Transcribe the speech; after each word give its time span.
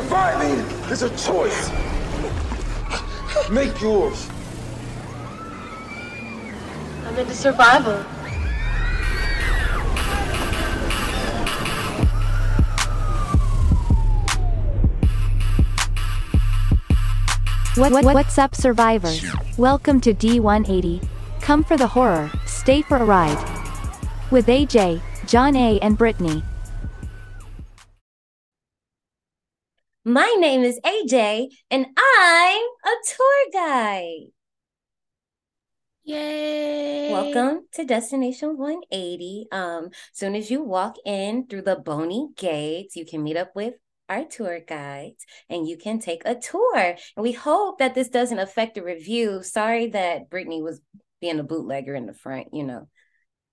Surviving 0.00 0.58
is 0.90 1.02
a 1.02 1.10
choice. 1.10 1.70
Make 3.50 3.78
yours. 3.82 4.30
I'm 7.04 7.18
into 7.18 7.34
survival. 7.34 7.98
What, 17.74 17.92
what, 17.92 18.04
what's 18.06 18.38
up, 18.38 18.54
survivors? 18.54 19.22
Welcome 19.58 20.00
to 20.00 20.14
D180. 20.14 21.06
Come 21.42 21.62
for 21.62 21.76
the 21.76 21.86
horror, 21.86 22.30
stay 22.46 22.80
for 22.80 22.96
a 22.96 23.04
ride. 23.04 23.36
With 24.30 24.46
AJ, 24.46 25.02
John 25.26 25.54
A., 25.56 25.78
and 25.80 25.98
Brittany. 25.98 26.42
My 30.04 30.34
name 30.38 30.62
is 30.62 30.80
AJ, 30.80 31.48
and 31.70 31.84
I'm 31.84 32.62
a 32.86 32.96
tour 33.06 33.44
guide. 33.52 34.28
Yay! 36.04 37.12
Welcome 37.12 37.66
to 37.74 37.84
Destination 37.84 38.56
180. 38.56 39.48
Um, 39.52 39.90
soon 40.14 40.34
as 40.36 40.50
you 40.50 40.62
walk 40.62 40.96
in 41.04 41.46
through 41.46 41.62
the 41.62 41.76
bony 41.76 42.30
gates, 42.34 42.96
you 42.96 43.04
can 43.04 43.22
meet 43.22 43.36
up 43.36 43.54
with 43.54 43.74
our 44.08 44.24
tour 44.24 44.60
guides 44.66 45.26
and 45.50 45.68
you 45.68 45.76
can 45.76 45.98
take 45.98 46.22
a 46.24 46.34
tour. 46.34 46.78
And 46.78 47.22
we 47.22 47.32
hope 47.32 47.78
that 47.80 47.94
this 47.94 48.08
doesn't 48.08 48.38
affect 48.38 48.76
the 48.76 48.82
review. 48.82 49.42
Sorry 49.42 49.88
that 49.88 50.30
Brittany 50.30 50.62
was 50.62 50.80
being 51.20 51.38
a 51.38 51.44
bootlegger 51.44 51.94
in 51.94 52.06
the 52.06 52.14
front, 52.14 52.48
you 52.54 52.64
know. 52.64 52.88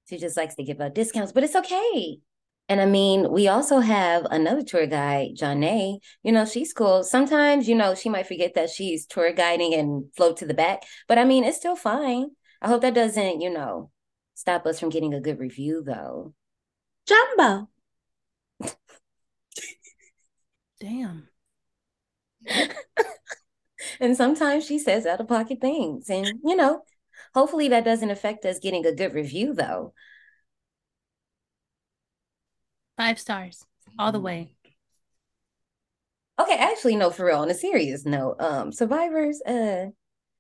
She 0.08 0.18
just 0.18 0.38
likes 0.38 0.56
to 0.56 0.64
give 0.64 0.80
out 0.80 0.96
discounts, 0.96 1.34
but 1.34 1.44
it's 1.44 1.58
okay. 1.58 2.20
And 2.70 2.82
I 2.82 2.86
mean, 2.86 3.32
we 3.32 3.48
also 3.48 3.80
have 3.80 4.26
another 4.30 4.62
tour 4.62 4.88
guide, 4.88 5.38
Janae. 5.38 6.00
You 6.24 6.32
know, 6.34 6.46
she's 6.46 6.74
cool. 6.74 7.04
Sometimes, 7.04 7.70
you 7.70 7.76
know, 7.76 7.96
she 7.96 8.10
might 8.10 8.28
forget 8.28 8.56
that 8.56 8.70
she's 8.70 9.06
tour 9.06 9.32
guiding 9.32 9.74
and 9.74 10.06
float 10.16 10.38
to 10.38 10.46
the 10.46 10.54
back, 10.54 10.84
but 11.08 11.18
I 11.18 11.24
mean, 11.24 11.44
it's 11.46 11.58
still 11.58 11.78
fine. 11.78 12.32
I 12.62 12.68
hope 12.68 12.82
that 12.82 12.94
doesn't, 12.94 13.42
you 13.42 13.50
know, 13.50 13.92
stop 14.34 14.66
us 14.66 14.80
from 14.80 14.90
getting 14.90 15.14
a 15.14 15.22
good 15.22 15.40
review, 15.40 15.82
though. 15.86 16.34
Jumbo. 17.08 17.70
Damn. 20.80 21.30
and 24.00 24.16
sometimes 24.18 24.66
she 24.66 24.80
says 24.80 25.06
out 25.06 25.22
of 25.22 25.28
pocket 25.28 25.62
things. 25.62 26.10
And, 26.10 26.28
you 26.44 26.56
know, 26.56 26.84
hopefully 27.34 27.70
that 27.70 27.86
doesn't 27.86 28.12
affect 28.12 28.46
us 28.46 28.60
getting 28.60 28.86
a 28.86 28.94
good 28.94 29.14
review, 29.14 29.54
though. 29.54 29.94
Five 32.98 33.20
stars 33.20 33.66
all 34.00 34.12
the 34.12 34.20
way. 34.20 34.54
Okay, 36.40 36.58
actually, 36.58 36.96
no, 36.96 37.10
for 37.10 37.26
real. 37.26 37.38
On 37.38 37.50
a 37.50 37.54
serious 37.54 38.06
note, 38.06 38.36
um, 38.40 38.72
survivors, 38.72 39.42
uh, 39.42 39.88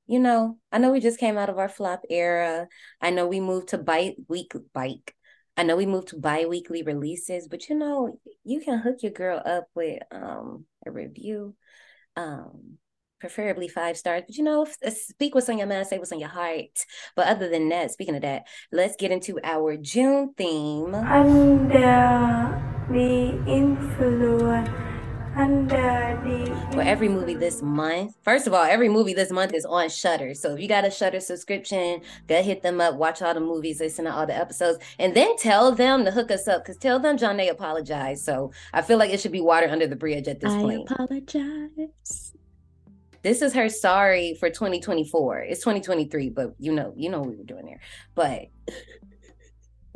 you 0.05 0.19
know, 0.19 0.57
I 0.71 0.77
know 0.77 0.91
we 0.91 0.99
just 0.99 1.19
came 1.19 1.37
out 1.37 1.49
of 1.49 1.57
our 1.57 1.69
flop 1.69 2.01
era. 2.09 2.67
I 3.01 3.09
know 3.09 3.27
we 3.27 3.39
moved 3.39 3.69
to 3.69 3.77
bite 3.77 4.15
week 4.27 4.53
bike. 4.73 5.13
I 5.57 5.63
know 5.63 5.75
we 5.75 5.87
moved 5.87 6.09
to 6.09 6.19
bi-weekly 6.19 6.83
releases, 6.83 7.47
but 7.47 7.67
you 7.67 7.75
know, 7.75 8.19
you 8.43 8.61
can 8.61 8.77
hook 8.77 8.97
your 9.01 9.11
girl 9.11 9.41
up 9.43 9.67
with 9.73 10.03
um 10.11 10.65
a 10.85 10.91
review. 10.91 11.55
Um 12.15 12.77
preferably 13.19 13.67
five 13.67 13.97
stars. 13.97 14.23
But 14.27 14.37
you 14.37 14.43
know, 14.43 14.67
speak 14.89 15.35
what's 15.35 15.49
on 15.49 15.57
your 15.57 15.67
mind, 15.67 15.87
say 15.87 15.97
what's 15.97 16.11
on 16.11 16.19
your 16.19 16.29
heart. 16.29 16.85
But 17.15 17.27
other 17.27 17.49
than 17.49 17.69
that, 17.69 17.91
speaking 17.91 18.15
of 18.15 18.21
that, 18.21 18.47
let's 18.71 18.95
get 18.95 19.11
into 19.11 19.39
our 19.43 19.77
June 19.77 20.33
theme. 20.37 20.93
Under 20.93 22.61
the 22.89 23.43
influence 23.47 24.69
under 25.37 26.19
the 26.23 26.73
For 26.73 26.81
every 26.81 27.07
movie 27.07 27.35
this 27.35 27.61
month, 27.61 28.15
first 28.23 28.47
of 28.47 28.53
all, 28.53 28.63
every 28.63 28.89
movie 28.89 29.13
this 29.13 29.31
month 29.31 29.53
is 29.53 29.65
on 29.65 29.89
Shudder. 29.89 30.33
So 30.33 30.53
if 30.53 30.59
you 30.59 30.67
got 30.67 30.85
a 30.85 30.89
Shudder 30.91 31.19
subscription, 31.19 32.01
go 32.27 32.41
hit 32.41 32.63
them 32.63 32.81
up, 32.81 32.95
watch 32.95 33.21
all 33.21 33.33
the 33.33 33.39
movies, 33.39 33.79
listen 33.79 34.05
to 34.05 34.13
all 34.13 34.25
the 34.25 34.35
episodes, 34.35 34.79
and 34.97 35.15
then 35.15 35.37
tell 35.37 35.71
them 35.71 36.05
to 36.05 36.11
hook 36.11 36.31
us 36.31 36.47
up. 36.47 36.63
Because 36.63 36.77
tell 36.77 36.99
them 36.99 37.17
John 37.17 37.37
they 37.37 37.49
apologized. 37.49 38.25
So 38.25 38.51
I 38.73 38.81
feel 38.81 38.97
like 38.97 39.11
it 39.11 39.19
should 39.19 39.31
be 39.31 39.41
water 39.41 39.67
under 39.69 39.87
the 39.87 39.95
bridge 39.95 40.27
at 40.27 40.39
this 40.39 40.51
I 40.51 40.59
point. 40.59 40.89
apologize. 40.89 42.33
This 43.27 43.41
is 43.41 43.53
her 43.53 43.67
sorry 43.67 44.35
for 44.39 44.49
2024. 44.49 45.39
It's 45.39 45.59
2023, 45.59 46.29
but 46.29 46.55
you 46.59 46.73
know, 46.73 46.93
you 46.95 47.09
know 47.09 47.19
what 47.19 47.29
we 47.29 47.35
were 47.35 47.43
doing 47.43 47.65
there. 47.65 47.81
But 48.15 48.43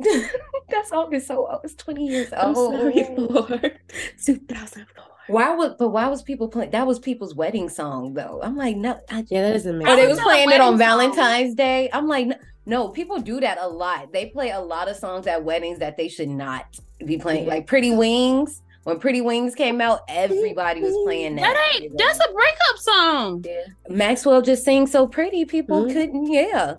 that 0.00 0.86
song 0.86 1.14
is 1.14 1.26
so 1.26 1.46
old. 1.50 1.60
It's 1.64 1.74
20 1.74 2.06
years 2.06 2.32
I'm 2.32 2.54
old. 2.54 2.74
sorry 2.74 3.04
for 3.16 3.78
2004. 4.24 5.04
Why 5.28 5.54
would 5.54 5.78
but 5.78 5.88
why 5.90 6.08
was 6.08 6.20
people 6.22 6.48
playing 6.48 6.72
that 6.72 6.86
was 6.86 6.98
people's 6.98 7.34
wedding 7.34 7.68
song 7.68 8.12
though? 8.12 8.40
I'm 8.42 8.56
like, 8.56 8.76
no, 8.76 8.98
I, 9.08 9.24
Yeah, 9.28 9.42
that 9.42 9.52
doesn't 9.54 9.78
make 9.78 9.88
or 9.88 9.96
they 9.96 10.02
sense. 10.02 10.16
was 10.16 10.20
playing 10.20 10.50
it 10.50 10.60
on 10.60 10.72
song. 10.72 10.78
Valentine's 10.78 11.54
Day. 11.54 11.88
I'm 11.92 12.08
like, 12.08 12.26
no, 12.26 12.36
no, 12.66 12.88
people 12.88 13.18
do 13.20 13.40
that 13.40 13.56
a 13.60 13.66
lot. 13.68 14.12
They 14.12 14.26
play 14.26 14.50
a 14.50 14.60
lot 14.60 14.88
of 14.90 14.96
songs 14.96 15.26
at 15.26 15.42
weddings 15.42 15.78
that 15.78 15.96
they 15.96 16.08
should 16.08 16.28
not 16.28 16.66
be 17.06 17.16
playing. 17.16 17.46
Like 17.46 17.66
Pretty 17.66 17.94
Wings. 17.94 18.60
When 18.84 18.98
Pretty 18.98 19.20
Wings 19.20 19.54
came 19.54 19.80
out, 19.80 20.00
everybody 20.08 20.80
was 20.80 20.94
playing 21.04 21.36
that. 21.36 21.42
That 21.54 21.80
ain't 21.82 21.96
that's 21.96 22.18
a 22.18 22.32
breakup 22.32 22.78
song. 22.78 23.44
Maxwell 23.88 24.42
just 24.42 24.64
sings 24.64 24.90
so 24.90 25.06
pretty. 25.06 25.44
People 25.44 25.84
Mhm. 25.84 25.92
couldn't, 25.92 26.26
yeah. 26.32 26.76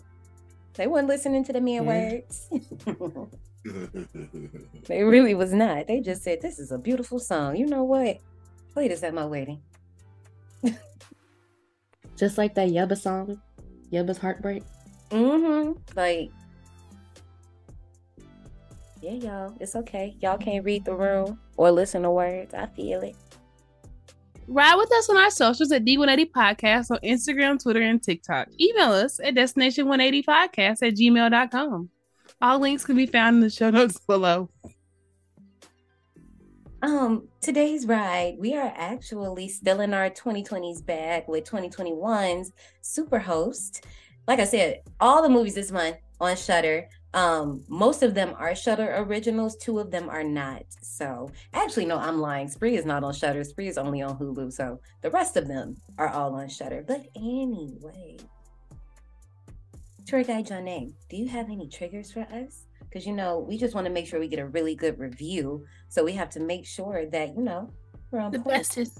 They 0.74 0.88
weren't 0.88 1.08
listening 1.08 1.44
to 1.46 1.54
the 1.54 1.62
man 1.62 1.86
Yeah. 1.86 2.12
words. 2.12 2.50
they 4.88 5.04
really 5.04 5.34
was 5.36 5.54
not. 5.54 5.88
They 5.88 6.02
just 6.02 6.24
said, 6.24 6.42
"This 6.42 6.60
is 6.60 6.72
a 6.74 6.78
beautiful 6.78 7.20
song." 7.20 7.56
You 7.56 7.68
know 7.68 7.84
what? 7.84 8.18
Play 8.74 8.90
this 8.90 9.04
at 9.04 9.14
my 9.14 9.26
wedding. 9.26 9.62
Just 12.18 12.38
like 12.38 12.54
that 12.56 12.70
Yubba 12.70 12.98
song. 12.98 13.42
Yubba's 13.92 14.18
Heartbreak. 14.18 14.64
Mm-hmm. 15.10 15.74
Like, 15.98 16.32
yeah, 19.04 19.12
y'all. 19.12 19.58
It's 19.60 19.76
okay. 19.76 20.16
Y'all 20.22 20.38
can't 20.38 20.64
read 20.64 20.86
the 20.86 20.96
room 20.96 21.38
or 21.58 21.72
listen 21.72 22.04
to 22.04 22.12
words. 22.12 22.54
I 22.54 22.68
feel 22.68 23.02
it. 23.02 23.18
Ride 24.48 24.76
with 24.76 24.92
us 24.94 25.10
on 25.10 25.18
our 25.18 25.30
socials 25.30 25.72
at 25.74 25.84
D180 25.84 26.32
Podcast 26.32 26.90
on 26.90 27.00
Instagram, 27.04 27.62
Twitter, 27.62 27.82
and 27.82 28.02
TikTok. 28.02 28.48
Email 28.60 28.92
us 28.92 29.20
at 29.20 29.36
destination180podcast 29.36 30.88
at 30.88 30.96
gmail.com. 30.96 31.90
All 32.42 32.60
links 32.60 32.86
can 32.86 32.96
be 32.96 33.06
found 33.06 33.36
in 33.36 33.42
the 33.42 33.50
show 33.50 33.70
notes 33.70 34.00
below. 34.00 34.50
Um, 36.82 37.28
today's 37.42 37.86
ride, 37.86 38.36
we 38.40 38.56
are 38.56 38.74
actually 38.76 39.50
still 39.50 39.82
in 39.82 39.94
our 39.94 40.10
2020s 40.10 40.86
bag 40.86 41.24
with 41.28 41.46
2021's 41.46 42.52
super 42.82 43.20
host. 43.20 43.86
Like 44.28 44.40
I 44.40 44.46
said, 44.46 44.82
all 45.00 45.22
the 45.22 45.30
movies 45.30 45.56
this 45.56 45.72
month 45.72 45.98
on 46.22 46.36
Shudder. 46.38 46.88
Um, 47.14 47.64
most 47.68 48.02
of 48.02 48.16
them 48.16 48.34
are 48.38 48.56
Shudder 48.56 48.96
originals, 48.98 49.56
two 49.56 49.80
of 49.80 49.92
them 49.92 50.10
are 50.10 50.24
not. 50.24 50.64
So 50.82 51.30
actually, 51.54 51.86
no, 51.86 51.98
I'm 52.00 52.20
lying. 52.20 52.48
Spree 52.48 52.76
is 52.76 52.86
not 52.86 53.04
on 53.04 53.14
Shudder. 53.14 53.44
Spree 53.44 53.68
is 53.68 53.78
only 53.78 54.02
on 54.02 54.18
Hulu. 54.18 54.52
So 54.52 54.80
the 55.02 55.12
rest 55.12 55.38
of 55.38 55.48
them 55.48 55.78
are 55.98 56.10
all 56.10 56.34
on 56.36 56.50
Shudder. 56.50 56.84
But 56.88 57.06
anyway, 57.16 58.18
tour 60.08 60.24
guide 60.24 60.48
John 60.48 60.68
A, 60.68 60.90
do 61.10 61.16
you 61.18 61.28
have 61.28 61.50
any 61.50 61.68
triggers 61.68 62.12
for 62.12 62.22
us? 62.22 62.66
Because 62.82 63.06
you 63.06 63.14
know, 63.14 63.40
we 63.40 63.58
just 63.58 63.76
want 63.76 63.86
to 63.86 63.94
make 63.94 64.08
sure 64.08 64.20
we 64.20 64.28
get 64.28 64.40
a 64.40 64.48
really 64.48 64.76
good 64.76 64.98
review. 65.00 65.66
So 65.90 66.04
we 66.04 66.14
have 66.14 66.30
to 66.32 66.40
make 66.40 66.66
sure 66.66 67.06
that, 67.12 67.36
you 67.36 67.44
know, 67.44 67.70
we're 68.12 68.20
on 68.20 68.32
The 68.32 68.40
point. 68.40 68.58
bestest. 68.58 69.00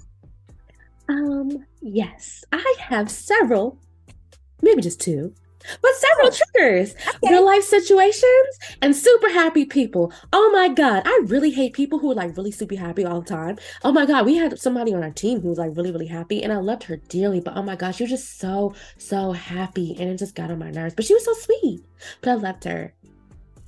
Um, 1.08 1.66
yes, 1.82 2.44
I 2.52 2.74
have 2.78 3.10
several, 3.10 3.78
maybe 4.62 4.80
just 4.82 5.00
two, 5.00 5.34
but 5.82 5.90
several 5.94 6.30
triggers, 6.30 6.94
real 7.22 7.44
life 7.44 7.64
situations, 7.64 8.58
and 8.82 8.94
super 8.94 9.28
happy 9.30 9.64
people. 9.64 10.12
Oh 10.32 10.50
my 10.52 10.68
God, 10.68 11.02
I 11.04 11.20
really 11.24 11.50
hate 11.50 11.72
people 11.72 11.98
who 11.98 12.12
are 12.12 12.14
like 12.14 12.36
really 12.36 12.50
super 12.50 12.76
happy 12.76 13.04
all 13.04 13.20
the 13.20 13.28
time. 13.28 13.58
Oh 13.82 13.92
my 13.92 14.06
God, 14.06 14.26
we 14.26 14.36
had 14.36 14.58
somebody 14.58 14.94
on 14.94 15.02
our 15.02 15.10
team 15.10 15.40
who 15.40 15.48
was 15.48 15.58
like 15.58 15.76
really, 15.76 15.90
really 15.90 16.06
happy, 16.06 16.42
and 16.42 16.52
I 16.52 16.56
loved 16.56 16.84
her 16.84 16.96
dearly, 16.96 17.40
but 17.40 17.56
oh 17.56 17.62
my 17.62 17.76
gosh, 17.76 17.96
she 17.96 18.04
was 18.04 18.10
just 18.10 18.38
so, 18.38 18.74
so 18.98 19.32
happy, 19.32 19.96
and 19.98 20.10
it 20.10 20.18
just 20.18 20.34
got 20.34 20.50
on 20.50 20.58
my 20.58 20.70
nerves. 20.70 20.94
But 20.94 21.04
she 21.04 21.14
was 21.14 21.24
so 21.24 21.34
sweet, 21.34 21.84
but 22.20 22.30
I 22.30 22.34
loved 22.34 22.64
her. 22.64 22.94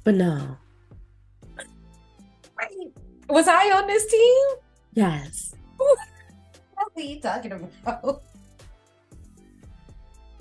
But 0.04 0.14
no. 0.14 0.56
Was 3.28 3.48
I 3.48 3.70
on 3.72 3.86
this 3.86 4.06
team? 4.06 4.44
yes. 4.94 5.54
What 6.74 6.92
are 6.94 7.00
you 7.00 7.20
talking 7.20 7.52
about? 7.52 8.22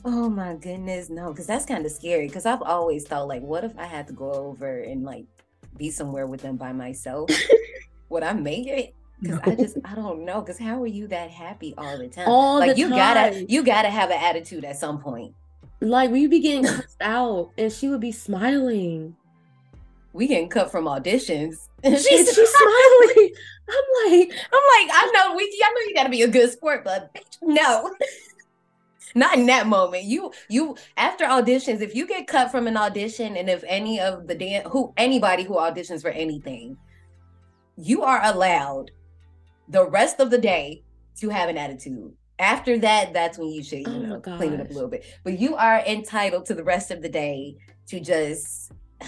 Oh 0.06 0.30
my 0.30 0.54
goodness, 0.56 1.10
no, 1.10 1.32
because 1.32 1.48
that's 1.48 1.66
kind 1.66 1.86
of 1.86 1.92
scary. 1.92 2.28
Because 2.28 2.46
I've 2.46 2.62
always 2.62 3.06
thought, 3.08 3.28
like, 3.28 3.42
what 3.42 3.64
if 3.64 3.78
I 3.78 3.86
had 3.86 4.08
to 4.08 4.14
go 4.14 4.32
over 4.32 4.82
and 4.82 5.04
like 5.04 5.26
be 5.78 5.90
somewhere 5.92 6.28
with 6.28 6.42
them 6.42 6.58
by 6.58 6.74
myself? 6.74 7.32
Would 8.10 8.24
I 8.24 8.34
make 8.34 8.68
it? 8.68 8.96
Because 9.22 9.40
I 9.44 9.56
just 9.56 9.78
I 9.86 9.96
don't 9.96 10.26
know. 10.26 10.42
Because 10.42 10.60
how 10.60 10.82
are 10.84 10.88
you 10.88 11.08
that 11.10 11.32
happy 11.32 11.74
all 11.78 11.98
the 11.98 12.10
time? 12.10 12.28
All 12.28 12.60
like 12.60 12.76
the 12.76 12.82
you 12.82 12.90
gotta 12.90 13.46
you 13.50 13.64
gotta 13.64 13.90
have 13.90 14.12
an 14.12 14.20
attitude 14.22 14.66
at 14.66 14.78
some 14.78 15.00
point. 15.02 15.36
Like 15.82 16.12
we'd 16.12 16.30
be 16.30 16.40
getting 16.42 16.66
cussed 16.66 17.02
out, 17.02 17.52
and 17.58 17.72
she 17.72 17.90
would 17.90 18.02
be 18.02 18.12
smiling. 18.12 19.18
we 20.14 20.28
getting 20.28 20.50
cut 20.50 20.72
from 20.72 20.86
auditions. 20.86 21.70
And 21.84 21.98
she's 22.00 22.32
smiling. 22.32 23.32
I'm 23.70 24.12
like, 24.12 24.32
I'm 24.34 24.64
like, 24.88 24.90
I 24.94 25.12
know 25.14 25.36
we 25.36 25.44
I 25.64 25.70
know 25.72 25.82
you 25.88 25.94
gotta 25.96 26.10
be 26.10 26.24
a 26.24 26.28
good 26.28 26.52
sport, 26.52 26.84
but 26.84 27.14
bitch, 27.14 27.38
no. 27.44 27.94
Not 29.16 29.38
in 29.38 29.46
that 29.46 29.66
moment. 29.66 30.04
You 30.04 30.34
you 30.50 30.76
after 30.98 31.24
auditions, 31.24 31.80
if 31.80 31.96
you 31.96 32.06
get 32.06 32.28
cut 32.28 32.52
from 32.52 32.68
an 32.68 32.76
audition 32.76 33.38
and 33.38 33.50
if 33.50 33.64
any 33.66 34.00
of 34.00 34.28
the 34.28 34.36
dance 34.36 34.68
who 34.70 34.94
anybody 34.98 35.44
who 35.44 35.56
auditions 35.56 36.02
for 36.02 36.10
anything, 36.10 36.78
you 37.78 38.04
are 38.04 38.20
allowed 38.24 38.92
the 39.70 39.90
rest 39.90 40.20
of 40.20 40.30
the 40.32 40.38
day 40.38 40.84
to 41.20 41.30
have 41.30 41.48
an 41.50 41.58
attitude. 41.58 42.14
After 42.38 42.78
that, 42.80 43.14
that's 43.14 43.38
when 43.38 43.48
you 43.48 43.64
should, 43.64 43.80
you 43.80 43.86
Oh 43.88 44.00
know, 44.00 44.20
clean 44.20 44.52
it 44.52 44.60
up 44.60 44.70
a 44.70 44.74
little 44.74 44.90
bit. 44.90 45.06
But 45.24 45.40
you 45.40 45.56
are 45.56 45.80
entitled 45.80 46.46
to 46.48 46.54
the 46.54 46.66
rest 46.66 46.92
of 46.92 47.02
the 47.02 47.08
day 47.08 47.56
to 47.88 48.02
just 48.02 48.74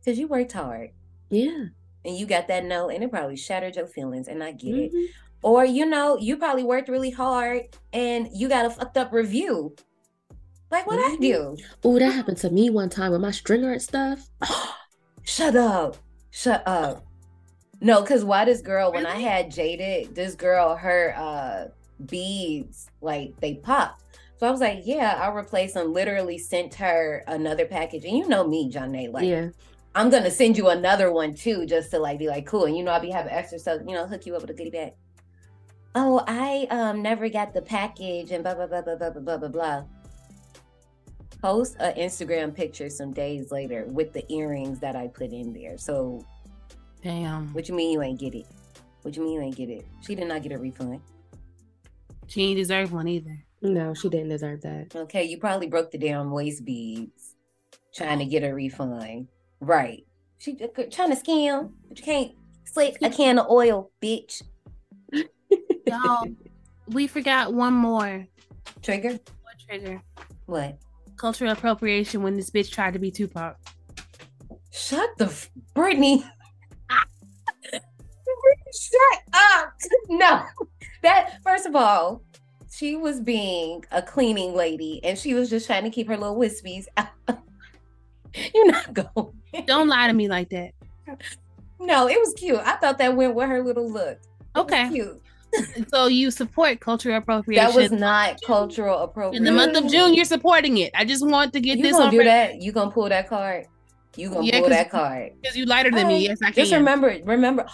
because 0.00 0.18
you 0.18 0.26
worked 0.26 0.50
hard 0.50 0.90
yeah. 1.28 1.66
and 2.04 2.16
you 2.16 2.26
got 2.26 2.48
that 2.48 2.64
note 2.64 2.88
and 2.88 3.04
it 3.04 3.10
probably 3.12 3.36
shattered 3.36 3.76
your 3.76 3.86
feelings 3.86 4.26
and 4.26 4.42
I 4.42 4.50
get 4.50 4.74
it. 4.74 4.92
Mm-hmm. 4.92 5.04
Or 5.42 5.64
you 5.64 5.86
know, 5.86 6.18
you 6.18 6.36
probably 6.36 6.64
worked 6.64 6.88
really 6.88 7.10
hard 7.10 7.62
and 7.92 8.28
you 8.32 8.48
got 8.48 8.66
a 8.66 8.70
fucked 8.70 8.96
up 8.96 9.12
review. 9.12 9.74
Like 10.70 10.86
what 10.86 10.98
I 10.98 11.16
Mhm. 11.16 11.20
do. 11.20 11.56
Oh, 11.82 11.98
that 11.98 12.12
happened 12.12 12.36
to 12.38 12.50
me 12.50 12.70
one 12.70 12.90
time 12.90 13.12
with 13.12 13.20
my 13.20 13.30
stringer 13.30 13.72
and 13.72 13.82
stuff. 13.82 14.28
Shut 15.24 15.56
up. 15.56 15.96
Shut 16.30 16.62
up. 16.66 17.04
No, 17.80 18.02
because 18.02 18.24
why 18.24 18.44
this 18.44 18.60
girl, 18.60 18.92
when 18.92 19.06
I 19.06 19.18
had 19.18 19.50
jaded, 19.50 20.14
this 20.14 20.34
girl, 20.34 20.76
her 20.76 21.14
uh 21.16 21.68
beads, 22.06 22.90
like 23.00 23.38
they 23.40 23.54
popped. 23.54 24.02
So 24.36 24.46
I 24.46 24.50
was 24.50 24.60
like, 24.60 24.82
yeah, 24.84 25.18
I'll 25.22 25.36
replace 25.36 25.74
them. 25.74 25.92
Literally 25.92 26.38
sent 26.38 26.74
her 26.74 27.22
another 27.26 27.66
package. 27.66 28.04
And 28.04 28.16
you 28.16 28.28
know 28.28 28.46
me, 28.46 28.68
John 28.68 28.92
like 28.92 29.24
yeah. 29.24 29.48
I'm 29.94 30.08
gonna 30.08 30.30
send 30.30 30.56
you 30.56 30.68
another 30.68 31.12
one 31.12 31.34
too, 31.34 31.66
just 31.66 31.90
to 31.90 31.98
like 31.98 32.18
be 32.18 32.28
like 32.28 32.46
cool. 32.46 32.66
And 32.66 32.76
you 32.76 32.84
know, 32.84 32.92
I'll 32.92 33.00
be 33.00 33.10
having 33.10 33.32
extra 33.32 33.58
stuff, 33.58 33.80
you 33.86 33.94
know, 33.94 34.06
hook 34.06 34.24
you 34.26 34.34
up 34.36 34.42
with 34.42 34.50
a 34.50 34.54
goodie 34.54 34.70
bag. 34.70 34.92
Oh, 35.94 36.22
I 36.26 36.66
um 36.70 37.02
never 37.02 37.28
got 37.28 37.52
the 37.52 37.62
package 37.62 38.30
and 38.30 38.44
blah 38.44 38.54
blah 38.54 38.66
blah 38.66 38.82
blah 38.82 38.96
blah 38.96 39.10
blah 39.10 39.20
blah 39.20 39.36
blah 39.36 39.48
blah. 39.48 39.84
Post 41.42 41.76
an 41.80 41.94
Instagram 41.94 42.54
picture 42.54 42.90
some 42.90 43.12
days 43.12 43.50
later 43.50 43.86
with 43.86 44.12
the 44.12 44.30
earrings 44.32 44.78
that 44.80 44.94
I 44.94 45.08
put 45.08 45.32
in 45.32 45.52
there. 45.52 45.78
So 45.78 46.24
Damn. 47.02 47.52
what 47.54 47.68
you 47.68 47.74
mean 47.74 47.92
you 47.92 48.02
ain't 48.02 48.20
get 48.20 48.34
it? 48.34 48.46
What 49.02 49.16
you 49.16 49.24
mean 49.24 49.34
you 49.34 49.40
ain't 49.40 49.56
get 49.56 49.70
it? 49.70 49.86
She 50.06 50.14
did 50.14 50.28
not 50.28 50.42
get 50.42 50.52
a 50.52 50.58
refund. 50.58 51.00
She 52.26 52.42
ain't 52.44 52.58
deserve 52.58 52.92
one 52.92 53.08
either. 53.08 53.44
No, 53.62 53.94
she 53.94 54.08
didn't 54.08 54.28
deserve 54.28 54.62
that. 54.62 54.94
Okay, 54.94 55.24
you 55.24 55.38
probably 55.38 55.66
broke 55.66 55.90
the 55.90 55.98
damn 55.98 56.30
waist 56.30 56.64
beads 56.64 57.34
trying 57.94 58.18
to 58.18 58.24
get 58.24 58.44
a 58.44 58.54
refund. 58.54 59.28
Right. 59.60 60.06
She 60.38 60.56
uh, 60.62 60.82
trying 60.90 61.10
to 61.10 61.16
scam, 61.16 61.72
but 61.88 61.98
you 61.98 62.04
can't 62.04 62.32
slick 62.64 62.98
a 63.02 63.10
can 63.10 63.38
of 63.38 63.48
oil, 63.50 63.90
bitch. 64.02 64.42
Y'all, 65.86 66.26
we 66.88 67.06
forgot 67.06 67.52
one 67.52 67.72
more. 67.74 68.26
Trigger? 68.82 69.18
What 69.42 69.54
trigger? 69.66 70.02
What? 70.46 70.78
Cultural 71.16 71.52
appropriation 71.52 72.22
when 72.22 72.36
this 72.36 72.50
bitch 72.50 72.70
tried 72.70 72.92
to 72.94 72.98
be 72.98 73.10
Tupac. 73.10 73.56
Shut 74.72 75.10
the 75.18 75.26
f- 75.26 75.50
Brittany. 75.74 76.24
Shut 78.72 79.22
up. 79.32 79.74
No. 80.08 80.44
That 81.02 81.42
first 81.42 81.66
of 81.66 81.74
all, 81.74 82.22
she 82.72 82.96
was 82.96 83.20
being 83.20 83.84
a 83.90 84.00
cleaning 84.00 84.54
lady 84.54 85.00
and 85.04 85.18
she 85.18 85.34
was 85.34 85.50
just 85.50 85.66
trying 85.66 85.84
to 85.84 85.90
keep 85.90 86.08
her 86.08 86.16
little 86.16 86.36
wispies 86.36 86.86
out. 86.96 87.08
You're 88.54 88.70
not 88.70 88.94
going. 88.94 89.66
Don't 89.66 89.88
lie 89.88 90.06
to 90.06 90.12
me 90.12 90.28
like 90.28 90.50
that. 90.50 90.70
No, 91.80 92.08
it 92.08 92.18
was 92.18 92.32
cute. 92.34 92.58
I 92.58 92.76
thought 92.76 92.98
that 92.98 93.16
went 93.16 93.34
with 93.34 93.48
her 93.48 93.62
little 93.62 93.90
look. 93.90 94.18
It 94.18 94.58
Okay. 94.58 94.88
Cute. 94.90 95.20
So 95.88 96.06
you 96.06 96.30
support 96.30 96.78
cultural 96.80 97.16
appropriation. 97.16 97.66
That 97.66 97.74
was 97.74 97.90
not 97.92 98.40
cultural 98.46 98.98
appropriation. 98.98 99.46
in 99.46 99.52
the 99.52 99.56
month 99.56 99.76
of 99.76 99.90
June. 99.90 100.14
You're 100.14 100.24
supporting 100.24 100.78
it. 100.78 100.92
I 100.94 101.04
just 101.04 101.26
want 101.26 101.52
to 101.54 101.60
get 101.60 101.78
you 101.78 101.82
this 101.82 101.92
gonna 101.92 102.04
on 102.06 102.10
do 102.12 102.22
that? 102.24 102.60
You 102.62 102.70
gonna 102.72 102.90
pull 102.90 103.08
that 103.08 103.28
card? 103.28 103.66
You 104.16 104.28
gonna 104.30 104.44
Yeah, 104.46 104.60
pull 104.60 104.68
that 104.68 104.90
card? 104.90 105.32
because 105.40 105.56
you 105.56 105.64
lighter 105.66 105.90
than 105.90 106.06
me. 106.08 106.24
Yes, 106.26 106.38
I 106.42 106.46
can. 106.46 106.54
Just 106.54 106.72
remember, 106.72 107.16
remember. 107.24 107.66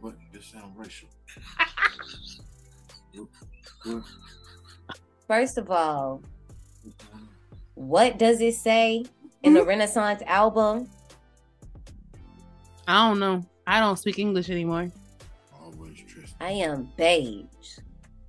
What? 0.00 0.14
This 0.32 0.46
sound 0.46 0.72
racial. 0.76 1.08
First 5.26 5.58
of 5.58 5.70
all, 5.70 6.22
what 7.74 8.18
does 8.18 8.40
it 8.40 8.54
say 8.54 9.04
in 9.42 9.52
Hmm? 9.52 9.58
the 9.58 9.64
Renaissance 9.64 10.22
album? 10.26 10.90
I 12.88 13.08
don't 13.08 13.20
know. 13.20 13.44
I 13.70 13.78
don't 13.78 13.96
speak 13.96 14.18
English 14.18 14.50
anymore. 14.50 14.90
Always 15.62 16.02
Tristan. 16.02 16.36
I 16.40 16.50
am 16.50 16.88
beige, 16.96 17.78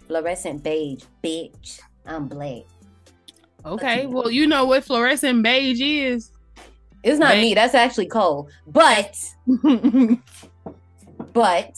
fluorescent 0.07 0.61
beige, 0.61 1.03
bitch. 1.23 1.79
I'm 2.05 2.27
black. 2.27 2.61
Okay. 3.65 4.05
Well, 4.05 4.29
you 4.29 4.45
know 4.45 4.65
what 4.65 4.83
fluorescent 4.83 5.41
beige 5.41 5.81
is. 5.81 6.31
It's 7.01 7.17
not 7.17 7.33
Beige. 7.33 7.41
me. 7.41 7.53
That's 7.55 7.73
actually 7.73 8.05
Cole. 8.05 8.49
But, 8.67 9.17
but, 11.33 11.75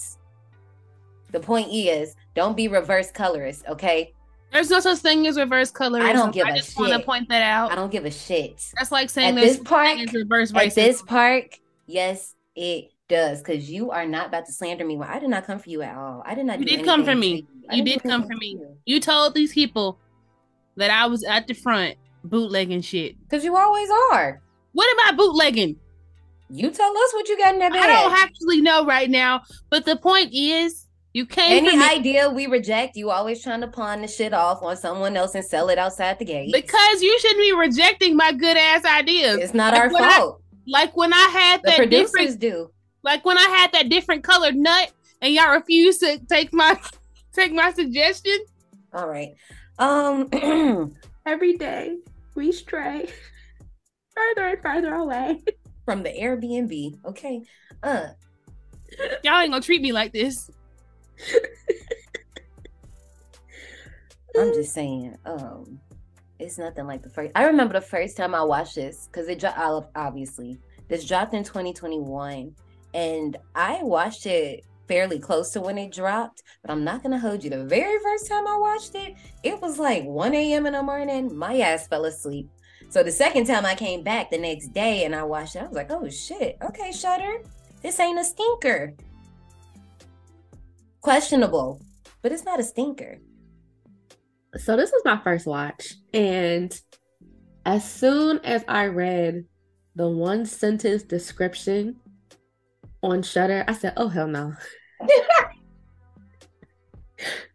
the 1.32 1.40
point 1.40 1.70
is, 1.72 2.18
don't 2.36 2.58
be 2.58 2.68
reverse 2.68 3.12
colorist. 3.12 3.64
Okay? 3.70 4.14
There's 4.52 4.70
no 4.70 4.82
such 4.82 4.98
thing 4.98 5.26
as 5.26 5.38
reverse 5.38 5.72
colorism. 5.72 6.02
I 6.02 6.12
don't 6.12 6.34
give 6.34 6.48
I 6.48 6.52
a 6.52 6.56
just 6.58 6.78
want 6.78 6.92
to 6.92 7.00
point 7.00 7.30
that 7.30 7.42
out. 7.42 7.72
I 7.72 7.76
don't 7.76 7.92
give 7.92 8.04
a 8.04 8.12
shit. 8.12 8.62
That's 8.78 8.92
like 8.92 9.10
saying 9.10 9.30
At 9.30 9.36
there's 9.36 9.58
this 9.58 9.66
park, 9.66 10.00
is 10.00 10.14
reverse 10.14 10.54
at 10.54 10.76
this 10.76 11.02
park, 11.02 11.60
yes, 11.88 12.36
it 12.56 12.93
does. 13.08 13.42
Because 13.42 13.70
you 13.70 13.92
are 13.92 14.06
not 14.06 14.28
about 14.28 14.46
to 14.46 14.54
slander 14.54 14.86
me. 14.86 14.98
Well, 14.98 15.10
I 15.12 15.20
did 15.20 15.30
not 15.30 15.46
come 15.46 15.60
for 15.60 15.70
you 15.70 15.82
at 15.82 15.96
all. 15.96 16.24
I 16.26 16.36
did 16.36 16.46
not. 16.46 16.60
You 16.60 16.66
did 16.66 16.86
come 16.86 17.04
for 17.06 17.16
me. 17.16 17.46
You 17.72 17.84
did 17.84 18.04
come 18.04 18.24
for 18.24 18.36
me. 18.36 18.58
you. 18.60 18.78
you 18.86 19.00
told 19.00 19.34
these 19.36 19.54
people 19.54 20.00
that 20.76 20.90
I 20.90 21.06
was 21.08 21.24
at 21.24 21.48
the 21.48 21.54
front 21.54 21.96
bootlegging 22.24 22.82
shit. 22.82 23.16
Because 23.24 23.44
you 23.44 23.56
always 23.56 23.90
are. 24.12 24.42
What 24.74 24.88
am 24.90 25.14
I 25.14 25.16
bootlegging? 25.18 25.78
You 26.50 26.70
tell 26.72 26.92
us 26.92 27.14
what 27.14 27.28
you 27.30 27.38
got 27.38 27.54
in 27.54 27.60
that 27.60 27.72
bag. 27.72 27.84
I 27.84 27.88
don't 28.04 28.14
actually 28.24 28.62
know 28.62 28.86
right 28.86 29.10
now, 29.10 29.42
but 29.70 29.86
the 29.86 29.96
point 29.96 30.32
is, 30.34 30.88
you 31.14 31.26
came 31.26 31.66
Any 31.66 31.82
idea 31.84 32.30
we 32.30 32.48
reject, 32.48 32.96
you 32.96 33.10
always 33.12 33.42
trying 33.42 33.62
to 33.62 33.68
pawn 33.68 34.02
the 34.02 34.08
shit 34.08 34.34
off 34.34 34.62
on 34.62 34.76
someone 34.78 35.16
else 35.16 35.36
and 35.36 35.44
sell 35.46 35.70
it 35.70 35.78
outside 35.78 36.20
the 36.20 36.26
gate. 36.26 36.52
because 36.52 37.02
you 37.02 37.18
shouldn't 37.20 37.40
be 37.40 37.54
rejecting 37.54 38.16
my 38.16 38.32
good 38.34 38.58
ass 38.58 38.84
ideas. 38.86 39.38
it's 39.40 39.54
not 39.54 39.74
Like 39.74 39.82
our 39.82 39.94
when 39.94 40.04
I- 40.04 40.18
fault. 40.18 40.42
like 40.68 40.96
when 40.98 41.14
I 41.14 41.28
had 41.32 41.62
The 41.64 41.70
that 41.70 41.78
producers 41.78 42.12
different, 42.12 42.40
do. 42.40 42.72
Like 43.04 43.26
when 43.26 43.38
I 43.38 43.42
had 43.58 43.72
that 43.74 43.90
different 43.90 44.24
colored 44.24 44.56
nut, 44.56 44.92
and 45.22 45.34
y'all 45.34 45.52
refused 45.54 46.00
to 46.02 46.20
take 46.30 46.54
my 46.54 46.80
take 47.34 47.54
my 47.54 47.72
suggestion. 47.74 48.38
All 48.94 49.08
right. 49.08 49.34
Um 49.80 50.30
Every 51.26 51.58
day 51.58 51.98
we 52.36 52.52
stray 52.52 53.08
further 54.16 54.48
and 54.50 54.62
further 54.62 54.94
away. 54.96 55.42
from 55.86 56.04
the 56.04 56.10
Airbnb. 56.10 57.00
Okay. 57.06 57.42
Uh 57.82 58.08
Y'all 59.24 59.40
ain't 59.40 59.52
gonna 59.52 59.62
treat 59.62 59.82
me 59.82 59.92
like 59.92 60.14
this. 60.14 60.52
I'm 64.38 64.54
just 64.54 64.74
saying, 64.74 65.16
um, 65.26 65.80
it's 66.40 66.58
nothing 66.58 66.86
like 66.88 67.04
the 67.04 67.10
first. 67.10 67.32
I 67.36 67.46
remember 67.46 67.74
the 67.74 67.82
first 67.82 68.18
time 68.18 68.34
I 68.34 68.44
watched 68.44 68.76
this 68.76 69.08
because 69.08 69.28
it 69.30 69.40
dropped. 69.40 69.92
Obviously, 69.96 70.60
this 70.88 71.06
dropped 71.06 71.34
in 71.34 71.44
2021, 71.44 72.54
and 72.94 73.38
I 73.56 73.82
watched 73.84 74.26
it 74.26 74.66
fairly 74.88 75.20
close 75.20 75.52
to 75.52 75.62
when 75.62 75.78
it 75.78 75.92
dropped. 75.92 76.44
But 76.62 76.72
I'm 76.72 76.84
not 76.84 77.04
gonna 77.04 77.20
hold 77.20 77.44
you. 77.44 77.50
The 77.50 77.64
very 77.64 78.00
first 78.00 78.28
time 78.28 78.48
I 78.48 78.58
watched 78.58 78.96
it, 78.96 79.16
it 79.44 79.62
was 79.62 79.80
like 79.80 80.04
1 80.04 80.34
a.m. 80.34 80.66
in 80.66 80.74
the 80.74 80.84
morning. 80.84 81.36
My 81.36 81.60
ass 81.60 81.88
fell 81.88 82.06
asleep. 82.06 82.50
So 82.90 83.02
the 83.02 83.12
second 83.12 83.48
time 83.48 83.66
I 83.66 83.76
came 83.76 84.04
back 84.04 84.30
the 84.30 84.38
next 84.38 84.68
day 84.68 85.06
and 85.06 85.16
I 85.16 85.24
watched 85.24 85.56
it, 85.56 85.64
I 85.64 85.68
was 85.68 85.76
like, 85.76 85.92
oh 85.92 86.08
shit, 86.10 86.58
okay, 86.62 86.92
Shudder, 86.92 87.42
this 87.82 88.00
ain't 88.00 88.20
a 88.20 88.24
stinker. 88.24 88.94
Questionable, 91.02 91.82
but 92.22 92.32
it's 92.32 92.46
not 92.46 92.60
a 92.60 92.64
stinker. 92.64 93.18
So 94.58 94.78
this 94.78 94.92
was 94.92 95.02
my 95.04 95.20
first 95.24 95.48
watch, 95.48 95.96
and 96.14 96.80
as 97.66 97.90
soon 97.90 98.38
as 98.44 98.64
I 98.68 98.86
read 98.86 99.46
the 99.96 100.08
one 100.08 100.46
sentence 100.46 101.02
description 101.02 101.96
on 103.04 103.22
Shudder, 103.22 103.64
I 103.68 103.74
said, 103.74 103.94
"Oh 103.98 104.08
hell 104.08 104.28
no." 104.28 104.54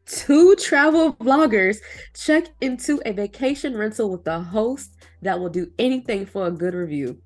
Two 0.07 0.55
travel 0.57 1.15
vloggers 1.15 1.79
check 2.15 2.47
into 2.63 3.01
a 3.05 3.13
vacation 3.13 3.77
rental 3.77 4.11
with 4.11 4.27
a 4.27 4.41
host 4.41 4.95
that 5.23 5.39
will 5.39 5.51
do 5.51 5.71
anything 5.79 6.25
for 6.25 6.47
a 6.47 6.51
good 6.51 6.73
review. 6.75 7.21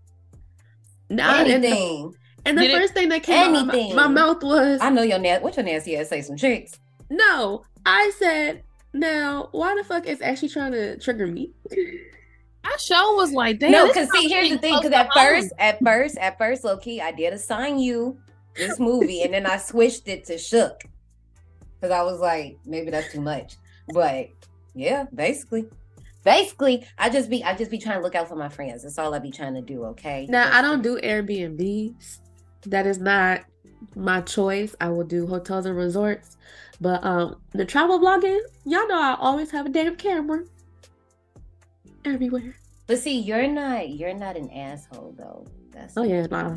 Now, 1.09 1.37
and 1.45 1.63
the, 1.63 1.69
Anything. 1.69 2.15
and 2.45 2.59
the 2.59 2.63
Did 2.63 2.71
it- 2.73 2.79
first 2.81 2.95
thing 2.95 3.09
that 3.11 3.23
came 3.23 3.55
out 3.55 3.61
of 3.63 3.67
my, 3.69 3.93
my 3.95 4.09
mouth 4.09 4.43
was, 4.43 4.81
I 4.81 4.91
know 4.91 5.03
your 5.03 5.19
na- 5.21 5.39
what 5.39 5.57
your 5.57 5.65
nasty 5.65 5.97
ass 5.97 6.09
say 6.09 6.23
some 6.23 6.37
tricks. 6.37 6.73
"No." 7.11 7.65
I 7.85 8.13
said, 8.19 8.63
Now, 8.95 9.49
why 9.53 9.75
the 9.77 9.83
fuck 9.85 10.07
is 10.07 10.21
Ashley 10.21 10.49
trying 10.49 10.73
to 10.73 10.97
trigger 10.99 11.27
me? 11.27 11.53
I 12.65 12.77
sure 12.79 13.17
was 13.17 13.33
like, 13.33 13.59
damn. 13.59 13.73
no, 13.73 13.87
because 13.87 14.11
see, 14.13 14.27
is 14.27 14.33
here's 14.33 14.51
the 14.51 14.59
thing. 14.59 14.77
Because 14.77 14.93
at 14.93 15.09
home. 15.11 15.25
first, 15.25 15.53
at 15.59 15.79
first, 15.83 16.17
at 16.19 16.39
first, 16.39 16.65
low 16.65 16.77
key, 16.77 17.01
I 17.01 17.13
did 17.13 17.33
assign 17.33 17.79
you 17.79 18.19
this 18.57 18.79
movie, 18.79 19.23
and 19.23 19.35
then 19.35 19.47
I 19.47 19.57
switched 19.57 20.09
it 20.09 20.25
to 20.27 20.39
Shook 20.39 20.83
because 21.81 21.93
I 21.93 22.03
was 22.03 22.21
like, 22.21 22.59
maybe 22.65 22.91
that's 22.91 23.13
too 23.13 23.21
much. 23.21 23.57
But 23.89 24.29
yeah, 24.75 25.07
basically, 25.15 25.67
basically, 26.25 26.87
I 26.99 27.11
just 27.11 27.29
be, 27.29 27.43
I 27.43 27.57
just 27.57 27.71
be 27.71 27.79
trying 27.79 27.99
to 27.99 28.03
look 28.03 28.15
out 28.15 28.29
for 28.29 28.37
my 28.37 28.49
friends. 28.49 28.85
That's 28.85 28.99
all 28.99 29.13
I 29.15 29.19
be 29.19 29.33
trying 29.33 29.55
to 29.55 29.63
do. 29.63 29.85
Okay. 29.87 30.27
Now, 30.29 30.57
I 30.57 30.63
don't 30.63 30.83
do 30.83 30.99
Airbnbs. 31.01 32.19
That 32.67 32.87
is 32.87 32.99
not 32.99 33.45
my 33.97 34.21
choice. 34.21 34.75
I 34.81 34.89
will 34.91 35.05
do 35.05 35.27
hotels 35.27 35.67
and 35.67 35.77
resorts. 35.77 36.37
But 36.81 37.05
um 37.05 37.37
the 37.53 37.65
travel 37.65 38.01
blogging, 38.01 38.41
y'all 38.65 38.89
know 38.89 39.01
I 39.01 39.17
always 39.19 39.51
have 39.51 39.67
a 39.67 39.69
damn 39.69 39.97
camera 39.97 40.45
everywhere. 42.05 42.55
But 42.87 42.99
see, 42.99 43.19
you're 43.21 43.47
not, 43.49 43.89
you're 43.91 44.15
not 44.15 44.37
an 44.37 44.51
asshole 44.51 45.15
though. 45.17 45.47
That's 45.73 45.97
Oh 45.97 46.03
yeah, 46.03 46.27
nah. 46.27 46.57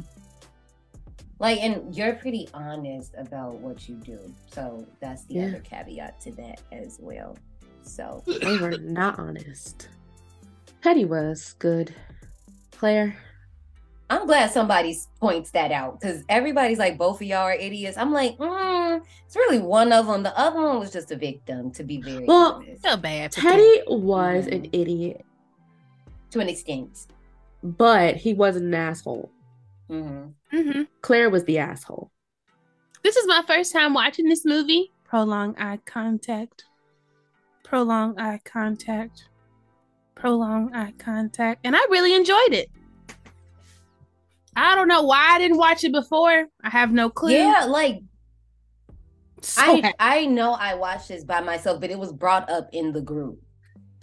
like, 1.39 1.59
and 1.59 1.95
you're 1.95 2.13
pretty 2.15 2.47
honest 2.53 3.13
about 3.17 3.55
what 3.55 3.87
you 3.87 3.95
do. 3.95 4.19
So 4.51 4.85
that's 4.99 5.25
the 5.25 5.35
Yeah. 5.35 5.45
other 5.47 5.59
caveat 5.59 6.19
to 6.21 6.31
that 6.33 6.61
as 6.71 6.97
well. 6.99 7.37
So 7.83 8.23
They 8.41 8.57
were 8.57 8.77
not 8.77 9.19
honest. 9.19 9.89
Petty 10.81 11.05
was 11.05 11.53
good. 11.59 11.93
Claire. 12.71 13.15
I'm 14.09 14.27
glad 14.27 14.51
somebody 14.51 14.95
points 15.19 15.49
that 15.51 15.71
out 15.71 15.99
because 15.99 16.23
everybody's 16.29 16.77
like, 16.77 16.95
both 16.97 17.21
of 17.21 17.27
y'all 17.27 17.39
are 17.39 17.53
idiots. 17.53 17.97
I'm 17.97 18.13
like, 18.13 18.37
mm, 18.37 19.01
it's 19.25 19.35
really 19.35 19.57
one 19.59 19.91
of 19.91 20.05
them. 20.05 20.21
The 20.21 20.37
other 20.37 20.61
one 20.61 20.77
was 20.79 20.91
just 20.91 21.09
a 21.11 21.15
victim, 21.15 21.71
to 21.71 21.83
be 21.83 22.01
very 22.01 22.25
Well, 22.27 22.55
honest, 22.63 22.83
Feel 22.83 22.97
bad. 22.97 23.33
for 23.33 23.41
Teddy 23.41 23.81
was 23.87 24.45
an 24.45 24.61
Mhm. 24.63 24.69
idiot, 24.73 25.25
to 26.35 26.41
an 26.41 26.49
extent. 26.49 27.07
but 27.63 28.17
he 28.17 28.33
wasn't 28.33 28.65
an 28.65 28.73
asshole. 28.73 29.31
hmm 29.87 30.25
hmm 30.51 30.81
Claire 31.01 31.29
was 31.29 31.45
the 31.45 31.57
asshole. 31.59 32.11
This 33.03 33.15
is 33.15 33.25
my 33.27 33.41
first 33.47 33.71
time 33.71 33.93
watching 33.93 34.27
this 34.27 34.43
movie. 34.45 34.91
Prolong 35.05 35.55
eye 35.57 35.79
contact. 35.85 36.65
Prolong 37.63 38.19
eye 38.19 38.41
contact. 38.43 39.29
Prolong 40.15 40.73
eye 40.75 40.93
contact. 40.97 41.61
And 41.63 41.73
I 41.75 41.79
really 41.89 42.13
enjoyed 42.13 42.53
it. 42.53 42.69
I 44.57 44.75
don't 44.75 44.87
know 44.89 45.03
why 45.03 45.35
I 45.35 45.39
didn't 45.39 45.57
watch 45.57 45.83
it 45.85 45.93
before. 45.93 46.47
I 46.63 46.69
have 46.69 46.91
no 46.91 47.09
clue. 47.09 47.33
Yeah, 47.33 47.65
like 47.69 48.01
So 49.41 49.61
I, 49.61 49.75
happy. 49.81 49.95
I 49.99 50.25
know 50.25 50.51
I 50.53 50.75
watched 50.75 51.07
this 51.07 51.23
by 51.23 51.39
myself, 51.41 51.79
but 51.79 51.91
it 51.91 51.99
was 51.99 52.11
brought 52.11 52.49
up 52.49 52.69
in 52.73 52.91
the 52.91 53.01
group. 53.01 53.39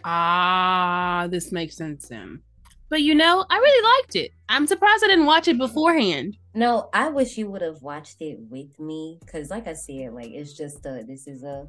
Ah, 0.05 1.27
this 1.31 1.53
makes 1.53 1.77
sense 1.77 2.09
then. 2.09 2.43
But 2.89 3.03
you 3.03 3.15
know, 3.15 3.47
I 3.49 3.57
really 3.57 4.01
liked 4.01 4.17
it. 4.17 4.33
I'm 4.49 4.67
surprised 4.67 5.03
I 5.03 5.09
didn't 5.09 5.27
watch 5.27 5.49
it 5.49 5.57
beforehand. 5.57 6.37
No, 6.55 6.91
I 6.93 7.09
wish 7.09 7.39
you 7.39 7.49
would 7.51 7.63
have 7.63 7.81
watched 7.81 8.21
it 8.21 8.39
with 8.51 8.79
me 8.79 9.19
because, 9.21 9.49
like 9.49 9.67
I 9.67 9.73
said, 9.73 10.13
like 10.13 10.31
it's 10.31 10.53
just 10.53 10.85
a 10.85 11.03
this 11.07 11.27
is 11.27 11.43
a 11.43 11.67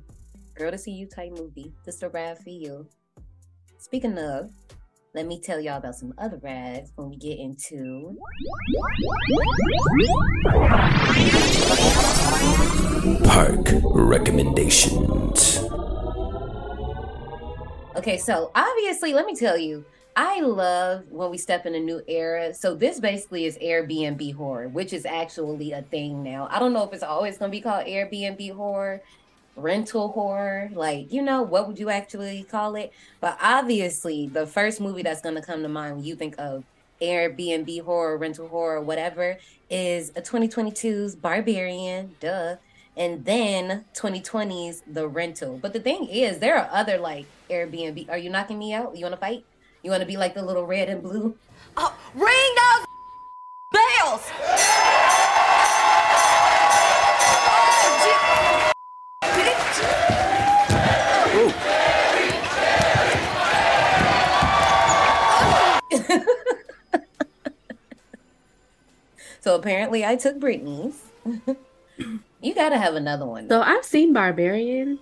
girl 0.55 0.71
to 0.71 0.77
see 0.77 0.91
you 0.91 1.07
type 1.07 1.31
movie. 1.31 1.73
This 1.85 1.95
is 1.95 2.03
a 2.03 2.09
ride 2.09 2.39
for 2.39 2.49
you. 2.49 2.89
Speaking 3.77 4.17
of, 4.17 4.51
let 5.15 5.27
me 5.27 5.39
tell 5.39 5.59
y'all 5.59 5.77
about 5.77 5.95
some 5.95 6.13
other 6.17 6.39
rides 6.41 6.91
when 6.95 7.09
we 7.09 7.17
get 7.17 7.37
into 7.37 8.17
Park 13.23 13.67
recommendations. 13.83 15.63
Okay, 17.95 18.17
so 18.17 18.49
obviously, 18.55 19.13
let 19.13 19.27
me 19.27 19.35
tell 19.35 19.55
you, 19.55 19.85
I 20.15 20.39
love 20.39 21.03
when 21.11 21.29
we 21.29 21.37
step 21.37 21.67
in 21.67 21.75
a 21.75 21.79
new 21.79 22.01
era. 22.07 22.51
So 22.51 22.73
this 22.73 22.99
basically 22.99 23.45
is 23.45 23.55
Airbnb 23.59 24.33
horror, 24.33 24.67
which 24.67 24.93
is 24.93 25.05
actually 25.05 25.73
a 25.73 25.83
thing 25.83 26.23
now. 26.23 26.47
I 26.49 26.57
don't 26.57 26.73
know 26.73 26.83
if 26.83 26.93
it's 26.93 27.03
always 27.03 27.37
going 27.37 27.51
to 27.51 27.55
be 27.55 27.61
called 27.61 27.85
Airbnb 27.85 28.55
horror, 28.55 29.01
rental 29.55 30.07
horror, 30.07 30.71
like, 30.73 31.13
you 31.13 31.21
know, 31.21 31.43
what 31.43 31.67
would 31.67 31.77
you 31.77 31.91
actually 31.91 32.43
call 32.43 32.75
it? 32.75 32.91
But 33.21 33.37
obviously, 33.39 34.25
the 34.25 34.47
first 34.47 34.81
movie 34.81 35.03
that's 35.03 35.21
going 35.21 35.35
to 35.35 35.43
come 35.43 35.61
to 35.61 35.69
mind 35.69 35.97
when 35.97 36.05
you 36.05 36.15
think 36.15 36.33
of 36.39 36.63
Airbnb 36.99 37.83
horror, 37.83 38.17
rental 38.17 38.47
horror, 38.47 38.81
whatever, 38.81 39.37
is 39.69 40.09
a 40.15 40.21
2022's 40.21 41.15
Barbarian, 41.15 42.15
duh. 42.19 42.55
And 42.95 43.25
then 43.25 43.85
2020's 43.95 44.83
The 44.85 45.07
Rental. 45.07 45.57
But 45.57 45.73
the 45.73 45.79
thing 45.79 46.05
is, 46.05 46.39
there 46.39 46.57
are 46.57 46.69
other 46.71 46.97
like 46.97 47.25
Airbnb. 47.49 48.09
Are 48.09 48.17
you 48.17 48.29
knocking 48.29 48.59
me 48.59 48.73
out? 48.73 48.95
You 48.95 49.05
want 49.05 49.13
to 49.13 49.19
fight? 49.19 49.45
You 49.81 49.89
want 49.89 50.01
to 50.01 50.07
be 50.07 50.17
like 50.17 50.35
the 50.35 50.43
little 50.43 50.65
red 50.65 50.89
and 50.89 51.01
blue? 51.01 51.35
Oh, 51.75 51.95
ring 52.13 52.55
those 52.55 52.85
bells! 53.71 54.31
So 69.43 69.55
apparently, 69.55 70.05
I 70.05 70.15
took 70.15 70.39
Brittany's. 70.39 71.03
you 72.43 72.53
gotta 72.53 72.77
have 72.77 72.95
another 72.95 73.25
one. 73.25 73.49
So 73.49 73.61
I've 73.61 73.85
seen 73.85 74.13
Barbarian, 74.13 74.99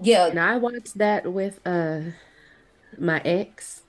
yeah, 0.00 0.26
and 0.26 0.38
I 0.38 0.56
watched 0.58 0.98
that 0.98 1.32
with 1.32 1.60
uh 1.64 2.00
my 2.98 3.20
ex, 3.24 3.82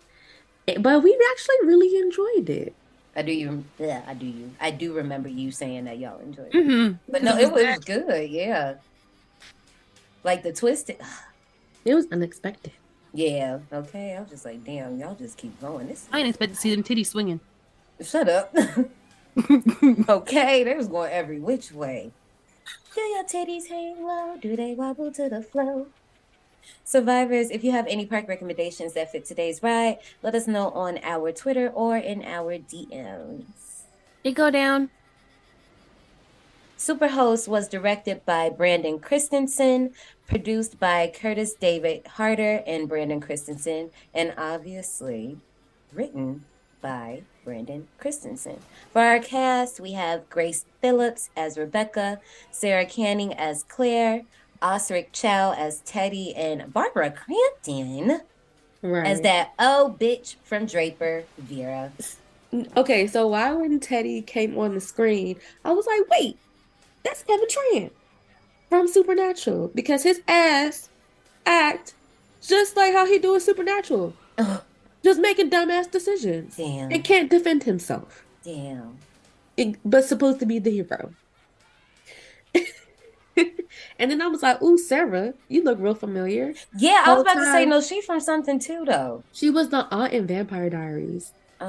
but 0.66 1.04
we 1.04 1.18
actually 1.32 1.56
really 1.64 1.98
enjoyed 1.98 2.50
it. 2.50 2.76
I 3.16 3.22
do 3.22 3.32
you. 3.32 3.66
Yeah, 3.78 4.02
I 4.08 4.14
do 4.14 4.26
you. 4.26 4.52
I 4.60 4.72
do 4.72 4.94
remember 4.94 5.30
you 5.30 5.52
saying 5.52 5.86
that 5.86 5.98
y'all 6.00 6.20
enjoyed 6.20 6.48
it. 6.48 6.54
Mm-hmm. 6.54 7.12
But 7.12 7.24
no, 7.24 7.38
it 7.38 7.52
was 7.52 7.84
good. 7.84 8.30
Yeah, 8.30 8.76
like 10.24 10.44
the 10.44 10.54
twisted. 10.54 10.98
It 11.86 11.96
was 11.96 12.08
unexpected. 12.14 12.72
Yeah. 13.14 13.60
Okay. 13.74 14.16
I 14.16 14.22
was 14.22 14.30
just 14.30 14.46
like, 14.46 14.64
damn, 14.64 14.98
y'all 14.98 15.16
just 15.16 15.38
keep 15.38 15.60
going. 15.60 15.88
This. 15.88 16.08
I 16.14 16.20
didn't 16.20 16.30
expect 16.30 16.54
to 16.54 16.60
see 16.62 16.74
them 16.74 16.82
titties 16.82 17.08
swinging. 17.08 17.42
Shut 18.02 18.30
up. 18.30 18.56
okay, 20.10 20.64
they 20.64 20.76
was 20.76 20.88
going 20.88 21.12
every 21.12 21.40
which 21.40 21.72
way. 21.72 22.12
Do 22.94 23.02
your 23.02 23.24
titties 23.24 23.68
hang 23.68 24.06
low? 24.06 24.38
Do 24.42 24.56
they 24.56 24.74
wobble 24.74 25.12
to 25.14 25.30
the 25.30 25.42
flow? 25.42 25.88
Survivors, 26.86 27.50
if 27.50 27.64
you 27.64 27.72
have 27.72 27.88
any 27.88 28.06
park 28.06 28.28
recommendations 28.28 28.94
that 28.94 29.12
fit 29.12 29.26
today's 29.26 29.64
ride, 29.64 29.98
let 30.22 30.36
us 30.36 30.48
know 30.48 30.70
on 30.70 31.00
our 31.04 31.32
Twitter 31.32 31.70
or 31.70 31.98
in 31.98 32.24
our 32.24 32.58
DMs. 32.58 33.82
It 34.24 34.32
go 34.32 34.50
down. 34.50 34.90
Superhost 36.78 37.48
was 37.48 37.68
directed 37.68 38.26
by 38.26 38.50
Brandon 38.50 39.00
Christensen, 39.00 39.94
produced 40.28 40.80
by 40.80 41.12
Curtis 41.14 41.54
David 41.54 42.06
Harder 42.08 42.64
and 42.68 42.90
Brandon 42.90 43.22
Christensen, 43.22 43.90
and 44.14 44.34
obviously 44.38 45.38
written 45.94 46.46
by 46.84 47.24
Brandon 47.44 47.88
Christensen. 47.98 48.60
For 48.92 49.02
our 49.02 49.20
cast, 49.20 49.80
we 49.80 49.94
have 49.94 50.30
Grace 50.30 50.66
Phillips 50.82 51.32
as 51.36 51.58
Rebecca, 51.58 52.20
Sara 52.52 52.86
Canning 52.86 53.34
as 53.34 53.64
Claire, 53.64 54.22
Osric 54.62 55.12
Chau 55.12 55.54
as 55.58 55.80
Teddy, 55.80 56.36
and 56.36 56.72
Barbara 56.72 57.10
Crampton 57.10 58.22
Right. 58.84 59.08
as 59.08 59.22
that 59.22 59.54
oh 59.58 59.96
bitch 59.98 60.36
from 60.44 60.66
Draper, 60.66 61.24
Vera. 61.38 61.92
Okay, 62.76 63.08
so 63.08 63.28
why 63.30 63.54
when 63.54 63.80
Teddy 63.80 64.22
came 64.22 64.58
on 64.60 64.76
the 64.76 64.82
screen, 64.82 65.38
I 65.64 65.72
was 65.72 65.88
like, 65.88 66.02
wait, 66.10 66.38
that's 67.04 67.24
Kevin 67.24 67.48
Tran 67.48 67.92
from 68.70 68.88
Supernatural 68.90 69.72
because 69.74 70.04
his 70.04 70.22
ass 70.28 70.90
act 71.46 71.94
just 72.42 72.76
like 72.76 72.92
how 72.94 73.06
he 73.06 73.20
do 73.20 73.36
in 73.36 73.40
Supernatural, 73.40 74.14
just 75.04 75.20
making 75.20 75.50
dumbass 75.50 75.90
decisions 75.92 76.56
damn, 76.58 76.92
and 76.92 77.04
can't 77.04 77.30
defend 77.30 77.64
himself, 77.64 78.26
damn. 78.44 79.00
It- 79.58 79.78
but 79.86 80.06
supposed 80.06 80.40
to 80.40 80.46
be 80.46 80.60
the 80.60 80.72
hero. 80.72 81.14
and 84.00 84.12
then 84.12 84.22
I 84.22 84.28
was 84.28 84.44
like, 84.44 84.62
ooh, 84.62 84.78
Sarah, 84.78 85.34
you 85.48 85.64
look 85.64 85.80
real 85.80 85.96
familiar. 85.96 86.54
Yeah, 86.78 87.04
I 87.06 87.14
was 87.14 87.16
Whole 87.16 87.22
about 87.22 87.34
to 87.36 87.46
say 87.52 87.66
no. 87.66 87.82
She 87.82 88.02
from 88.02 88.20
something 88.20 88.60
too, 88.60 88.84
though. 88.86 89.24
She 89.32 89.50
was 89.50 89.70
the 89.70 89.88
aunt 89.92 90.14
in 90.14 90.28
Vampire 90.28 90.70
Diaries. 90.70 91.34
Ah, 91.60 91.66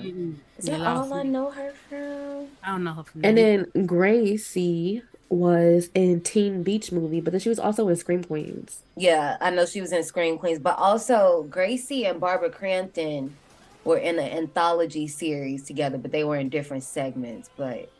Mm-mm. 0.00 0.36
is 0.56 0.66
that 0.66 0.80
lost 0.80 1.10
all 1.12 1.18
I 1.18 1.22
me. 1.24 1.30
know 1.30 1.50
her 1.50 1.72
from? 1.88 2.48
I 2.62 2.68
don't 2.72 2.84
know 2.84 2.94
her 2.94 3.04
from 3.04 3.24
And 3.24 3.36
then 3.36 3.66
Gracie 3.86 5.02
was 5.30 5.90
in 5.94 6.20
Teen 6.20 6.64
Beach 6.64 6.90
Movie, 6.90 7.20
but 7.20 7.30
then 7.30 7.40
she 7.40 7.48
was 7.48 7.60
also 7.60 7.88
in 7.88 7.96
Scream 7.96 8.24
Queens. 8.24 8.82
Yeah, 8.96 9.36
I 9.40 9.50
know 9.50 9.64
she 9.64 9.80
was 9.80 9.92
in 9.92 10.02
Scream 10.02 10.36
Queens, 10.38 10.58
but 10.58 10.76
also 10.76 11.46
Gracie 11.48 12.04
and 12.04 12.20
Barbara 12.20 12.50
Crampton 12.50 13.36
were 13.84 13.96
in 13.96 14.18
an 14.18 14.30
anthology 14.30 15.06
series 15.06 15.62
together, 15.62 15.98
but 15.98 16.10
they 16.10 16.24
were 16.24 16.36
in 16.36 16.48
different 16.48 16.82
segments. 16.82 17.48
But 17.56 17.90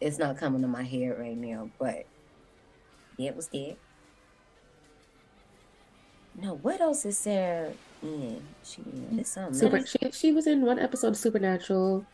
it's 0.00 0.18
not 0.18 0.36
coming 0.36 0.60
to 0.60 0.68
my 0.68 0.82
head 0.82 1.18
right 1.18 1.36
now. 1.36 1.70
But 1.78 2.04
yeah, 3.16 3.30
it 3.30 3.36
was 3.36 3.48
good. 3.48 3.76
No, 6.40 6.54
what 6.56 6.80
else 6.82 7.04
is 7.06 7.18
Sarah 7.18 7.72
in? 8.02 8.42
She 8.62 8.82
in 8.82 9.18
it's 9.18 9.30
something. 9.30 9.54
Super. 9.54 9.86
She 9.86 9.98
she 10.12 10.32
was 10.32 10.46
in 10.46 10.62
one 10.62 10.78
episode 10.78 11.08
of 11.08 11.16
Supernatural. 11.16 12.04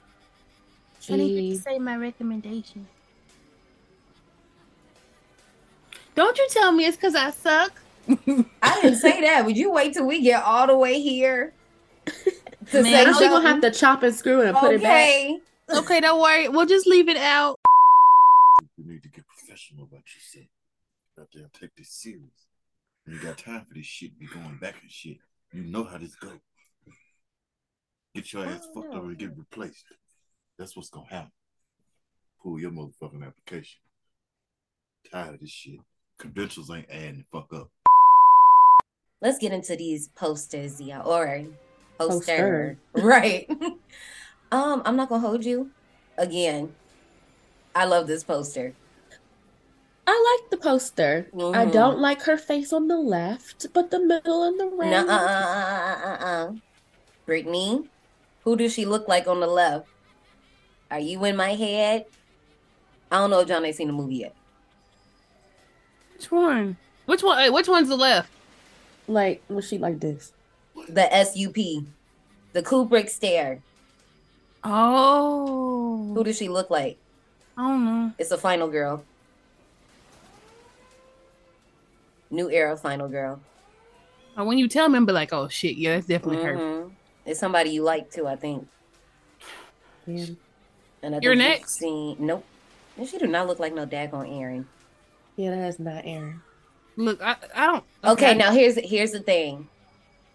I 1.11 1.17
need 1.17 1.35
to 1.35 1.41
She 1.41 1.57
say 1.57 1.79
my 1.79 1.97
recommendation. 1.97 2.87
Don't 6.15 6.39
you 6.39 6.47
tell 6.51 6.73
me 6.73 6.87
it's 6.87 6.97
because 6.97 7.15
I 7.15 7.31
suck. 7.31 7.73
I 8.09 8.81
didn't 8.83 8.99
say 8.99 9.21
that. 9.23 9.45
Would 9.47 9.57
you 9.57 9.73
wait 9.73 9.95
till 9.95 10.07
we 10.07 10.23
get 10.23 10.43
all 10.45 10.67
the 10.67 10.77
way 10.77 11.01
here 11.01 11.53
to 12.07 12.13
Man, 12.73 12.85
say 12.85 13.05
I 13.05 13.13
she 13.13 13.29
gonna 13.29 13.49
have 13.49 13.61
to 13.63 13.71
chop 13.71 14.03
and 14.03 14.15
screw 14.15 14.43
and 14.43 14.57
put 14.57 14.73
it 14.75 14.83
back. 14.83 14.91
okay? 14.93 15.39
Okay, 15.71 16.01
don't 16.01 16.21
worry. 16.21 16.49
We'll 16.49 16.67
just 16.67 16.87
leave 16.87 17.09
it 17.09 17.17
out. 17.17 17.59
You 18.77 18.85
need 18.85 19.03
to 19.05 19.09
get 19.09 19.25
professional 19.27 19.85
about 19.85 20.03
yourself. 20.15 20.47
Out 21.19 21.29
there, 21.33 21.49
take 21.59 21.75
this 21.77 21.91
serious. 21.91 22.47
You 23.07 23.19
got 23.21 23.39
time 23.39 23.65
for 23.69 23.75
this 23.75 23.87
shit. 23.87 24.19
Be 24.19 24.27
going 24.27 24.59
back 24.61 24.77
and 24.83 24.91
shit. 24.91 25.19
You 25.53 25.63
know 25.65 25.85
how 25.85 25.97
this 25.99 26.15
go. 26.17 26.33
Get 28.15 28.33
your 28.33 28.45
ass 28.47 28.67
Oh, 28.71 28.75
fucked 28.83 28.93
no. 28.93 28.99
up 28.99 29.05
and 29.05 29.19
get 29.19 29.31
oh. 29.31 29.39
replaced. 29.39 29.85
That's 30.59 30.77
what's 30.77 30.91
gonna 30.91 31.07
happen. 31.09 31.33
Pull 32.43 32.61
your 32.61 32.71
motherfucking 32.71 33.27
application. 33.27 33.81
Tired 35.11 35.35
of 35.35 35.41
this 35.41 35.51
shit. 35.51 35.81
Credentials 36.19 36.71
ain't 36.71 36.91
adding 36.91 37.19
the 37.19 37.39
fuck 37.39 37.53
up. 37.53 37.71
Let's 39.21 39.39
get 39.39 39.53
into 39.53 39.77
these 39.77 40.09
posters, 40.09 40.81
yeah, 40.81 41.01
or 41.01 41.45
poster, 41.99 42.79
Poster. 42.95 43.03
right? 43.07 43.47
um, 44.53 44.83
I'm 44.85 44.97
not 44.97 45.09
gonna 45.09 45.27
hold 45.27 45.45
you. 45.45 45.71
Again, 46.19 46.75
I 47.75 47.87
love 47.87 48.07
this 48.07 48.23
poster. 48.23 48.75
I 50.07 50.39
like 50.43 50.51
the 50.51 50.59
poster. 50.59 51.31
I 51.33 51.65
Mhm. 51.65 51.73
don't 51.73 51.99
like 51.99 52.23
her 52.23 52.37
face 52.37 52.73
on 52.73 52.89
the 52.89 52.99
left, 52.99 53.67
but 53.73 53.91
the 53.91 54.01
middle 54.01 54.45
and 54.45 54.61
the 54.61 54.67
right. 54.67 54.91
No, 54.91 54.99
uh, 54.99 55.13
uh, 55.13 55.97
uh, 56.05 56.09
uh, 56.09 56.25
uh. 56.25 56.53
Brittany, 57.27 57.89
who 58.45 58.57
does 58.57 58.75
she 58.75 58.85
look 58.85 59.09
like 59.09 59.27
on 59.27 59.41
the 59.41 59.47
left? 59.47 59.89
Are 60.91 61.01
you 61.01 61.25
in 61.25 61.37
my 61.37 61.55
head? 61.55 62.05
I 63.11 63.19
don't 63.19 63.31
know 63.31 63.41
if 63.41 63.49
John 63.49 63.65
ain't 63.65 63.77
seen 63.77 63.87
the 63.87 63.95
movie 63.95 64.17
yet. 64.17 64.35
Which 66.17 66.31
one? 66.31 66.77
Which 67.07 67.23
one? 67.23 67.39
hey, 67.39 67.51
Which 67.51 67.69
one's 67.69 67.89
the 67.89 67.97
left? 67.97 68.31
Like 69.07 69.43
was 69.49 69.67
she 69.69 69.79
like 69.79 70.01
this? 70.01 70.33
The 70.89 71.09
SUP, 71.25 71.85
the 72.53 72.63
Kubrick 72.63 73.09
stare. 73.09 73.61
Oh, 74.65 76.13
Who 76.15 76.25
does 76.25 76.37
she 76.39 76.49
look 76.49 76.71
like? 76.71 76.97
I 77.57 77.63
don't 77.69 77.85
know. 77.85 78.13
It's 78.19 78.31
a 78.31 78.39
final 78.39 78.69
girl. 78.69 79.05
New 82.31 82.51
era 82.51 82.77
final 82.77 83.09
girl. 83.09 83.41
Or 84.37 84.45
when 84.45 84.59
you 84.59 84.67
tell 84.67 84.89
me, 84.89 84.97
I'm 84.97 85.07
be 85.07 85.13
like, 85.13 85.33
oh 85.33 85.49
shit, 85.49 85.77
yeah, 85.77 85.95
that's 85.95 86.07
definitely 86.07 86.43
her. 86.43 86.57
Mhm. 86.57 86.91
It's 87.27 87.39
somebody 87.39 87.71
you 87.71 87.83
like 87.83 88.11
too, 88.11 88.27
I 88.27 88.37
think. 88.37 88.67
Yeah. 90.07 90.27
And 91.03 91.15
I 91.15 91.19
You're 91.23 91.37
think 91.37 91.49
next. 91.49 91.75
Seen, 91.79 92.17
nope. 92.19 92.45
And 92.97 93.07
she 93.09 93.19
do 93.19 93.27
not 93.27 93.47
look 93.47 93.59
like 93.61 93.75
no 93.75 93.87
daggone 93.87 94.41
Aaron. 94.41 94.67
Yeah, 95.37 95.51
that 95.51 95.69
is 95.69 95.79
not 95.79 96.03
Aaron. 96.05 96.41
Look, 96.97 97.21
I, 97.23 97.37
I 97.55 97.67
don't. 97.67 97.85
Okay, 98.05 98.35
now 98.35 98.53
here's 98.53 98.77
here's 98.77 99.13
the 99.13 99.21
thing. 99.21 99.69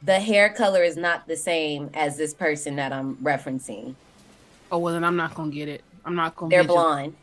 The 0.04 0.20
hair 0.20 0.50
color 0.50 0.84
is 0.84 0.98
not 0.98 1.28
the 1.28 1.36
same 1.36 1.90
as 1.94 2.18
this 2.18 2.34
person 2.34 2.76
that 2.78 2.92
I'm 2.92 3.16
referencing. 3.18 3.96
Oh 4.72 4.78
well, 4.78 4.94
then 4.94 5.04
I'm 5.04 5.16
not 5.16 5.36
gonna 5.36 5.52
get 5.52 5.68
it. 5.70 5.84
I'm 6.06 6.16
not 6.16 6.36
gonna. 6.36 6.50
They're 6.50 6.64
get 6.64 6.70
you. 6.70 6.76
blonde. 6.76 7.16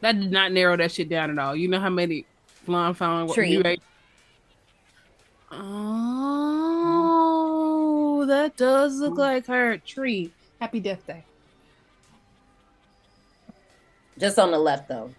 That 0.00 0.20
did 0.20 0.30
not 0.30 0.52
narrow 0.52 0.76
that 0.76 0.92
shit 0.92 1.08
down 1.08 1.30
at 1.30 1.38
all. 1.38 1.56
You 1.56 1.68
know 1.68 1.80
how 1.80 1.88
many 1.88 2.26
blonde 2.66 2.98
found 2.98 3.28
what 3.28 3.34
Tree. 3.34 3.52
you 3.52 3.62
rate? 3.62 3.80
Oh, 5.50 5.64
that 8.26 8.56
does 8.56 8.98
look 8.98 9.12
mm-hmm. 9.12 9.20
like 9.20 9.46
her 9.46 9.78
tree. 9.78 10.30
Happy 10.60 10.80
Death 10.80 11.06
Day. 11.06 11.24
Just 14.18 14.38
on 14.38 14.50
the 14.50 14.58
left 14.58 14.88
though. 14.88 15.10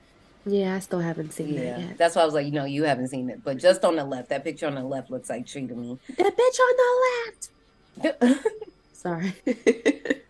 Yeah, 0.46 0.76
I 0.76 0.80
still 0.80 1.00
haven't 1.00 1.34
seen 1.34 1.56
it. 1.56 1.64
Yeah. 1.64 1.78
that 1.78 1.80
yet. 1.82 1.98
That's 1.98 2.16
why 2.16 2.22
I 2.22 2.26
was 2.26 2.34
like, 2.34 2.46
you 2.46 2.52
know, 2.52 2.66
you 2.66 2.84
haven't 2.84 3.08
seen 3.08 3.30
it. 3.30 3.44
But 3.44 3.58
just 3.58 3.84
on 3.84 3.96
the 3.96 4.06
left, 4.06 4.30
that 4.30 4.44
picture 4.44 4.68
on 4.68 4.76
the 4.76 4.84
left 4.84 5.10
looks 5.10 5.30
like 5.30 5.48
Tree 5.48 5.68
to 5.68 5.74
me. 5.76 5.98
That 6.18 6.38
bitch 6.38 6.60
on 6.60 8.12
the 8.12 8.14
left. 8.32 8.46
Sorry. 8.94 9.34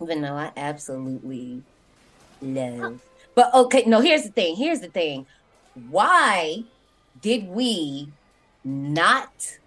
But 0.00 0.16
no, 0.16 0.34
I 0.34 0.50
absolutely 0.56 1.62
love. 2.40 3.02
But 3.34 3.52
okay, 3.54 3.84
no, 3.86 4.00
here's 4.00 4.22
the 4.22 4.30
thing. 4.30 4.56
Here's 4.56 4.80
the 4.80 4.88
thing. 4.88 5.26
Why 5.90 6.64
did 7.20 7.48
we 7.48 8.08
not 8.64 9.58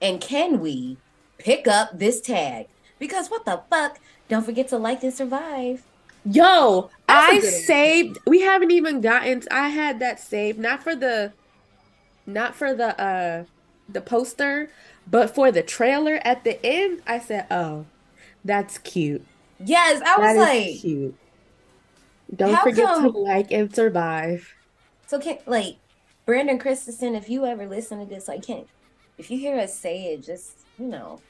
and 0.00 0.20
can 0.20 0.60
we 0.60 0.96
pick 1.38 1.68
up 1.68 1.98
this 1.98 2.20
tag? 2.20 2.66
Because 2.98 3.28
what 3.28 3.44
the 3.44 3.60
fuck? 3.68 4.00
Don't 4.28 4.44
forget 4.44 4.68
to 4.68 4.78
like 4.78 5.02
and 5.02 5.12
survive. 5.12 5.82
Yo, 6.24 6.90
I 7.08 7.20
a 7.20 7.36
I 7.36 7.38
good 7.40 7.66
saved. 7.66 8.18
We 8.26 8.40
haven't 8.42 8.70
even 8.70 9.00
gotten. 9.00 9.42
I 9.50 9.68
had 9.68 9.98
that 10.00 10.20
saved, 10.20 10.58
not 10.58 10.82
for 10.82 10.96
the, 10.96 11.32
not 12.26 12.54
for 12.54 12.74
the 12.74 12.98
uh, 13.00 13.44
the 13.88 14.00
poster, 14.00 14.70
but 15.06 15.34
for 15.34 15.52
the 15.52 15.62
trailer 15.62 16.20
at 16.24 16.44
the 16.44 16.64
end. 16.64 17.02
I 17.06 17.18
said, 17.20 17.46
"Oh, 17.50 17.86
that's 18.44 18.78
cute. 18.78 19.26
Yes, 19.58 20.02
I 20.04 20.18
was 20.18 20.34
That 20.34 20.36
like, 20.36 20.80
cute. 20.80 21.18
Don't 22.34 22.60
forget 22.60 22.90
come- 22.90 23.02
to 23.02 23.08
like 23.10 23.50
and 23.50 23.74
survive." 23.74 24.54
so 25.06 25.18
can 25.18 25.38
like 25.46 25.76
Brandon 26.26 26.58
Christensen, 26.58 27.14
if 27.14 27.28
you 27.28 27.44
ever 27.46 27.66
listen 27.66 27.98
to 28.00 28.06
this, 28.06 28.28
I 28.28 28.38
can't 28.38 28.68
if 29.18 29.30
you 29.30 29.38
hear 29.38 29.58
us 29.58 29.78
say 29.78 30.06
it, 30.14 30.22
just 30.24 30.66
you 30.78 30.86
know. 30.88 31.22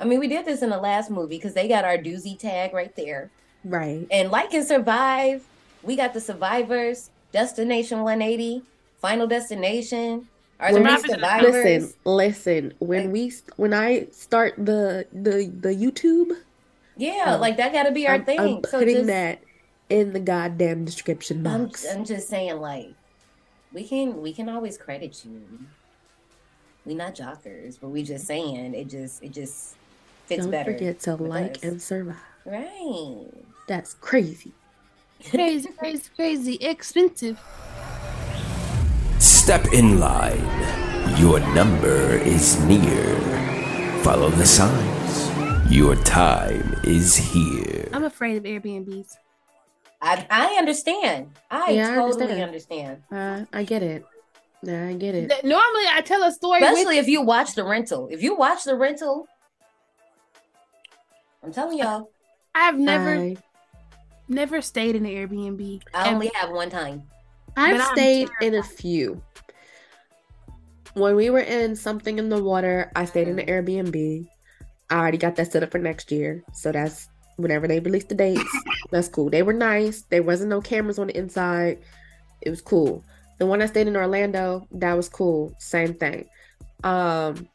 I 0.00 0.04
mean, 0.04 0.20
we 0.20 0.28
did 0.28 0.46
this 0.46 0.62
in 0.62 0.70
the 0.70 0.78
last 0.78 1.10
movie 1.10 1.36
because 1.36 1.54
they 1.54 1.68
got 1.68 1.84
our 1.84 1.98
doozy 1.98 2.38
tag 2.38 2.72
right 2.74 2.94
there. 2.96 3.32
Right. 3.64 4.06
And 4.10 4.30
like 4.30 4.54
and 4.54 4.66
survive, 4.66 5.44
we 5.82 5.96
got 5.96 6.14
the 6.14 6.20
survivors, 6.20 7.10
Destination 7.32 8.02
180, 8.02 8.62
Final 9.00 9.26
Destination. 9.26 10.28
Are 10.60 10.72
there 10.72 10.86
any 10.86 11.02
survivors? 11.02 11.52
Listen, 11.52 11.94
listen. 12.04 12.74
When 12.80 13.12
we 13.12 13.32
when 13.56 13.72
I 13.72 14.06
start 14.10 14.54
the 14.56 15.06
the 15.12 15.52
the 15.60 15.68
YouTube, 15.68 16.36
yeah, 16.96 17.34
um, 17.34 17.40
like 17.40 17.56
that 17.58 17.72
got 17.72 17.84
to 17.84 17.92
be 17.92 18.08
our 18.08 18.16
I'm, 18.16 18.24
thing. 18.24 18.40
I'm 18.40 18.64
so 18.64 18.78
putting 18.78 18.96
just, 18.96 19.06
that 19.06 19.40
in 19.88 20.12
the 20.12 20.20
goddamn 20.20 20.84
description 20.84 21.46
I'm, 21.46 21.66
box. 21.66 21.86
I'm 21.88 22.04
just 22.04 22.28
saying, 22.28 22.60
like, 22.60 22.92
we 23.72 23.86
can 23.86 24.20
we 24.20 24.32
can 24.32 24.48
always 24.48 24.76
credit 24.76 25.24
you. 25.24 25.42
We 26.84 26.94
not 26.94 27.14
jockers, 27.14 27.78
but 27.80 27.88
we 27.88 28.02
just 28.02 28.26
saying 28.26 28.74
it 28.74 28.88
just 28.88 29.22
it 29.22 29.32
just 29.32 29.76
fits 30.26 30.42
Don't 30.42 30.50
better. 30.50 30.72
forget 30.72 31.00
to 31.00 31.14
like 31.14 31.58
us. 31.58 31.62
and 31.62 31.82
survive. 31.82 32.16
right. 32.44 33.26
That's 33.68 33.94
crazy. 33.94 34.52
Crazy, 35.30 35.68
crazy, 35.78 36.08
crazy, 36.16 36.54
expensive. 36.56 37.38
Step 39.20 39.66
in 39.72 40.00
line. 40.00 40.42
Your 41.18 41.38
number 41.54 42.16
is 42.18 42.58
near. 42.64 43.14
Follow 44.02 44.30
the 44.30 44.46
signs. 44.46 45.28
Your 45.70 45.96
time 45.96 46.74
is 46.84 47.14
here. 47.16 47.88
I'm 47.92 48.04
afraid 48.04 48.36
of 48.38 48.44
Airbnbs. 48.44 49.16
I 50.00 50.26
I 50.30 50.46
understand. 50.58 51.36
I 51.50 51.72
Yeah, 51.72 51.92
I 51.92 51.94
totally 51.96 52.42
understand. 52.42 53.02
understand. 53.12 53.46
Uh, 53.52 53.58
I 53.58 53.64
get 53.64 53.82
it. 53.82 54.04
Yeah, 54.62 54.86
I 54.88 54.94
get 54.94 55.14
it. 55.14 55.28
Normally, 55.44 55.84
I 55.92 56.00
tell 56.04 56.22
a 56.22 56.32
story. 56.32 56.60
with- 56.60 56.70
Especially 56.70 56.98
if 56.98 57.06
you 57.08 57.20
watch 57.22 57.54
the 57.54 57.64
rental. 57.64 58.08
If 58.10 58.22
you 58.22 58.34
watch 58.34 58.64
the 58.64 58.76
rental, 58.76 59.26
I'm 61.42 61.52
telling 61.52 61.78
y'all, 61.78 62.10
I've 62.54 62.78
never, 62.78 63.10
I, 63.14 63.36
never 64.28 64.60
stayed 64.60 64.96
in 64.96 65.06
an 65.06 65.12
Airbnb. 65.12 65.82
I 65.94 66.06
And 66.06 66.14
only 66.14 66.30
have 66.34 66.50
one 66.50 66.70
time. 66.70 67.02
I've 67.56 67.82
stayed 67.92 68.28
in 68.40 68.54
a 68.54 68.62
few. 68.62 69.22
When 70.94 71.16
we 71.16 71.30
were 71.30 71.40
in 71.40 71.76
something 71.76 72.18
in 72.18 72.28
the 72.28 72.42
water, 72.42 72.90
I 72.94 73.04
stayed 73.04 73.28
in 73.28 73.38
an 73.38 73.46
Airbnb. 73.46 74.26
I 74.90 74.96
already 74.96 75.18
got 75.18 75.36
that 75.36 75.52
set 75.52 75.62
up 75.62 75.70
for 75.70 75.78
next 75.78 76.10
year, 76.10 76.42
so 76.52 76.72
that's 76.72 77.08
whenever 77.36 77.68
they 77.68 77.80
release 77.80 78.04
the 78.04 78.14
dates. 78.14 78.42
that's 78.90 79.08
cool. 79.08 79.30
They 79.30 79.42
were 79.42 79.52
nice. 79.52 80.02
There 80.02 80.22
wasn't 80.22 80.50
no 80.50 80.60
cameras 80.60 80.98
on 80.98 81.08
the 81.08 81.16
inside. 81.16 81.78
It 82.40 82.50
was 82.50 82.60
cool. 82.60 83.04
The 83.38 83.46
one 83.46 83.62
I 83.62 83.66
stayed 83.66 83.86
in 83.86 83.96
Orlando, 83.96 84.66
that 84.72 84.94
was 84.94 85.08
cool. 85.08 85.54
Same 85.58 85.94
thing. 85.94 86.28
Um, 86.82 87.48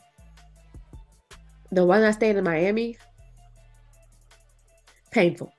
the 1.72 1.86
one 1.86 2.04
I 2.04 2.12
stayed 2.12 2.36
in 2.36 2.44
Miami, 2.44 2.98
painful. 5.12 5.54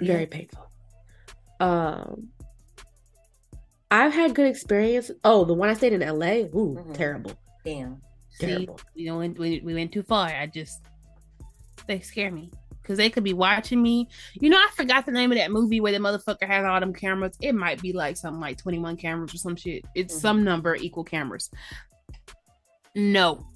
Very 0.00 0.26
painful. 0.26 0.70
Um, 1.60 2.28
I've 3.90 4.14
had 4.14 4.34
good 4.34 4.46
experience. 4.46 5.10
Oh, 5.24 5.44
the 5.44 5.54
one 5.54 5.68
I 5.68 5.74
stayed 5.74 5.92
in 5.92 6.00
LA, 6.02 6.46
ooh, 6.54 6.76
Mhm. 6.78 6.94
terrible, 6.94 7.32
Damn. 7.64 8.00
See, 8.30 8.46
terrible. 8.46 8.80
we 8.96 9.10
went, 9.10 9.38
we, 9.38 9.60
we 9.60 9.74
went 9.74 9.92
too 9.92 10.02
far. 10.02 10.28
I 10.28 10.46
just, 10.46 10.80
they 11.86 12.00
scare 12.00 12.30
me. 12.30 12.50
because 12.82 12.96
they 12.96 13.10
could 13.10 13.22
be 13.24 13.34
watching 13.34 13.80
me. 13.80 14.08
You 14.40 14.48
know, 14.50 14.56
I 14.56 14.68
forgot 14.74 15.04
the 15.06 15.12
name 15.12 15.30
of 15.30 15.38
that 15.38 15.52
movie 15.52 15.80
where 15.80 15.92
the 15.92 15.98
motherfucker 15.98 16.46
has 16.46 16.64
all 16.64 16.80
them 16.80 16.92
cameras. 16.94 17.36
It 17.40 17.54
might 17.54 17.80
be 17.80 17.92
like 17.92 18.16
something 18.16 18.40
like 18.40 18.56
21 18.58 18.96
cameras 18.96 19.32
or 19.34 19.36
some 19.36 19.54
shit. 19.54 19.84
It's 19.94 20.16
Mhm. 20.16 20.20
some 20.20 20.44
number 20.44 20.74
equal 20.74 21.04
cameras. 21.04 21.50
No, 22.96 23.46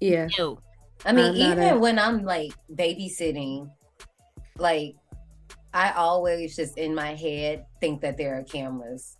Yeah. 0.00 0.28
no. 0.38 0.60
I 1.04 1.12
mean, 1.12 1.24
I'm 1.30 1.34
even 1.36 1.58
a- 1.76 1.78
when 1.78 1.98
I'm 1.98 2.22
like 2.24 2.52
babysitting, 2.72 3.68
like 4.58 4.94
I 5.74 5.92
always 5.92 6.54
just 6.56 6.76
in 6.78 6.94
my 6.94 7.14
head 7.14 7.64
think 7.80 8.00
that 8.02 8.16
there 8.18 8.38
are 8.38 8.42
cameras. 8.42 9.16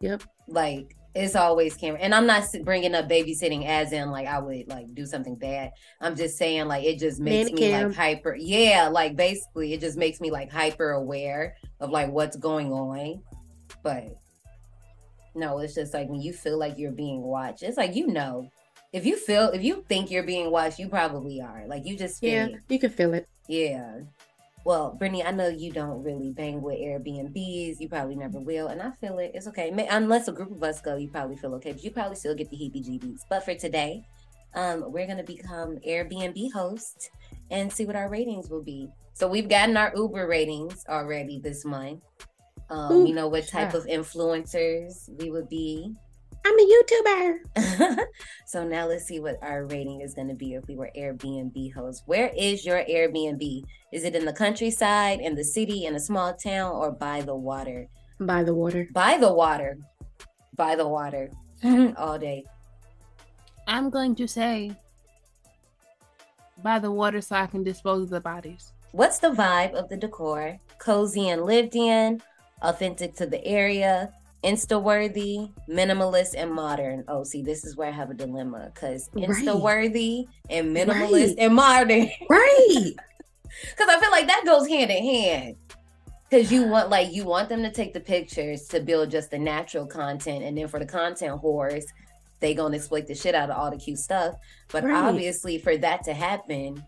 Yep. 0.00 0.22
Like 0.48 0.96
it's 1.14 1.36
always 1.36 1.74
camera, 1.76 2.00
and 2.00 2.14
I'm 2.14 2.26
not 2.26 2.44
bringing 2.64 2.94
up 2.94 3.08
babysitting 3.08 3.66
as 3.66 3.92
in 3.92 4.10
like 4.10 4.26
I 4.26 4.38
would 4.38 4.68
like 4.68 4.94
do 4.94 5.04
something 5.04 5.36
bad. 5.36 5.72
I'm 6.00 6.16
just 6.16 6.38
saying 6.38 6.66
like 6.66 6.84
it 6.84 6.98
just 6.98 7.20
makes 7.20 7.52
me 7.52 7.70
like 7.72 7.94
hyper. 7.94 8.34
Yeah, 8.38 8.88
like 8.88 9.14
basically 9.16 9.74
it 9.74 9.80
just 9.80 9.98
makes 9.98 10.20
me 10.20 10.30
like 10.30 10.50
hyper 10.50 10.92
aware 10.92 11.56
of 11.80 11.90
like 11.90 12.10
what's 12.10 12.36
going 12.36 12.72
on. 12.72 13.22
But 13.82 14.16
no, 15.34 15.58
it's 15.58 15.74
just 15.74 15.92
like 15.94 16.08
when 16.08 16.20
you 16.22 16.32
feel 16.32 16.58
like 16.58 16.78
you're 16.78 16.92
being 16.92 17.22
watched. 17.22 17.62
It's 17.62 17.76
like 17.76 17.94
you 17.94 18.06
know. 18.06 18.48
If 18.92 19.06
you 19.06 19.16
feel, 19.16 19.48
if 19.48 19.62
you 19.62 19.82
think 19.88 20.10
you're 20.10 20.22
being 20.22 20.50
watched, 20.50 20.78
you 20.78 20.86
probably 20.86 21.40
are. 21.40 21.64
Like 21.66 21.86
you 21.86 21.96
just 21.96 22.20
feel 22.20 22.30
Yeah. 22.30 22.44
it. 22.56 22.60
You 22.68 22.78
can 22.78 22.90
feel 22.90 23.14
it. 23.14 23.26
Yeah. 23.48 24.00
Well, 24.64 24.94
Brittany, 24.94 25.24
I 25.24 25.32
know 25.32 25.48
you 25.48 25.72
don't 25.72 26.02
really 26.04 26.30
bang 26.30 26.62
with 26.62 26.78
Airbnbs. 26.78 27.80
You 27.80 27.88
probably 27.88 28.14
never 28.14 28.38
will, 28.38 28.68
and 28.68 28.80
I 28.80 28.92
feel 28.92 29.18
it. 29.18 29.32
It's 29.34 29.48
okay. 29.48 29.70
May- 29.72 29.88
Unless 29.88 30.28
a 30.28 30.32
group 30.32 30.52
of 30.52 30.62
us 30.62 30.80
go, 30.80 30.96
you 30.96 31.08
probably 31.08 31.36
feel 31.36 31.54
okay, 31.56 31.72
but 31.72 31.82
you 31.82 31.90
probably 31.90 32.14
still 32.16 32.34
get 32.34 32.48
the 32.48 32.56
heebie-jeebies. 32.56 33.22
But 33.28 33.44
for 33.44 33.54
today, 33.54 34.06
um, 34.54 34.92
we're 34.92 35.06
gonna 35.06 35.24
become 35.24 35.78
Airbnb 35.86 36.52
hosts 36.52 37.10
and 37.50 37.72
see 37.72 37.86
what 37.86 37.96
our 37.96 38.08
ratings 38.08 38.50
will 38.50 38.62
be. 38.62 38.88
So 39.14 39.26
we've 39.26 39.48
gotten 39.48 39.76
our 39.76 39.92
Uber 39.96 40.26
ratings 40.28 40.84
already 40.88 41.40
this 41.40 41.64
month. 41.64 42.00
Um, 42.70 42.92
Ooh, 42.92 43.04
we 43.04 43.12
know 43.12 43.28
what 43.28 43.48
type 43.48 43.74
of 43.74 43.84
influencers 43.86 45.08
we 45.18 45.30
would 45.30 45.48
be. 45.48 45.92
I'm 46.44 46.58
a 46.58 46.72
YouTuber. 46.72 48.06
so 48.46 48.66
now 48.66 48.86
let's 48.86 49.04
see 49.04 49.20
what 49.20 49.38
our 49.42 49.66
rating 49.66 50.00
is 50.00 50.14
going 50.14 50.28
to 50.28 50.34
be 50.34 50.54
if 50.54 50.66
we 50.66 50.76
were 50.76 50.90
Airbnb 50.96 51.72
hosts. 51.72 52.02
Where 52.06 52.32
is 52.36 52.66
your 52.66 52.84
Airbnb? 52.84 53.62
Is 53.92 54.04
it 54.04 54.16
in 54.16 54.24
the 54.24 54.32
countryside, 54.32 55.20
in 55.20 55.34
the 55.34 55.44
city, 55.44 55.86
in 55.86 55.94
a 55.94 56.00
small 56.00 56.34
town, 56.34 56.74
or 56.74 56.90
by 56.90 57.22
the 57.22 57.34
water? 57.34 57.88
By 58.18 58.42
the 58.42 58.54
water. 58.54 58.88
By 58.92 59.18
the 59.18 59.32
water. 59.32 59.78
By 60.56 60.74
the 60.74 60.88
water. 60.88 61.30
All 61.96 62.18
day. 62.18 62.44
I'm 63.68 63.90
going 63.90 64.16
to 64.16 64.26
say 64.26 64.76
by 66.62 66.78
the 66.78 66.90
water 66.90 67.20
so 67.20 67.36
I 67.36 67.46
can 67.46 67.62
dispose 67.62 68.04
of 68.04 68.10
the 68.10 68.20
bodies. 68.20 68.72
What's 68.92 69.18
the 69.18 69.30
vibe 69.30 69.74
of 69.74 69.88
the 69.88 69.96
decor? 69.96 70.58
Cozy 70.78 71.28
and 71.28 71.44
lived 71.44 71.74
in, 71.74 72.20
authentic 72.62 73.14
to 73.16 73.26
the 73.26 73.44
area, 73.44 74.12
insta 74.44 74.82
worthy, 74.82 75.50
minimalist, 75.68 76.34
and 76.36 76.52
modern. 76.52 77.04
Oh, 77.08 77.24
see, 77.24 77.42
this 77.42 77.64
is 77.64 77.76
where 77.76 77.88
I 77.88 77.92
have 77.92 78.10
a 78.10 78.14
dilemma 78.14 78.70
because 78.74 79.08
Right. 79.12 79.28
insta 79.28 79.60
worthy 79.60 80.26
and 80.50 80.74
minimalist 80.76 81.28
Right. 81.28 81.34
and 81.38 81.54
modern. 81.54 82.08
Right. 82.28 82.92
Because 83.70 83.88
I 83.88 84.00
feel 84.00 84.10
like 84.10 84.26
that 84.28 84.42
goes 84.46 84.66
hand 84.68 84.90
in 84.90 85.04
hand. 85.04 85.56
Because 86.28 86.50
you 86.50 86.64
want 86.66 86.88
like 86.88 87.12
you 87.12 87.24
want 87.24 87.50
them 87.50 87.62
to 87.62 87.70
take 87.70 87.92
the 87.92 88.00
pictures 88.00 88.66
to 88.68 88.80
build 88.80 89.10
just 89.10 89.30
the 89.30 89.38
natural 89.38 89.86
content, 89.86 90.42
and 90.42 90.56
then 90.56 90.66
for 90.66 90.78
the 90.78 90.86
content 90.86 91.40
whores, 91.42 91.84
they 92.40 92.54
gonna 92.54 92.76
exploit 92.76 93.06
the 93.06 93.14
shit 93.14 93.34
out 93.34 93.50
of 93.50 93.56
all 93.58 93.70
the 93.70 93.76
cute 93.76 93.98
stuff. 93.98 94.34
But 94.70 94.84
Right. 94.84 94.94
obviously, 95.04 95.58
for 95.58 95.76
that 95.76 96.02
to 96.04 96.14
happen, 96.14 96.82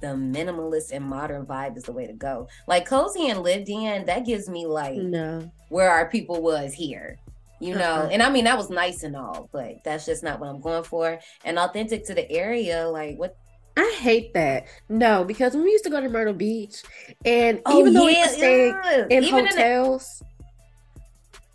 the 0.00 0.08
minimalist 0.08 0.92
and 0.92 1.04
modern 1.04 1.44
vibe 1.44 1.76
is 1.76 1.82
the 1.84 1.92
way 1.92 2.06
to 2.06 2.14
go. 2.14 2.48
Like 2.66 2.86
cozy 2.86 3.28
and 3.28 3.42
lived 3.42 3.68
in, 3.68 4.06
that 4.06 4.24
gives 4.24 4.48
me 4.48 4.64
like 4.66 4.96
No. 4.96 5.50
Where 5.68 5.90
our 5.90 6.08
people 6.08 6.42
was 6.42 6.72
here. 6.72 7.18
You 7.58 7.74
know, 7.74 8.06
and 8.12 8.22
I 8.22 8.28
mean 8.28 8.44
that 8.44 8.58
was 8.58 8.68
nice 8.68 9.02
and 9.02 9.16
all, 9.16 9.48
but 9.50 9.82
that's 9.82 10.04
just 10.04 10.22
not 10.22 10.40
what 10.40 10.50
I'm 10.50 10.60
going 10.60 10.84
for. 10.84 11.18
And 11.42 11.58
authentic 11.58 12.04
to 12.06 12.14
the 12.14 12.30
area, 12.30 12.86
like 12.86 13.16
what 13.18 13.34
I 13.78 13.96
hate 13.98 14.34
that. 14.34 14.66
No, 14.90 15.24
because 15.24 15.54
when 15.54 15.64
we 15.64 15.70
used 15.70 15.84
to 15.84 15.90
go 15.90 16.00
to 16.00 16.08
Myrtle 16.10 16.34
Beach, 16.34 16.82
and 17.24 17.62
Oh, 17.64 17.80
even 17.80 17.94
though 17.94 18.04
we 18.06 18.12
yeah, 18.12 18.26
were 18.26 18.32
staying 18.32 18.74
yeah. 18.84 19.04
in 19.08 19.24
Even 19.24 19.38
in 19.38 19.44
the- 19.46 19.50
hotels, 19.52 20.22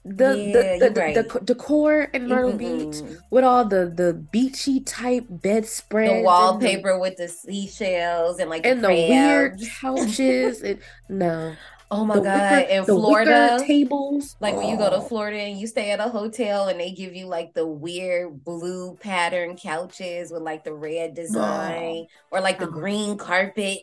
the 0.04 0.36
Yeah, 0.36 0.54
the 0.80 0.80
the, 0.80 0.89
the, 0.93 1.00
right. 1.02 1.15
the 1.15 1.39
decor 1.41 2.02
in 2.06 2.28
Myrtle 2.28 2.54
Beach 2.54 2.95
Mm-mm. 2.97 3.19
with 3.30 3.43
all 3.43 3.65
the 3.65 3.86
the 3.95 4.13
beachy 4.32 4.80
type 4.80 5.26
bedspreads, 5.30 6.12
the 6.13 6.24
wallpaper 6.24 6.97
with 6.97 7.17
the 7.17 7.28
seashells 7.28 8.39
and 8.39 8.50
like 8.50 8.65
and 8.65 8.84
the, 8.84 8.88
the 8.88 8.93
weird 8.93 9.62
couches, 9.80 10.63
and 10.63 10.80
no, 11.10 11.54
Oh 11.94 12.06
my 12.06 12.16
the 12.16 12.22
god! 12.22 12.52
wicker- 12.56 12.70
in 12.72 12.80
the 12.86 12.86
Florida, 12.94 13.64
tables, 13.68 14.38
like 14.40 14.56
when 14.56 14.70
you 14.70 14.78
go 14.78 14.90
to 14.90 14.96
Oh. 14.98 15.02
Florida 15.02 15.38
and 15.38 15.60
you 15.60 15.68
stay 15.68 15.92
at 15.92 16.00
a 16.00 16.04
hotel 16.10 16.70
and 16.70 16.80
they 16.80 16.92
give 16.92 17.14
you 17.14 17.26
like 17.28 17.54
the 17.54 17.68
weird 17.68 18.44
blue 18.46 18.96
pattern 19.02 19.58
couches 19.58 20.32
with 20.32 20.42
like 20.42 20.64
the 20.64 20.74
red 20.74 21.14
design 21.14 22.08
or 22.32 22.40
like 22.40 22.60
the 22.60 22.68
Oh. 22.68 22.72
green 22.72 23.18
carpet. 23.18 23.80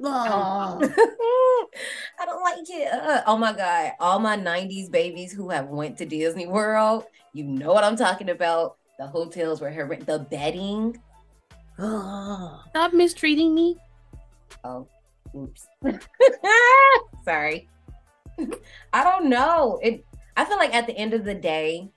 Oh. 0.00 0.78
I 2.20 2.24
don't 2.26 2.42
like 2.44 2.58
it. 2.68 2.92
Uh, 2.92 3.22
oh 3.26 3.36
my 3.36 3.52
god! 3.52 3.92
All 3.98 4.20
my 4.20 4.36
'90s 4.36 4.88
babies 4.90 5.32
who 5.32 5.50
have 5.50 5.66
went 5.66 5.98
to 5.98 6.06
Disney 6.06 6.46
World, 6.46 7.04
you 7.32 7.42
know 7.44 7.72
what 7.72 7.82
I'm 7.84 7.96
talking 7.96 8.30
about. 8.30 8.76
The 9.00 9.06
hotels 9.08 9.60
were 9.60 9.70
her 9.70 9.96
The 9.96 10.20
bedding. 10.20 11.00
Oh. 11.78 12.62
Stop 12.70 12.92
mistreating 12.92 13.54
me. 13.54 13.76
Oh, 14.64 14.86
oops. 15.38 15.66
Sorry. 17.24 17.68
I 18.92 19.04
don't 19.04 19.28
know. 19.28 19.78
It. 19.82 20.04
I 20.36 20.44
feel 20.44 20.56
like 20.56 20.74
at 20.74 20.86
the 20.86 20.96
end 20.96 21.14
of 21.14 21.24
the 21.24 21.34
day, 21.34 21.90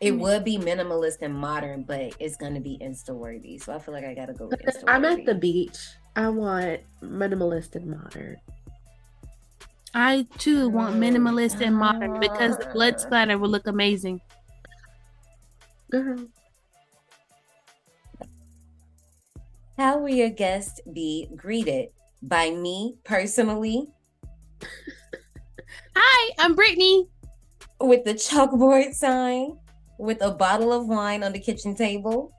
it 0.00 0.12
Mm. 0.12 0.20
would 0.20 0.44
be 0.44 0.58
minimalist 0.58 1.18
and 1.22 1.34
modern, 1.34 1.82
but 1.82 2.14
it's 2.20 2.36
gonna 2.36 2.60
be 2.60 2.78
insta 2.80 3.14
worthy. 3.14 3.58
So 3.58 3.74
I 3.74 3.78
feel 3.78 3.94
like 3.94 4.04
I 4.04 4.14
gotta 4.14 4.32
go 4.32 4.46
with 4.46 4.60
I'm 4.86 5.04
at 5.04 5.24
the 5.24 5.34
beach. 5.34 5.78
I 6.14 6.28
want 6.28 6.80
minimalist 7.02 7.74
and 7.74 7.86
modern. 7.90 8.36
I 9.94 10.26
too 10.36 10.68
want 10.68 10.96
minimalist 10.96 11.60
and 11.60 11.74
modern 11.74 12.20
because 12.20 12.56
the 12.58 12.66
blood 12.72 13.00
splatter 13.00 13.38
will 13.38 13.48
look 13.48 13.66
amazing. 13.66 14.20
Girl. 15.90 16.26
How 19.78 19.98
will 19.98 20.10
your 20.10 20.30
guest 20.30 20.80
be 20.92 21.28
greeted? 21.34 21.90
By 22.22 22.50
me 22.50 22.96
personally, 23.04 23.88
Hi, 25.94 26.30
I'm 26.38 26.54
Brittany. 26.54 27.08
with 27.80 28.04
the 28.04 28.14
chalkboard 28.14 28.92
sign, 28.94 29.58
with 29.98 30.20
a 30.22 30.30
bottle 30.32 30.72
of 30.72 30.86
wine 30.88 31.22
on 31.22 31.32
the 31.32 31.38
kitchen 31.38 31.76
table, 31.76 32.32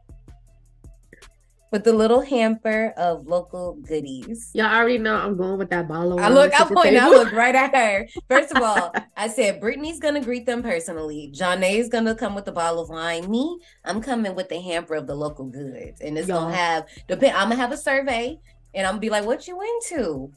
with 1.72 1.84
the 1.86 1.94
little 1.94 2.20
hamper 2.22 2.94
of 2.98 3.26
local 3.28 3.76
goodies. 3.76 4.50
Y'all 4.54 4.66
already 4.74 4.98
know 4.98 5.16
I'm 5.16 5.38
going 5.38 5.58
with 5.58 5.70
that 5.70 5.88
bottle 5.88 6.14
of 6.14 6.20
I 6.20 6.30
look, 6.30 6.54
I 6.60 6.66
the 6.68 6.74
point, 6.74 6.98
I 6.98 7.08
look 7.10 7.32
right 7.32 7.56
at 7.56 7.74
her. 7.74 8.08
First 8.30 8.54
of 8.54 8.62
all, 8.62 8.94
I 9.18 9.28
said 9.30 9.62
Brittany's 9.62 10.00
gonna 10.00 10.22
greet 10.22 10.46
them 10.46 10.62
personally. 10.62 11.30
Johnny's 11.34 11.88
gonna 11.88 12.16
come 12.16 12.36
with 12.36 12.46
the 12.46 12.52
bottle 12.52 12.82
of 12.82 12.90
wine. 12.90 13.30
Me, 13.32 13.60
I'm 13.86 14.02
coming 14.02 14.36
with 14.36 14.50
the 14.50 14.60
hamper 14.60 14.96
of 14.96 15.08
the 15.08 15.16
local 15.16 15.46
goods, 15.46 16.02
and 16.02 16.18
it's 16.18 16.28
Y'all. 16.28 16.42
gonna 16.42 16.56
have 16.56 16.86
depend. 17.08 17.36
I'm 17.38 17.50
gonna 17.50 17.56
have 17.62 17.72
a 17.72 17.78
survey, 17.78 18.40
and 18.74 18.86
I'm 18.86 18.94
gonna 18.94 19.02
be 19.02 19.10
like, 19.10 19.26
"What 19.26 19.48
you 19.48 19.62
into? 19.62 20.32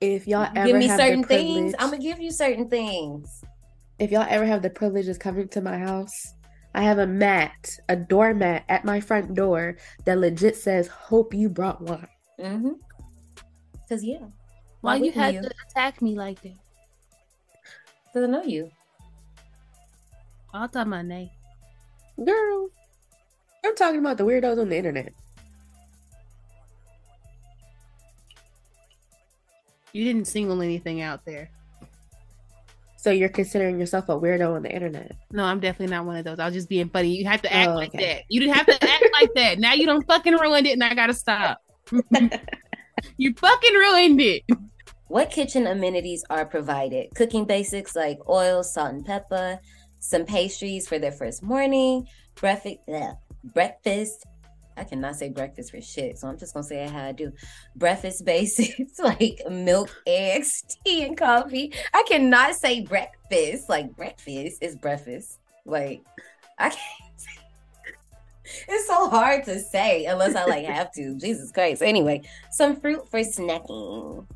If 0.00 0.26
y'all 0.26 0.48
ever 0.54 0.66
give 0.66 0.76
me 0.76 0.86
have 0.86 1.00
certain 1.00 1.24
things. 1.24 1.74
I'm 1.78 1.90
gonna 1.90 2.02
give 2.02 2.20
you 2.20 2.30
certain 2.30 2.68
things." 2.68 3.44
if 3.98 4.10
y'all 4.10 4.26
ever 4.28 4.44
have 4.44 4.62
the 4.62 4.70
privilege 4.70 5.08
of 5.08 5.18
coming 5.18 5.48
to 5.48 5.60
my 5.60 5.78
house, 5.78 6.34
I 6.74 6.82
have 6.82 6.98
a 6.98 7.06
mat, 7.06 7.78
a 7.88 7.96
doormat 7.96 8.64
at 8.68 8.84
my 8.84 9.00
front 9.00 9.34
door 9.34 9.76
that 10.04 10.18
legit 10.18 10.56
says 10.56 10.88
"Hope 10.88 11.32
you 11.32 11.48
brought 11.48 11.80
one." 11.80 12.08
Mm-hmm. 12.40 12.72
Cause 13.88 14.02
yeah, 14.02 14.26
Why 14.80 14.96
you 14.96 15.02
wouldn't 15.02 15.16
had 15.16 15.34
you? 15.34 15.42
to 15.42 15.54
attack 15.68 16.02
me 16.02 16.16
like 16.16 16.40
that? 16.42 16.56
Cause 18.12 18.24
I 18.24 18.26
know 18.26 18.42
you. 18.42 18.70
I'll 20.52 20.68
tell 20.68 20.84
my 20.84 21.02
name. 21.02 21.30
Girl, 22.24 22.68
I'm 23.64 23.74
talking 23.76 24.00
about 24.00 24.18
the 24.18 24.24
weirdos 24.24 24.60
on 24.60 24.68
the 24.68 24.76
internet. 24.76 25.12
You 29.94 30.02
didn't 30.04 30.26
single 30.26 30.60
anything 30.60 31.00
out 31.00 31.24
there. 31.24 31.50
So 32.96 33.10
you're 33.10 33.28
considering 33.28 33.78
yourself 33.78 34.08
a 34.08 34.12
weirdo 34.12 34.56
on 34.56 34.62
the 34.62 34.70
internet? 34.70 35.12
No, 35.30 35.44
I'm 35.44 35.60
definitely 35.60 35.94
not 35.94 36.04
one 36.04 36.16
of 36.16 36.24
those. 36.24 36.40
I 36.40 36.46
was 36.46 36.54
just 36.54 36.68
being 36.68 36.88
funny. 36.88 37.10
You 37.10 37.26
have 37.26 37.42
to 37.42 37.52
act 37.52 37.70
Oh, 37.70 37.74
like 37.74 37.92
that. 37.92 38.22
You 38.28 38.40
didn't 38.40 38.56
have 38.56 38.66
to 38.66 38.72
act 38.72 39.04
like 39.20 39.32
that. 39.36 39.58
Now 39.64 39.74
you 39.74 39.86
don't 39.86 40.04
fucking 40.04 40.34
ruined 40.34 40.66
it, 40.66 40.72
and 40.72 40.82
I 40.82 40.94
gotta 40.94 41.14
stop. 41.14 41.60
you 43.16 43.34
fucking 43.34 43.74
ruined 43.74 44.20
it. 44.20 44.42
What 45.06 45.30
kitchen 45.30 45.68
amenities 45.68 46.24
are 46.28 46.44
provided? 46.44 47.14
Cooking 47.14 47.44
basics 47.44 47.94
like 47.94 48.18
oil, 48.28 48.64
salt, 48.64 48.94
and 48.94 49.06
pepper, 49.06 49.60
some 50.00 50.24
pastries 50.24 50.88
for 50.88 50.98
their 50.98 51.12
first 51.12 51.40
morning, 51.40 52.08
breakfast, 52.34 52.78
breakfast 53.44 54.24
I 54.76 54.84
cannot 54.84 55.16
say 55.16 55.28
breakfast 55.28 55.70
for 55.70 55.80
shit, 55.80 56.18
so 56.18 56.28
I'm 56.28 56.38
just 56.38 56.54
gonna 56.54 56.64
say 56.64 56.86
how 56.88 57.04
I 57.04 57.12
do. 57.12 57.32
Breakfast 57.76 58.24
basics 58.24 58.98
like 58.98 59.40
milk, 59.50 59.90
eggs, 60.06 60.64
tea, 60.84 61.04
and 61.04 61.16
coffee. 61.16 61.72
I 61.92 62.04
cannot 62.08 62.54
say 62.54 62.80
breakfast 62.82 63.68
like 63.68 63.94
breakfast 63.96 64.58
is 64.62 64.76
breakfast. 64.76 65.38
Like 65.64 66.02
I 66.58 66.70
can't. 66.70 66.80
It's 68.68 68.86
so 68.86 69.08
hard 69.08 69.44
to 69.44 69.58
say 69.58 70.04
unless 70.04 70.36
I 70.36 70.44
like 70.44 70.66
have 70.66 70.92
to. 70.92 71.16
Jesus 71.18 71.50
Christ. 71.50 71.80
Anyway, 71.80 72.22
some 72.50 72.76
fruit 72.76 73.08
for 73.10 73.20
snacking. 73.20 74.26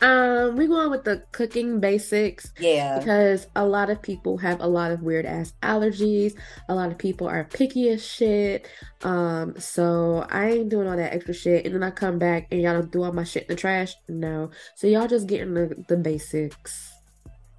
Um, 0.00 0.56
we're 0.56 0.68
going 0.68 0.90
with 0.90 1.04
the 1.04 1.22
cooking 1.32 1.80
basics. 1.80 2.52
Yeah. 2.58 2.98
Because 2.98 3.46
a 3.56 3.66
lot 3.66 3.90
of 3.90 4.00
people 4.00 4.38
have 4.38 4.60
a 4.60 4.66
lot 4.66 4.92
of 4.92 5.02
weird 5.02 5.26
ass 5.26 5.52
allergies. 5.62 6.34
A 6.68 6.74
lot 6.74 6.92
of 6.92 6.98
people 6.98 7.26
are 7.26 7.44
picky 7.44 7.88
as 7.90 8.04
shit. 8.04 8.68
Um, 9.02 9.58
so 9.58 10.26
I 10.30 10.50
ain't 10.50 10.68
doing 10.68 10.88
all 10.88 10.96
that 10.96 11.12
extra 11.12 11.34
shit. 11.34 11.66
And 11.66 11.74
then 11.74 11.82
I 11.82 11.90
come 11.90 12.18
back 12.18 12.46
and 12.50 12.62
y'all 12.62 12.74
don't 12.74 12.92
do 12.92 13.02
all 13.02 13.12
my 13.12 13.24
shit 13.24 13.44
in 13.44 13.48
the 13.48 13.56
trash. 13.56 13.94
No. 14.08 14.50
So 14.76 14.86
y'all 14.86 15.08
just 15.08 15.26
getting 15.26 15.54
the, 15.54 15.84
the 15.88 15.96
basics. 15.96 16.92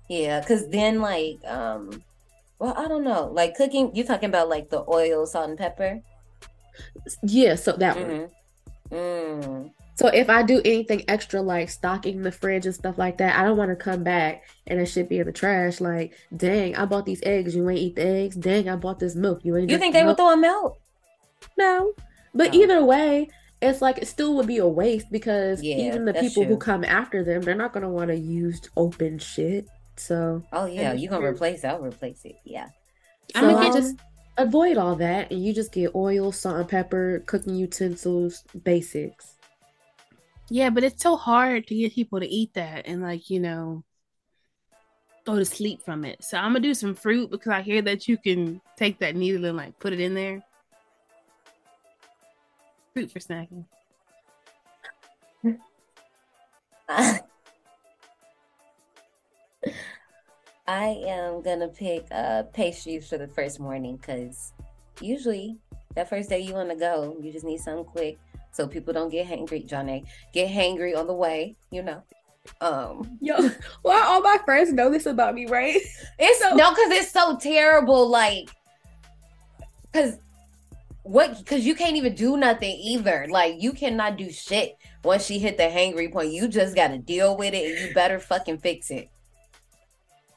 Yeah, 0.07 0.39
because 0.39 0.67
then 0.69 1.01
like 1.01 1.37
um 1.45 2.03
well, 2.57 2.73
I 2.77 2.87
don't 2.87 3.03
know. 3.03 3.27
Like 3.31 3.55
cooking, 3.55 3.95
you 3.95 4.03
talking 4.03 4.27
about 4.27 4.49
like 4.49 4.69
the 4.69 4.83
oil, 4.89 5.25
salt, 5.25 5.49
and 5.49 5.57
pepper? 5.57 6.01
Yeah, 7.23 7.55
so 7.55 7.71
that 7.73 7.95
one. 7.95 8.29
Mm-hmm. 8.91 8.95
Mm. 8.95 9.71
So 9.99 10.07
if 10.07 10.29
I 10.29 10.43
do 10.43 10.61
anything 10.63 11.03
extra 11.09 11.41
like 11.41 11.69
stocking 11.69 12.21
the 12.21 12.31
fridge 12.31 12.65
and 12.65 12.73
stuff 12.73 12.97
like 12.97 13.17
that, 13.17 13.37
I 13.37 13.43
don't 13.43 13.57
want 13.57 13.69
to 13.71 13.75
come 13.75 14.01
back 14.01 14.43
and 14.65 14.79
it 14.79 14.85
should 14.85 15.09
be 15.09 15.19
in 15.19 15.25
the 15.25 15.33
trash. 15.33 15.81
Like, 15.81 16.13
dang, 16.37 16.73
I 16.77 16.85
bought 16.85 17.05
these 17.05 17.19
eggs. 17.23 17.53
You 17.53 17.69
ain't 17.69 17.79
eat 17.79 17.95
the 17.97 18.05
eggs. 18.07 18.37
Dang, 18.37 18.69
I 18.69 18.77
bought 18.77 18.99
this 18.99 19.13
milk. 19.13 19.41
You 19.43 19.57
ain't. 19.57 19.69
You 19.69 19.77
think 19.77 19.91
the 19.91 19.99
they 19.99 20.05
would 20.05 20.15
throw 20.15 20.29
them 20.29 20.45
out? 20.45 20.77
No, 21.57 21.91
but 22.33 22.53
No. 22.53 22.61
either 22.61 22.85
way, 22.85 23.27
it's 23.61 23.81
like 23.81 23.97
it 23.97 24.07
still 24.07 24.37
would 24.37 24.47
be 24.47 24.59
a 24.59 24.65
waste 24.65 25.11
because 25.11 25.61
Yeah, 25.61 25.89
even 25.89 26.05
the 26.05 26.13
that's 26.13 26.29
people 26.29 26.45
who 26.45 26.55
come 26.55 26.85
after 26.85 27.21
them, 27.25 27.41
they're 27.41 27.53
not 27.53 27.73
gonna 27.73 27.89
want 27.89 28.07
to 28.07 28.15
use 28.15 28.61
open 28.77 29.19
shit. 29.19 29.67
So 29.97 30.41
Oh 30.53 30.65
yeah, 30.65 30.93
you 30.93 31.09
gonna 31.09 31.27
replace? 31.27 31.65
I'll 31.65 31.81
replace 31.81 32.23
it. 32.23 32.37
Yeah. 32.45 32.69
So 33.35 33.41
I'ma 33.49 33.73
just 33.73 33.97
avoid 34.37 34.77
all 34.77 34.95
that, 34.95 35.29
and 35.29 35.43
you 35.43 35.53
just 35.53 35.73
get 35.73 35.93
oil, 35.93 36.31
salt, 36.31 36.55
and 36.55 36.69
pepper, 36.69 37.21
cooking 37.25 37.55
utensils, 37.55 38.43
basics. 38.63 39.35
Yeah, 40.49 40.71
but 40.71 40.83
it's 40.83 41.01
so 41.01 41.15
hard 41.15 41.67
to 41.67 41.75
get 41.75 41.93
people 41.93 42.19
to 42.19 42.27
eat 42.27 42.55
that 42.55 42.87
and 42.87 43.03
like, 43.03 43.29
you 43.29 43.39
know, 43.39 43.83
go 45.25 45.37
to 45.37 45.45
sleep 45.45 45.83
from 45.83 46.03
it. 46.05 46.23
So 46.23 46.37
I'm 46.37 46.53
gonna 46.53 46.61
do 46.61 46.73
some 46.73 46.95
fruit 46.95 47.29
because 47.29 47.51
I 47.51 47.61
hear 47.61 47.83
that 47.83 48.07
you 48.07 48.17
can 48.17 48.59
take 48.75 48.97
that 48.99 49.15
needle 49.15 49.45
and 49.45 49.57
like 49.57 49.77
put 49.79 49.93
it 49.93 49.99
in 49.99 50.15
there. 50.15 50.41
Fruit 52.93 53.11
for 53.11 53.19
snacking. 53.19 53.65
I 60.67 60.87
am 61.07 61.43
gonna 61.43 61.67
pick 61.67 62.07
uh 62.11 62.43
pastries 62.53 63.07
for 63.07 63.19
the 63.19 63.27
first 63.27 63.59
morning 63.59 63.97
because 63.97 64.53
usually 64.99 65.59
that 65.95 66.09
first 66.09 66.29
day 66.29 66.39
you 66.39 66.53
want 66.53 66.69
to 66.69 66.75
go, 66.75 67.17
you 67.21 67.31
just 67.31 67.45
need 67.45 67.59
something 67.59 67.85
quick 67.85 68.17
so 68.59 68.67
people 68.67 68.93
don't 68.93 69.09
get 69.09 69.25
hangry. 69.25 69.65
Johnny, 69.65 70.03
get 70.33 70.49
hangry 70.49 70.95
on 70.97 71.07
the 71.07 71.13
way, 71.13 71.55
you 71.71 71.81
know. 71.81 72.03
Um, 72.59 73.17
Yo, 73.21 73.35
why 73.83 74.01
all 74.01 74.21
my 74.21 74.37
friends 74.43 74.73
know 74.73 74.89
this 74.89 75.05
about 75.05 75.33
me, 75.33 75.45
right? 75.45 75.75
it's 76.19 76.39
So- 76.39 76.55
no, 76.55 76.71
because 76.71 76.91
it's 76.91 77.11
so 77.11 77.37
terrible. 77.37 78.07
Like, 78.09 78.49
because 79.91 80.17
what? 81.03 81.37
Because 81.37 81.65
you 81.65 81.73
can't 81.73 81.95
even 81.95 82.15
do 82.15 82.35
nothing 82.37 82.75
either. 82.83 83.27
Like, 83.29 83.61
you 83.61 83.71
cannot 83.71 84.17
do 84.17 84.29
shit 84.29 84.77
once 85.03 85.25
she 85.25 85.39
hit 85.39 85.55
the 85.57 85.63
hangry 85.63 86.11
point. 86.11 86.33
You 86.33 86.47
just 86.49 86.75
got 86.75 86.89
to 86.89 86.97
deal 86.97 87.37
with 87.37 87.53
it, 87.53 87.65
and 87.79 87.87
you 87.87 87.93
better 87.93 88.19
fucking 88.19 88.57
fix 88.57 88.91
it. 88.91 89.09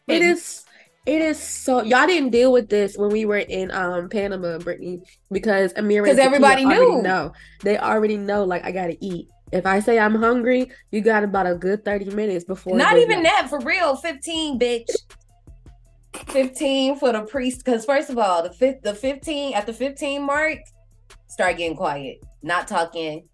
It 0.06 0.22
And- 0.22 0.24
is 0.32 0.64
it 1.06 1.20
is 1.20 1.38
so 1.38 1.82
y'all 1.82 2.06
didn't 2.06 2.30
deal 2.30 2.52
with 2.52 2.68
this 2.68 2.96
when 2.96 3.10
we 3.10 3.24
were 3.24 3.38
in 3.38 3.70
um 3.72 4.08
Panama, 4.08 4.58
Brittany, 4.58 5.00
because 5.30 5.72
Amira 5.74 6.04
'Cause 6.06 6.10
and 6.10 6.20
Takia 6.20 6.24
everybody 6.26 6.64
knew. 6.64 7.02
know. 7.02 7.32
They 7.62 7.76
already 7.78 8.16
know 8.16 8.44
like 8.44 8.64
I 8.64 8.70
gotta 8.72 8.96
eat. 9.00 9.28
If 9.52 9.66
I 9.66 9.80
say 9.80 9.98
I'm 9.98 10.14
hungry, 10.14 10.70
you 10.92 11.00
got 11.02 11.24
about 11.24 11.46
a 11.46 11.54
good 11.54 11.84
30 11.84 12.06
minutes 12.14 12.44
before 12.44 12.76
Not 12.76 12.96
even 12.96 13.22
that 13.24 13.48
for 13.50 13.58
real. 13.60 13.96
Fifteen, 13.96 14.58
bitch. 14.58 14.88
Fifteen 16.28 16.96
for 16.98 17.12
the 17.12 17.22
priest. 17.22 17.64
Because 17.64 17.84
first 17.84 18.10
of 18.10 18.18
all, 18.18 18.42
the 18.42 18.52
fifth, 18.52 18.82
the 18.82 18.94
fifteen 18.94 19.54
at 19.54 19.66
the 19.66 19.72
fifteen 19.72 20.22
mark, 20.24 20.58
start 21.26 21.56
getting 21.56 21.76
quiet, 21.76 22.22
not 22.42 22.68
talking, 22.68 23.28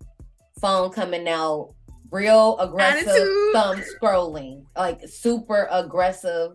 phone 0.61 0.91
coming 0.91 1.29
out, 1.29 1.75
real 2.11 2.57
aggressive 2.59 3.09
Attitude. 3.09 3.53
thumb 3.53 3.83
scrolling, 4.01 4.65
like 4.77 5.01
super 5.09 5.69
aggressive 5.71 6.53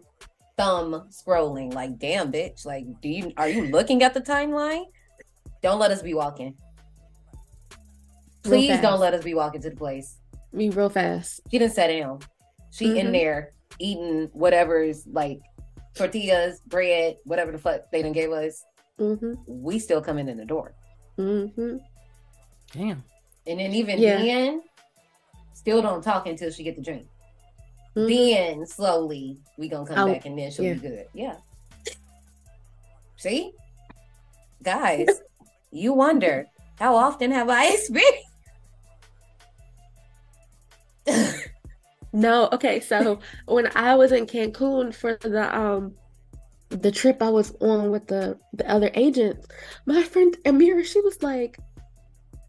thumb 0.58 1.08
scrolling. 1.10 1.74
Like, 1.74 1.98
damn, 2.00 2.32
bitch. 2.32 2.66
Like, 2.66 2.86
do 3.02 3.10
you 3.10 3.34
are 3.38 3.48
you 3.50 3.68
looking 3.68 4.04
at 4.04 4.14
the 4.14 4.22
timeline? 4.22 4.86
Don't 5.62 5.80
let 5.80 5.92
us 5.92 6.02
be 6.02 6.14
walking. 6.14 6.56
Please 8.44 8.80
don't 8.82 9.00
let 9.00 9.14
us 9.14 9.24
be 9.24 9.34
walking 9.34 9.62
to 9.62 9.70
the 9.70 9.76
place. 9.76 10.18
me 10.52 10.70
real 10.70 10.90
fast. 10.90 11.42
She 11.50 11.58
didn't 11.58 11.74
sit 11.74 11.88
down. 11.88 12.20
She 12.72 13.00
in 13.00 13.08
Mhm. 13.08 13.12
there 13.14 13.52
eating 13.80 14.30
whatever's 14.34 15.08
like 15.08 15.40
tortillas, 15.96 16.62
bread, 16.68 17.18
whatever 17.24 17.52
the 17.52 17.58
fuck 17.58 17.90
they 17.92 18.04
done 18.04 18.12
gave 18.12 18.32
us. 18.32 18.64
Mm-hmm. 19.00 19.34
We 19.48 19.80
still 19.80 20.00
coming 20.02 20.28
in 20.30 20.38
the 20.38 20.46
door. 20.46 20.76
Mm-hmm. 21.18 21.78
Damn. 22.74 23.04
And 23.48 23.60
then 23.60 23.74
even 23.74 23.98
Yeah. 23.98 24.18
then, 24.18 24.62
still 25.54 25.82
don't 25.82 26.04
talk 26.04 26.28
until 26.28 26.52
she 26.52 26.64
get 26.64 26.76
the 26.76 26.82
drink. 26.84 27.08
Mhm. 27.96 28.08
Then 28.08 28.66
slowly 28.66 29.38
we 29.58 29.70
gonna 29.70 29.86
come 29.86 29.98
I'll- 29.98 30.08
back 30.08 30.26
and 30.26 30.38
then 30.38 30.50
she'll 30.52 30.66
yeah. 30.66 30.74
be 30.74 30.80
good. 30.80 31.08
Yeah. 31.14 31.36
See? 33.18 33.54
Guys, 34.64 35.08
you 35.72 35.94
wonder 35.94 36.48
how 36.80 36.96
often 36.96 37.32
have 37.32 37.50
I 37.50 37.68
experienced 37.74 38.30
No, 42.16 42.48
okay. 42.54 42.80
So 42.80 43.20
when 43.48 43.70
I 43.76 43.96
was 43.96 44.12
in 44.12 44.28
Cancun 44.28 44.94
for 44.94 45.16
the 45.16 45.56
um 45.58 45.96
the 46.70 46.92
trip 46.92 47.22
I 47.22 47.30
was 47.30 47.56
on 47.60 47.90
with 47.92 48.08
the 48.08 48.38
the 48.54 48.70
other 48.70 48.92
agents, 48.94 49.48
my 49.86 50.04
friend 50.04 50.36
Amira, 50.46 50.86
she 50.86 51.02
was 51.02 51.22
like, 51.24 51.58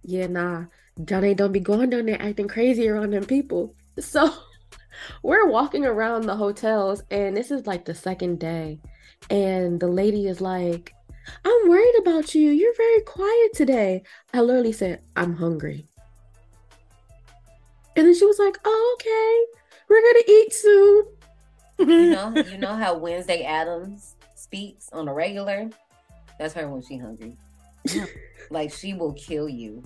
"Yeah, 0.03 0.27
nah, 0.27 0.65
Johnny, 1.05 1.35
don't 1.35 1.53
be 1.53 1.61
going 1.61 1.91
down 1.91 2.07
there 2.07 2.21
acting 2.21 2.47
crazy 2.49 2.89
around 2.89 3.11
them 3.13 3.25
people." 3.25 3.75
So 3.99 4.31
we're 5.23 5.49
walking 5.49 5.85
around 5.85 6.23
the 6.23 6.37
hotels, 6.37 7.03
and 7.11 7.37
this 7.37 7.51
is 7.51 7.67
like 7.67 7.85
the 7.85 7.95
second 7.95 8.41
day, 8.41 8.81
and 9.31 9.81
the 9.81 9.89
lady 9.89 10.27
is 10.27 10.41
like, 10.41 10.95
"I'm 11.45 11.69
worried 11.69 11.95
about 12.01 12.35
you. 12.35 12.51
You're 12.51 12.75
very 12.75 13.01
quiet 13.03 13.55
today." 13.55 14.03
I 14.33 14.41
literally 14.41 14.73
said, 14.73 15.03
"I'm 15.17 15.37
hungry." 15.37 15.89
And 17.97 18.07
then 18.07 18.15
she 18.15 18.27
was 18.27 18.39
like, 18.39 18.59
"Oh, 18.65 18.97
okay. 19.01 19.61
We're 19.89 20.03
gonna 20.03 20.25
eat 20.27 20.53
soon." 20.53 21.07
You 21.79 21.87
know, 22.11 22.35
you 22.51 22.59
know 22.59 22.75
how 22.75 22.97
Wednesday 22.97 23.43
Addams 23.43 24.17
speaks 24.35 24.89
on 24.93 25.09
a 25.09 25.15
regular? 25.15 25.71
That's 26.39 26.55
her 26.55 26.69
when 26.69 26.83
she 26.83 26.97
hungry. 26.97 27.37
like 28.51 28.73
she 28.73 28.95
will 28.95 29.13
kill 29.13 29.49
you. 29.49 29.83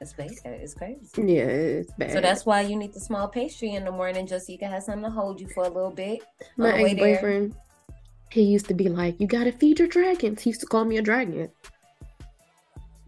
It's 0.00 0.12
bad. 0.12 0.30
It's 0.44 0.74
crazy. 0.74 1.08
Yeah, 1.16 1.44
it's 1.44 1.92
bad. 1.94 2.12
So 2.12 2.20
that's 2.20 2.44
why 2.44 2.60
you 2.60 2.76
need 2.76 2.92
the 2.92 3.00
small 3.00 3.28
pastry 3.28 3.70
in 3.74 3.84
the 3.84 3.90
morning 3.92 4.26
just 4.26 4.46
so 4.46 4.52
you 4.52 4.58
can 4.58 4.70
have 4.70 4.82
something 4.82 5.04
to 5.04 5.10
hold 5.10 5.40
you 5.40 5.48
for 5.48 5.64
a 5.64 5.68
little 5.68 5.90
bit. 5.90 6.20
my 6.56 6.78
ex 6.78 6.94
boyfriend, 7.00 7.54
He 8.30 8.42
used 8.42 8.66
to 8.68 8.74
be 8.74 8.88
like, 8.88 9.18
"You 9.20 9.26
gotta 9.26 9.52
feed 9.52 9.78
your 9.78 9.88
dragons." 9.88 10.42
He 10.42 10.50
used 10.50 10.60
to 10.60 10.66
call 10.66 10.84
me 10.84 10.98
a 10.98 11.02
dragon. 11.02 11.50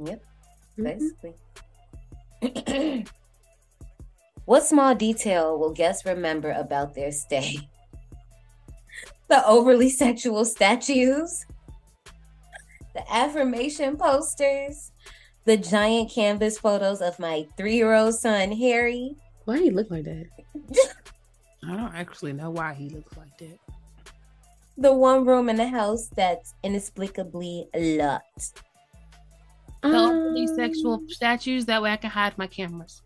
Yep, 0.02 0.24
Mhm. 0.78 0.84
basically. 0.84 1.34
what 4.46 4.64
small 4.64 4.94
detail 4.94 5.58
will 5.58 5.72
guests 5.72 6.06
remember 6.06 6.52
about 6.52 6.94
their 6.94 7.12
stay? 7.12 7.68
the 9.28 9.44
overly 9.46 9.90
sexual 9.90 10.44
statues, 10.46 11.44
the 12.94 13.04
affirmation 13.12 13.96
posters, 13.98 14.92
the 15.44 15.56
giant 15.56 16.10
canvas 16.10 16.58
photos 16.58 17.00
of 17.00 17.18
my 17.18 17.46
three 17.56 17.76
year 17.76 17.94
old 17.94 18.14
son, 18.14 18.52
Harry. 18.52 19.16
Why 19.44 19.58
do 19.58 19.64
you 19.64 19.70
look 19.70 19.90
like 19.90 20.04
that? 20.04 20.26
I 21.68 21.76
don't 21.76 21.94
actually 21.94 22.32
know 22.32 22.50
why 22.50 22.74
he 22.74 22.88
looks 22.90 23.16
like 23.16 23.36
that. 23.38 23.58
The 24.76 24.92
one 24.92 25.24
room 25.24 25.48
in 25.48 25.56
the 25.56 25.66
house 25.68 26.08
that's 26.14 26.54
inexplicably 26.62 27.66
locked. 27.74 28.62
The 29.82 29.88
overly 29.88 30.46
Um, 30.46 30.54
sexual 30.56 31.00
statues, 31.08 31.66
that 31.66 31.82
way 31.82 31.92
I 31.92 31.96
can 31.96 32.10
hide 32.10 32.36
my 32.38 32.46
cameras. 32.46 33.02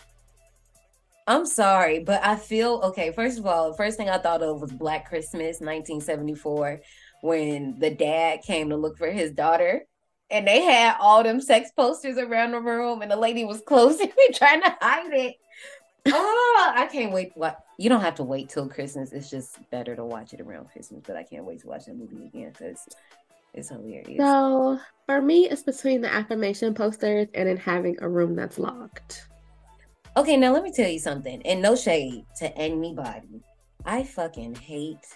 I'm 1.26 1.46
sorry, 1.46 2.00
but 2.00 2.22
I 2.24 2.36
feel 2.36 2.80
okay. 2.84 3.12
First 3.12 3.38
of 3.38 3.46
all, 3.46 3.70
the 3.70 3.76
first 3.76 3.96
thing 3.96 4.10
I 4.10 4.18
thought 4.18 4.42
of 4.42 4.60
was 4.60 4.72
Black 4.72 5.08
Christmas 5.08 5.60
1974 5.60 6.80
when 7.22 7.78
the 7.78 7.90
dad 7.90 8.42
came 8.42 8.68
to 8.70 8.76
look 8.76 8.98
for 8.98 9.10
his 9.10 9.30
daughter 9.30 9.86
and 10.32 10.48
they 10.48 10.62
had 10.62 10.96
all 10.98 11.22
them 11.22 11.40
sex 11.40 11.70
posters 11.70 12.18
around 12.18 12.52
the 12.52 12.60
room, 12.60 13.02
and 13.02 13.10
the 13.10 13.16
lady 13.16 13.44
was 13.44 13.60
closing 13.60 14.10
it, 14.16 14.34
trying 14.34 14.62
to 14.62 14.76
hide 14.80 15.12
it. 15.12 15.36
Oh, 16.08 16.72
I 16.74 16.86
can't 16.86 17.12
wait. 17.12 17.30
What 17.34 17.62
you 17.78 17.88
don't 17.88 18.00
have 18.00 18.16
to 18.16 18.24
wait 18.24 18.48
till 18.48 18.68
Christmas. 18.68 19.12
It's 19.12 19.30
just 19.30 19.58
better 19.70 19.94
to 19.94 20.04
watch 20.04 20.32
it 20.32 20.40
around 20.40 20.70
Christmas. 20.70 21.02
But 21.06 21.16
I 21.16 21.22
can't 21.22 21.44
wait 21.44 21.60
to 21.60 21.68
watch 21.68 21.86
that 21.86 21.96
movie 21.96 22.26
again 22.26 22.50
because 22.50 22.88
it's 23.54 23.68
hilarious. 23.68 24.18
So 24.18 24.80
for 25.06 25.20
me, 25.20 25.48
it's 25.48 25.62
between 25.62 26.00
the 26.00 26.12
affirmation 26.12 26.74
posters 26.74 27.28
and 27.34 27.48
then 27.48 27.56
having 27.56 27.96
a 28.00 28.08
room 28.08 28.34
that's 28.34 28.58
locked. 28.58 29.28
Okay, 30.16 30.36
now 30.36 30.52
let 30.52 30.62
me 30.62 30.72
tell 30.72 30.90
you 30.90 30.98
something. 30.98 31.40
And 31.46 31.62
no 31.62 31.76
shade 31.76 32.24
to 32.38 32.56
anybody. 32.56 33.42
I 33.84 34.02
fucking 34.02 34.56
hate 34.56 35.06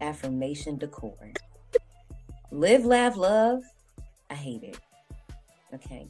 affirmation 0.00 0.76
decor. 0.76 1.32
Live, 2.50 2.84
laugh, 2.84 3.16
love. 3.16 3.62
I 4.30 4.34
hate 4.34 4.62
it. 4.62 4.78
Okay. 5.74 6.06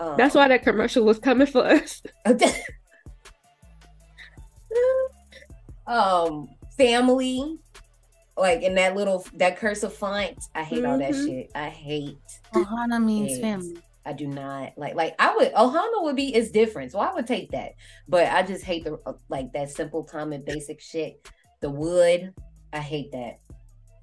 Um, 0.00 0.16
That's 0.16 0.34
why 0.34 0.48
that 0.48 0.62
commercial 0.64 1.04
was 1.04 1.18
coming 1.18 1.46
for 1.46 1.64
us. 1.64 2.02
um 5.86 6.48
family 6.76 7.58
like 8.36 8.62
in 8.62 8.74
that 8.76 8.96
little 8.96 9.24
that 9.34 9.58
cursive 9.58 9.92
font 9.92 10.38
i 10.54 10.62
hate 10.62 10.84
all 10.84 10.96
that 10.98 11.10
Mhm. 11.12 11.26
shit 11.26 11.50
i 11.54 11.68
hate 11.68 12.18
Ohana 12.54 13.02
means 13.04 13.32
it. 13.32 13.40
family. 13.42 13.76
i 14.06 14.12
do 14.12 14.26
not 14.28 14.72
like 14.78 14.94
like 14.94 15.14
i 15.18 15.34
would 15.34 15.52
ohana 15.52 16.02
would 16.04 16.16
be 16.16 16.34
is 16.34 16.50
different 16.52 16.92
so 16.92 16.98
i 17.00 17.12
would 17.12 17.26
take 17.26 17.50
that 17.50 17.72
but 18.08 18.28
i 18.32 18.42
just 18.42 18.64
hate 18.64 18.84
the 18.84 18.98
uh, 19.06 19.12
like 19.28 19.52
that 19.52 19.70
simple 19.70 20.04
common 20.04 20.42
basic 20.42 20.80
shit 20.80 21.28
the 21.60 21.68
wood 21.68 22.32
i 22.72 22.78
hate 22.78 23.10
that 23.12 23.40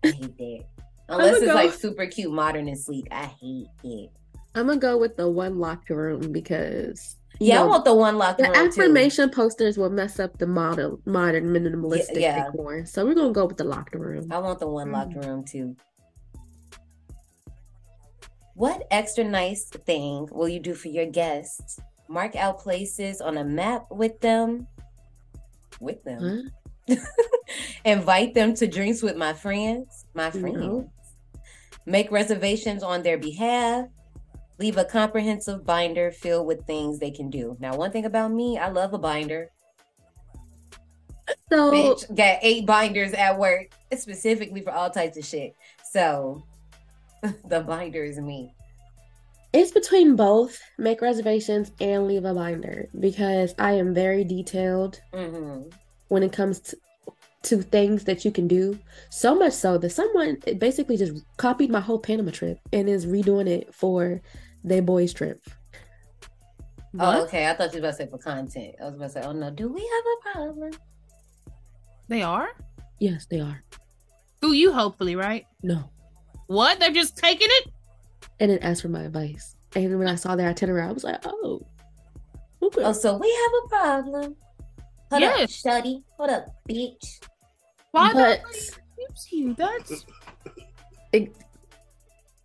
i 0.03 0.09
hate 0.11 0.37
that 0.37 0.65
unless 1.09 1.37
it's 1.37 1.45
go- 1.45 1.53
like 1.53 1.73
super 1.73 2.05
cute 2.05 2.31
modern 2.31 2.67
and 2.67 2.79
sleek 2.79 3.07
i 3.11 3.25
hate 3.25 3.67
it 3.83 4.09
I'm 4.55 4.65
gonna 4.67 4.79
go 4.79 4.97
with 4.97 5.15
the 5.15 5.29
one 5.29 5.59
locked 5.59 5.89
room 5.89 6.31
because 6.31 7.17
yeah 7.39 7.61
i 7.61 7.65
want 7.65 7.85
the 7.85 7.93
one 7.93 8.17
locked 8.17 8.39
the 8.39 8.45
room 8.45 8.53
too. 8.53 8.81
affirmation 8.81 9.29
posters 9.29 9.77
will 9.77 9.91
mess 9.91 10.19
up 10.19 10.37
the 10.39 10.47
modern 10.47 10.97
modern 11.05 11.45
minimalistic 11.53 12.19
yeah. 12.19 12.45
decor. 12.45 12.85
So 12.85 13.05
we're 13.05 13.13
gonna 13.13 13.31
go 13.31 13.45
with 13.45 13.57
the 13.57 13.63
locked 13.63 13.93
room. 13.95 14.27
I 14.31 14.39
want 14.39 14.59
the 14.59 14.67
one 14.67 14.91
locked 14.91 15.13
Mm. 15.13 15.25
room 15.25 15.43
too. 15.45 15.75
What 18.55 18.85
extra 18.91 19.23
nice 19.23 19.65
thing 19.69 20.27
will 20.31 20.49
you 20.49 20.59
do 20.59 20.73
for 20.73 20.89
your 20.89 21.05
guests? 21.05 21.79
Mark 22.09 22.35
out 22.35 22.59
places 22.59 23.21
on 23.21 23.37
a 23.37 23.43
map 23.43 23.85
with 23.89 24.19
them. 24.19 24.67
With 25.79 26.03
them. 26.03 26.51
Invite 27.85 28.33
them 28.33 28.53
to 28.55 28.67
drinks 28.67 29.01
with 29.01 29.15
my 29.15 29.33
friends. 29.33 30.05
My 30.13 30.31
friends. 30.31 30.57
No. 30.57 30.91
Make 31.85 32.11
reservations 32.11 32.83
on 32.83 33.03
their 33.03 33.17
behalf. 33.17 33.87
Leave 34.59 34.77
a 34.77 34.85
comprehensive 34.85 35.65
binder 35.65 36.11
filled 36.11 36.45
with 36.45 36.65
things 36.67 36.99
they 36.99 37.11
can 37.11 37.29
do. 37.29 37.55
Now, 37.59 37.75
one 37.75 37.91
thing 37.91 38.05
about 38.05 38.31
me, 38.31 38.57
I 38.57 38.69
love 38.69 38.93
a 38.93 38.97
binder. 38.97 39.51
So 41.51 41.71
Bitch, 41.71 42.15
got 42.15 42.39
eight 42.41 42.65
binders 42.65 43.13
at 43.13 43.37
work 43.37 43.69
specifically 43.97 44.61
for 44.61 44.71
all 44.71 44.89
types 44.89 45.17
of 45.17 45.25
shit. 45.25 45.55
So 45.83 46.43
the 47.47 47.61
binder 47.61 48.03
is 48.03 48.19
me. 48.19 48.53
It's 49.51 49.71
between 49.71 50.15
both 50.15 50.61
make 50.77 51.01
reservations 51.01 51.71
and 51.79 52.07
leave 52.07 52.25
a 52.25 52.33
binder 52.33 52.87
because 52.99 53.55
I 53.57 53.73
am 53.73 53.93
very 53.93 54.23
detailed 54.23 55.01
hmm 55.13 55.63
when 56.09 56.23
it 56.23 56.33
comes 56.33 56.59
to, 56.59 56.77
to 57.43 57.61
things 57.61 58.03
that 58.03 58.25
you 58.25 58.31
can 58.31 58.47
do. 58.47 58.77
So 59.09 59.35
much 59.35 59.53
so 59.53 59.77
that 59.77 59.91
someone 59.91 60.37
basically 60.57 60.97
just 60.97 61.23
copied 61.37 61.69
my 61.69 61.79
whole 61.79 61.99
Panama 61.99 62.31
trip 62.31 62.59
and 62.73 62.89
is 62.89 63.05
redoing 63.05 63.47
it 63.47 63.73
for 63.73 64.21
their 64.63 64.81
boys' 64.81 65.13
trip. 65.13 65.41
Oh, 66.99 67.23
okay. 67.23 67.47
I 67.47 67.53
thought 67.53 67.73
you 67.73 67.81
were 67.81 67.87
about 67.87 67.97
to 67.97 68.03
say 68.03 68.09
for 68.09 68.17
content. 68.17 68.75
I 68.81 68.85
was 68.85 68.95
about 68.95 69.05
to 69.05 69.11
say, 69.11 69.21
oh 69.23 69.31
no, 69.31 69.51
do 69.51 69.69
we 69.69 69.81
have 69.81 70.03
a 70.05 70.33
problem? 70.33 70.71
They 72.07 72.23
are? 72.23 72.49
Yes, 72.99 73.27
they 73.29 73.39
are. 73.39 73.63
Through 74.41 74.53
you, 74.53 74.73
hopefully, 74.73 75.15
right? 75.15 75.45
No. 75.61 75.91
What? 76.47 76.79
They're 76.79 76.91
just 76.91 77.17
taking 77.17 77.47
it? 77.49 77.71
And 78.39 78.51
then 78.51 78.59
asked 78.59 78.81
for 78.81 78.89
my 78.89 79.03
advice. 79.03 79.55
And 79.75 79.99
when 79.99 80.07
I 80.07 80.15
saw 80.15 80.35
their 80.35 80.49
itinerary, 80.49 80.87
I 80.87 80.91
was 80.91 81.03
like, 81.03 81.21
oh. 81.25 81.61
Okay. 82.61 82.83
Oh, 82.83 82.91
so 82.91 83.17
we 83.17 83.29
have 83.29 83.51
a 83.63 83.67
problem. 83.69 84.35
Hold 85.11 85.23
up, 85.23 85.37
Yes. 85.39 85.61
shuddy. 85.63 86.03
Hold 86.17 86.29
up, 86.29 86.45
bitch. 86.69 87.19
Why 87.91 88.13
But- 88.13 88.41
nobody 88.43 88.59
keeps 88.97 89.31
you? 89.31 89.53
That's 89.55 90.05
Ex- 91.13 91.39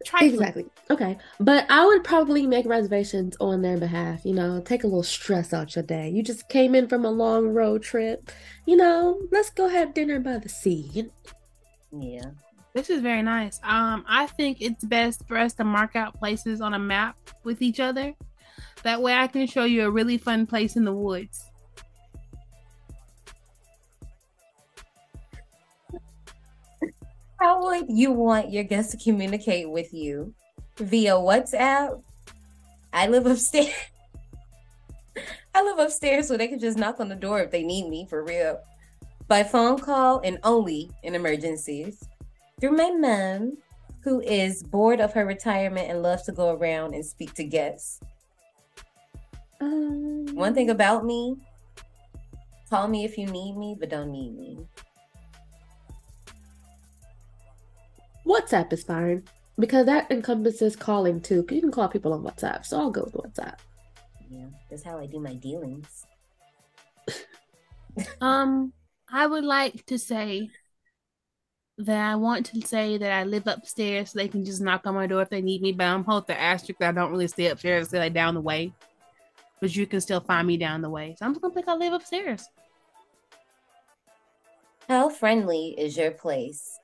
trifling. 0.04 0.32
Exactly. 0.32 0.66
Okay. 0.90 1.18
But 1.40 1.66
I 1.70 1.84
would 1.86 2.04
probably 2.04 2.46
make 2.46 2.66
reservations 2.66 3.36
on 3.40 3.62
their 3.62 3.76
behalf, 3.78 4.24
you 4.24 4.32
know, 4.34 4.60
take 4.60 4.84
a 4.84 4.86
little 4.86 5.02
stress 5.02 5.52
out 5.52 5.76
your 5.76 5.82
day. 5.82 6.08
You 6.08 6.22
just 6.22 6.48
came 6.48 6.74
in 6.74 6.88
from 6.88 7.04
a 7.04 7.10
long 7.10 7.48
road 7.48 7.82
trip. 7.82 8.30
You 8.66 8.76
know, 8.76 9.20
let's 9.30 9.50
go 9.50 9.68
have 9.68 9.92
dinner 9.94 10.20
by 10.20 10.38
the 10.38 10.48
sea. 10.48 11.10
Yeah. 11.92 12.30
This 12.74 12.90
is 12.90 13.02
very 13.02 13.22
nice. 13.22 13.60
Um, 13.62 14.04
I 14.08 14.26
think 14.26 14.58
it's 14.60 14.84
best 14.84 15.26
for 15.28 15.36
us 15.36 15.52
to 15.54 15.64
mark 15.64 15.94
out 15.94 16.18
places 16.18 16.60
on 16.60 16.74
a 16.74 16.78
map 16.78 17.16
with 17.44 17.62
each 17.62 17.78
other. 17.78 18.14
That 18.82 19.00
way, 19.00 19.14
I 19.14 19.26
can 19.28 19.46
show 19.46 19.64
you 19.64 19.84
a 19.86 19.90
really 19.90 20.18
fun 20.18 20.46
place 20.46 20.74
in 20.76 20.84
the 20.84 20.92
woods. 20.92 21.50
How 27.40 27.62
would 27.62 27.86
you 27.88 28.12
want 28.12 28.50
your 28.50 28.64
guests 28.64 28.92
to 28.92 28.98
communicate 28.98 29.70
with 29.70 29.92
you? 29.92 30.34
Via 30.76 31.12
WhatsApp? 31.12 32.02
I 32.92 33.08
live 33.08 33.26
upstairs. 33.26 33.74
I 35.54 35.62
live 35.62 35.78
upstairs 35.78 36.28
so 36.28 36.36
they 36.36 36.48
can 36.48 36.58
just 36.58 36.78
knock 36.78 37.00
on 37.00 37.08
the 37.08 37.14
door 37.14 37.40
if 37.40 37.50
they 37.50 37.62
need 37.62 37.88
me 37.88 38.06
for 38.08 38.24
real. 38.24 38.60
By 39.28 39.42
phone 39.42 39.78
call 39.78 40.20
and 40.24 40.38
only 40.42 40.90
in 41.02 41.14
emergencies. 41.14 42.04
Through 42.60 42.72
my 42.72 42.90
mom, 42.90 43.58
who 44.00 44.20
is 44.20 44.62
bored 44.62 45.00
of 45.00 45.12
her 45.14 45.24
retirement 45.24 45.90
and 45.90 46.02
loves 46.02 46.24
to 46.24 46.32
go 46.32 46.54
around 46.54 46.94
and 46.94 47.04
speak 47.04 47.34
to 47.34 47.44
guests. 47.44 48.00
Um, 49.60 50.26
One 50.34 50.54
thing 50.54 50.70
about 50.70 51.04
me, 51.04 51.36
call 52.68 52.86
me 52.86 53.04
if 53.04 53.16
you 53.16 53.26
need 53.26 53.56
me, 53.56 53.76
but 53.78 53.88
don't 53.88 54.12
need 54.12 54.36
me. 54.36 54.58
WhatsApp 58.26 58.72
is 58.72 58.82
fine 58.82 59.24
because 59.58 59.86
that 59.86 60.10
encompasses 60.10 60.76
calling 60.76 61.20
too. 61.20 61.46
You 61.50 61.60
can 61.60 61.70
call 61.70 61.88
people 61.88 62.12
on 62.12 62.22
WhatsApp, 62.22 62.64
so 62.64 62.78
I'll 62.78 62.90
go 62.90 63.04
with 63.04 63.14
WhatsApp. 63.14 63.58
Yeah, 64.30 64.46
that's 64.70 64.82
how 64.82 64.98
I 64.98 65.06
do 65.06 65.20
my 65.20 65.34
dealings. 65.34 66.06
Um, 68.20 68.72
I 69.08 69.24
would 69.24 69.44
like 69.44 69.86
to 69.86 70.00
say 70.00 70.50
that 71.78 72.10
I 72.10 72.16
want 72.16 72.46
to 72.46 72.60
say 72.66 72.98
that 72.98 73.12
I 73.12 73.22
live 73.22 73.46
upstairs 73.46 74.10
so 74.10 74.18
they 74.18 74.26
can 74.26 74.44
just 74.44 74.60
knock 74.60 74.84
on 74.86 74.94
my 74.94 75.06
door 75.06 75.22
if 75.22 75.30
they 75.30 75.40
need 75.40 75.62
me, 75.62 75.70
but 75.70 75.84
I'm 75.84 76.02
hold 76.02 76.26
the 76.26 76.36
asterisk 76.36 76.80
that 76.80 76.88
I 76.88 76.92
don't 76.92 77.12
really 77.12 77.28
stay 77.28 77.46
upstairs, 77.46 77.86
I 77.86 77.88
stay 77.88 77.98
like 78.00 78.12
down 78.12 78.34
the 78.34 78.40
way. 78.40 78.72
But 79.60 79.76
you 79.76 79.86
can 79.86 80.00
still 80.00 80.20
find 80.20 80.46
me 80.46 80.56
down 80.56 80.82
the 80.82 80.90
way. 80.90 81.14
So 81.16 81.24
I'm 81.24 81.32
just 81.32 81.42
gonna 81.42 81.54
pick 81.54 81.68
I 81.68 81.76
live 81.76 81.92
upstairs. 81.92 82.48
How 84.88 85.08
friendly 85.08 85.68
is 85.78 85.96
your 85.96 86.10
place? 86.10 86.78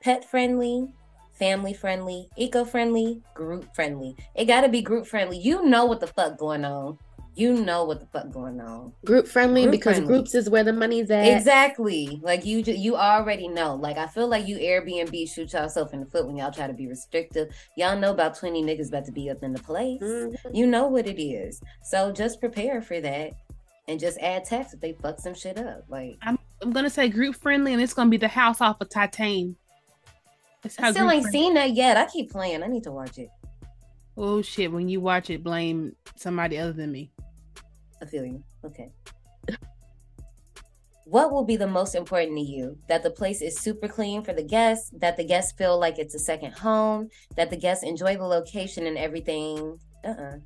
Pet 0.00 0.24
friendly, 0.24 0.92
family 1.32 1.74
friendly, 1.74 2.28
eco 2.36 2.64
friendly, 2.64 3.20
group 3.34 3.74
friendly. 3.74 4.16
It 4.34 4.44
got 4.46 4.62
to 4.62 4.68
be 4.68 4.82
group 4.82 5.06
friendly. 5.06 5.38
You 5.38 5.64
know 5.64 5.84
what 5.86 6.00
the 6.00 6.06
fuck 6.06 6.38
going 6.38 6.64
on. 6.64 6.98
You 7.34 7.52
know 7.54 7.84
what 7.84 8.00
the 8.00 8.06
fuck 8.06 8.32
going 8.32 8.60
on. 8.60 8.92
Group 9.04 9.28
friendly 9.28 9.62
Group 9.62 9.70
because 9.72 9.98
friendly. 9.98 10.12
groups 10.12 10.34
is 10.34 10.50
where 10.50 10.64
the 10.64 10.72
money's 10.72 11.08
at. 11.08 11.24
Exactly. 11.24 12.18
Like 12.20 12.44
you, 12.44 12.62
ju- 12.64 12.72
you 12.72 12.96
already 12.96 13.46
know. 13.46 13.76
Like 13.76 13.96
I 13.96 14.08
feel 14.08 14.26
like 14.26 14.48
you 14.48 14.56
Airbnb 14.58 15.32
shoot 15.32 15.52
yourself 15.52 15.92
in 15.94 16.00
the 16.00 16.06
foot 16.06 16.26
when 16.26 16.36
y'all 16.36 16.50
try 16.50 16.66
to 16.66 16.72
be 16.72 16.88
restrictive. 16.88 17.54
Y'all 17.76 17.96
know 17.96 18.10
about 18.10 18.36
twenty 18.36 18.60
niggas 18.62 18.88
about 18.88 19.04
to 19.04 19.12
be 19.12 19.30
up 19.30 19.44
in 19.44 19.52
the 19.52 19.62
place. 19.62 20.02
Mhm. 20.02 20.34
You 20.52 20.66
know 20.66 20.88
what 20.88 21.06
it 21.06 21.22
is. 21.22 21.60
So 21.84 22.10
just 22.10 22.40
prepare 22.40 22.82
for 22.82 23.00
that, 23.00 23.34
and 23.86 24.00
just 24.00 24.18
add 24.18 24.44
tax 24.44 24.74
if 24.74 24.80
they 24.80 24.94
fuck 24.94 25.20
some 25.20 25.34
shit 25.34 25.58
up. 25.58 25.84
Like 25.88 26.18
I'm 26.22 26.40
I'm 26.60 26.72
gonna 26.72 26.90
say 26.90 27.08
group 27.08 27.36
friendly, 27.36 27.72
and 27.72 27.80
it's 27.80 27.94
gonna 27.94 28.10
be 28.10 28.16
the 28.16 28.26
house 28.26 28.60
off 28.60 28.80
of 28.80 28.90
Titan. 28.90 29.54
I 30.64 30.90
still 30.90 31.10
ain't 31.10 31.26
seen 31.26 31.54
that 31.54 31.72
yet. 31.72 31.96
I 31.96 32.06
keep 32.06 32.30
playing. 32.30 32.62
I 32.62 32.66
need 32.66 32.84
to 32.84 32.92
watch 32.92 33.18
it. 33.18 33.30
Oh 34.16 34.42
shit! 34.42 34.72
When 34.72 34.88
you 34.88 35.00
watch 35.00 35.30
it, 35.30 35.44
blame 35.44 35.94
somebody 36.16 36.58
other 36.58 36.72
than 36.72 36.90
me. 36.90 37.12
I 38.02 38.06
feel 38.06 38.24
you. 38.24 38.42
Okay. 38.64 38.90
What 41.04 41.32
will 41.32 41.44
be 41.44 41.56
the 41.56 41.66
most 41.66 41.94
important 41.94 42.36
to 42.36 42.42
you? 42.42 42.76
That 42.88 43.02
the 43.02 43.10
place 43.10 43.40
is 43.40 43.58
super 43.58 43.88
clean 43.88 44.22
for 44.22 44.34
the 44.34 44.42
guests, 44.42 44.90
that 44.98 45.16
the 45.16 45.24
guests 45.24 45.52
feel 45.52 45.78
like 45.78 45.98
it's 45.98 46.14
a 46.14 46.18
second 46.18 46.52
home, 46.52 47.08
that 47.34 47.48
the 47.48 47.56
guests 47.56 47.82
enjoy 47.82 48.16
the 48.16 48.26
location 48.26 48.86
and 48.86 48.98
everything. 48.98 49.78
Uh-uh. 50.04 50.36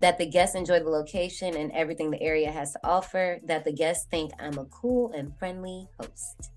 That 0.00 0.18
the 0.18 0.26
guests 0.26 0.56
enjoy 0.56 0.80
the 0.80 0.90
location 0.90 1.56
and 1.56 1.72
everything 1.72 2.10
the 2.10 2.20
area 2.20 2.50
has 2.50 2.72
to 2.72 2.80
offer, 2.84 3.38
that 3.44 3.64
the 3.64 3.72
guests 3.72 4.06
think 4.10 4.32
I'm 4.38 4.58
a 4.58 4.66
cool 4.66 5.10
and 5.12 5.34
friendly 5.38 5.88
host. 5.98 6.50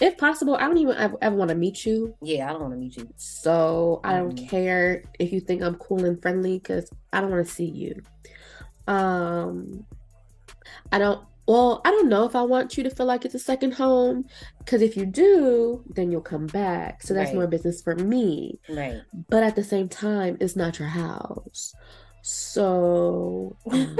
If 0.00 0.16
possible, 0.18 0.56
I 0.56 0.60
don't 0.60 0.78
even 0.78 0.96
ever, 0.96 1.16
ever 1.20 1.36
want 1.36 1.50
to 1.50 1.54
meet 1.54 1.84
you. 1.84 2.14
Yeah, 2.22 2.48
I 2.48 2.52
don't 2.52 2.62
want 2.62 2.72
to 2.74 2.78
meet 2.78 2.96
you. 2.96 3.08
So 3.16 4.00
I 4.04 4.18
don't 4.18 4.36
Mhm. 4.36 4.48
care 4.48 5.04
if 5.18 5.32
you 5.32 5.40
think 5.40 5.62
I'm 5.62 5.74
cool 5.76 6.04
and 6.04 6.20
friendly 6.20 6.58
because 6.58 6.90
I 7.12 7.20
don't 7.20 7.30
want 7.30 7.46
to 7.46 7.52
see 7.52 7.66
you. 7.66 8.00
Um, 8.86 9.86
I 10.92 10.98
don't. 10.98 11.24
Well, 11.46 11.80
I 11.84 11.90
don't 11.90 12.08
know 12.08 12.24
if 12.26 12.36
I 12.36 12.42
want 12.42 12.76
you 12.76 12.84
to 12.84 12.90
feel 12.90 13.06
like 13.06 13.24
it's 13.24 13.34
a 13.34 13.38
second 13.40 13.72
home 13.74 14.24
because 14.58 14.82
if 14.82 14.96
you 14.96 15.04
do, 15.04 15.82
then 15.94 16.12
you'll 16.12 16.20
come 16.20 16.46
back. 16.46 17.02
So 17.02 17.12
that's 17.12 17.30
Right. 17.30 17.36
more 17.36 17.46
business 17.48 17.82
for 17.82 17.96
me. 17.96 18.60
Right. 18.68 19.00
But 19.28 19.42
at 19.42 19.56
the 19.56 19.64
same 19.64 19.88
time, 19.88 20.36
it's 20.40 20.54
not 20.54 20.78
your 20.78 20.88
house. 20.88 21.74
So 22.22 23.56
um, 23.72 23.98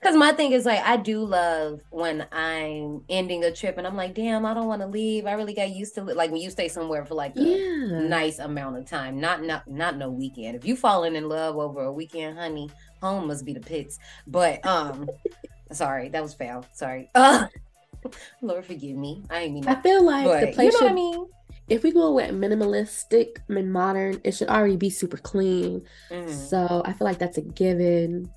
Because 0.00 0.16
my 0.16 0.32
thing 0.32 0.52
is 0.52 0.64
like, 0.64 0.80
I 0.80 0.96
do 0.96 1.24
love 1.24 1.80
when 1.90 2.26
I'm 2.32 3.02
ending 3.08 3.44
a 3.44 3.52
trip 3.52 3.78
and 3.78 3.86
I'm 3.86 3.96
like, 3.96 4.14
damn, 4.14 4.44
I 4.46 4.54
don't 4.54 4.66
want 4.66 4.82
to 4.82 4.88
leave. 4.88 5.26
I 5.26 5.32
really 5.32 5.54
got 5.54 5.70
used 5.70 5.94
to 5.96 6.08
it. 6.08 6.16
Like 6.16 6.30
when 6.30 6.40
you 6.40 6.50
stay 6.50 6.68
somewhere 6.68 7.04
for 7.04 7.14
like 7.14 7.36
a 7.36 7.40
yeah. 7.40 8.00
nice 8.00 8.38
amount 8.38 8.76
of 8.78 8.86
time, 8.86 9.20
not 9.20 9.42
not 9.42 9.66
not 9.68 9.96
no 9.96 10.10
weekend. 10.10 10.56
If 10.56 10.64
you 10.64 10.76
falling 10.76 11.16
in 11.16 11.28
love 11.28 11.56
over 11.56 11.82
a 11.84 11.92
weekend, 11.92 12.38
honey, 12.38 12.70
home 13.02 13.28
must 13.28 13.44
be 13.44 13.52
the 13.52 13.60
pits. 13.60 13.98
But 14.26 14.64
um, 14.66 15.08
sorry, 15.72 16.08
that 16.10 16.22
was 16.22 16.34
foul. 16.34 16.64
Sorry. 16.72 17.10
Uh, 17.14 17.46
Lord 18.42 18.64
forgive 18.64 18.96
me. 18.96 19.22
I 19.30 19.40
ain't 19.40 19.54
mean 19.54 19.66
I 19.66 19.80
feel 19.80 20.04
like 20.04 20.24
But 20.24 20.40
the 20.56 20.64
you 20.64 20.70
know 20.70 20.70
should 20.70 20.82
what 20.82 20.90
I 20.90 20.94
mean? 20.94 21.26
if 21.68 21.82
we 21.82 21.92
go 21.92 22.12
with 22.12 22.30
minimalistic 22.30 23.38
and 23.48 23.72
modern, 23.72 24.20
it 24.24 24.32
should 24.32 24.48
already 24.48 24.76
be 24.76 24.90
super 24.90 25.16
clean. 25.16 25.82
Mhm. 26.10 26.28
So 26.28 26.82
I 26.84 26.92
feel 26.92 27.06
like 27.06 27.18
that's 27.18 27.38
a 27.38 27.42
given. 27.42 28.30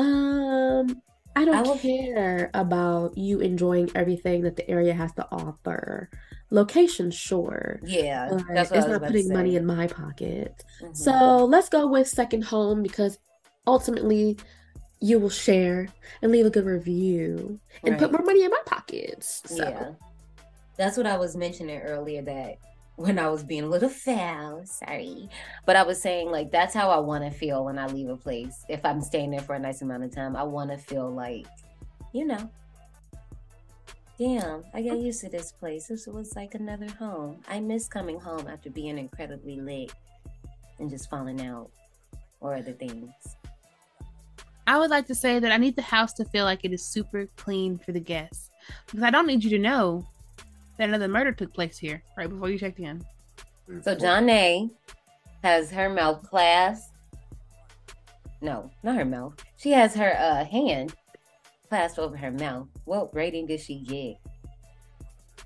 Um, 0.00 1.02
I 1.36 1.44
don't 1.44 1.54
I 1.54 1.62
will- 1.62 1.76
care 1.76 2.50
about 2.54 3.16
you 3.16 3.40
enjoying 3.40 3.90
everything 3.94 4.42
that 4.42 4.56
the 4.56 4.68
area 4.68 4.92
has 4.94 5.12
to 5.14 5.26
offer. 5.30 6.10
Location, 6.50 7.10
sure. 7.10 7.80
Yeah, 7.84 8.28
that's 8.52 8.70
what 8.70 8.78
it's 8.78 8.88
not 8.88 9.02
putting 9.02 9.32
money 9.32 9.54
in 9.56 9.64
my 9.64 9.86
pocket. 9.86 10.64
Mhm. 10.82 10.96
So 10.96 11.44
let's 11.44 11.68
go 11.68 11.86
with 11.86 12.08
second 12.08 12.42
home 12.44 12.82
because 12.82 13.18
ultimately 13.66 14.36
you 15.00 15.18
will 15.18 15.30
share 15.30 15.88
and 16.20 16.32
leave 16.32 16.44
a 16.46 16.50
good 16.50 16.66
review 16.66 17.60
and 17.84 17.96
put 17.98 18.10
more 18.12 18.22
money 18.22 18.44
in 18.44 18.50
my 18.50 18.60
pockets. 18.66 19.42
So 19.46 19.56
Yeah. 19.68 19.90
That's 20.76 20.96
what 20.96 21.06
I 21.06 21.16
was 21.18 21.36
mentioning 21.36 21.80
earlier 21.82 22.22
that 22.22 22.56
when 23.00 23.18
I 23.18 23.28
was 23.30 23.42
being 23.42 23.62
a 23.62 23.66
little 23.66 23.88
foul, 23.88 24.66
sorry. 24.66 25.30
But 25.64 25.74
I 25.74 25.82
was 25.82 26.02
saying 26.02 26.30
like 26.30 26.52
that's 26.52 26.74
how 26.74 26.90
I 26.90 26.98
want 26.98 27.24
to 27.24 27.30
feel 27.30 27.64
when 27.64 27.78
I 27.78 27.86
leave 27.86 28.10
a 28.10 28.16
place. 28.16 28.66
If 28.68 28.84
I'm 28.84 29.00
staying 29.00 29.30
there 29.30 29.40
for 29.40 29.54
a 29.54 29.58
nice 29.58 29.80
amount 29.80 30.04
of 30.04 30.14
time, 30.14 30.36
I 30.36 30.42
want 30.42 30.70
to 30.70 30.76
feel 30.76 31.10
like, 31.10 31.46
you 32.12 32.26
know, 32.26 32.50
damn, 34.18 34.64
I 34.74 34.82
got 34.82 34.98
used 34.98 35.22
to 35.22 35.30
this 35.30 35.50
place. 35.50 35.86
This 35.86 36.06
was 36.06 36.36
like 36.36 36.54
another 36.54 36.90
home. 36.90 37.40
I 37.48 37.58
miss 37.58 37.88
coming 37.88 38.20
home 38.20 38.46
after 38.46 38.68
being 38.68 38.98
incredibly 38.98 39.58
lit 39.58 39.94
and 40.78 40.90
just 40.90 41.08
falling 41.08 41.40
out 41.40 41.70
or 42.40 42.54
other 42.54 42.72
things. 42.72 43.14
I 44.66 44.78
would 44.78 44.90
like 44.90 45.06
to 45.06 45.14
say 45.14 45.38
that 45.38 45.50
I 45.50 45.56
need 45.56 45.74
the 45.74 45.80
house 45.80 46.12
to 46.14 46.26
feel 46.26 46.44
like 46.44 46.66
it 46.66 46.72
is 46.74 46.84
super 46.84 47.28
clean 47.36 47.78
for 47.78 47.92
the 47.92 48.00
guests. 48.00 48.50
Because 48.84 49.02
I 49.02 49.10
don't 49.10 49.26
need 49.26 49.42
you 49.42 49.50
to 49.50 49.58
know 49.58 50.06
that 50.80 50.88
another 50.88 51.08
murder 51.08 51.30
took 51.30 51.52
place 51.52 51.76
here 51.76 52.02
right 52.16 52.28
before 52.28 52.48
you 52.48 52.58
checked 52.58 52.80
in. 52.80 53.04
So 53.82 53.94
John 53.94 54.28
A 54.30 54.68
has 55.44 55.70
her 55.70 55.90
mouth 55.90 56.28
clasped. 56.28 56.94
No, 58.40 58.70
not 58.82 58.96
her 58.96 59.04
mouth. 59.04 59.34
She 59.58 59.72
has 59.72 59.94
her 59.94 60.16
uh 60.18 60.44
hand 60.46 60.94
clasped 61.68 61.98
over 61.98 62.16
her 62.16 62.30
mouth. 62.30 62.66
What 62.86 63.14
rating 63.14 63.46
did 63.46 63.60
she 63.60 63.80
get? 63.80 64.16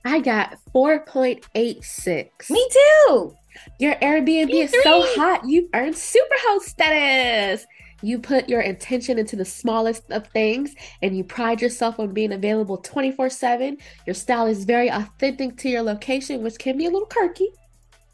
I 0.04 0.20
got 0.20 0.58
4.86. 0.72 2.50
Me 2.50 2.68
too. 2.70 3.34
Your 3.80 3.94
Airbnb 3.96 4.46
Me 4.46 4.60
is 4.60 4.74
so 4.82 5.02
hot. 5.16 5.48
You 5.48 5.68
earned 5.74 5.94
superhost 5.94 6.62
status. 6.62 7.66
You 8.04 8.18
put 8.18 8.50
your 8.50 8.60
intention 8.60 9.18
into 9.18 9.34
the 9.34 9.46
smallest 9.46 10.10
of 10.10 10.26
things 10.26 10.74
and 11.00 11.16
you 11.16 11.24
pride 11.24 11.62
yourself 11.62 11.98
on 11.98 12.12
being 12.12 12.34
available 12.34 12.76
24 12.76 13.30
7. 13.30 13.78
Your 14.06 14.12
style 14.12 14.46
is 14.46 14.66
very 14.66 14.90
authentic 14.90 15.56
to 15.58 15.70
your 15.70 15.80
location, 15.80 16.42
which 16.42 16.58
can 16.58 16.76
be 16.76 16.84
a 16.84 16.90
little 16.90 17.08
quirky. 17.08 17.48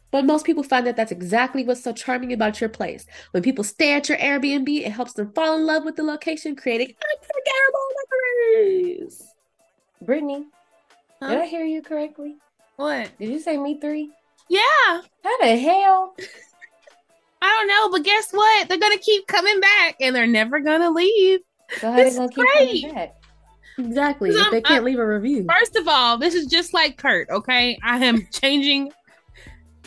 But 0.09 0.23
most 0.23 0.45
people 0.45 0.63
find 0.63 0.87
that 0.87 0.95
that's 0.95 1.11
exactly 1.11 1.65
what's 1.65 1.83
so 1.83 1.91
charming 1.91 2.31
about 2.31 2.61
your 2.61 2.69
place. 2.69 3.05
When 3.31 3.43
people 3.43 3.65
stay 3.65 3.91
at 3.91 4.07
your 4.07 4.17
Airbnb, 4.17 4.69
it 4.69 4.93
helps 4.93 5.11
them 5.11 5.33
fall 5.33 5.57
in 5.57 5.65
love 5.65 5.83
with 5.83 5.97
the 5.97 6.03
location, 6.03 6.55
creating 6.55 6.87
unforgettable 6.87 7.87
memories. 8.55 9.21
Brittany, 10.01 10.45
Huh? 11.21 11.31
did 11.31 11.41
I 11.41 11.45
hear 11.47 11.65
you 11.65 11.81
correctly? 11.81 12.37
What? 12.77 13.11
Did 13.19 13.29
you 13.29 13.39
say 13.39 13.57
me 13.57 13.77
three? 13.81 14.09
Yeah, 14.49 15.01
How 15.23 15.37
the 15.41 15.57
hell? 15.57 16.15
I 17.41 17.47
don't 17.47 17.67
know, 17.67 17.89
but 17.97 18.03
guess 18.05 18.31
what? 18.31 18.69
They're 18.69 18.77
gonna 18.79 18.97
keep 18.97 19.25
coming 19.27 19.59
back, 19.59 19.95
and 19.99 20.15
they're 20.15 20.27
never 20.27 20.59
gonna 20.59 20.91
leave. 20.91 21.39
So 21.79 21.89
how 21.91 21.97
they 21.97 22.03
This 22.05 22.15
gonna 22.17 22.29
keep 22.29 22.37
great. 22.45 22.81
coming 22.81 22.95
back? 22.95 23.15
Exactly. 23.77 24.29
If 24.29 24.35
they 24.51 24.57
I'm- 24.57 24.63
can't 24.63 24.83
leave 24.83 24.99
a 24.99 25.07
review. 25.07 25.45
First 25.49 25.75
of 25.75 25.87
all, 25.87 26.17
this 26.17 26.35
is 26.35 26.45
just 26.47 26.73
like 26.73 26.97
Kurt. 26.97 27.29
Okay, 27.29 27.79
I 27.83 27.97
am 28.05 28.27
changing 28.31 28.91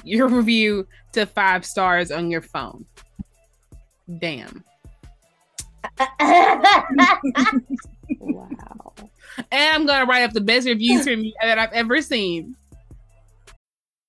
your 0.02 0.26
review 0.28 0.86
to 1.12 1.26
five 1.26 1.64
stars 1.64 2.10
on 2.10 2.30
your 2.30 2.42
phone. 2.42 2.84
Damn. 4.18 4.64
Wow. 8.20 8.92
And 9.50 9.74
I'm 9.74 9.86
gonna 9.86 10.04
write 10.06 10.22
up 10.22 10.32
the 10.32 10.40
best 10.40 10.66
reviews 10.66 11.04
from 11.04 11.20
you 11.20 11.32
that 11.42 11.58
I've 11.58 11.72
ever 11.72 12.00
seen. 12.02 12.54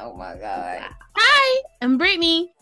Oh 0.00 0.14
my 0.14 0.36
god. 0.36 0.94
Hi, 1.16 1.62
I'm 1.82 1.98
Brittany, 1.98 2.52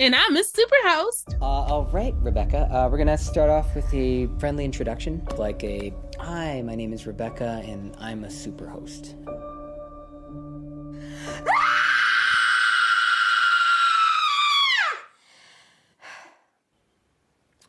and 0.00 0.14
I'm 0.14 0.36
a 0.36 0.42
super 0.42 0.74
host. 0.84 1.36
Uh, 1.38 1.44
all 1.44 1.84
right, 1.92 2.14
Rebecca. 2.22 2.66
Uh, 2.72 2.88
we're 2.90 2.96
gonna 2.96 3.18
start 3.18 3.50
off 3.50 3.74
with 3.76 3.92
a 3.92 4.28
friendly 4.38 4.64
introduction, 4.64 5.22
like 5.36 5.62
a 5.62 5.92
"Hi, 6.18 6.62
my 6.62 6.74
name 6.74 6.94
is 6.94 7.06
Rebecca, 7.06 7.60
and 7.66 7.94
I'm 8.00 8.24
a 8.24 8.30
super 8.30 8.66
host." 8.66 9.16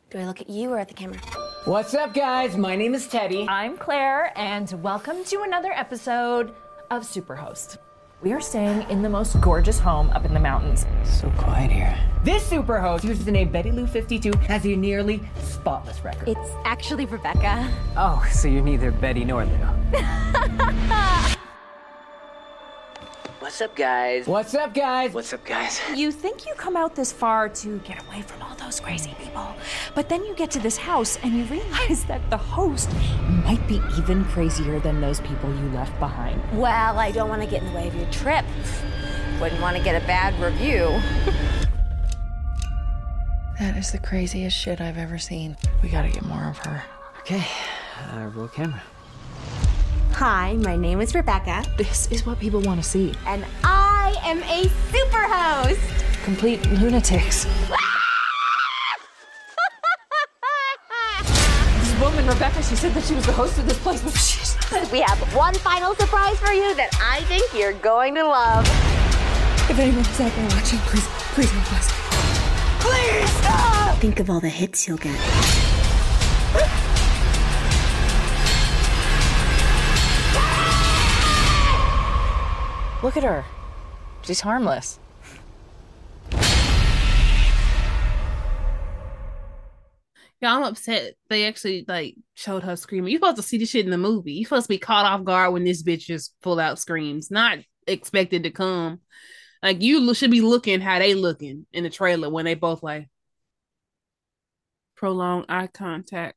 Do 0.08 0.18
I 0.18 0.24
look 0.24 0.40
at 0.40 0.48
you 0.48 0.70
or 0.70 0.78
at 0.78 0.88
the 0.88 0.94
camera? 0.94 1.18
What's 1.66 1.92
up, 1.92 2.14
guys? 2.14 2.56
My 2.56 2.74
name 2.74 2.94
is 2.94 3.06
Teddy. 3.06 3.44
I'm 3.50 3.76
Claire, 3.76 4.32
and 4.34 4.82
welcome 4.82 5.24
to 5.24 5.42
another 5.42 5.72
episode 5.72 6.54
of 6.90 7.02
Superhost. 7.02 7.76
We 8.22 8.32
are 8.32 8.40
staying 8.40 8.88
in 8.88 9.02
the 9.02 9.10
most 9.10 9.38
gorgeous 9.42 9.78
home 9.78 10.08
up 10.10 10.24
in 10.24 10.32
the 10.32 10.40
mountains. 10.40 10.86
So 11.04 11.30
quiet 11.36 11.70
here. 11.70 11.98
This 12.24 12.44
super 12.44 12.80
host 12.80 13.04
uses 13.04 13.26
the 13.26 13.30
name 13.30 13.50
Betty 13.50 13.70
Lou 13.70 13.86
52 13.86 14.32
has 14.48 14.64
a 14.64 14.74
nearly 14.74 15.20
spotless 15.42 16.02
record. 16.02 16.28
It's 16.28 16.50
actually 16.64 17.04
Rebecca. 17.04 17.70
oh, 17.94 18.26
so 18.32 18.48
you're 18.48 18.62
neither 18.62 18.90
Betty 18.90 19.26
nor 19.26 19.44
Lou. 19.44 19.58
What's 23.46 23.60
up, 23.60 23.76
guys? 23.76 24.26
What's 24.26 24.54
up, 24.56 24.74
guys? 24.74 25.14
What's 25.14 25.32
up, 25.32 25.44
guys? 25.44 25.80
You 25.94 26.10
think 26.10 26.46
you 26.46 26.52
come 26.56 26.76
out 26.76 26.96
this 26.96 27.12
far 27.12 27.48
to 27.48 27.78
get 27.84 28.04
away 28.04 28.22
from 28.22 28.42
all 28.42 28.56
those 28.56 28.80
crazy 28.80 29.14
people, 29.20 29.54
but 29.94 30.08
then 30.08 30.24
you 30.24 30.34
get 30.34 30.50
to 30.50 30.58
this 30.58 30.76
house 30.76 31.16
and 31.22 31.32
you 31.32 31.44
realize 31.44 32.04
that 32.06 32.28
the 32.28 32.36
host 32.36 32.90
might 33.44 33.64
be 33.68 33.80
even 33.96 34.24
crazier 34.24 34.80
than 34.80 35.00
those 35.00 35.20
people 35.20 35.48
you 35.54 35.68
left 35.68 35.96
behind. 36.00 36.42
Well, 36.58 36.98
I 36.98 37.12
don't 37.12 37.28
want 37.28 37.40
to 37.40 37.48
get 37.48 37.62
in 37.62 37.68
the 37.68 37.74
way 37.76 37.86
of 37.86 37.94
your 37.94 38.10
trip. 38.10 38.44
Wouldn't 39.40 39.62
want 39.62 39.76
to 39.76 39.82
get 39.84 39.94
a 39.94 40.04
bad 40.08 40.34
review. 40.42 41.00
That 43.60 43.76
is 43.78 43.90
the 43.90 43.98
craziest 43.98 44.54
shit 44.54 44.82
I've 44.82 44.98
ever 44.98 45.16
seen. 45.16 45.56
We 45.82 45.88
gotta 45.88 46.10
get 46.10 46.24
more 46.24 46.50
of 46.50 46.58
her. 46.58 46.82
Okay, 47.20 47.46
uh, 48.12 48.28
roll 48.34 48.48
camera. 48.48 48.82
Hi, 50.16 50.54
my 50.62 50.76
name 50.76 51.02
is 51.02 51.14
Rebecca, 51.14 51.62
This 51.76 52.10
is 52.10 52.24
what 52.24 52.38
people 52.40 52.62
want 52.62 52.82
to 52.82 52.88
see. 52.88 53.12
and 53.26 53.44
I 53.62 54.16
am 54.24 54.42
a 54.44 54.66
super 54.90 55.22
host. 55.28 55.78
Complete 56.24 56.64
lunatics. 56.70 57.46
This 61.78 62.00
woman 62.00 62.26
Rebecca, 62.26 62.62
she 62.62 62.76
said 62.76 62.92
that 62.94 63.04
she 63.04 63.14
was 63.14 63.26
the 63.26 63.32
host 63.32 63.58
of 63.58 63.66
this 63.66 63.78
place, 63.78 64.00
oh, 64.04 64.10
but 64.10 64.18
she's 64.18 64.56
not. 64.72 64.90
We 64.90 65.00
have 65.00 65.18
one 65.34 65.54
final 65.54 65.94
surprise 65.94 66.38
for 66.38 66.52
you 66.52 66.74
that 66.76 66.90
I 67.00 67.20
think 67.22 67.52
you're 67.54 67.72
going 67.74 68.14
to 68.14 68.24
love. 68.24 68.64
If 69.70 69.78
anyone's 69.78 70.20
out 70.20 70.32
there 70.32 70.48
watching, 70.50 70.78
please, 70.80 71.06
please 71.34 71.50
help 71.50 71.72
us. 71.72 71.90
Please 72.80 73.30
stop! 73.40 73.98
Think 73.98 74.20
of 74.20 74.30
all 74.30 74.40
the 74.40 74.48
hits 74.48 74.86
you'll 74.88 74.98
get. 74.98 75.18
Look 83.02 83.16
at 83.16 83.24
her. 83.24 83.44
She's 84.22 84.40
harmless. 84.40 84.98
Yeah, 90.40 90.54
I'm 90.54 90.64
upset. 90.64 91.14
They 91.28 91.46
actually 91.46 91.84
like 91.86 92.16
showed 92.34 92.62
her 92.62 92.76
screaming. 92.76 93.10
You're 93.10 93.20
supposed 93.20 93.36
to 93.36 93.42
see 93.42 93.58
this 93.58 93.70
shit 93.70 93.84
in 93.84 93.90
the 93.90 93.98
movie. 93.98 94.32
You're 94.32 94.44
supposed 94.46 94.66
to 94.66 94.74
be 94.74 94.78
caught 94.78 95.06
off 95.06 95.24
guard 95.24 95.52
when 95.52 95.64
this 95.64 95.82
bitch 95.82 96.00
just 96.00 96.34
full 96.42 96.60
out 96.60 96.78
screams, 96.78 97.30
not 97.30 97.58
expected 97.86 98.42
to 98.42 98.50
come. 98.50 99.00
Like 99.62 99.82
you 99.82 100.14
should 100.14 100.30
be 100.30 100.42
looking 100.42 100.80
how 100.80 100.98
they 100.98 101.14
looking 101.14 101.66
in 101.72 101.84
the 101.84 101.90
trailer 101.90 102.30
when 102.30 102.44
they 102.44 102.54
both 102.54 102.82
like 102.82 103.08
prolonged 104.96 105.46
eye 105.48 105.68
contact. 105.68 106.36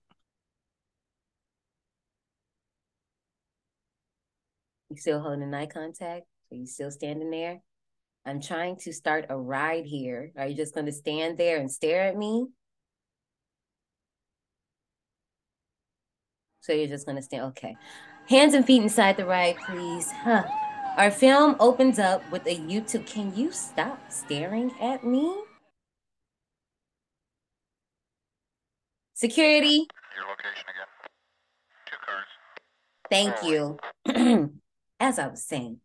You 4.89 4.97
still 4.97 5.21
holding 5.21 5.53
eye 5.53 5.65
contact? 5.65 6.25
Are 6.51 6.55
you 6.55 6.65
still 6.65 6.91
standing 6.91 7.29
there? 7.29 7.61
I'm 8.25 8.41
trying 8.41 8.77
to 8.77 8.93
start 8.93 9.25
a 9.29 9.37
ride 9.37 9.85
here. 9.85 10.31
Are 10.37 10.47
you 10.47 10.55
just 10.55 10.73
going 10.73 10.85
to 10.85 10.91
stand 10.91 11.37
there 11.37 11.57
and 11.57 11.71
stare 11.71 12.03
at 12.03 12.17
me? 12.17 12.47
So 16.61 16.73
you're 16.73 16.87
just 16.87 17.05
going 17.05 17.15
to 17.15 17.21
stand. 17.21 17.43
Okay. 17.45 17.75
Hands 18.27 18.53
and 18.53 18.65
feet 18.65 18.81
inside 18.81 19.17
the 19.17 19.25
ride, 19.25 19.57
please. 19.65 20.11
Huh. 20.11 20.43
Our 20.97 21.11
film 21.11 21.55
opens 21.59 21.97
up 21.97 22.29
with 22.31 22.45
a 22.45 22.55
YouTube. 22.57 23.05
Can 23.07 23.33
you 23.35 23.51
stop 23.51 24.11
staring 24.11 24.71
at 24.81 25.03
me? 25.03 25.33
Security. 29.13 29.87
Your 30.15 30.27
location 30.29 30.65
again. 30.69 30.89
Two 31.85 31.97
cars. 32.05 32.27
Thank 33.09 33.43
you. 33.43 34.51
As 34.99 35.17
I 35.17 35.27
was 35.27 35.43
saying, 35.43 35.79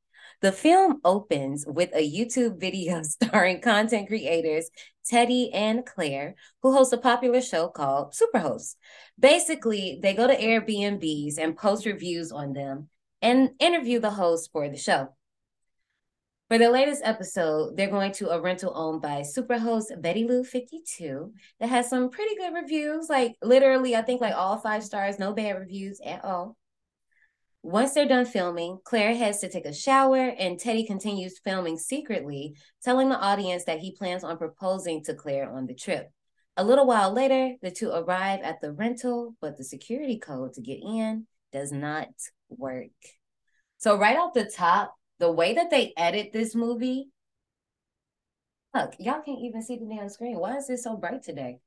the 0.44 0.52
film 0.52 1.00
opens 1.06 1.64
with 1.66 1.88
a 1.94 2.06
YouTube 2.06 2.60
video 2.60 3.02
starring 3.02 3.62
content 3.62 4.08
creators 4.08 4.68
Teddy 5.06 5.50
and 5.54 5.86
Claire, 5.86 6.34
who 6.60 6.74
host 6.74 6.92
a 6.92 6.98
popular 6.98 7.40
show 7.40 7.68
called 7.68 8.12
Superhost. 8.12 8.74
Basically, 9.18 9.98
they 10.02 10.12
go 10.12 10.26
to 10.26 10.36
Airbnbs 10.36 11.38
and 11.38 11.56
post 11.56 11.86
reviews 11.86 12.30
on 12.30 12.52
them 12.52 12.90
and 13.22 13.52
interview 13.58 14.00
the 14.00 14.10
host 14.10 14.50
for 14.52 14.68
the 14.68 14.76
show. 14.76 15.14
For 16.50 16.58
the 16.58 16.68
latest 16.68 17.00
episode, 17.06 17.78
they're 17.78 17.88
going 17.88 18.12
to 18.12 18.28
a 18.28 18.38
rental 18.38 18.72
owned 18.76 19.00
by 19.00 19.22
superhost 19.22 19.98
Betty 20.02 20.24
Lou 20.24 20.44
52 20.44 21.32
that 21.58 21.70
has 21.70 21.88
some 21.88 22.10
pretty 22.10 22.36
good 22.36 22.52
reviews. 22.52 23.08
Like 23.08 23.36
literally, 23.42 23.96
I 23.96 24.02
think 24.02 24.20
like 24.20 24.34
all 24.34 24.58
five 24.58 24.84
stars, 24.84 25.18
no 25.18 25.32
bad 25.32 25.58
reviews 25.58 26.02
at 26.04 26.22
all. 26.22 26.58
Once 27.64 27.94
they're 27.94 28.06
done 28.06 28.26
filming, 28.26 28.78
Claire 28.84 29.16
heads 29.16 29.38
to 29.38 29.48
take 29.48 29.64
a 29.64 29.72
shower 29.72 30.18
and 30.38 30.60
Teddy 30.60 30.84
continues 30.84 31.38
filming 31.38 31.78
secretly, 31.78 32.54
telling 32.82 33.08
the 33.08 33.18
audience 33.18 33.64
that 33.64 33.78
he 33.78 33.90
plans 33.96 34.22
on 34.22 34.36
proposing 34.36 35.02
to 35.02 35.14
Claire 35.14 35.50
on 35.50 35.64
the 35.64 35.74
trip. 35.74 36.12
A 36.58 36.62
little 36.64 36.86
while 36.86 37.10
later, 37.10 37.54
the 37.62 37.70
two 37.70 37.90
arrive 37.90 38.40
at 38.42 38.60
the 38.60 38.70
rental, 38.70 39.34
but 39.40 39.56
the 39.56 39.64
security 39.64 40.18
code 40.18 40.52
to 40.52 40.60
get 40.60 40.78
in 40.82 41.26
does 41.54 41.72
not 41.72 42.08
work. 42.50 42.90
So, 43.78 43.96
right 43.96 44.18
off 44.18 44.34
the 44.34 44.44
top, 44.44 44.94
the 45.18 45.32
way 45.32 45.54
that 45.54 45.70
they 45.70 45.94
edit 45.96 46.34
this 46.34 46.54
movie, 46.54 47.08
look, 48.74 48.92
y'all 48.98 49.22
can't 49.22 49.40
even 49.40 49.62
see 49.62 49.78
the 49.78 49.86
damn 49.86 50.10
screen. 50.10 50.38
Why 50.38 50.58
is 50.58 50.68
it 50.68 50.80
so 50.80 50.98
bright 50.98 51.22
today? 51.22 51.60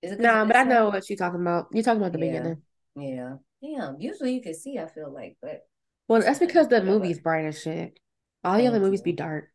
Is 0.00 0.12
it 0.12 0.18
'cause 0.18 0.26
Nah, 0.26 0.44
but 0.44 0.54
I 0.54 0.62
know 0.62 0.90
what 0.90 1.10
you're 1.10 1.16
talking 1.16 1.40
about. 1.40 1.66
You're 1.72 1.82
talking 1.82 2.00
about 2.00 2.12
the 2.12 2.24
Yeah. 2.24 2.26
beginning. 2.26 2.62
Yeah. 2.94 3.36
Damn. 3.64 4.00
Usually 4.00 4.34
you 4.34 4.42
can 4.42 4.54
see, 4.54 4.78
I 4.78 4.86
feel 4.86 5.12
like, 5.12 5.36
but 5.40 5.62
Well, 6.08 6.20
that's 6.20 6.38
because 6.38 6.68
the 6.68 6.82
movie's 6.82 7.20
bright 7.20 7.46
as 7.46 7.60
shit. 7.60 7.98
All 8.42 8.58
the 8.58 8.64
oh, 8.64 8.68
other 8.68 8.80
movies 8.80 9.00
be 9.00 9.12
dark. 9.12 9.46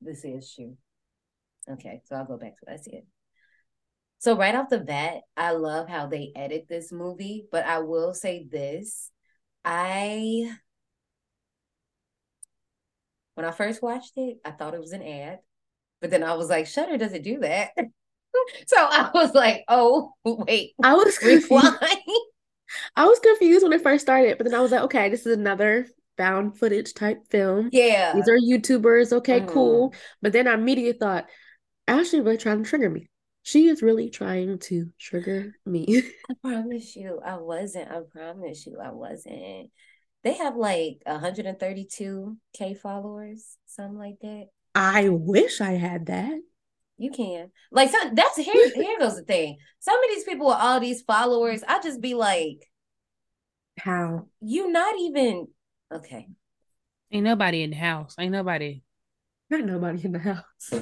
This 0.00 0.24
is 0.24 0.52
true. 0.54 0.76
Okay, 1.70 2.00
so 2.06 2.16
I'll 2.16 2.24
go 2.24 2.38
back 2.38 2.56
to 2.56 2.64
what 2.64 2.74
I 2.74 2.76
said. 2.76 3.02
So 4.18 4.36
right 4.36 4.54
off 4.54 4.70
the 4.70 4.78
bat, 4.78 5.18
I 5.36 5.52
love 5.52 5.88
how 5.88 6.06
they 6.06 6.32
edit 6.34 6.66
this 6.68 6.90
movie, 6.90 7.46
but 7.52 7.66
I 7.66 7.80
will 7.80 8.14
say 8.14 8.46
this. 8.50 9.10
I 9.64 10.50
when 13.34 13.46
I 13.46 13.50
first 13.50 13.82
watched 13.82 14.12
it, 14.16 14.38
I 14.44 14.50
thought 14.52 14.74
it 14.74 14.80
was 14.80 14.92
an 14.92 15.02
ad, 15.02 15.38
but 16.00 16.10
then 16.10 16.22
I 16.22 16.34
was 16.34 16.48
like, 16.48 16.66
Shudder 16.66 16.98
doesn't 16.98 17.22
do 17.22 17.40
that. 17.40 17.70
so 18.66 18.76
I 18.76 19.10
was 19.12 19.34
like, 19.34 19.64
oh 19.68 20.12
wait, 20.24 20.72
I 20.82 20.94
was 20.94 21.18
rewind. 21.22 21.76
I 22.96 23.06
was 23.06 23.18
confused 23.20 23.62
when 23.62 23.72
it 23.72 23.82
first 23.82 24.02
started, 24.02 24.38
but 24.38 24.44
then 24.44 24.54
I 24.54 24.60
was 24.60 24.72
like, 24.72 24.82
okay, 24.82 25.08
this 25.08 25.26
is 25.26 25.36
another 25.36 25.86
found 26.16 26.58
footage 26.58 26.94
type 26.94 27.26
film. 27.30 27.70
Yeah. 27.72 28.14
These 28.14 28.28
are 28.28 28.36
YouTubers. 28.38 29.12
Okay, 29.12 29.40
Mhm. 29.40 29.48
cool. 29.48 29.94
But 30.22 30.32
then 30.32 30.46
I 30.48 30.54
immediately 30.54 30.98
thought, 30.98 31.28
Ashley 31.88 32.20
really 32.20 32.36
trying 32.36 32.62
to 32.62 32.68
trigger 32.68 32.90
me. 32.90 33.08
She 33.42 33.68
is 33.68 33.82
really 33.82 34.10
trying 34.10 34.58
to 34.60 34.92
trigger 34.98 35.54
me. 35.66 35.86
I 36.30 36.34
promise 36.42 36.94
you, 36.94 37.20
I 37.24 37.36
wasn't. 37.38 37.90
I 37.90 38.00
promise 38.12 38.66
you, 38.66 38.78
I 38.80 38.90
wasn't. 38.92 39.70
They 40.22 40.34
have 40.34 40.56
like 40.56 41.02
132k 41.06 42.74
followers, 42.74 43.56
something 43.66 43.98
like 43.98 44.18
that. 44.20 44.46
I 44.74 45.08
wish 45.08 45.60
I 45.60 45.72
had 45.72 46.06
that. 46.06 46.38
You 47.00 47.10
can. 47.10 47.50
Like 47.72 47.88
some 47.88 48.14
that's 48.14 48.36
here 48.36 48.70
here 48.74 48.98
goes 48.98 49.16
the 49.16 49.22
thing. 49.22 49.56
Some 49.78 49.96
of 49.96 50.10
these 50.10 50.24
people 50.24 50.48
with 50.48 50.58
all 50.60 50.80
these 50.80 51.00
followers, 51.00 51.64
I 51.66 51.80
just 51.80 52.02
be 52.02 52.12
like, 52.12 52.70
How? 53.78 54.26
you 54.42 54.70
not 54.70 54.94
even 54.98 55.48
okay. 55.90 56.28
Ain't 57.10 57.24
nobody 57.24 57.62
in 57.62 57.70
the 57.70 57.76
house. 57.76 58.14
Ain't 58.18 58.32
nobody. 58.32 58.82
Not 59.48 59.64
nobody 59.64 60.04
in 60.04 60.12
the 60.12 60.18
house. 60.18 60.74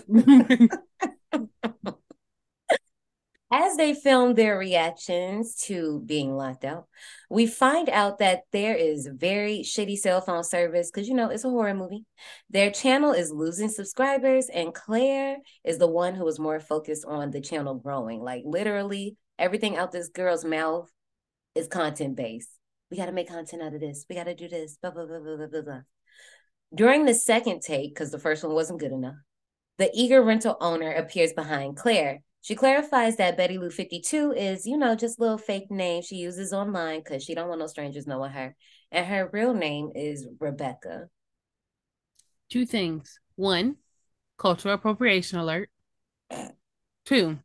As 3.50 3.76
they 3.76 3.94
film 3.94 4.34
their 4.34 4.58
reactions 4.58 5.54
to 5.62 6.02
being 6.04 6.36
locked 6.36 6.66
out, 6.66 6.86
we 7.30 7.46
find 7.46 7.88
out 7.88 8.18
that 8.18 8.42
there 8.52 8.74
is 8.74 9.08
very 9.10 9.60
shitty 9.60 9.96
cell 9.96 10.20
phone 10.20 10.44
service 10.44 10.90
because 10.90 11.08
you 11.08 11.14
know 11.14 11.30
it's 11.30 11.44
a 11.44 11.48
horror 11.50 11.72
movie. 11.72 12.04
Their 12.50 12.70
channel 12.70 13.12
is 13.12 13.32
losing 13.32 13.70
subscribers, 13.70 14.50
and 14.52 14.74
Claire 14.74 15.38
is 15.64 15.78
the 15.78 15.86
one 15.86 16.14
who 16.14 16.28
is 16.28 16.38
more 16.38 16.60
focused 16.60 17.06
on 17.06 17.30
the 17.30 17.40
channel 17.40 17.74
growing. 17.74 18.20
Like 18.20 18.42
literally, 18.44 19.16
everything 19.38 19.78
out 19.78 19.92
this 19.92 20.08
girl's 20.08 20.44
mouth 20.44 20.90
is 21.54 21.68
content 21.68 22.16
based. 22.16 22.50
We 22.90 22.98
got 22.98 23.06
to 23.06 23.12
make 23.12 23.28
content 23.28 23.62
out 23.62 23.72
of 23.72 23.80
this. 23.80 24.04
We 24.10 24.16
got 24.16 24.24
to 24.24 24.34
do 24.34 24.48
this. 24.48 24.76
Blah 24.82 24.90
blah 24.90 25.06
blah 25.06 25.20
blah 25.20 25.36
blah 25.36 25.46
blah. 25.46 25.62
blah. 25.62 25.80
During 26.74 27.06
the 27.06 27.14
second 27.14 27.62
take, 27.62 27.94
because 27.94 28.10
the 28.10 28.18
first 28.18 28.44
one 28.44 28.52
wasn't 28.52 28.80
good 28.80 28.92
enough, 28.92 29.16
the 29.78 29.90
eager 29.94 30.22
rental 30.22 30.58
owner 30.60 30.92
appears 30.92 31.32
behind 31.32 31.78
Claire. 31.78 32.20
She 32.40 32.54
clarifies 32.54 33.16
that 33.16 33.36
Betty 33.36 33.58
Lou 33.58 33.70
52 33.70 34.32
is, 34.32 34.66
you 34.66 34.76
know, 34.78 34.94
just 34.94 35.18
a 35.18 35.22
little 35.22 35.38
fake 35.38 35.70
name 35.70 36.02
she 36.02 36.16
uses 36.16 36.52
online 36.52 37.00
because 37.00 37.22
she 37.22 37.34
don't 37.34 37.48
want 37.48 37.60
no 37.60 37.66
strangers 37.66 38.06
knowing 38.06 38.30
her. 38.30 38.56
And 38.90 39.06
her 39.06 39.28
real 39.32 39.52
name 39.52 39.90
is 39.94 40.26
Rebecca. 40.40 41.08
Two 42.50 42.64
things. 42.64 43.18
One, 43.36 43.76
cultural 44.38 44.74
appropriation 44.74 45.38
alert. 45.38 45.68
Two, 47.04 47.38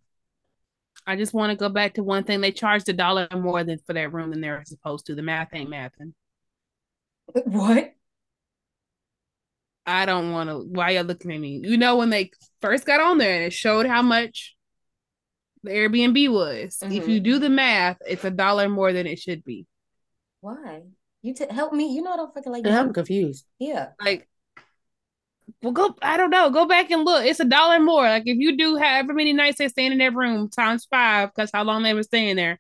I 1.06 1.16
just 1.16 1.34
want 1.34 1.52
to 1.52 1.56
go 1.58 1.70
back 1.70 1.96
to 1.96 2.04
one 2.04 2.24
thing. 2.24 2.42
They 2.42 2.52
charged 2.52 2.88
a 2.90 2.94
dollar 2.94 3.28
more 3.34 3.64
than 3.64 3.80
for 3.86 3.94
that 3.94 4.14
room 4.14 4.30
than 4.32 4.42
they're 4.42 4.64
supposed 4.66 5.06
to. 5.08 5.16
The 5.16 5.22
math 5.22 5.50
ain't 5.54 5.70
mathing. 5.70 6.14
What? 7.46 7.94
I 9.86 10.06
don't 10.06 10.32
want 10.32 10.50
to. 10.50 10.60
Why 10.60 10.92
y'all 10.92 11.04
looking 11.04 11.32
at 11.32 11.40
me? 11.40 11.62
You 11.64 11.78
know 11.78 11.98
when 11.98 12.10
they 12.10 12.32
first 12.62 12.86
got 12.86 13.02
on 13.02 13.18
there 13.18 13.36
and 13.36 13.46
it 13.46 13.54
showed 13.54 13.86
how 13.86 14.02
much 14.02 14.56
the 15.64 15.72
Airbnb 15.72 16.32
was. 16.32 16.78
If 16.82 17.06
Mhm. 17.06 17.08
you 17.08 17.20
do 17.20 17.40
the 17.40 17.50
math, 17.50 17.98
it's 18.08 18.24
a 18.26 18.30
dollar 18.32 18.70
more 18.70 18.92
than 18.94 19.08
it 19.08 19.20
should 19.20 19.44
be. 19.44 19.66
Why? 20.42 20.84
You 21.22 21.34
t- 21.34 21.46
help 21.50 21.74
me. 21.74 21.94
You 21.96 22.02
know 22.02 22.12
I 22.12 22.18
don't 22.18 22.34
fucking 22.34 22.52
like 22.52 22.66
And 22.66 22.76
I'm 22.76 22.92
confused. 22.94 23.46
Yeah. 23.60 23.90
Like, 24.04 24.28
well, 25.62 25.72
go. 25.72 25.96
I 26.02 26.18
don't 26.18 26.30
know. 26.30 26.50
Go 26.50 26.66
back 26.66 26.92
and 26.92 27.06
look. 27.06 27.26
It's 27.26 27.40
a 27.40 27.46
dollar 27.46 27.80
more. 27.80 28.04
Like 28.04 28.24
if 28.26 28.38
you 28.38 28.58
do 28.58 28.78
however 28.78 29.14
many 29.14 29.32
nights 29.34 29.58
they 29.58 29.68
staying 29.70 29.94
in 29.94 29.98
that 30.00 30.14
room 30.16 30.50
times 30.50 30.86
five, 30.90 31.30
because 31.34 31.50
how 31.54 31.64
long 31.64 31.84
they 31.84 31.94
were 31.94 32.04
staying 32.04 32.36
there, 32.36 32.60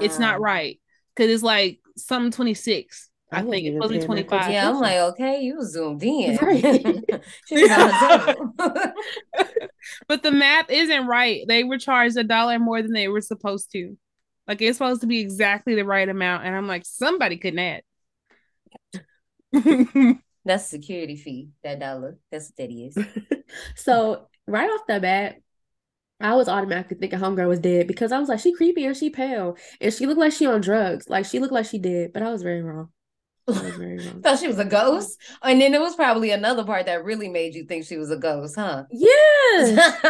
it's 0.00 0.18
not 0.18 0.36
Ah. 0.36 0.42
right. 0.42 0.80
Because 1.14 1.30
it's 1.32 1.42
like 1.42 1.80
something 1.96 2.30
twenty 2.32 2.54
six. 2.54 3.10
I, 3.34 3.40
I 3.40 3.42
think 3.42 3.66
it's 3.66 3.66
even 3.66 3.82
supposed 3.82 3.92
to 3.92 3.98
be 3.98 3.98
paying 3.98 4.06
twenty 4.06 4.22
that 4.22 4.28
close 4.28 4.46
five. 4.46 4.52
Yeah, 4.52 4.68
I'm 4.68 4.80
like, 4.80 4.98
okay, 4.98 5.40
you 5.42 5.62
zoomed 5.62 6.02
in. 6.02 6.38
Right. 6.42 6.62
She 7.46 7.58
was 7.58 7.70
on 7.70 7.90
a 7.90 7.92
Zoom. 7.98 8.54
but 10.08 10.22
the 10.22 10.30
math 10.30 10.70
isn't 10.70 11.06
right. 11.06 11.44
They 11.46 11.64
were 11.64 11.78
charged 11.78 12.16
a 12.16 12.24
dollar 12.24 12.58
more 12.58 12.82
than 12.82 12.92
they 12.92 13.08
were 13.08 13.20
supposed 13.20 13.70
to. 13.72 13.96
Like 14.46 14.60
it's 14.62 14.78
supposed 14.78 15.00
to 15.02 15.06
be 15.06 15.20
exactly 15.20 15.74
the 15.74 15.84
right 15.84 16.08
amount, 16.08 16.44
and 16.44 16.54
I'm 16.54 16.68
like, 16.68 16.84
somebody 16.86 17.38
couldn't 17.38 17.58
add. 17.58 17.82
That's 20.44 20.64
a 20.66 20.68
security 20.68 21.16
fee. 21.16 21.50
That 21.62 21.80
dollar. 21.80 22.18
That's 22.30 22.50
what 22.50 22.56
that 22.56 22.70
is. 22.72 22.98
So 23.76 24.28
right 24.46 24.68
off 24.68 24.86
the 24.86 25.00
bat, 25.00 25.36
I 26.20 26.34
was 26.34 26.48
automatically 26.48 26.96
thinking 26.98 27.18
homegirl 27.18 27.48
was 27.48 27.60
dead 27.60 27.86
because 27.86 28.12
I 28.12 28.18
was 28.18 28.28
like, 28.28 28.40
she 28.40 28.52
creepy 28.54 28.86
or 28.86 28.94
she 28.94 29.10
pale. 29.10 29.56
And 29.80 29.92
she 29.92 30.06
looked 30.06 30.20
like 30.20 30.32
she 30.32 30.46
on 30.46 30.60
drugs. 30.60 31.08
Like 31.08 31.26
she 31.26 31.38
looked 31.38 31.52
like 31.52 31.66
she 31.66 31.78
did, 31.78 32.12
but 32.12 32.22
I 32.22 32.30
was 32.30 32.42
very 32.42 32.62
wrong. 32.62 32.90
Thought 34.22 34.38
she 34.38 34.48
was 34.48 34.58
a 34.58 34.64
ghost, 34.64 35.18
and 35.42 35.60
then 35.60 35.74
it 35.74 35.80
was 35.80 35.94
probably 35.94 36.30
another 36.30 36.64
part 36.64 36.86
that 36.86 37.04
really 37.04 37.28
made 37.28 37.54
you 37.54 37.64
think 37.64 37.84
she 37.84 37.98
was 37.98 38.10
a 38.10 38.16
ghost, 38.16 38.54
huh? 38.56 38.84
Yes. 38.90 39.68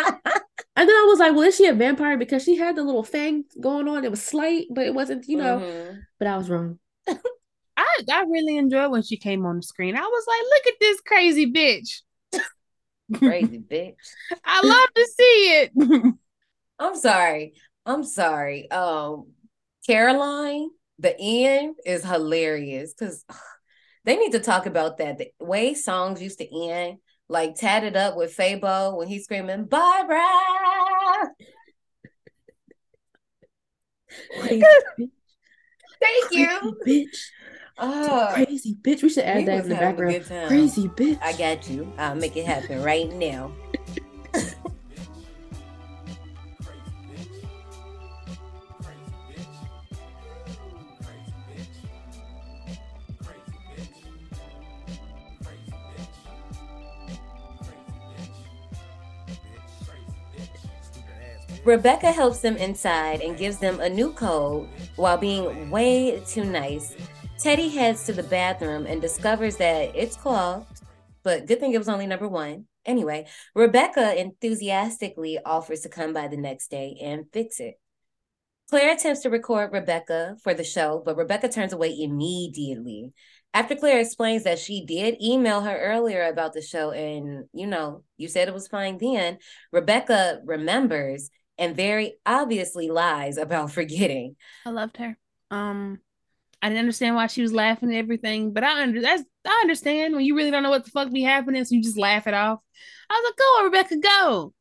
and 0.76 0.88
then 0.88 0.96
I 0.96 1.06
was 1.08 1.18
like, 1.18 1.32
well, 1.32 1.42
is 1.42 1.56
she 1.56 1.66
a 1.66 1.74
vampire? 1.74 2.16
Because 2.16 2.44
she 2.44 2.56
had 2.56 2.76
the 2.76 2.84
little 2.84 3.02
fang 3.02 3.44
going 3.60 3.88
on. 3.88 4.04
It 4.04 4.10
was 4.10 4.22
slight, 4.22 4.66
but 4.70 4.86
it 4.86 4.94
wasn't, 4.94 5.26
you 5.28 5.36
know. 5.36 5.58
Mhm. 5.58 6.02
But 6.18 6.28
I 6.28 6.36
was 6.36 6.48
wrong. 6.48 6.78
I 7.76 7.86
I 8.12 8.22
really 8.28 8.56
enjoyed 8.56 8.92
when 8.92 9.02
she 9.02 9.16
came 9.16 9.44
on 9.46 9.56
the 9.56 9.62
screen. 9.62 9.96
I 9.96 10.00
was 10.00 10.24
like, 10.28 10.40
look 10.42 10.66
at 10.74 10.80
this 10.80 11.00
crazy 11.00 11.52
bitch. 11.52 12.02
Crazy 13.18 13.58
bitch. 13.58 13.96
I 14.44 14.62
love 14.62 14.88
to 14.94 15.08
see 15.16 15.60
it. 15.60 16.14
I'm 16.78 16.96
sorry. 16.96 17.54
I'm 17.86 18.04
sorry. 18.04 18.70
Um, 18.70 19.32
Caroline, 19.86 20.70
the 20.98 21.14
end 21.18 21.76
is 21.84 22.04
hilarious 22.04 22.94
because 22.94 23.24
they 24.04 24.16
need 24.16 24.32
to 24.32 24.40
talk 24.40 24.66
about 24.66 24.98
that. 24.98 25.18
The 25.18 25.28
way 25.40 25.74
songs 25.74 26.22
used 26.22 26.38
to 26.38 26.70
end, 26.70 26.98
like 27.28 27.54
tatted 27.56 27.96
up 27.96 28.16
with 28.16 28.36
Fabo 28.36 28.96
when 28.96 29.08
he's 29.08 29.24
screaming, 29.24 29.64
Barbara. 29.64 30.24
Thank 36.00 36.32
you. 36.32 36.76
Bitch. 36.86 37.18
Oh, 37.76 38.30
Crazy 38.32 38.76
bitch. 38.80 39.02
We 39.02 39.08
should 39.08 39.24
add 39.24 39.38
we 39.38 39.44
that 39.46 39.64
in 39.64 39.68
the 39.70 39.74
background. 39.74 40.24
Crazy 40.48 40.88
bitch. 40.88 41.18
I 41.20 41.32
got 41.32 41.68
you. 41.68 41.92
I'll 41.98 42.14
make 42.14 42.36
it 42.36 42.46
happen 42.46 42.82
right 42.82 43.10
now. 43.12 43.52
Rebecca 61.64 62.12
helps 62.12 62.40
them 62.40 62.58
inside 62.58 63.22
and 63.22 63.38
gives 63.38 63.56
them 63.56 63.80
a 63.80 63.88
new 63.88 64.12
code 64.12 64.68
while 64.96 65.16
being 65.16 65.70
way 65.70 66.22
too 66.26 66.44
nice. 66.44 66.94
Teddy 67.38 67.70
heads 67.70 68.04
to 68.04 68.12
the 68.12 68.22
bathroom 68.22 68.84
and 68.84 69.00
discovers 69.00 69.56
that 69.56 69.96
it's 69.96 70.14
clogged, 70.14 70.82
but 71.22 71.46
good 71.46 71.60
thing 71.60 71.72
it 71.72 71.78
was 71.78 71.88
only 71.88 72.06
number 72.06 72.28
one. 72.28 72.66
Anyway, 72.84 73.26
Rebecca 73.54 74.20
enthusiastically 74.20 75.38
offers 75.42 75.80
to 75.80 75.88
come 75.88 76.12
by 76.12 76.28
the 76.28 76.36
next 76.36 76.70
day 76.70 76.98
and 77.00 77.24
fix 77.32 77.60
it. 77.60 77.80
Claire 78.68 78.92
attempts 78.92 79.20
to 79.20 79.30
record 79.30 79.72
Rebecca 79.72 80.36
for 80.42 80.52
the 80.52 80.64
show, 80.64 81.02
but 81.02 81.16
Rebecca 81.16 81.48
turns 81.48 81.72
away 81.72 81.96
immediately. 81.98 83.14
After 83.54 83.74
Claire 83.74 84.00
explains 84.00 84.44
that 84.44 84.58
she 84.58 84.84
did 84.84 85.22
email 85.22 85.62
her 85.62 85.78
earlier 85.78 86.26
about 86.26 86.52
the 86.52 86.60
show, 86.60 86.90
and 86.90 87.46
you 87.54 87.66
know, 87.66 88.02
you 88.18 88.28
said 88.28 88.48
it 88.48 88.54
was 88.54 88.68
fine 88.68 88.98
then, 88.98 89.38
Rebecca 89.72 90.40
remembers 90.44 91.30
and 91.58 91.76
very 91.76 92.14
obviously 92.26 92.88
lies 92.88 93.36
about 93.36 93.72
forgetting. 93.72 94.36
I 94.66 94.70
loved 94.70 94.96
her. 94.98 95.16
Um, 95.50 96.00
I 96.62 96.68
didn't 96.68 96.80
understand 96.80 97.14
why 97.14 97.26
she 97.26 97.42
was 97.42 97.52
laughing 97.52 97.94
at 97.94 97.98
everything, 97.98 98.52
but 98.52 98.64
I 98.64 98.82
under 98.82 99.00
that's 99.00 99.22
I 99.46 99.60
understand 99.62 100.14
when 100.14 100.24
you 100.24 100.34
really 100.34 100.50
don't 100.50 100.62
know 100.62 100.70
what 100.70 100.84
the 100.84 100.90
fuck 100.90 101.12
be 101.12 101.22
happening, 101.22 101.64
so 101.64 101.74
you 101.74 101.82
just 101.82 101.98
laugh 101.98 102.26
it 102.26 102.34
off. 102.34 102.60
I 103.10 103.14
was 103.14 103.30
like, 103.30 103.36
"Go, 103.36 103.44
on, 103.44 103.64
Rebecca, 103.64 103.96
go." 103.98 104.54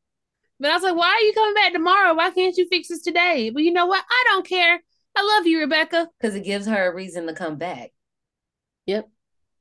But 0.60 0.70
I 0.70 0.74
was 0.74 0.82
like, 0.82 0.96
"Why 0.96 1.08
are 1.08 1.24
you 1.24 1.32
coming 1.32 1.54
back 1.54 1.72
tomorrow? 1.72 2.14
Why 2.14 2.30
can't 2.30 2.56
you 2.56 2.68
fix 2.68 2.88
this 2.88 3.02
today?" 3.02 3.50
But 3.50 3.62
you 3.62 3.72
know 3.72 3.86
what? 3.86 4.04
I 4.08 4.24
don't 4.28 4.46
care. 4.46 4.80
I 5.16 5.22
love 5.22 5.46
you, 5.46 5.60
Rebecca. 5.60 6.10
Because 6.20 6.34
it 6.34 6.44
gives 6.44 6.66
her 6.66 6.90
a 6.90 6.94
reason 6.94 7.26
to 7.26 7.32
come 7.32 7.56
back. 7.56 7.92
Yep. 8.86 9.08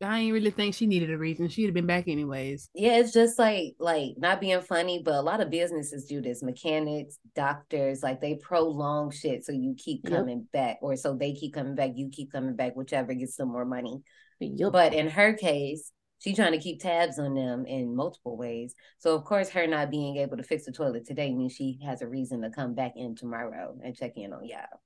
I 0.03 0.19
ain't 0.19 0.33
really 0.33 0.51
think 0.51 0.75
she 0.75 0.85
needed 0.85 1.11
a 1.11 1.17
reason. 1.17 1.47
She'd 1.47 1.65
have 1.65 1.73
been 1.73 1.87
back 1.87 2.07
anyways. 2.07 2.69
Yeah, 2.73 2.97
it's 2.97 3.13
just 3.13 3.39
like 3.39 3.75
like 3.79 4.13
not 4.17 4.41
being 4.41 4.61
funny, 4.61 5.01
but 5.03 5.15
a 5.15 5.21
lot 5.21 5.41
of 5.41 5.49
businesses 5.49 6.05
do 6.05 6.21
this. 6.21 6.43
Mechanics, 6.43 7.17
doctors, 7.35 8.03
like 8.03 8.21
they 8.21 8.35
prolong 8.35 9.11
shit 9.11 9.45
so 9.45 9.51
you 9.51 9.75
keep 9.77 10.01
Yep. 10.03 10.13
coming 10.13 10.47
back, 10.53 10.77
or 10.81 10.95
so 10.95 11.15
they 11.15 11.33
keep 11.33 11.53
coming 11.53 11.75
back, 11.75 11.91
you 11.95 12.09
keep 12.09 12.31
coming 12.31 12.55
back, 12.55 12.75
whichever 12.75 13.13
gets 13.13 13.35
them 13.35 13.49
more 13.49 13.65
money. 13.65 14.01
Yep. 14.39 14.71
But 14.71 14.93
in 14.93 15.09
her 15.09 15.33
case, 15.33 15.91
she's 16.19 16.35
trying 16.35 16.51
to 16.53 16.57
keep 16.59 16.81
tabs 16.81 17.19
on 17.19 17.33
them 17.35 17.65
in 17.65 17.95
multiple 17.95 18.37
ways. 18.37 18.75
So 18.99 19.15
of 19.15 19.23
course, 19.23 19.49
her 19.49 19.67
not 19.67 19.91
being 19.91 20.17
able 20.17 20.37
to 20.37 20.43
fix 20.43 20.65
the 20.65 20.71
toilet 20.71 21.05
today 21.05 21.33
means 21.33 21.53
she 21.53 21.79
has 21.85 22.01
a 22.01 22.07
reason 22.07 22.41
to 22.41 22.49
come 22.49 22.73
back 22.73 22.93
in 22.95 23.15
tomorrow 23.15 23.75
and 23.83 23.95
check 23.95 24.13
in 24.15 24.33
on 24.33 24.45
y'all. 24.45 24.81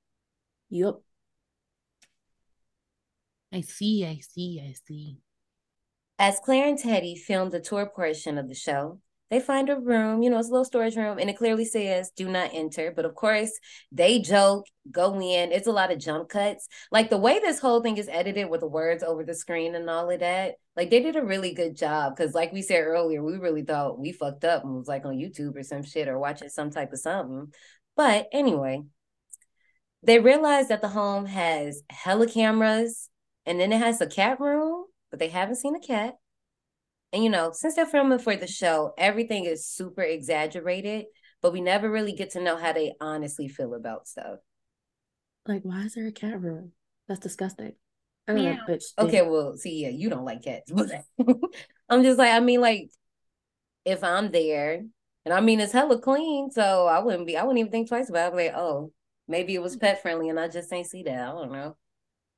Yep. 0.70 0.96
I 3.52 3.62
see, 3.62 4.06
I 4.06 4.20
see, 4.20 4.62
I 4.64 4.74
see. 4.86 5.18
As 6.20 6.40
Claire 6.44 6.68
and 6.68 6.78
Teddy 6.78 7.16
film 7.16 7.50
the 7.50 7.60
tour 7.60 7.86
portion 7.86 8.38
of 8.38 8.50
the 8.50 8.56
show, 8.56 9.00
they 9.30 9.40
find 9.42 9.70
a 9.70 9.78
room, 9.78 10.22
you 10.22 10.30
know, 10.30 10.40
it's 10.40 10.48
a 10.48 10.52
little 10.52 10.64
storage 10.64 10.96
room, 10.96 11.18
and 11.20 11.30
it 11.30 11.38
clearly 11.38 11.66
says 11.66 12.12
do 12.16 12.30
not 12.30 12.52
enter. 12.54 12.94
But 12.96 13.06
of 13.06 13.14
course, 13.14 13.52
they 13.92 14.20
joke, 14.20 14.66
go 14.90 15.16
in. 15.20 15.52
It's 15.52 15.68
a 15.68 15.72
lot 15.72 15.92
of 15.92 16.00
jump 16.00 16.30
cuts. 16.30 16.68
Like 16.92 17.10
the 17.10 17.18
way 17.18 17.40
this 17.40 17.60
whole 17.60 17.82
thing 17.82 17.98
is 17.98 18.08
edited 18.10 18.50
with 18.50 18.62
the 18.62 18.68
words 18.68 19.04
over 19.04 19.24
the 19.24 19.34
screen 19.36 19.76
and 19.76 19.90
all 19.90 20.10
of 20.10 20.22
that, 20.22 20.56
like 20.78 20.90
they 20.90 21.02
did 21.02 21.18
a 21.18 21.26
really 21.26 21.54
good 21.54 21.76
job. 21.76 22.16
Cause 22.16 22.34
like 22.34 22.54
we 22.54 22.62
said 22.62 22.82
earlier, 22.84 23.22
we 23.22 23.38
really 23.38 23.64
thought 23.64 24.00
we 24.00 24.14
fucked 24.14 24.46
up 24.46 24.64
and 24.64 24.76
was 24.76 24.88
like 24.88 25.06
on 25.06 25.18
YouTube 25.18 25.58
or 25.58 25.64
some 25.64 25.84
shit 25.84 26.08
or 26.08 26.18
watching 26.18 26.50
some 26.50 26.72
type 26.72 26.94
of 26.94 27.00
something. 27.00 27.52
But 27.98 28.28
anyway, 28.32 28.84
they 30.04 30.20
realize 30.20 30.70
that 30.70 30.82
the 30.82 30.88
home 30.88 31.26
has 31.26 31.82
hella 31.90 32.28
cameras 32.28 33.10
and 33.48 33.60
then 33.60 33.74
it 33.74 33.80
has 33.80 34.00
a 34.02 34.08
cat 34.08 34.40
room, 34.40 34.86
but 35.10 35.20
they 35.20 35.30
haven't 35.30 35.56
seen 35.56 35.76
a 35.76 35.80
cat. 35.80 36.16
And 37.14 37.24
you 37.24 37.30
know, 37.30 37.52
since 37.54 37.76
they're 37.76 37.86
filming 37.86 38.20
for 38.20 38.36
the 38.36 38.48
show, 38.48 38.94
everything 38.98 39.46
is 39.46 39.66
super 39.66 40.04
exaggerated, 40.04 41.06
but 41.42 41.54
we 41.54 41.62
never 41.62 41.90
really 41.90 42.14
get 42.14 42.32
to 42.32 42.42
know 42.42 42.58
how 42.58 42.74
they 42.74 42.94
honestly 43.02 43.48
feel 43.48 43.74
about 43.74 44.08
stuff. 44.08 44.40
Like, 45.48 45.64
why 45.64 45.84
is 45.84 45.96
there 45.96 46.08
a 46.08 46.12
cat 46.12 46.42
room? 46.42 46.74
That's 47.08 47.22
disgusting. 47.22 47.74
I 48.28 48.34
don't 48.34 48.44
know, 48.44 48.52
Yeah. 48.52 48.58
bitch. 48.68 48.98
Okay, 49.00 49.22
well, 49.22 49.56
see, 49.56 49.82
yeah, 49.84 49.90
you 49.90 50.10
don't 50.10 50.26
like 50.26 50.44
cats. 50.44 50.72
I'm 51.90 52.04
just 52.04 52.20
like, 52.20 52.32
I 52.32 52.42
mean, 52.42 52.60
like, 52.60 52.92
if 53.86 54.04
I'm 54.04 54.32
there, 54.32 54.84
and 55.26 55.34
I 55.34 55.40
mean, 55.40 55.62
it's 55.62 55.72
hella 55.72 56.00
clean, 56.02 56.52
so 56.52 56.88
I 56.88 57.00
wouldn't 57.00 57.26
be, 57.26 57.38
I 57.38 57.44
wouldn't 57.44 57.60
even 57.60 57.72
think 57.72 57.88
twice 57.88 58.10
about 58.10 58.34
it. 58.34 58.34
I'd 58.34 58.38
be 58.38 58.44
like, 58.48 58.58
oh, 58.58 58.92
maybe 59.28 59.56
it 59.56 59.62
was 59.62 59.78
pet 59.78 60.02
friendly, 60.02 60.28
and 60.30 60.40
I 60.40 60.50
just 60.50 60.72
ain't 60.74 60.88
see 60.88 61.04
that. 61.04 61.22
I 61.22 61.32
don't 61.32 61.52
know. 61.54 61.78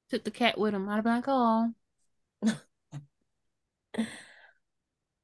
Took 0.10 0.24
the 0.24 0.32
cat 0.32 0.57
with 0.57 0.74
him. 0.74 0.89
I'd 0.89 1.03
be 1.03 1.10
like, 1.10 1.26
oh. 1.28 1.74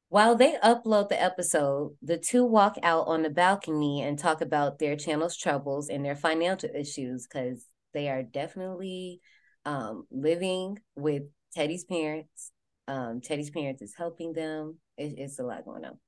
While 0.09 0.35
they 0.35 0.57
upload 0.63 1.09
the 1.09 1.21
episode, 1.21 1.97
the 2.01 2.17
two 2.17 2.45
walk 2.45 2.77
out 2.83 3.07
on 3.07 3.23
the 3.23 3.29
balcony 3.29 4.01
and 4.01 4.17
talk 4.17 4.39
about 4.41 4.79
their 4.79 4.95
channel's 4.95 5.35
troubles 5.35 5.89
and 5.89 6.05
their 6.05 6.15
financial 6.15 6.69
issues 6.73 7.27
because 7.27 7.65
they 7.93 8.07
are 8.09 8.23
definitely 8.23 9.19
um, 9.65 10.05
living 10.11 10.79
with 10.95 11.23
Teddy's 11.53 11.83
parents. 11.83 12.51
Um, 12.87 13.19
Teddy's 13.21 13.49
parents 13.49 13.81
is 13.81 13.95
helping 13.97 14.33
them. 14.33 14.77
It- 14.97 15.17
it's 15.17 15.39
a 15.39 15.43
lot 15.43 15.65
going 15.65 15.85
on. 15.85 15.99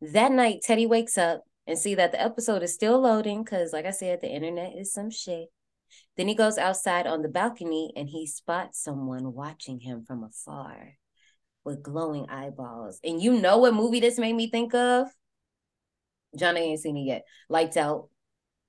That 0.00 0.30
night, 0.32 0.60
Teddy 0.62 0.86
wakes 0.86 1.16
up 1.18 1.44
and 1.66 1.78
see 1.78 1.94
that 1.94 2.12
the 2.12 2.20
episode 2.22 2.62
is 2.62 2.74
still 2.74 3.00
loading 3.00 3.42
because, 3.42 3.72
like 3.72 3.86
I 3.86 3.90
said, 3.90 4.20
the 4.20 4.28
internet 4.30 4.74
is 4.76 4.92
some 4.92 5.10
shit. 5.10 5.48
Then 6.16 6.28
he 6.28 6.34
goes 6.34 6.58
outside 6.58 7.06
on 7.06 7.22
the 7.22 7.28
balcony 7.28 7.92
and 7.96 8.08
he 8.08 8.26
spots 8.26 8.82
someone 8.82 9.32
watching 9.32 9.80
him 9.80 10.04
from 10.06 10.24
afar 10.24 10.94
with 11.64 11.82
glowing 11.82 12.28
eyeballs. 12.30 13.00
And 13.04 13.20
you 13.20 13.34
know 13.40 13.58
what 13.58 13.74
movie 13.74 14.00
this 14.00 14.18
made 14.18 14.34
me 14.34 14.48
think 14.50 14.74
of? 14.74 15.08
Johnny 16.36 16.60
ain't 16.60 16.80
seen 16.80 16.96
it 16.96 17.02
yet. 17.02 17.24
Lights 17.48 17.76
Out. 17.76 18.08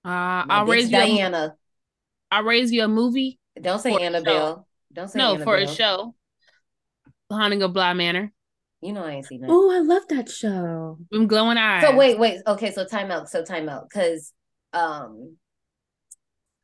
Uh, 0.06 0.46
I'll 0.50 0.66
bitch 0.66 0.72
raise 0.72 0.92
you. 0.92 0.98
A, 0.98 1.02
Diana. 1.02 1.56
I'll 2.32 2.44
raise 2.44 2.72
you 2.72 2.84
a 2.84 2.88
movie. 2.88 3.40
Don't 3.62 3.80
say 3.80 3.96
Annabelle. 3.96 4.68
Don't 4.92 5.10
say 5.10 5.20
no, 5.20 5.36
Annabelle. 5.36 5.46
for 5.46 5.58
a 5.58 5.68
show. 5.68 6.16
The 7.30 7.36
Haunting 7.36 7.62
of 7.62 7.74
Bly 7.74 7.94
Manor. 7.94 8.32
You 8.82 8.94
know 8.94 9.04
I 9.04 9.14
ain't 9.14 9.26
seen 9.26 9.42
that. 9.42 9.50
Oh, 9.50 9.72
I 9.72 9.80
love 9.80 10.08
that 10.10 10.30
show. 10.30 11.00
Them 11.12 11.28
glowing 11.28 11.58
eyes. 11.58 11.84
So 11.84 11.96
wait, 11.96 12.20
wait. 12.20 12.42
Okay, 12.46 12.72
so 12.72 12.86
time 12.86 13.12
out. 13.12 13.30
So 13.30 13.44
time 13.44 13.70
out. 13.70 13.90
Cause 13.90 14.34
um 14.74 15.38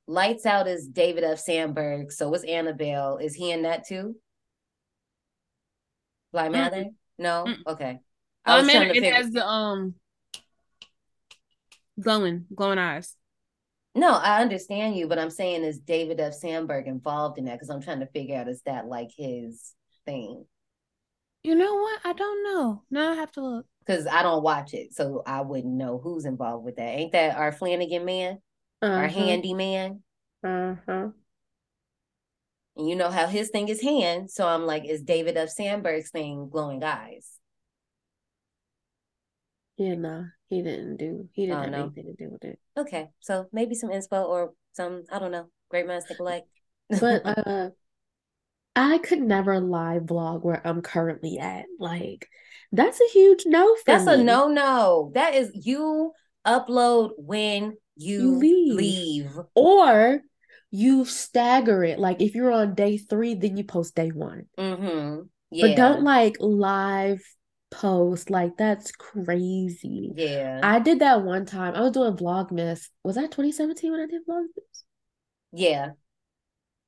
Lights 0.08 0.46
Out 0.46 0.68
is 0.68 0.88
David 0.88 1.24
F. 1.24 1.40
Sandberg. 1.40 2.12
So 2.12 2.30
was 2.30 2.44
Annabelle. 2.44 3.18
Is 3.18 3.34
he 3.34 3.52
in 3.52 3.64
that 3.64 3.88
too? 3.88 4.16
Bly 6.32 6.50
Mather? 6.50 6.86
No? 7.18 7.48
Okay. 7.68 8.00
I 8.46 8.62
Bly 8.62 8.62
was 8.62 8.94
to 8.94 8.98
It 8.98 9.14
has 9.14 9.32
the 9.32 9.48
um 9.48 9.96
glowing, 12.00 12.46
glowing 12.54 12.80
eyes. 12.80 13.16
No, 13.96 14.12
I 14.12 14.42
understand 14.42 14.96
you, 14.98 15.08
but 15.08 15.20
I'm 15.20 15.30
saying 15.30 15.64
is 15.64 15.80
David 15.80 16.20
F. 16.20 16.34
Sandberg 16.34 16.88
involved 16.88 17.38
in 17.38 17.46
that? 17.46 17.54
Because 17.54 17.70
I'm 17.70 17.82
trying 17.82 18.00
to 18.00 18.08
figure 18.08 18.38
out 18.38 18.48
is 18.48 18.62
that 18.66 18.88
like 18.88 19.12
his 19.16 19.74
thing? 20.06 20.46
You 21.44 21.56
know 21.56 21.76
what? 21.76 22.00
I 22.04 22.14
don't 22.14 22.44
know. 22.44 22.84
Now 22.90 23.12
I 23.12 23.16
have 23.16 23.32
to 23.34 23.42
look. 23.42 23.66
Because 23.86 24.08
I 24.08 24.24
don't 24.24 24.44
watch 24.44 24.74
it, 24.74 24.94
so 24.94 25.22
I 25.28 25.42
wouldn't 25.42 25.74
know 25.74 26.00
who's 26.02 26.26
involved 26.26 26.66
with 26.66 26.78
that. 26.78 26.88
Ain't 26.88 27.12
that 27.12 27.38
our 27.38 27.52
Flanagan 27.52 28.06
man, 28.06 28.40
our 28.96 29.08
Uh-huh. 29.08 29.10
handyman? 29.10 30.04
Uh-huh. 30.44 31.12
And 32.76 32.88
you 32.90 32.96
know 32.96 33.10
how 33.10 33.28
his 33.28 33.50
thing 33.50 33.68
is 33.70 33.82
hand, 33.82 34.30
so 34.32 34.48
I'm 34.48 34.66
like, 34.66 34.86
is 34.86 35.02
David 35.02 35.38
F. 35.38 35.50
Sandberg's 35.50 36.10
thing 36.12 36.50
glowing 36.50 36.84
eyes? 36.84 37.40
Yeah, 39.78 39.96
no, 39.96 40.26
he 40.50 40.62
didn't 40.62 40.98
do. 40.98 41.30
He 41.34 41.46
didn't 41.48 41.58
Oh, 41.60 41.66
have 41.66 41.72
no. 41.72 41.84
anything 41.84 42.06
to 42.06 42.14
do 42.14 42.30
with 42.32 42.44
it. 42.46 42.60
Okay, 42.78 43.10
so 43.20 43.48
maybe 43.52 43.76
some 43.76 43.90
inspo 43.90 44.26
or 44.26 44.54
some 44.74 45.04
I 45.12 45.20
don't 45.20 45.32
know. 45.32 45.50
Great 45.70 45.88
minds 45.88 46.06
think 46.06 46.20
alike. 46.20 46.46
But 46.90 47.22
uh, 47.26 47.70
I 48.76 48.98
could 49.00 49.20
never 49.22 49.60
live 49.60 50.04
vlog 50.04 50.44
where 50.44 50.66
I'm 50.66 50.82
currently 50.82 51.38
at. 51.40 51.66
Like, 51.80 52.30
that's 52.72 53.00
a 53.02 53.08
huge 53.12 53.44
no 53.46 53.76
for 53.76 53.82
That's 53.86 54.08
a 54.08 54.18
no 54.18 54.48
no. 54.48 55.12
That 55.14 55.34
is 55.36 55.52
you 55.54 56.14
upload 56.46 57.12
when 57.18 57.78
you, 57.96 58.32
leave. 58.32 58.76
leave. 58.76 59.40
Or 59.56 60.22
you 60.72 61.06
stagger 61.06 61.84
it. 61.84 62.00
Like, 62.00 62.22
if 62.22 62.36
you're 62.36 62.52
on 62.52 62.76
day 62.76 62.98
three, 62.98 63.36
then 63.36 63.58
you 63.58 63.64
post 63.64 63.96
day 63.96 64.10
one. 64.10 64.46
Mm-hmm. 64.58 65.22
Yeah. 65.52 65.68
But 65.68 65.76
don't 65.76 66.04
like 66.04 66.38
live 66.40 67.22
post. 67.70 68.30
Like, 68.30 68.58
that's 68.58 68.92
crazy. 68.92 70.12
Yeah. 70.16 70.60
I 70.64 70.80
did 70.80 71.00
that 71.00 71.24
one 71.24 71.46
time. 71.46 71.76
I 71.76 71.82
was 71.82 71.92
doing 71.92 72.16
Vlogmas. 72.16 72.90
Was 73.04 73.16
that 73.16 73.32
2017 73.32 73.92
when 73.92 74.02
I 74.02 74.08
did 74.08 74.26
Vlogmas? 74.28 74.84
yeah. 75.52 75.92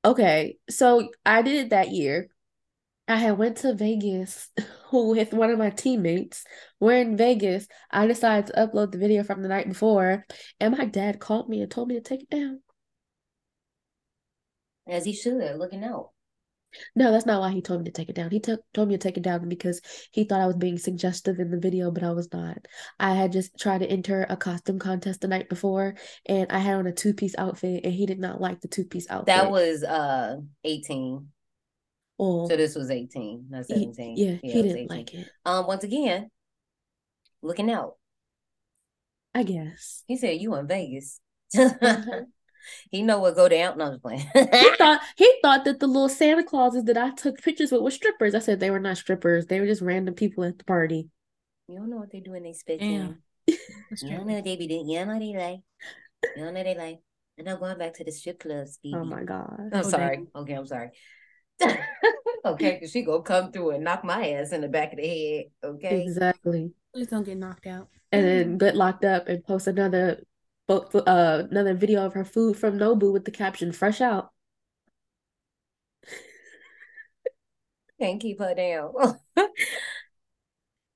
Okay, 0.04 0.56
so 0.70 1.08
I 1.24 1.42
did 1.42 1.66
it 1.66 1.70
that 1.70 1.90
year. 1.90 2.28
I 3.08 3.16
had 3.16 3.38
went 3.38 3.58
to 3.58 3.74
Vegas 3.74 4.48
with 4.92 5.32
one 5.32 5.50
of 5.50 5.58
my 5.58 5.70
teammates. 5.70 6.44
We're 6.80 7.00
in 7.00 7.16
Vegas. 7.16 7.68
I 7.90 8.06
decided 8.06 8.48
to 8.48 8.66
upload 8.66 8.92
the 8.92 8.98
video 8.98 9.22
from 9.22 9.42
the 9.42 9.48
night 9.48 9.68
before, 9.68 10.24
and 10.58 10.76
my 10.76 10.86
dad 10.86 11.20
called 11.20 11.48
me 11.48 11.62
and 11.62 11.70
told 11.70 11.88
me 11.88 11.94
to 11.94 12.00
take 12.00 12.22
it 12.22 12.30
down. 12.30 12.62
As 14.88 15.04
he 15.04 15.12
should, 15.12 15.56
looking 15.56 15.84
out. 15.84 16.10
No, 16.94 17.10
that's 17.10 17.26
not 17.26 17.40
why 17.40 17.52
he 17.52 17.62
told 17.62 17.80
me 17.80 17.84
to 17.86 17.90
take 17.90 18.08
it 18.08 18.16
down. 18.16 18.30
He 18.30 18.40
took 18.40 18.60
told 18.74 18.88
me 18.88 18.94
to 18.94 18.98
take 18.98 19.16
it 19.16 19.22
down 19.22 19.48
because 19.48 19.80
he 20.12 20.24
thought 20.24 20.40
I 20.40 20.46
was 20.46 20.56
being 20.56 20.78
suggestive 20.78 21.38
in 21.38 21.50
the 21.50 21.58
video, 21.58 21.90
but 21.90 22.02
I 22.02 22.10
was 22.10 22.30
not. 22.32 22.58
I 22.98 23.14
had 23.14 23.32
just 23.32 23.58
tried 23.58 23.78
to 23.78 23.90
enter 23.90 24.26
a 24.28 24.36
costume 24.36 24.78
contest 24.78 25.20
the 25.20 25.28
night 25.28 25.48
before, 25.48 25.94
and 26.26 26.50
I 26.50 26.58
had 26.58 26.76
on 26.76 26.86
a 26.86 26.92
two-piece 26.92 27.34
outfit, 27.38 27.84
and 27.84 27.94
he 27.94 28.04
did 28.04 28.18
not 28.18 28.40
like 28.40 28.60
the 28.60 28.68
two-piece 28.68 29.06
outfit. 29.08 29.26
That 29.26 29.50
was 29.50 29.84
uh 29.84 30.36
18. 30.64 31.28
Oh, 32.18 32.48
So 32.48 32.56
this 32.56 32.74
was 32.74 32.90
18, 32.90 33.46
not 33.50 33.66
he- 33.68 33.74
17. 33.74 34.16
yeah, 34.16 34.36
he 34.42 34.62
didn't 34.62 34.90
like 34.90 35.12
it. 35.14 35.28
Um, 35.44 35.66
once 35.66 35.84
again, 35.84 36.30
looking 37.42 37.70
out. 37.70 37.94
I 39.34 39.42
guess. 39.42 40.02
He 40.06 40.16
said 40.16 40.40
you 40.40 40.54
in 40.56 40.66
Vegas. 40.66 41.20
Mhm. 41.54 42.24
he 42.90 43.02
know 43.02 43.18
what 43.20 43.36
go 43.36 43.48
down. 43.48 43.76
No, 43.76 43.84
I'm 43.86 43.92
just 43.92 44.02
playing. 44.02 44.20
he 44.34 44.70
thought 44.78 45.00
he 45.16 45.38
thought 45.42 45.64
that 45.66 45.78
the 45.78 45.86
little 45.86 46.08
Santa 46.08 46.42
Clauses 46.42 46.84
that 46.84 46.96
I 46.96 47.10
took 47.10 47.42
pictures 47.42 47.70
with 47.70 47.82
were 47.82 47.90
strippers. 47.90 48.34
I 48.34 48.38
said 48.38 48.60
they 48.60 48.70
were 48.70 48.80
not 48.80 48.96
strippers. 48.96 49.46
They 49.46 49.60
were 49.60 49.66
just 49.66 49.82
random 49.82 50.14
people 50.14 50.44
at 50.44 50.56
the 50.58 50.64
party. 50.64 51.10
You 51.68 51.76
don't 51.78 51.90
know 51.90 51.98
what 51.98 52.10
they 52.10 52.20
do 52.20 52.32
in 52.34 52.44
they 52.44 52.52
spit 52.54 52.80
Damn. 52.80 53.22
You 53.46 53.56
don't 54.10 54.26
know 54.26 54.34
what 54.34 54.44
they 54.44 54.56
be 54.56 54.66
doing. 54.66 54.88
You 54.88 54.98
don't 55.00 55.08
know 55.08 55.14
what 55.14 55.20
they 55.20 55.36
like. 55.36 55.60
You 56.36 56.44
don't 56.44 56.54
know 56.54 56.62
they 56.64 56.74
like. 56.74 56.98
And 57.38 57.48
I'm 57.48 57.58
going 57.58 57.76
back 57.78 57.94
to 57.94 58.04
the 58.04 58.10
strip 58.12 58.40
clubs, 58.40 58.78
baby. 58.82 58.96
Oh 58.96 59.04
my 59.04 59.22
god. 59.22 59.60
I'm 59.72 59.84
sorry. 59.84 60.26
Okay, 60.34 60.54
I'm 60.54 60.66
sorry. 60.66 60.90
okay, 62.44 62.72
because 62.74 62.90
she 62.90 63.02
gonna 63.02 63.22
come 63.22 63.52
through 63.52 63.70
and 63.70 63.84
knock 63.84 64.04
my 64.04 64.30
ass 64.30 64.52
in 64.52 64.60
the 64.60 64.68
back 64.68 64.92
of 64.92 64.98
the 64.98 65.06
head. 65.06 65.44
Okay. 65.64 66.02
Exactly. 66.02 66.72
Please 66.94 67.08
don't 67.08 67.24
get 67.24 67.36
knocked 67.36 67.66
out. 67.66 67.88
And 68.12 68.24
then 68.24 68.58
get 68.58 68.76
locked 68.76 69.04
up 69.04 69.28
and 69.28 69.44
post 69.44 69.66
another 69.66 70.22
fo- 70.66 70.86
fo- 70.86 71.00
uh 71.00 71.46
another 71.50 71.74
video 71.74 72.04
of 72.04 72.14
her 72.14 72.24
food 72.24 72.56
from 72.56 72.78
Nobu 72.78 73.12
with 73.12 73.24
the 73.24 73.30
caption 73.30 73.72
"Fresh 73.72 74.00
out." 74.00 74.30
Can't 78.00 78.20
keep 78.20 78.38
her 78.40 78.54
down. 78.54 78.92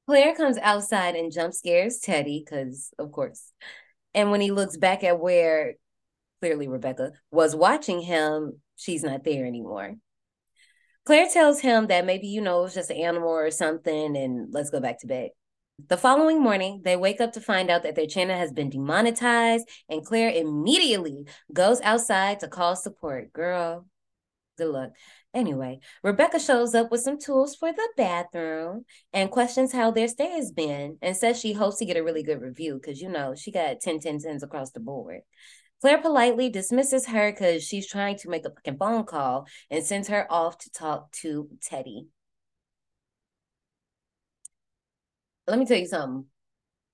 Claire 0.06 0.34
comes 0.34 0.58
outside 0.58 1.14
and 1.14 1.32
jump 1.32 1.54
scares 1.54 1.98
Teddy, 1.98 2.42
because 2.44 2.92
of 2.98 3.12
course. 3.12 3.52
And 4.12 4.30
when 4.30 4.40
he 4.40 4.50
looks 4.50 4.76
back 4.76 5.04
at 5.04 5.20
where 5.20 5.74
clearly 6.40 6.68
Rebecca 6.68 7.12
was 7.30 7.54
watching 7.54 8.00
him, 8.00 8.60
she's 8.76 9.04
not 9.04 9.24
there 9.24 9.46
anymore. 9.46 9.94
Claire 11.10 11.26
tells 11.26 11.58
him 11.58 11.88
that 11.88 12.06
maybe, 12.06 12.28
you 12.28 12.40
know, 12.40 12.62
it's 12.62 12.76
just 12.76 12.88
an 12.88 12.96
animal 12.98 13.30
or 13.30 13.50
something, 13.50 14.16
and 14.16 14.54
let's 14.54 14.70
go 14.70 14.78
back 14.78 15.00
to 15.00 15.08
bed. 15.08 15.30
The 15.88 15.96
following 15.96 16.40
morning, 16.40 16.82
they 16.84 16.94
wake 16.94 17.20
up 17.20 17.32
to 17.32 17.40
find 17.40 17.68
out 17.68 17.82
that 17.82 17.96
their 17.96 18.06
channel 18.06 18.36
has 18.36 18.52
been 18.52 18.70
demonetized, 18.70 19.68
and 19.88 20.06
Claire 20.06 20.30
immediately 20.30 21.26
goes 21.52 21.80
outside 21.80 22.38
to 22.38 22.46
call 22.46 22.76
support. 22.76 23.32
Girl, 23.32 23.88
good 24.56 24.68
luck. 24.68 24.90
Anyway, 25.34 25.80
Rebecca 26.04 26.38
shows 26.38 26.76
up 26.76 26.92
with 26.92 27.00
some 27.00 27.18
tools 27.18 27.56
for 27.56 27.72
the 27.72 27.88
bathroom 27.96 28.84
and 29.12 29.32
questions 29.32 29.72
how 29.72 29.90
their 29.90 30.06
stay 30.06 30.30
has 30.30 30.52
been 30.52 30.96
and 31.02 31.16
says 31.16 31.40
she 31.40 31.54
hopes 31.54 31.78
to 31.78 31.86
get 31.86 31.96
a 31.96 32.04
really 32.04 32.22
good 32.22 32.40
review 32.40 32.74
because, 32.80 33.00
you 33.00 33.08
know, 33.08 33.34
she 33.34 33.50
got 33.50 33.80
10 33.80 33.98
10 33.98 34.18
10s 34.18 34.44
across 34.44 34.70
the 34.70 34.78
board. 34.78 35.22
Claire 35.80 36.02
politely 36.02 36.50
dismisses 36.50 37.06
her 37.06 37.32
because 37.32 37.64
she's 37.64 37.86
trying 37.86 38.16
to 38.18 38.28
make 38.28 38.44
a 38.44 38.50
fucking 38.50 38.76
phone 38.76 39.04
call 39.04 39.46
and 39.70 39.84
sends 39.84 40.08
her 40.08 40.30
off 40.30 40.58
to 40.58 40.70
talk 40.70 41.10
to 41.12 41.48
Teddy. 41.62 42.08
Let 45.46 45.58
me 45.58 45.64
tell 45.64 45.78
you 45.78 45.86
something. 45.86 46.26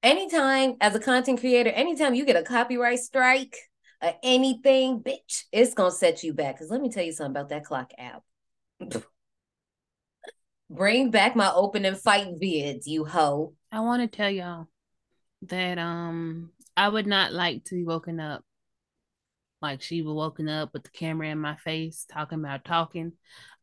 Anytime, 0.02 0.76
as 0.80 0.94
a 0.94 1.00
content 1.00 1.40
creator, 1.40 1.70
anytime 1.70 2.14
you 2.14 2.24
get 2.24 2.36
a 2.36 2.42
copyright 2.42 3.00
strike 3.00 3.56
or 4.00 4.14
anything, 4.22 5.00
bitch, 5.00 5.44
it's 5.50 5.74
gonna 5.74 5.90
set 5.90 6.22
you 6.22 6.32
back. 6.32 6.54
Because 6.54 6.70
let 6.70 6.80
me 6.80 6.90
tell 6.90 7.04
you 7.04 7.12
something 7.12 7.32
about 7.32 7.48
that 7.48 7.64
clock 7.64 7.90
app. 7.98 8.22
Bring 10.70 11.10
back 11.10 11.34
my 11.34 11.52
opening 11.52 11.94
fight 11.96 12.40
vids, 12.40 12.86
you 12.86 13.04
hoe. 13.04 13.54
I 13.72 13.80
want 13.80 14.02
to 14.02 14.16
tell 14.16 14.30
y'all 14.30 14.68
that 15.42 15.78
um 15.78 16.50
I 16.76 16.88
would 16.88 17.06
not 17.06 17.32
like 17.32 17.64
to 17.64 17.74
be 17.74 17.84
woken 17.84 18.20
up 18.20 18.44
like 19.62 19.82
she 19.82 20.02
was 20.02 20.14
woken 20.14 20.48
up 20.48 20.72
with 20.72 20.84
the 20.84 20.90
camera 20.90 21.28
in 21.28 21.38
my 21.38 21.56
face 21.56 22.06
talking 22.12 22.38
about 22.40 22.64
talking. 22.64 23.12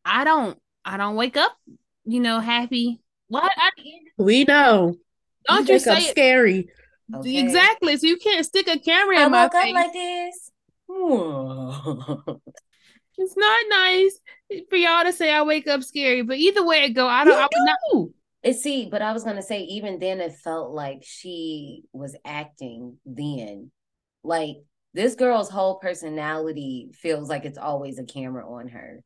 I 0.04 0.24
don't 0.24 0.58
I 0.84 0.96
don't 0.96 1.16
wake 1.16 1.36
up, 1.36 1.56
you 2.04 2.20
know, 2.20 2.40
happy. 2.40 3.00
What? 3.28 3.50
I, 3.56 3.70
We 4.18 4.44
know. 4.44 4.96
don't 5.48 5.68
you 5.68 5.74
wake 5.74 5.86
up 5.86 5.98
say 5.98 6.10
scary? 6.10 6.68
Okay. 7.14 7.38
exactly? 7.38 7.96
So 7.96 8.06
you 8.06 8.16
can't 8.16 8.44
stick 8.46 8.66
a 8.68 8.78
camera 8.78 9.18
I 9.20 9.24
in 9.24 9.30
my 9.30 9.44
woke 9.44 9.54
up 9.54 9.62
face. 9.62 9.74
like 9.74 9.92
this. 9.92 10.50
It's 13.16 13.36
not 13.36 13.64
nice 13.68 14.18
for 14.68 14.76
y'all 14.76 15.04
to 15.04 15.12
say 15.12 15.32
I 15.32 15.42
wake 15.42 15.68
up 15.68 15.84
scary, 15.84 16.22
but 16.22 16.36
either 16.36 16.66
way 16.66 16.78
it 16.84 16.90
go, 16.94 17.06
I 17.06 17.24
don't. 17.24 17.38
I 17.38 17.42
would 17.42 17.76
not. 17.92 18.08
It 18.42 18.54
see, 18.54 18.88
but 18.90 19.02
I 19.02 19.12
was 19.12 19.22
gonna 19.24 19.42
say 19.42 19.60
even 19.62 19.98
then 20.00 20.20
it 20.20 20.34
felt 20.42 20.72
like 20.72 21.02
she 21.04 21.84
was 21.92 22.16
acting 22.24 22.98
then. 23.06 23.70
Like 24.24 24.56
this 24.94 25.16
girl's 25.16 25.50
whole 25.50 25.78
personality 25.80 26.90
feels 26.94 27.28
like 27.28 27.44
it's 27.44 27.58
always 27.58 27.98
a 27.98 28.04
camera 28.04 28.48
on 28.48 28.68
her. 28.68 29.02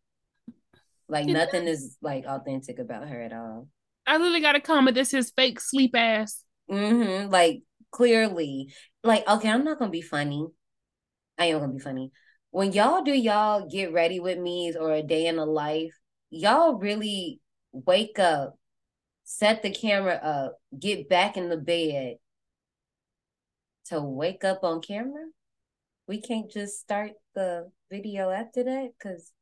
Like 1.09 1.27
nothing 1.27 1.67
is 1.67 1.97
like 2.03 2.27
authentic 2.27 2.79
about 2.79 3.09
her 3.09 3.21
at 3.21 3.33
all. 3.33 3.69
I 4.07 4.19
literally 4.19 4.43
got 4.43 4.57
a 4.57 4.61
comment 4.61 4.95
that 4.97 5.07
says 5.07 5.33
fake 5.35 5.59
sleep 5.59 5.97
ass. 5.97 6.45
Mm-hmm. 6.71 7.31
Like 7.31 7.63
clearly, 7.91 8.75
like 9.03 9.27
okay, 9.27 9.49
I'm 9.49 9.65
not 9.65 9.79
gonna 9.79 9.91
be 9.91 10.03
funny. 10.03 10.47
I 11.39 11.47
am 11.47 11.61
gonna 11.61 11.73
be 11.73 11.79
funny. 11.79 12.13
When 12.51 12.73
y'all 12.73 13.03
do 13.03 13.13
y'all 13.13 13.67
get 13.67 13.93
ready 13.93 14.21
with 14.21 14.39
me 14.39 14.75
or 14.79 14.93
a 14.93 15.03
day 15.03 15.27
in 15.27 15.37
the 15.37 15.47
life, 15.47 15.95
y'all 16.29 16.75
really 16.75 17.41
wake 17.73 18.19
up, 18.19 18.59
set 19.25 19.63
the 19.63 19.71
camera 19.71 20.15
up, 20.15 20.59
get 20.79 21.09
back 21.09 21.39
in 21.39 21.49
the 21.49 21.57
bed 21.57 22.17
to 23.87 24.03
wake 24.03 24.45
up 24.45 24.65
on 24.65 24.83
camera. 24.83 25.25
We 26.09 26.21
can't 26.21 26.51
just 26.51 26.81
start 26.81 27.13
the 27.35 27.71
video 27.91 28.31
after 28.31 28.65
that 28.65 28.93
because 28.99 29.33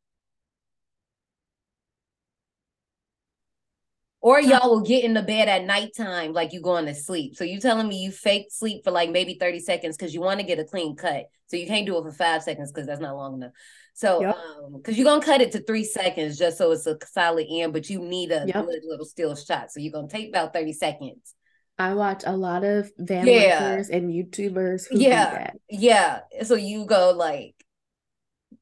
Or 4.20 4.40
y'all 4.40 4.70
will 4.70 4.80
get 4.80 5.04
in 5.04 5.14
the 5.14 5.22
bed 5.22 5.48
at 5.48 5.64
nighttime 5.64 6.32
like 6.32 6.52
you 6.52 6.60
going 6.60 6.86
to 6.86 6.94
sleep. 6.96 7.36
So 7.36 7.44
you 7.44 7.60
telling 7.60 7.86
me 7.86 7.98
you 8.02 8.10
fake 8.10 8.46
sleep 8.50 8.82
for 8.82 8.90
like 8.90 9.08
maybe 9.08 9.36
30 9.38 9.60
seconds 9.60 9.96
because 9.96 10.12
you 10.12 10.20
want 10.20 10.40
to 10.40 10.46
get 10.46 10.58
a 10.58 10.64
clean 10.64 10.96
cut. 10.96 11.26
So 11.46 11.56
you 11.56 11.68
can't 11.68 11.86
do 11.86 11.96
it 11.98 12.02
for 12.02 12.10
five 12.10 12.42
seconds 12.42 12.72
because 12.72 12.88
that's 12.88 13.00
not 13.00 13.14
long 13.14 13.34
enough. 13.34 13.52
So 13.94 14.22
Yep. 14.22 14.36
um 14.36 14.72
because 14.78 14.98
you're 14.98 15.04
gonna 15.04 15.24
cut 15.24 15.42
it 15.42 15.52
to 15.52 15.60
three 15.60 15.84
seconds 15.84 16.36
just 16.36 16.58
so 16.58 16.72
it's 16.72 16.88
a 16.88 16.98
solid 17.06 17.46
end, 17.48 17.72
but 17.72 17.88
you 17.88 18.00
need 18.00 18.32
a 18.32 18.46
Yep. 18.46 18.66
good 18.66 18.80
little 18.84 19.06
still 19.06 19.36
shot. 19.36 19.70
So 19.70 19.78
you're 19.78 19.92
gonna 19.92 20.08
take 20.08 20.30
about 20.30 20.52
30 20.52 20.72
seconds 20.72 21.36
I 21.78 21.94
watch 21.94 22.22
a 22.26 22.36
lot 22.36 22.64
of 22.64 22.90
van 22.98 23.26
Yeah. 23.26 23.82
and 23.92 24.10
YouTubers 24.12 24.88
who 24.88 24.96
do 24.96 25.02
Yeah. 25.04 25.30
that. 25.30 25.56
Yeah. 25.68 26.20
So 26.44 26.54
you 26.54 26.86
go 26.86 27.12
like 27.12 27.54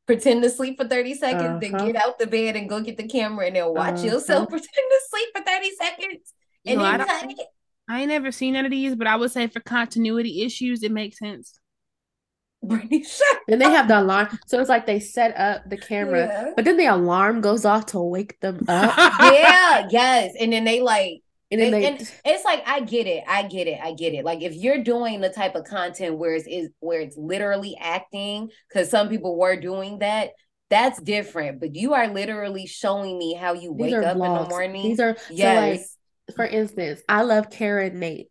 pretend 0.07 0.43
to 0.43 0.51
sleep 0.51 0.79
for 0.81 0.87
30 0.89 1.15
seconds, 1.15 1.61
then 1.61 1.75
Uh-huh. 1.75 1.87
get 1.87 1.97
out 2.05 2.19
the 2.19 2.27
bed 2.27 2.57
and 2.57 2.69
go 2.69 2.81
get 2.81 2.97
the 2.97 3.07
camera 3.09 3.47
and 3.47 3.57
then 3.57 3.73
watch 3.73 3.95
Uh-huh. 3.97 4.07
yourself 4.07 4.49
pretend 4.51 4.69
to 4.73 5.01
sleep 5.11 5.29
for 5.37 5.43
30 5.43 5.71
seconds 5.81 6.35
and 6.67 6.81
Yo, 6.81 6.85
I 6.87 6.97
then 6.97 7.07
don't- 7.07 7.21
cut 7.21 7.31
it. 7.31 7.47
I 7.89 8.01
ain't 8.01 8.09
never 8.09 8.33
seen 8.33 8.55
none 8.55 8.65
of 8.65 8.71
these, 8.71 8.95
but 8.97 9.07
I 9.07 9.15
would 9.17 9.31
say 9.31 9.47
for 9.47 9.61
continuity 9.61 10.43
issues, 10.43 10.83
it 10.83 10.91
makes 10.91 11.19
sense. 11.19 11.61
Brittany, 12.65 13.05
shut 13.05 13.39
And 13.47 13.61
they 13.61 13.71
have 13.71 13.89
the 13.89 14.01
alarm. 14.01 14.39
So 14.47 14.59
it's 14.59 14.71
like 14.71 14.87
they 14.87 14.99
set 15.01 15.37
up 15.37 15.69
the 15.69 15.77
camera, 15.77 16.27
Yeah. 16.27 16.51
but 16.57 16.65
then 16.65 16.79
the 16.79 16.87
alarm 16.87 17.43
goes 17.43 17.67
off 17.67 17.85
to 17.87 18.01
wake 18.01 18.41
them 18.41 18.61
up. 18.69 18.97
yeah, 19.21 19.87
yes. 19.91 20.35
And 20.41 20.51
then 20.53 20.65
they 20.65 20.81
like 20.81 21.21
And 21.61 21.75
and, 21.75 22.13
it's 22.25 22.45
like 22.45 22.63
I 22.67 22.81
get 22.81 23.07
it, 23.07 23.25
I 23.29 23.43
get 23.43 23.67
it, 23.67 23.79
I 23.83 23.93
get 23.93 24.15
it. 24.15 24.25
Like 24.25 24.43
if 24.43 24.55
you're 24.55 24.83
doing 24.83 25.21
the 25.21 25.31
type 25.31 25.55
of 25.55 25.65
content 25.65 26.19
where 26.19 26.35
it's 26.35 26.47
is 26.47 26.71
where 26.81 27.01
it's 27.01 27.17
literally 27.17 27.77
acting, 27.81 28.51
because 28.69 28.91
some 28.91 29.09
people 29.09 29.39
were 29.39 29.57
doing 29.57 29.99
that, 30.01 30.31
that's 30.71 31.01
different. 31.01 31.61
But 31.61 31.75
you 31.75 31.95
are 31.95 32.09
literally 32.09 32.67
showing 32.67 33.19
me 33.19 33.35
how 33.35 33.55
you 33.55 33.73
wake 33.73 33.95
up 33.95 34.17
in 34.17 34.19
the 34.19 34.49
morning. 34.49 34.83
These 34.83 35.01
are 35.01 35.17
yes. 35.31 35.39
so 35.39 36.33
like 36.33 36.37
for 36.37 36.47
instance, 36.47 37.01
I 37.09 37.23
love 37.23 37.51
Kara 37.51 37.87
and 37.87 38.01
Nate. 38.01 38.29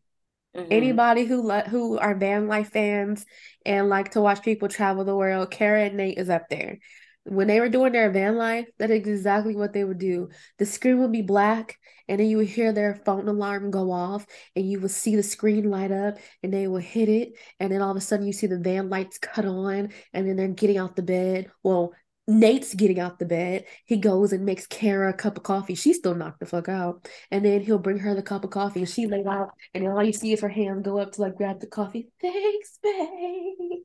Mhm. 0.55 0.67
Anybody 0.69 1.25
who 1.25 1.41
lo- 1.41 1.61
who 1.61 1.97
are 1.97 2.15
van 2.15 2.47
life 2.47 2.69
fans 2.69 3.25
and 3.65 3.89
like 3.89 4.11
to 4.11 4.21
watch 4.21 4.43
people 4.43 4.67
travel 4.67 5.03
the 5.03 5.15
world, 5.15 5.51
Karen 5.51 5.95
Nate 5.95 6.17
is 6.17 6.29
up 6.29 6.49
there. 6.49 6.79
When 7.25 7.47
they 7.47 7.59
were 7.59 7.69
doing 7.69 7.93
their 7.93 8.11
van 8.11 8.35
life, 8.37 8.67
that 8.79 8.91
is 8.91 9.07
exactly 9.07 9.55
what 9.55 9.71
they 9.73 9.83
would 9.83 9.97
do. 9.97 10.29
The 10.59 10.65
screen 10.65 10.99
would 10.99 11.11
be 11.11 11.21
black, 11.21 11.79
and 12.07 12.19
then 12.19 12.27
you 12.27 12.37
would 12.37 12.47
hear 12.47 12.73
their 12.73 12.95
phone 13.05 13.27
alarm 13.29 13.71
go 13.71 13.91
off, 13.91 14.25
and 14.55 14.69
you 14.69 14.79
would 14.81 14.91
see 14.91 15.15
the 15.15 15.23
screen 15.23 15.69
light 15.69 15.91
up, 15.91 16.17
and 16.43 16.53
they 16.53 16.67
would 16.67 16.83
hit 16.83 17.07
it, 17.07 17.33
and 17.59 17.71
then 17.71 17.81
all 17.81 17.91
of 17.91 17.97
a 17.97 18.01
sudden 18.01 18.25
you 18.25 18.33
see 18.33 18.47
the 18.47 18.59
van 18.59 18.89
lights 18.89 19.17
cut 19.17 19.45
on, 19.45 19.89
and 20.11 20.27
then 20.27 20.35
they're 20.35 20.49
getting 20.49 20.77
out 20.77 20.97
the 20.97 21.01
bed. 21.01 21.49
Well, 21.63 21.93
Nate's 22.27 22.73
getting 22.73 22.99
out 22.99 23.19
the 23.19 23.25
bed. 23.25 23.65
He 23.85 23.97
goes 23.97 24.31
and 24.31 24.45
makes 24.45 24.65
Kara 24.65 25.09
a 25.09 25.13
cup 25.13 25.37
of 25.37 25.43
coffee. 25.43 25.75
She's 25.75 25.97
still 25.97 26.15
knocked 26.15 26.39
the 26.39 26.45
fuck 26.45 26.69
out. 26.69 27.09
And 27.31 27.43
then 27.43 27.61
he'll 27.61 27.79
bring 27.79 27.97
her 27.99 28.15
the 28.15 28.21
cup 28.21 28.45
of 28.45 28.49
coffee 28.49 28.79
and 28.79 28.89
she 28.89 29.07
lay 29.07 29.25
out 29.27 29.49
and 29.73 29.85
all 29.87 30.01
you 30.01 30.13
see 30.13 30.31
is 30.31 30.39
her 30.39 30.47
hand 30.47 30.85
go 30.85 30.99
up 30.99 31.11
to 31.13 31.21
like 31.21 31.35
grab 31.35 31.59
the 31.59 31.67
coffee. 31.67 32.09
Thanks, 32.21 32.79
babe. 32.81 33.83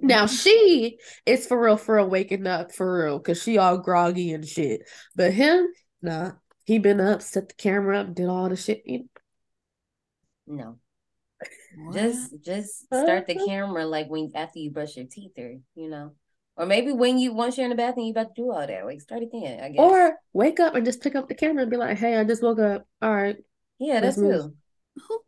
Now 0.00 0.26
she 0.26 0.98
is 1.24 1.46
for 1.46 1.60
real 1.60 1.76
for 1.76 1.96
real 1.96 2.08
waking 2.08 2.46
up 2.46 2.72
for 2.72 3.04
real 3.04 3.18
because 3.18 3.42
she 3.42 3.58
all 3.58 3.78
groggy 3.78 4.32
and 4.32 4.46
shit. 4.46 4.82
But 5.14 5.32
him, 5.32 5.68
nah. 6.02 6.32
He 6.64 6.78
been 6.78 7.00
up, 7.00 7.22
set 7.22 7.48
the 7.48 7.54
camera 7.54 8.00
up, 8.00 8.14
did 8.14 8.28
all 8.28 8.48
the 8.48 8.56
shit. 8.56 8.82
He- 8.84 9.08
No. 10.46 10.78
Just 11.92 12.32
just 12.42 12.86
start 12.86 13.26
the 13.26 13.36
uh-huh. 13.36 13.46
camera 13.46 13.84
like 13.84 14.08
when 14.08 14.30
after 14.34 14.58
you 14.58 14.70
brush 14.70 14.96
your 14.96 15.06
teeth 15.06 15.32
or 15.38 15.56
you 15.74 15.88
know. 15.90 16.12
Or 16.56 16.64
maybe 16.64 16.92
when 16.92 17.18
you 17.18 17.34
once 17.34 17.58
you're 17.58 17.64
in 17.64 17.70
the 17.70 17.76
bathroom 17.76 18.06
you 18.06 18.12
about 18.12 18.34
to 18.34 18.42
do 18.42 18.50
all 18.50 18.66
that. 18.66 18.86
Like 18.86 19.00
start 19.00 19.22
again, 19.22 19.62
I 19.62 19.68
guess. 19.68 19.78
Or 19.78 20.16
wake 20.32 20.58
up 20.58 20.74
and 20.74 20.86
just 20.86 21.02
pick 21.02 21.14
up 21.14 21.28
the 21.28 21.34
camera 21.34 21.62
and 21.62 21.70
be 21.70 21.76
like, 21.76 21.98
hey, 21.98 22.16
I 22.16 22.24
just 22.24 22.42
woke 22.42 22.58
up. 22.58 22.86
All 23.02 23.14
right. 23.14 23.36
yeah, 23.78 24.00
that's 24.00 24.16
move." 24.16 24.52
too. 24.96 25.20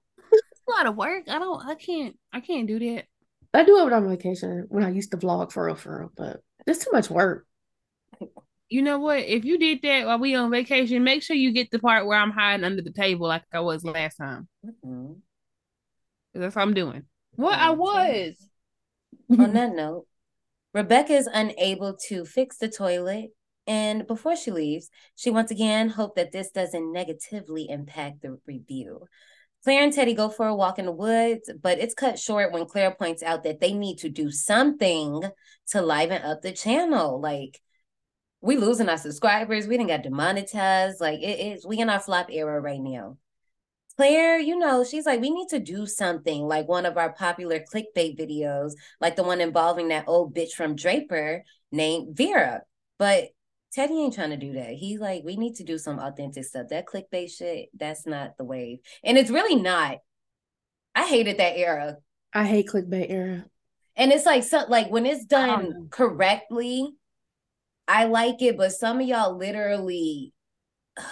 A 0.68 0.70
lot 0.70 0.86
of 0.86 0.96
work. 0.96 1.24
I 1.28 1.38
don't. 1.38 1.64
I 1.64 1.74
can't. 1.74 2.16
I 2.32 2.40
can't 2.40 2.66
do 2.66 2.78
that. 2.78 3.04
I 3.54 3.64
do 3.64 3.86
it 3.86 3.92
on 3.92 4.08
vacation 4.08 4.66
when 4.68 4.84
I 4.84 4.90
used 4.90 5.10
to 5.12 5.16
vlog 5.16 5.52
for 5.52 5.66
real, 5.66 5.74
for 5.74 5.98
real, 5.98 6.12
but 6.16 6.42
it's 6.66 6.84
too 6.84 6.90
much 6.92 7.10
work. 7.10 7.46
You 8.68 8.82
know 8.82 8.98
what? 8.98 9.20
If 9.20 9.44
you 9.44 9.58
did 9.58 9.80
that 9.82 10.06
while 10.06 10.18
we 10.18 10.34
on 10.34 10.50
vacation, 10.50 11.02
make 11.02 11.22
sure 11.22 11.34
you 11.34 11.52
get 11.52 11.70
the 11.70 11.78
part 11.78 12.06
where 12.06 12.18
I'm 12.18 12.30
hiding 12.30 12.64
under 12.64 12.82
the 12.82 12.92
table 12.92 13.26
like 13.26 13.44
I 13.52 13.60
was 13.60 13.82
last 13.84 14.16
time. 14.16 14.48
Mhm. 14.64 15.22
'Cause 16.32 16.40
That's 16.40 16.56
what 16.56 16.62
I'm 16.62 16.74
doing. 16.74 17.04
What 17.36 17.58
I 17.58 17.70
was. 17.70 18.50
On 19.30 19.52
that 19.54 19.72
note, 19.74 20.06
Rebecca 20.74 21.14
is 21.14 21.26
unable 21.32 21.96
to 22.08 22.24
fix 22.26 22.58
the 22.58 22.68
toilet. 22.68 23.30
And 23.66 24.06
before 24.06 24.36
she 24.36 24.50
leaves, 24.50 24.90
she 25.14 25.30
once 25.30 25.50
again 25.50 25.90
hoped 25.90 26.16
that 26.16 26.32
this 26.32 26.50
doesn't 26.50 26.92
negatively 26.92 27.68
impact 27.68 28.22
the 28.22 28.38
review. 28.46 29.06
Claire 29.64 29.82
and 29.82 29.92
Teddy 29.92 30.14
go 30.14 30.28
for 30.28 30.46
a 30.46 30.54
walk 30.54 30.78
in 30.78 30.86
the 30.86 30.92
woods, 30.92 31.50
but 31.60 31.78
it's 31.78 31.94
cut 31.94 32.18
short 32.18 32.52
when 32.52 32.66
Claire 32.66 32.94
points 32.94 33.22
out 33.22 33.42
that 33.42 33.60
they 33.60 33.72
need 33.72 33.98
to 33.98 34.08
do 34.08 34.30
something 34.30 35.22
to 35.68 35.82
liven 35.82 36.22
up 36.22 36.42
the 36.42 36.52
channel. 36.52 37.20
Like, 37.20 37.60
we 38.40 38.56
losing 38.56 38.88
our 38.88 38.98
subscribers. 38.98 39.66
We 39.66 39.76
didn't 39.76 39.88
got 39.88 40.02
demonetized. 40.04 41.00
Like, 41.00 41.20
it 41.20 41.40
is 41.40 41.66
we 41.66 41.78
in 41.80 41.90
our 41.90 42.00
flop 42.00 42.30
era 42.30 42.60
right 42.60 42.80
now. 42.80 43.18
Claire, 43.96 44.38
you 44.38 44.56
know, 44.56 44.84
she's 44.84 45.06
like, 45.06 45.20
we 45.20 45.30
need 45.30 45.48
to 45.48 45.58
do 45.58 45.84
something 45.84 46.42
like 46.42 46.68
one 46.68 46.86
of 46.86 46.96
our 46.96 47.12
popular 47.12 47.58
clickbait 47.58 48.16
videos, 48.16 48.74
like 49.00 49.16
the 49.16 49.24
one 49.24 49.40
involving 49.40 49.88
that 49.88 50.04
old 50.06 50.36
bitch 50.36 50.52
from 50.52 50.76
Draper 50.76 51.42
named 51.72 52.16
Vera. 52.16 52.62
But 52.96 53.30
Teddy 53.72 53.94
ain't 53.94 54.14
trying 54.14 54.30
to 54.30 54.36
do 54.36 54.54
that. 54.54 54.70
He 54.70 54.96
like, 54.98 55.22
we 55.24 55.36
need 55.36 55.56
to 55.56 55.64
do 55.64 55.78
some 55.78 55.98
authentic 55.98 56.44
stuff. 56.44 56.68
That 56.70 56.86
clickbait 56.86 57.30
shit, 57.30 57.68
that's 57.78 58.06
not 58.06 58.36
the 58.38 58.44
wave. 58.44 58.78
And 59.04 59.18
it's 59.18 59.30
really 59.30 59.56
not. 59.56 59.98
I 60.94 61.06
hated 61.06 61.38
that 61.38 61.56
era. 61.56 61.98
I 62.32 62.44
hate 62.44 62.68
clickbait 62.68 63.10
era. 63.10 63.44
And 63.96 64.12
it's 64.12 64.26
like 64.26 64.44
so 64.44 64.64
like 64.68 64.90
when 64.90 65.06
it's 65.06 65.24
done 65.24 65.88
correctly, 65.90 66.94
I 67.86 68.04
like 68.04 68.40
it, 68.42 68.56
but 68.56 68.72
some 68.72 69.00
of 69.00 69.06
y'all 69.06 69.36
literally 69.36 70.32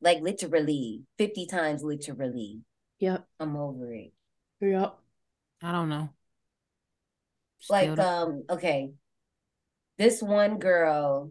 like 0.00 0.20
literally 0.20 1.02
50 1.18 1.46
times 1.46 1.82
literally. 1.82 2.60
Yep. 2.98 3.26
I'm 3.38 3.56
over 3.56 3.92
it. 3.92 4.12
Yep. 4.60 4.98
I 5.62 5.72
don't 5.72 5.88
know. 5.88 6.10
Like 7.68 7.94
don't- 7.94 8.00
um 8.00 8.44
okay. 8.50 8.90
This 10.00 10.22
one 10.22 10.58
girl, 10.58 11.30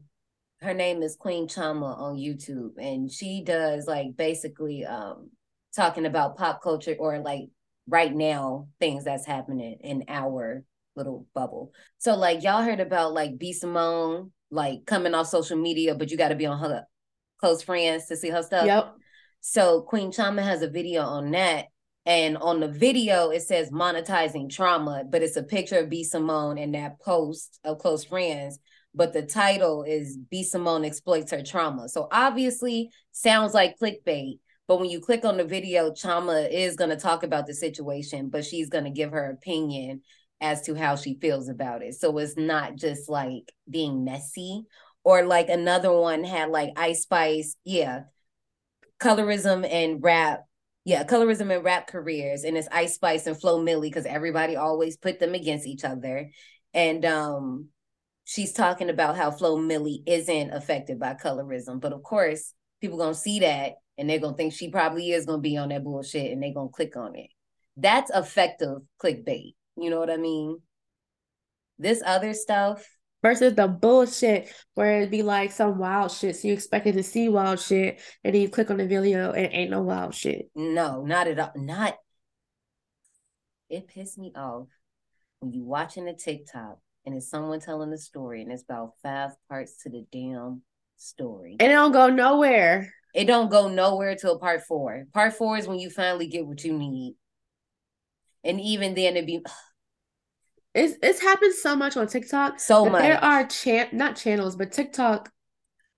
her 0.61 0.75
name 0.75 1.01
is 1.01 1.15
Queen 1.15 1.47
Chama 1.47 1.97
on 1.97 2.17
YouTube 2.17 2.73
and 2.77 3.11
she 3.11 3.43
does 3.43 3.87
like 3.87 4.15
basically 4.15 4.85
um 4.85 5.31
talking 5.75 6.05
about 6.05 6.37
pop 6.37 6.61
culture 6.61 6.95
or 6.99 7.17
like 7.17 7.49
right 7.87 8.13
now 8.13 8.67
things 8.79 9.03
that's 9.05 9.25
happening 9.25 9.79
in 9.81 10.03
our 10.07 10.63
little 10.95 11.25
bubble. 11.33 11.71
So 11.97 12.15
like 12.15 12.43
y'all 12.43 12.61
heard 12.61 12.79
about 12.79 13.11
like 13.11 13.39
B 13.39 13.53
Simone 13.53 14.31
like 14.51 14.85
coming 14.85 15.15
off 15.15 15.25
social 15.25 15.57
media, 15.57 15.95
but 15.95 16.11
you 16.11 16.17
got 16.17 16.29
to 16.29 16.35
be 16.35 16.45
on 16.45 16.59
her 16.59 16.85
close 17.39 17.63
friends 17.63 18.05
to 18.05 18.15
see 18.15 18.29
her 18.29 18.43
stuff. 18.43 18.67
Yep. 18.67 18.93
So 19.39 19.81
Queen 19.81 20.11
Chama 20.11 20.43
has 20.43 20.61
a 20.61 20.69
video 20.69 21.01
on 21.01 21.31
that. 21.31 21.69
And 22.09 22.37
on 22.37 22.59
the 22.59 22.67
video, 22.67 23.29
it 23.29 23.43
says 23.43 23.69
monetizing 23.69 24.49
trauma, 24.49 25.03
but 25.07 25.21
it's 25.21 25.35
a 25.35 25.43
picture 25.43 25.77
of 25.77 25.89
B 25.89 26.03
Simone 26.03 26.57
in 26.57 26.71
that 26.71 26.99
post 26.99 27.59
of 27.63 27.77
close 27.77 28.03
friends. 28.03 28.57
But 28.95 29.13
the 29.13 29.21
title 29.21 29.83
is 29.83 30.17
B 30.17 30.41
Simone 30.41 30.85
exploits 30.85 31.29
her 31.29 31.43
trauma. 31.43 31.87
So 31.87 32.07
obviously 32.11 32.89
sounds 33.11 33.53
like 33.53 33.77
clickbait. 33.79 34.39
But 34.67 34.79
when 34.79 34.89
you 34.89 34.99
click 34.99 35.23
on 35.23 35.37
the 35.37 35.43
video, 35.43 35.91
Chama 35.91 36.51
is 36.51 36.75
going 36.75 36.89
to 36.89 36.95
talk 36.95 37.21
about 37.21 37.45
the 37.45 37.53
situation, 37.53 38.29
but 38.29 38.43
she's 38.43 38.69
going 38.69 38.85
to 38.85 38.89
give 38.89 39.11
her 39.11 39.29
opinion 39.29 40.01
as 40.41 40.63
to 40.63 40.73
how 40.73 40.95
she 40.95 41.13
feels 41.21 41.47
about 41.47 41.83
it. 41.83 41.93
So 41.93 42.17
it's 42.17 42.35
not 42.35 42.75
just 42.75 43.07
like 43.07 43.53
being 43.69 44.03
messy 44.03 44.63
or 45.03 45.27
like 45.27 45.49
another 45.49 45.93
one 45.93 46.23
had 46.23 46.49
like 46.49 46.71
Ice 46.75 47.03
Spice, 47.03 47.55
yeah, 47.65 48.05
colorism 48.99 49.63
and 49.71 50.01
rap. 50.01 50.41
Yeah, 50.89 51.03
colorism 51.03 51.53
and 51.55 51.63
rap 51.63 51.85
careers, 51.85 52.43
and 52.43 52.57
it's 52.57 52.67
Ice 52.71 52.95
Spice 52.95 53.27
and 53.27 53.39
Flo 53.39 53.63
Milli 53.63 53.83
because 53.83 54.07
everybody 54.07 54.55
always 54.55 54.97
put 54.97 55.19
them 55.19 55.35
against 55.35 55.67
each 55.67 55.83
other. 55.83 56.31
And 56.73 57.05
um, 57.05 57.67
she's 58.25 58.53
talking 58.53 58.89
about 58.89 59.15
how 59.15 59.29
Flo 59.29 59.55
Milli 59.55 59.99
isn't 60.07 60.49
affected 60.49 60.99
by 60.99 61.13
colorism, 61.13 61.79
but 61.79 61.93
of 61.93 62.01
course, 62.01 62.55
people 62.81 62.97
gonna 62.97 63.13
see 63.13 63.41
that 63.41 63.73
and 63.99 64.09
they're 64.09 64.17
gonna 64.17 64.35
think 64.35 64.51
she 64.51 64.71
probably 64.71 65.11
is 65.11 65.27
gonna 65.27 65.43
be 65.43 65.57
on 65.57 65.69
that 65.69 65.83
bullshit, 65.83 66.31
and 66.31 66.41
they're 66.41 66.55
gonna 66.55 66.69
click 66.69 66.97
on 66.97 67.15
it. 67.15 67.29
That's 67.77 68.09
effective 68.09 68.79
clickbait. 68.99 69.53
You 69.77 69.91
know 69.91 69.99
what 69.99 70.09
I 70.09 70.17
mean? 70.17 70.57
This 71.77 72.01
other 72.03 72.33
stuff, 72.33 72.83
Versus 73.21 73.53
the 73.53 73.67
bullshit 73.67 74.49
where 74.75 74.99
it'd 74.99 75.11
be 75.11 75.23
like 75.23 75.51
some 75.51 75.77
wild 75.77 76.11
shit. 76.11 76.37
So 76.37 76.47
you 76.47 76.53
expected 76.53 76.93
to 76.93 77.03
see 77.03 77.27
wild 77.27 77.59
shit 77.59 77.99
and 78.23 78.33
then 78.33 78.41
you 78.41 78.49
click 78.49 78.71
on 78.71 78.77
the 78.77 78.87
video 78.87 79.31
and 79.31 79.53
ain't 79.53 79.71
no 79.71 79.81
wild 79.81 80.15
shit. 80.15 80.49
No, 80.55 81.03
not 81.03 81.27
at 81.27 81.37
all. 81.37 81.51
Not. 81.55 81.97
It 83.69 83.87
pissed 83.87 84.17
me 84.17 84.31
off 84.35 84.67
when 85.39 85.51
you 85.51 85.63
watching 85.65 86.07
a 86.07 86.15
TikTok 86.15 86.79
and 87.05 87.15
it's 87.15 87.29
someone 87.29 87.59
telling 87.59 87.91
a 87.91 87.97
story 87.97 88.41
and 88.41 88.51
it's 88.51 88.63
about 88.63 88.93
five 89.03 89.31
parts 89.49 89.83
to 89.83 89.89
the 89.89 90.05
damn 90.11 90.61
story. 90.95 91.57
And 91.59 91.71
it 91.71 91.75
don't 91.75 91.91
go 91.91 92.09
nowhere. 92.09 92.93
It 93.13 93.25
don't 93.25 93.49
go 93.49 93.67
nowhere 93.67 94.15
till 94.15 94.39
part 94.39 94.63
four. 94.63 95.05
Part 95.13 95.33
four 95.33 95.57
is 95.57 95.67
when 95.67 95.79
you 95.79 95.89
finally 95.89 96.27
get 96.27 96.45
what 96.45 96.63
you 96.63 96.73
need. 96.73 97.15
And 98.43 98.61
even 98.61 98.93
then, 98.93 99.17
it'd 99.17 99.25
be 99.25 99.43
It's 100.73 100.95
it's 101.01 101.21
happened 101.21 101.53
so 101.55 101.75
much 101.75 101.97
on 101.97 102.07
TikTok. 102.07 102.59
So 102.59 102.85
that 102.85 103.01
There 103.01 103.23
are 103.23 103.45
chan 103.47 103.89
not 103.93 104.15
channels, 104.15 104.55
but 104.55 104.71
TikTok 104.71 105.31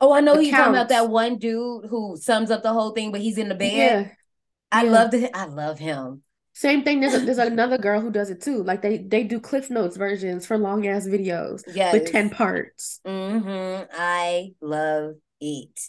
Oh, 0.04 0.12
I 0.14 0.20
know 0.22 0.40
he's 0.40 0.50
talking 0.52 0.74
about 0.74 0.90
that 0.90 1.10
one 1.10 1.38
dude 1.38 1.86
who 1.88 2.18
sums 2.20 2.50
up 2.50 2.64
the 2.64 2.74
whole 2.74 2.92
thing, 2.92 3.12
but 3.12 3.22
he's 3.22 3.38
in 3.38 3.50
the 3.50 3.56
bed. 3.56 3.72
Yeah. 4.08 4.12
I 4.72 4.84
Yeah. 4.86 4.92
love 4.92 5.12
the 5.12 5.38
I 5.38 5.46
love 5.46 5.78
him. 5.78 6.24
Same 6.54 6.84
thing. 6.84 7.00
There's, 7.00 7.24
there's 7.24 7.38
another 7.38 7.78
girl 7.78 8.02
who 8.02 8.12
does 8.12 8.30
it 8.30 8.42
too. 8.42 8.64
Like 8.64 8.82
they 8.82 8.98
they 8.98 9.24
do 9.24 9.40
Cliff 9.40 9.70
Notes 9.70 9.98
versions 9.98 10.46
for 10.46 10.58
long 10.58 10.88
ass 10.88 11.06
videos 11.06 11.64
Yes. 11.74 11.94
with 11.94 12.12
10 12.12 12.30
parts. 12.32 13.00
Mm-hmm. 13.06 13.86
I 13.94 14.54
love 14.62 15.16
it. 15.40 15.80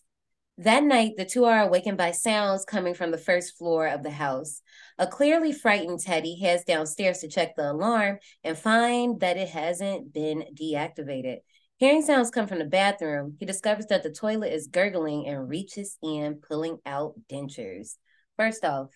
That 0.58 0.84
night, 0.84 1.12
the 1.16 1.24
two 1.24 1.46
are 1.46 1.62
awakened 1.62 1.96
by 1.96 2.10
sounds 2.10 2.64
coming 2.64 2.94
from 2.94 3.10
the 3.10 3.18
first 3.18 3.56
floor 3.56 3.86
of 3.88 4.02
the 4.02 4.10
house. 4.10 4.60
A 5.02 5.06
clearly 5.08 5.52
frightened 5.52 5.98
Teddy 5.98 6.38
heads 6.38 6.62
downstairs 6.62 7.18
to 7.18 7.28
check 7.28 7.56
the 7.56 7.72
alarm 7.72 8.20
and 8.44 8.56
find 8.56 9.18
that 9.18 9.36
it 9.36 9.48
hasn't 9.48 10.12
been 10.12 10.44
deactivated. 10.54 11.38
Hearing 11.78 12.02
sounds 12.02 12.30
come 12.30 12.46
from 12.46 12.60
the 12.60 12.66
bathroom, 12.66 13.36
he 13.40 13.44
discovers 13.44 13.86
that 13.86 14.04
the 14.04 14.12
toilet 14.12 14.52
is 14.52 14.68
gurgling 14.68 15.26
and 15.26 15.48
reaches 15.48 15.98
in, 16.04 16.36
pulling 16.36 16.78
out 16.86 17.14
dentures. 17.28 17.96
First 18.36 18.64
off, 18.64 18.90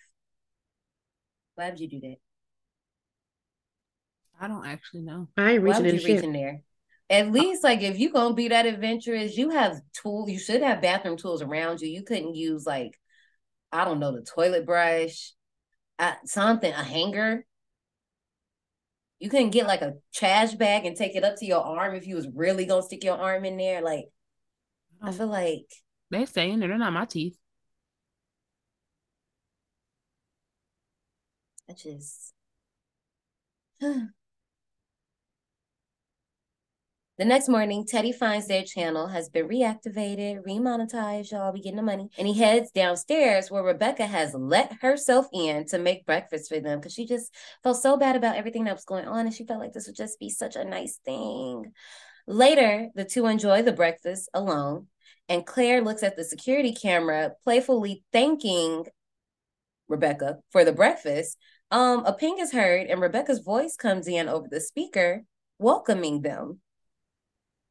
why 1.55 1.71
would 1.71 1.79
you 1.81 1.89
do 1.89 1.99
that? 1.99 2.15
I 4.39 4.47
don't 4.47 4.65
actually 4.65 5.01
know. 5.01 5.27
I 5.35 5.51
ain't 5.51 5.63
Why 5.63 5.71
reaching 5.71 5.83
would 5.83 6.01
you 6.01 6.07
reach 6.07 6.23
in 6.23 6.31
there? 6.31 6.61
At 7.09 7.33
least, 7.33 7.65
like, 7.65 7.81
if 7.81 7.99
you're 7.99 8.13
gonna 8.13 8.33
be 8.33 8.47
that 8.47 8.65
adventurous, 8.65 9.35
you 9.35 9.49
have 9.49 9.81
tool. 9.91 10.29
You 10.29 10.39
should 10.39 10.61
have 10.61 10.81
bathroom 10.81 11.17
tools 11.17 11.41
around 11.41 11.81
you. 11.81 11.89
You 11.89 12.03
couldn't 12.03 12.35
use 12.35 12.65
like, 12.65 12.97
I 13.73 13.83
don't 13.83 13.99
know, 13.99 14.13
the 14.13 14.21
toilet 14.21 14.65
brush, 14.65 15.33
uh, 15.99 16.13
something, 16.25 16.71
a 16.71 16.83
hanger. 16.83 17.45
You 19.19 19.29
couldn't 19.29 19.49
get 19.49 19.65
like 19.67 19.81
a 19.81 19.95
trash 20.13 20.53
bag 20.53 20.85
and 20.85 20.95
take 20.95 21.15
it 21.15 21.23
up 21.23 21.37
to 21.37 21.45
your 21.45 21.63
arm 21.63 21.95
if 21.95 22.05
you 22.05 22.15
was 22.15 22.27
really 22.33 22.65
gonna 22.65 22.83
stick 22.83 23.03
your 23.03 23.17
arm 23.17 23.45
in 23.45 23.57
there. 23.57 23.81
Like, 23.81 24.05
I 25.01 25.11
feel 25.11 25.27
like 25.27 25.65
They 26.11 26.25
stay 26.25 26.51
in 26.51 26.59
there. 26.59 26.69
They're 26.69 26.77
not 26.77 26.93
my 26.93 27.05
teeth. 27.05 27.37
I 31.69 31.73
just. 31.73 32.33
The 37.17 37.25
next 37.25 37.49
morning, 37.49 37.83
Teddy 37.83 38.11
finds 38.11 38.45
their 38.45 38.61
channel 38.61 39.07
has 39.07 39.27
been 39.27 39.47
reactivated, 39.47 40.45
remonetized, 40.47 41.31
y'all 41.31 41.51
be 41.51 41.61
getting 41.61 41.77
the 41.77 41.81
money. 41.81 42.09
And 42.15 42.27
he 42.27 42.35
heads 42.35 42.69
downstairs 42.69 43.49
where 43.49 43.63
Rebecca 43.63 44.05
has 44.05 44.35
let 44.35 44.71
herself 44.81 45.25
in 45.33 45.65
to 45.69 45.79
make 45.79 46.05
breakfast 46.05 46.47
for 46.47 46.59
them 46.59 46.77
because 46.77 46.93
she 46.93 47.07
just 47.07 47.33
felt 47.63 47.81
so 47.81 47.97
bad 47.97 48.15
about 48.15 48.35
everything 48.35 48.65
that 48.65 48.75
was 48.75 48.85
going 48.85 49.07
on 49.07 49.25
and 49.25 49.33
she 49.33 49.47
felt 49.47 49.59
like 49.59 49.73
this 49.73 49.87
would 49.87 49.95
just 49.95 50.19
be 50.19 50.29
such 50.29 50.55
a 50.55 50.63
nice 50.63 50.99
thing. 51.03 51.71
Later, 52.27 52.89
the 52.93 53.03
two 53.03 53.25
enjoy 53.25 53.63
the 53.63 53.73
breakfast 53.73 54.29
alone, 54.35 54.85
and 55.27 55.43
Claire 55.43 55.81
looks 55.81 56.03
at 56.03 56.17
the 56.17 56.23
security 56.23 56.71
camera, 56.71 57.31
playfully 57.43 58.03
thanking 58.13 58.85
Rebecca 59.87 60.37
for 60.51 60.63
the 60.63 60.71
breakfast. 60.71 61.35
Um, 61.71 62.05
a 62.05 62.13
ping 62.13 62.37
is 62.37 62.51
heard, 62.51 62.85
and 62.85 63.01
Rebecca's 63.01 63.39
voice 63.39 63.75
comes 63.75 64.07
in 64.07 64.29
over 64.29 64.47
the 64.47 64.61
speaker, 64.61 65.23
welcoming 65.57 66.21
them. 66.21 66.59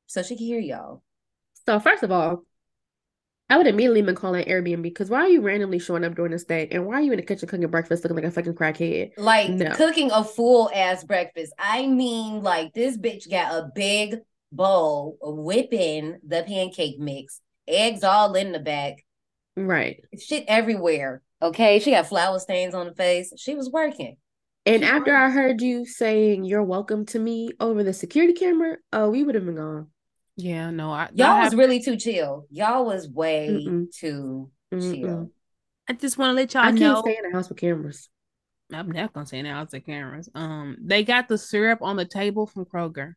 So 0.07 0.23
she 0.23 0.37
can 0.37 0.47
hear 0.47 0.61
y'all. 0.61 1.03
So 1.67 1.81
first 1.81 2.03
of 2.03 2.13
all, 2.13 2.45
I 3.49 3.59
would 3.59 3.67
immediately 3.69 4.03
been 4.03 4.17
calling 4.17 4.45
Airbnb 4.47 4.83
because 4.83 5.09
why 5.09 5.21
are 5.21 5.29
you 5.29 5.41
randomly 5.41 5.79
showing 5.79 6.05
up 6.05 6.17
during 6.17 6.33
this 6.33 6.45
day? 6.45 6.67
And 6.71 6.85
why 6.85 6.95
are 6.95 7.01
you 7.03 7.13
in 7.13 7.17
the 7.19 7.23
kitchen 7.25 7.49
cooking 7.49 7.69
breakfast 7.69 8.03
looking 8.03 8.17
like 8.17 8.25
a 8.25 8.31
fucking 8.31 8.55
crackhead? 8.55 9.13
Like 9.17 9.51
No. 9.51 9.71
cooking 9.71 10.11
a 10.11 10.25
full 10.25 10.69
ass 10.75 11.05
breakfast. 11.05 11.53
I 11.59 11.87
mean, 11.87 12.43
like 12.43 12.73
this 12.73 12.97
bitch 12.97 13.31
got 13.31 13.53
a 13.53 13.71
big 13.75 14.17
bowl 14.51 15.17
whipping 15.23 16.19
the 16.27 16.43
pancake 16.43 16.99
mix, 16.99 17.41
eggs 17.69 18.03
all 18.03 18.35
in 18.35 18.51
the 18.53 18.59
back, 18.59 19.05
Right. 19.57 20.05
shit 20.19 20.45
everywhere. 20.49 21.23
Okay, 21.41 21.79
she 21.79 21.93
got 21.93 22.09
flour 22.09 22.39
stains 22.41 22.75
on 22.75 22.87
the 22.87 22.95
face. 22.95 23.33
She 23.37 23.55
was 23.55 23.71
working. 23.71 24.17
And 24.65 24.83
after 24.83 25.15
I 25.15 25.31
heard 25.31 25.63
you 25.63 25.87
saying 25.87 26.45
you're 26.45 26.65
welcome 26.65 27.07
to 27.07 27.19
me 27.21 27.51
over 27.61 27.85
the 27.85 27.93
security 27.93 28.33
camera, 28.33 28.79
oh, 28.93 29.11
we 29.11 29.23
would 29.23 29.37
have 29.37 29.45
been 29.47 29.55
gone. 29.55 29.89
Yeah, 30.37 30.71
no, 30.71 30.93
I 30.93 31.09
Y'all 31.15 31.41
was 31.41 31.55
really 31.55 31.81
too 31.81 31.97
chill. 31.97 32.47
Y'all 32.51 32.85
was 32.85 33.09
way 33.09 33.49
Mm-mm. 33.51 33.91
too 33.95 34.51
Mm-mm. 34.73 35.01
chill. 35.01 35.31
I 35.89 35.95
just 35.95 36.19
want 36.19 36.31
to 36.31 36.35
let 36.35 36.53
y'all 36.53 36.63
I 36.65 36.69
can't 36.69 36.81
know. 36.81 37.01
stay 37.01 37.17
in 37.17 37.31
the 37.31 37.37
house 37.37 37.49
with 37.49 37.59
cameras. 37.59 38.09
I'm 38.73 38.91
not 38.91 39.13
gonna 39.13 39.27
say 39.27 39.43
now. 39.43 39.63
It's 39.63 39.73
the 39.73 39.81
cameras. 39.81 40.29
Um, 40.35 40.77
they 40.81 41.05
got 41.05 41.29
the 41.29 41.39
syrup 41.39 41.81
on 41.83 41.97
the 41.97 42.05
table 42.05 42.47
from 42.47 42.65
Kroger. 42.65 43.15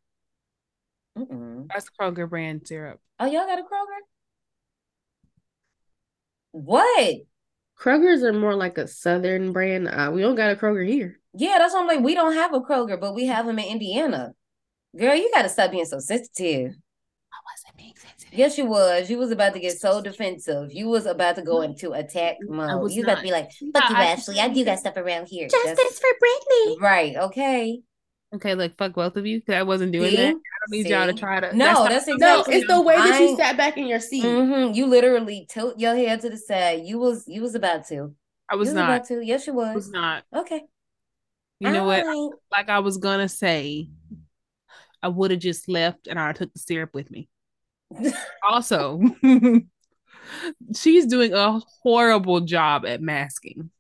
Mm-mm. 1.18 1.68
That's 1.68 1.90
Kroger 1.90 2.30
brand 2.30 2.68
syrup. 2.68 3.00
Oh, 3.20 3.26
y'all 3.26 3.46
got 3.48 3.60
a 3.60 3.64
Kroger? 3.64 4.00
What? 6.52 7.16
Kroger's 7.78 8.24
are 8.24 8.34
more 8.34 8.56
like 8.56 8.78
a 8.78 8.88
southern 8.88 9.54
brand. 9.54 9.88
Uh, 9.88 10.12
we 10.14 10.22
don't 10.22 10.36
got 10.36 10.52
a 10.52 10.56
Kroger 10.56 10.88
here. 10.88 11.20
Yeah, 11.34 11.58
that's 11.58 11.74
why 11.74 11.82
I'm 11.82 11.88
like, 11.88 12.02
we 12.02 12.14
don't 12.16 12.34
have 12.34 12.54
a 12.54 12.60
Kroger, 12.60 13.00
but 13.00 13.16
we 13.16 13.26
have 13.28 13.46
them 13.46 13.60
in 13.60 13.66
Indiana. 13.66 14.34
Girl, 14.98 15.16
you 15.16 15.32
gotta 15.34 15.50
stop 15.50 15.72
being 15.72 15.86
so 15.86 16.00
sensitive. 16.00 16.74
I 17.50 17.54
wasn't 17.54 17.78
being 17.78 17.94
sensitive. 17.96 18.38
Yes, 18.38 18.58
you 18.58 18.66
was. 18.66 19.10
You 19.10 19.18
was 19.18 19.32
about 19.32 19.54
to 19.54 19.60
get 19.60 19.80
so 19.80 20.02
defensive. 20.02 20.72
You 20.72 20.88
was 20.88 21.06
about 21.06 21.36
to 21.38 21.42
go 21.42 21.62
into 21.62 21.94
attack 21.94 22.38
mode. 22.42 22.92
You 22.92 22.98
was 23.02 23.06
about 23.06 23.18
to 23.18 23.24
be 23.24 23.32
like, 23.32 23.50
No, 23.62 23.72
fuck 23.80 23.90
you, 23.90 23.96
I- 23.96 24.06
Ashley. 24.06 24.40
I 24.40 24.48
do 24.50 24.64
got 24.66 24.80
stuff 24.80 24.98
around 24.98 25.28
here. 25.28 25.48
Justice 25.48 25.66
That's- 25.78 26.00
for 26.00 26.08
Brittany. 26.20 26.78
Right, 26.80 27.16
okay. 27.16 27.82
Okay, 28.36 28.54
look, 28.54 28.78
fuck 28.78 28.94
both 28.94 29.18
of 29.18 29.26
you 29.26 29.40
because 29.40 29.56
I 29.56 29.64
wasn't 29.64 29.92
doing 29.92 30.12
See? 30.12 30.16
that. 30.18 30.28
I 30.28 30.32
don't 30.32 30.44
need 30.70 30.86
y'all 30.88 31.08
to 31.08 31.14
try 31.14 31.40
to. 31.40 31.56
No, 31.56 31.66
not- 31.74 31.90
that's 31.90 32.06
No, 32.08 32.44
it's 32.48 32.68
the 32.68 32.80
way 32.82 32.96
that 32.96 33.14
I 33.16 33.20
you 33.22 33.36
sat 33.36 33.58
back 33.58 33.78
in 33.78 33.88
your 33.88 34.00
seat. 34.00 34.24
Mhm, 34.24 34.76
You 34.76 34.86
literally 34.86 35.48
tilt 35.50 35.80
your 35.80 35.96
head 35.96 36.22
to 36.22 36.30
the 36.30 36.38
side. 36.38 36.82
You 36.86 37.00
was 37.00 37.24
you 37.28 37.42
was 37.42 37.56
about 37.56 37.88
to. 37.88 38.14
I 38.52 38.56
was 38.56 38.68
was 38.68 38.76
not. 38.76 38.84
about 38.84 39.08
to. 39.08 39.22
Yes, 39.26 39.48
you 39.48 39.54
I 39.54 39.56
was. 39.56 39.76
was 39.76 39.90
not. 39.92 40.24
Okay. 40.36 40.62
You 41.60 41.72
know 41.72 41.86
what? 41.86 42.06
Like 42.52 42.70
I 42.70 42.80
was 42.80 42.98
gonna 42.98 43.28
say, 43.30 43.90
I 45.02 45.08
would 45.08 45.32
have 45.32 45.40
just 45.40 45.68
left 45.68 46.08
and 46.08 46.20
I 46.20 46.32
took 46.34 46.54
the 46.54 46.60
syrup 46.60 46.94
with 46.94 47.10
me. 47.10 47.30
Also, 48.44 49.02
she's 50.76 51.06
doing 51.06 51.34
a 51.34 51.60
horrible 51.84 52.42
job 52.42 52.86
at 52.86 53.02
masking. 53.02 53.72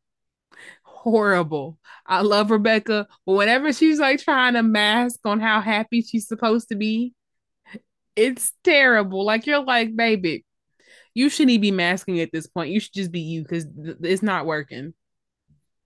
Horrible. 0.84 1.78
I 2.05 2.22
love 2.22 2.51
Rebecca, 2.51 3.07
but 3.26 3.34
whenever 3.34 3.72
she's 3.72 3.99
like 3.99 4.20
trying 4.20 4.55
to 4.55 4.64
mask 4.64 5.20
on 5.26 5.39
how 5.39 5.62
happy 5.62 6.01
she's 6.01 6.28
supposed 6.28 6.70
to 6.70 6.76
be, 6.76 7.14
it's 8.16 8.51
terrible. 8.64 9.24
Like 9.24 9.45
you're 9.45 9.64
like, 9.64 9.95
baby, 9.95 10.45
you 11.14 11.30
shouldn't 11.30 11.62
be 11.62 11.72
masking 11.72 12.20
at 12.20 12.32
this 12.32 12.47
point. 12.47 12.72
You 12.72 12.80
should 12.80 12.93
just 12.93 13.12
be 13.12 13.22
you 13.22 13.43
because 13.43 13.66
th- 13.66 13.97
it's 14.01 14.24
not 14.24 14.45
working. 14.45 14.93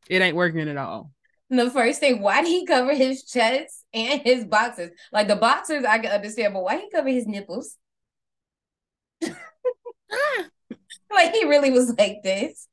It 0.09 0.21
ain't 0.21 0.35
working 0.35 0.67
at 0.67 0.77
all. 0.77 1.11
The 1.49 1.69
first 1.69 1.99
thing, 1.99 2.21
why 2.21 2.41
did 2.41 2.49
he 2.49 2.65
cover 2.65 2.95
his 2.95 3.23
chest 3.25 3.85
and 3.93 4.21
his 4.21 4.45
boxers? 4.45 4.91
Like 5.11 5.27
the 5.27 5.35
boxers, 5.35 5.85
I 5.85 5.99
can 5.99 6.11
understand, 6.11 6.53
but 6.53 6.63
why 6.63 6.77
he 6.77 6.89
cover 6.89 7.09
his 7.09 7.27
nipples? 7.27 7.77
like 11.11 11.33
he 11.33 11.45
really 11.45 11.71
was 11.71 11.93
like 11.97 12.17
this. 12.23 12.67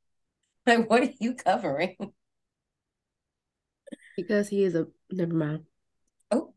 Like, 0.65 0.89
what 0.89 1.03
are 1.03 1.09
you 1.19 1.33
covering? 1.33 1.95
Because 4.15 4.49
he 4.49 4.63
is 4.63 4.75
a 4.75 4.87
never 5.09 5.33
mind. 5.33 5.65
Oh. 6.29 6.53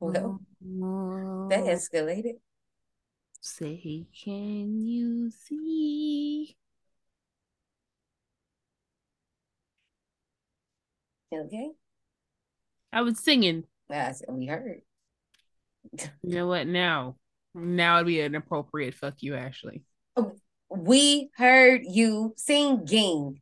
well, 0.00 0.40
that 1.48 1.60
oh. 1.60 1.66
escalated. 1.66 2.34
Say, 3.40 4.06
can 4.22 4.78
you 4.78 5.30
see? 5.30 6.56
Okay. 11.32 11.70
I 12.92 13.02
was 13.02 13.20
singing. 13.20 13.64
That's 13.88 14.22
we 14.28 14.46
heard. 14.46 14.82
You 15.92 16.34
know 16.36 16.46
what? 16.46 16.66
Now, 16.66 17.16
now 17.54 17.96
it'd 17.96 18.06
be 18.06 18.20
an 18.20 18.34
appropriate 18.34 18.94
fuck 18.94 19.14
you, 19.20 19.34
Ashley. 19.34 19.82
We 20.68 21.30
heard 21.36 21.82
you 21.84 22.34
singing. 22.36 23.40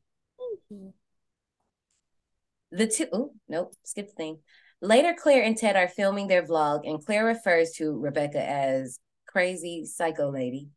The 2.71 2.87
two, 2.87 3.07
oh, 3.13 3.33
nope, 3.49 3.75
skip 3.85 4.09
the 4.09 4.15
thing. 4.15 4.39
Later, 4.81 5.15
Claire 5.19 5.43
and 5.43 5.57
Ted 5.57 5.77
are 5.77 5.89
filming 5.89 6.29
their 6.29 6.47
vlog, 6.47 6.89
and 6.89 7.05
Claire 7.05 7.25
refers 7.25 7.73
to 7.73 7.99
Rebecca 7.99 8.43
as 8.43 8.99
crazy 9.27 9.85
psycho 9.85 10.31
lady. 10.31 10.69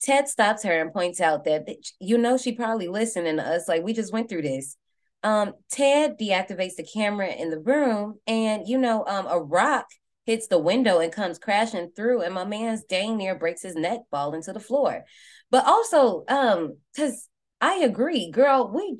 Ted 0.00 0.28
stops 0.28 0.64
her 0.64 0.80
and 0.80 0.92
points 0.92 1.20
out 1.20 1.44
that 1.44 1.66
you 2.00 2.18
know 2.18 2.36
she 2.36 2.52
probably 2.52 2.88
listening 2.88 3.36
to 3.36 3.42
us. 3.42 3.68
Like 3.68 3.82
we 3.82 3.92
just 3.92 4.12
went 4.12 4.28
through 4.28 4.42
this. 4.42 4.76
Um, 5.22 5.54
Ted 5.70 6.18
deactivates 6.18 6.74
the 6.76 6.84
camera 6.84 7.28
in 7.28 7.50
the 7.50 7.60
room, 7.60 8.18
and 8.26 8.66
you 8.66 8.78
know, 8.78 9.04
um, 9.06 9.26
a 9.28 9.40
rock 9.40 9.86
hits 10.24 10.46
the 10.46 10.58
window 10.58 11.00
and 11.00 11.12
comes 11.12 11.38
crashing 11.38 11.90
through, 11.94 12.22
and 12.22 12.34
my 12.34 12.44
man's 12.44 12.84
dang 12.84 13.16
near 13.16 13.34
breaks 13.34 13.62
his 13.62 13.74
neck, 13.74 14.00
falling 14.10 14.42
to 14.42 14.52
the 14.52 14.60
floor. 14.60 15.04
But 15.50 15.66
also, 15.66 16.24
um, 16.28 16.78
because 16.94 17.28
I 17.60 17.76
agree, 17.76 18.30
girl, 18.30 18.70
we 18.74 18.98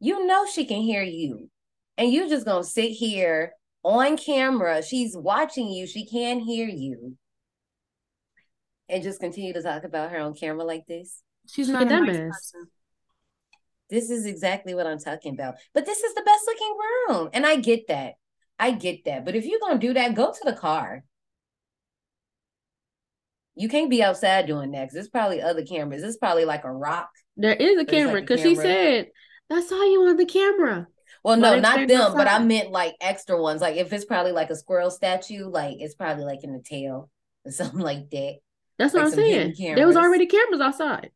you 0.00 0.26
know 0.26 0.46
she 0.46 0.64
can 0.64 0.80
hear 0.80 1.02
you. 1.02 1.50
And 1.96 2.12
you're 2.12 2.28
just 2.28 2.46
gonna 2.46 2.64
sit 2.64 2.90
here 2.90 3.52
on 3.82 4.16
camera. 4.16 4.82
She's 4.82 5.16
watching 5.16 5.68
you. 5.68 5.86
She 5.86 6.06
can't 6.06 6.42
hear 6.42 6.68
you. 6.68 7.16
And 8.88 9.02
just 9.02 9.20
continue 9.20 9.52
to 9.52 9.62
talk 9.62 9.84
about 9.84 10.10
her 10.10 10.18
on 10.18 10.34
camera 10.34 10.64
like 10.64 10.86
this. 10.86 11.22
She's 11.48 11.68
not 11.68 11.82
a 11.82 12.00
nice 12.00 12.18
person. 12.18 12.68
This 13.90 14.10
is 14.10 14.26
exactly 14.26 14.74
what 14.74 14.86
I'm 14.86 14.98
talking 14.98 15.34
about. 15.34 15.54
But 15.74 15.86
this 15.86 16.02
is 16.02 16.14
the 16.14 16.22
best 16.22 16.42
looking 16.46 16.76
room. 17.08 17.30
And 17.32 17.46
I 17.46 17.56
get 17.56 17.88
that. 17.88 18.14
I 18.58 18.72
get 18.72 19.04
that. 19.04 19.24
But 19.24 19.36
if 19.36 19.44
you're 19.44 19.60
going 19.60 19.78
to 19.80 19.86
do 19.86 19.94
that, 19.94 20.14
go 20.14 20.32
to 20.32 20.40
the 20.44 20.52
car. 20.52 21.04
You 23.54 23.68
can't 23.68 23.90
be 23.90 24.02
outside 24.02 24.46
doing 24.46 24.70
that 24.72 24.82
because 24.82 24.94
there's 24.94 25.08
probably 25.08 25.42
other 25.42 25.64
cameras. 25.64 26.02
It's 26.02 26.16
probably 26.16 26.44
like 26.44 26.64
a 26.64 26.72
rock. 26.72 27.10
There 27.36 27.54
is 27.54 27.78
a 27.78 27.84
camera 27.84 28.14
like 28.14 28.26
because 28.26 28.40
she 28.40 28.54
said, 28.54 29.08
That's 29.50 29.72
all 29.72 29.90
you 29.90 30.02
on 30.02 30.16
the 30.16 30.26
camera. 30.26 30.86
Well, 31.24 31.36
no, 31.36 31.58
not 31.58 31.88
them, 31.88 32.14
but 32.14 32.28
I 32.28 32.38
meant 32.38 32.70
like 32.70 32.94
extra 33.00 33.40
ones. 33.40 33.60
Like 33.60 33.76
if 33.76 33.92
it's 33.92 34.04
probably 34.04 34.32
like 34.32 34.50
a 34.50 34.56
squirrel 34.56 34.90
statue, 34.90 35.48
like 35.48 35.76
it's 35.80 35.94
probably 35.94 36.24
like 36.24 36.44
in 36.44 36.52
the 36.52 36.62
tail 36.62 37.10
or 37.44 37.50
something 37.50 37.80
like 37.80 38.10
that. 38.10 38.36
That's 38.78 38.94
what 38.94 39.04
I'm 39.04 39.10
saying. 39.10 39.54
There 39.58 39.86
was 39.86 39.96
already 39.96 40.26
cameras 40.26 40.60
outside. 40.60 41.10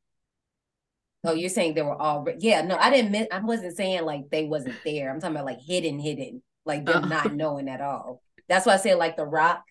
Oh, 1.25 1.35
you're 1.35 1.51
saying 1.51 1.75
they 1.75 1.83
were 1.83 1.95
all 1.95 2.27
yeah, 2.41 2.63
no, 2.63 2.77
I 2.77 2.91
didn't 2.91 3.13
mean 3.13 3.29
I 3.31 3.39
wasn't 3.39 3.77
saying 3.77 4.05
like 4.05 4.31
they 4.31 4.45
wasn't 4.45 4.75
there. 4.85 5.11
I'm 5.11 5.21
talking 5.21 5.37
about 5.37 5.47
like 5.47 5.61
hidden, 5.61 6.01
hidden, 6.01 6.43
like 6.65 6.85
them 6.85 7.05
Oh. 7.05 7.07
Uh-huh. 7.07 7.25
not 7.25 7.35
knowing 7.35 7.69
at 7.69 7.81
all. 7.81 8.23
That's 8.49 8.67
why 8.67 8.75
I 8.75 8.79
said 8.79 8.99
like 8.99 9.17
the 9.17 9.27
rock, 9.27 9.65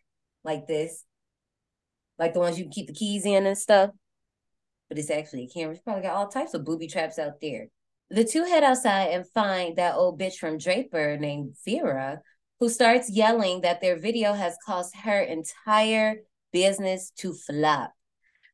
like 0.43 0.67
this, 0.67 1.03
like 2.17 2.33
the 2.33 2.39
ones 2.39 2.57
you 2.57 2.65
can 2.65 2.71
keep 2.71 2.87
the 2.87 2.93
keys 2.93 3.25
in 3.25 3.45
and 3.45 3.57
stuff. 3.57 3.91
But 4.89 4.97
it's 4.97 5.09
actually 5.09 5.43
a 5.43 5.47
camera. 5.47 5.73
It's 5.73 5.83
probably 5.83 6.03
got 6.03 6.15
all 6.15 6.27
types 6.27 6.53
of 6.53 6.65
booby 6.65 6.87
traps 6.87 7.17
out 7.17 7.39
there. 7.41 7.67
The 8.09 8.25
two 8.25 8.43
head 8.43 8.63
outside 8.63 9.07
and 9.11 9.25
find 9.29 9.77
that 9.77 9.95
old 9.95 10.19
bitch 10.19 10.35
from 10.35 10.57
Draper 10.57 11.17
named 11.17 11.55
Vera, 11.63 12.19
who 12.59 12.67
starts 12.67 13.09
yelling 13.09 13.61
that 13.61 13.79
their 13.79 13.97
video 13.97 14.33
has 14.33 14.57
caused 14.65 14.93
her 14.97 15.21
entire 15.21 16.17
business 16.51 17.11
to 17.19 17.33
flop. 17.33 17.93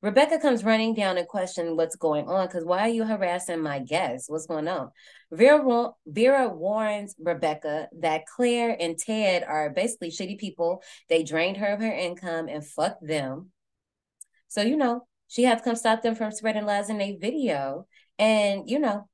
Rebecca 0.01 0.37
comes 0.39 0.63
running 0.63 0.93
down 0.93 1.17
and 1.17 1.27
questions 1.27 1.75
what's 1.75 1.95
going 1.95 2.27
on 2.27 2.45
because 2.45 2.63
why 2.63 2.81
are 2.81 2.89
you 2.89 3.03
harassing 3.03 3.61
my 3.61 3.79
guests? 3.79 4.29
What's 4.29 4.45
going 4.45 4.67
on? 4.67 4.91
Vera, 5.31 5.89
Vera 6.05 6.49
warns 6.49 7.15
Rebecca 7.19 7.87
that 7.99 8.27
Claire 8.27 8.77
and 8.79 8.97
Ted 8.97 9.43
are 9.43 9.71
basically 9.71 10.11
shitty 10.11 10.37
people. 10.37 10.83
They 11.09 11.23
drained 11.23 11.57
her 11.57 11.73
of 11.73 11.79
her 11.79 11.91
income 11.91 12.47
and 12.47 12.65
fucked 12.65 13.05
them. 13.05 13.51
So, 14.49 14.61
you 14.61 14.77
know, 14.77 15.07
she 15.27 15.43
had 15.43 15.57
to 15.57 15.63
come 15.63 15.75
stop 15.75 16.03
them 16.03 16.13
from 16.13 16.31
spreading 16.31 16.65
lies 16.65 16.91
in 16.91 17.01
a 17.01 17.17
video. 17.17 17.87
And, 18.19 18.69
you 18.69 18.77
know, 18.77 19.09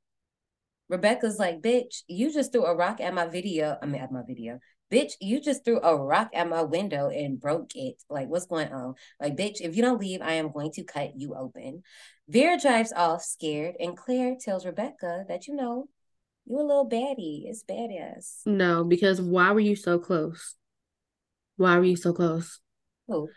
Rebecca's 0.90 1.40
like, 1.40 1.62
bitch, 1.62 2.04
you 2.08 2.32
just 2.32 2.52
threw 2.52 2.66
a 2.66 2.76
rock 2.76 3.00
at 3.00 3.14
my 3.14 3.26
video. 3.26 3.78
I 3.82 3.86
mean, 3.86 4.02
at 4.02 4.12
my 4.12 4.22
video. 4.28 4.60
Bitch, 4.94 5.14
you 5.20 5.42
just 5.42 5.66
threw 5.66 5.82
a 5.82 5.96
rock 5.96 6.30
at 6.36 6.48
my 6.48 6.62
window 6.62 7.10
and 7.10 7.42
broke 7.42 7.72
it. 7.74 8.04
Like, 8.12 8.28
what's 8.28 8.46
going 8.46 8.72
on? 8.72 8.94
Like, 9.20 9.36
bitch, 9.36 9.60
if 9.60 9.76
you 9.76 9.82
don't 9.82 10.00
leave, 10.00 10.22
I 10.22 10.34
am 10.34 10.52
going 10.52 10.72
to 10.74 10.84
cut 10.84 11.14
you 11.18 11.34
open. 11.34 11.82
Vera 12.30 12.60
drives 12.60 12.94
off 12.94 13.24
scared, 13.24 13.74
and 13.80 13.98
Claire 13.98 14.36
tells 14.40 14.68
Rebecca 14.68 15.26
that, 15.28 15.48
you 15.48 15.56
know, 15.56 15.90
you 16.46 16.58
a 16.58 16.62
little 16.62 16.88
baddie. 16.88 17.46
It's 17.46 17.64
badass. 17.64 18.46
No, 18.46 18.84
because 18.84 19.20
why 19.20 19.52
were 19.52 19.60
you 19.60 19.76
so 19.76 19.98
close? 19.98 20.58
Why 21.58 21.80
were 21.80 21.86
you 21.86 21.96
so 21.96 22.14
close? 22.14 22.60
Who? 23.08 23.30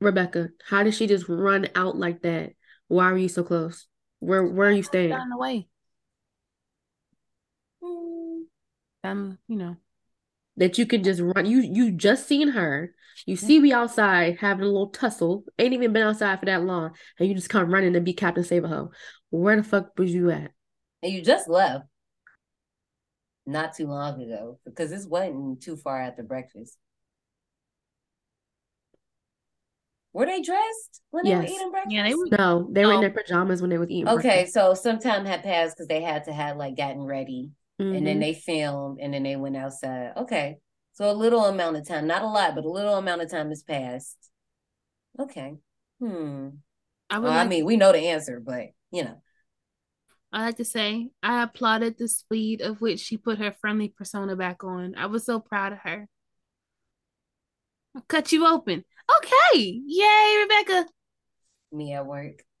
Rebecca, 0.00 0.48
how 0.70 0.84
did 0.84 0.94
she 0.94 1.06
just 1.06 1.28
run 1.28 1.68
out 1.74 1.98
like 1.98 2.22
that? 2.22 2.52
Why 2.88 3.12
were 3.12 3.18
you 3.18 3.28
so 3.28 3.42
close? 3.44 3.86
Where 4.20 4.42
where 4.46 4.68
are 4.68 4.72
you 4.72 4.82
staying? 4.82 5.10
Down 5.10 5.28
the 5.28 5.36
way. 5.36 5.68
Um, 9.02 9.38
you 9.48 9.56
know. 9.56 9.76
That 10.56 10.78
you 10.78 10.86
can 10.86 11.02
just 11.02 11.20
run. 11.20 11.46
You 11.46 11.60
you 11.60 11.90
just 11.90 12.28
seen 12.28 12.48
her. 12.48 12.94
You 13.26 13.36
mm-hmm. 13.36 13.46
see 13.46 13.58
me 13.60 13.72
outside 13.72 14.38
having 14.40 14.64
a 14.64 14.68
little 14.68 14.90
tussle. 14.90 15.44
Ain't 15.58 15.74
even 15.74 15.92
been 15.92 16.02
outside 16.02 16.38
for 16.40 16.46
that 16.46 16.64
long, 16.64 16.92
and 17.18 17.28
you 17.28 17.34
just 17.34 17.48
come 17.48 17.72
running 17.72 17.96
and 17.96 18.04
be 18.04 18.12
Captain 18.12 18.44
Save 18.44 18.64
a 18.64 18.68
Hoe. 18.68 18.90
Where 19.30 19.56
the 19.56 19.62
fuck 19.62 19.98
was 19.98 20.14
you 20.14 20.30
at? 20.30 20.52
And 21.02 21.12
you 21.12 21.22
just 21.22 21.48
left 21.48 21.86
not 23.46 23.74
too 23.74 23.86
long 23.86 24.20
ago 24.22 24.58
because 24.64 24.90
this 24.90 25.06
wasn't 25.06 25.62
too 25.62 25.76
far 25.76 26.00
after 26.00 26.22
breakfast. 26.22 26.78
Were 30.12 30.26
they 30.26 30.40
dressed 30.40 31.02
when 31.10 31.24
they 31.24 31.34
were 31.34 31.42
eating 31.42 31.70
breakfast? 31.72 31.92
Yeah, 31.92 32.08
they 32.08 32.14
were. 32.14 32.28
No, 32.38 32.68
they 32.70 32.86
were 32.86 32.92
in 32.92 33.00
their 33.00 33.10
pajamas 33.10 33.60
when 33.60 33.70
they 33.70 33.78
was 33.78 33.90
eating. 33.90 34.08
Okay, 34.08 34.28
breakfast. 34.28 34.54
so 34.54 34.74
some 34.74 35.00
time 35.00 35.26
had 35.26 35.42
passed 35.42 35.76
because 35.76 35.88
they 35.88 36.00
had 36.00 36.24
to 36.24 36.32
have 36.32 36.56
like 36.56 36.76
gotten 36.76 37.02
ready, 37.02 37.50
and 37.78 38.06
then 38.06 38.18
Mhm. 38.18 38.20
they 38.20 38.34
filmed, 38.34 38.98
and 39.00 39.14
then 39.14 39.22
they 39.22 39.36
went 39.36 39.56
outside. 39.56 40.12
Okay, 40.16 40.58
so 40.92 41.10
a 41.10 41.12
little 41.12 41.44
amount 41.44 41.76
of 41.76 41.86
time, 41.86 42.06
not 42.06 42.22
a 42.22 42.26
lot, 42.26 42.54
but 42.54 42.64
a 42.64 42.70
little 42.70 42.96
amount 42.96 43.22
of 43.22 43.30
time 43.30 43.48
has 43.50 43.62
passed. 43.62 44.16
Okay. 45.18 45.56
Hmm. 46.00 46.48
I 47.10 47.18
Well, 47.18 47.32
I 47.32 47.46
mean, 47.46 47.64
we 47.64 47.76
know 47.76 47.92
the 47.92 48.08
answer, 48.08 48.40
but 48.40 48.68
you 48.90 49.04
know, 49.04 49.22
I 50.32 50.46
like 50.46 50.56
to 50.56 50.64
say 50.64 51.10
I 51.22 51.42
applauded 51.42 51.96
the 51.96 52.08
speed 52.08 52.60
of 52.60 52.80
which 52.80 53.00
she 53.00 53.16
put 53.16 53.38
her 53.38 53.52
friendly 53.52 53.88
persona 53.88 54.34
back 54.34 54.64
on. 54.64 54.94
I 54.96 55.06
was 55.06 55.24
so 55.24 55.38
proud 55.38 55.72
of 55.72 55.78
her. 55.80 56.08
I 57.96 58.00
cut 58.08 58.32
you 58.32 58.46
open. 58.46 58.84
Okay. 59.18 59.82
Yay, 59.86 60.36
Rebecca. 60.42 60.86
me 61.72 61.92
at 61.94 62.06
work. 62.06 62.44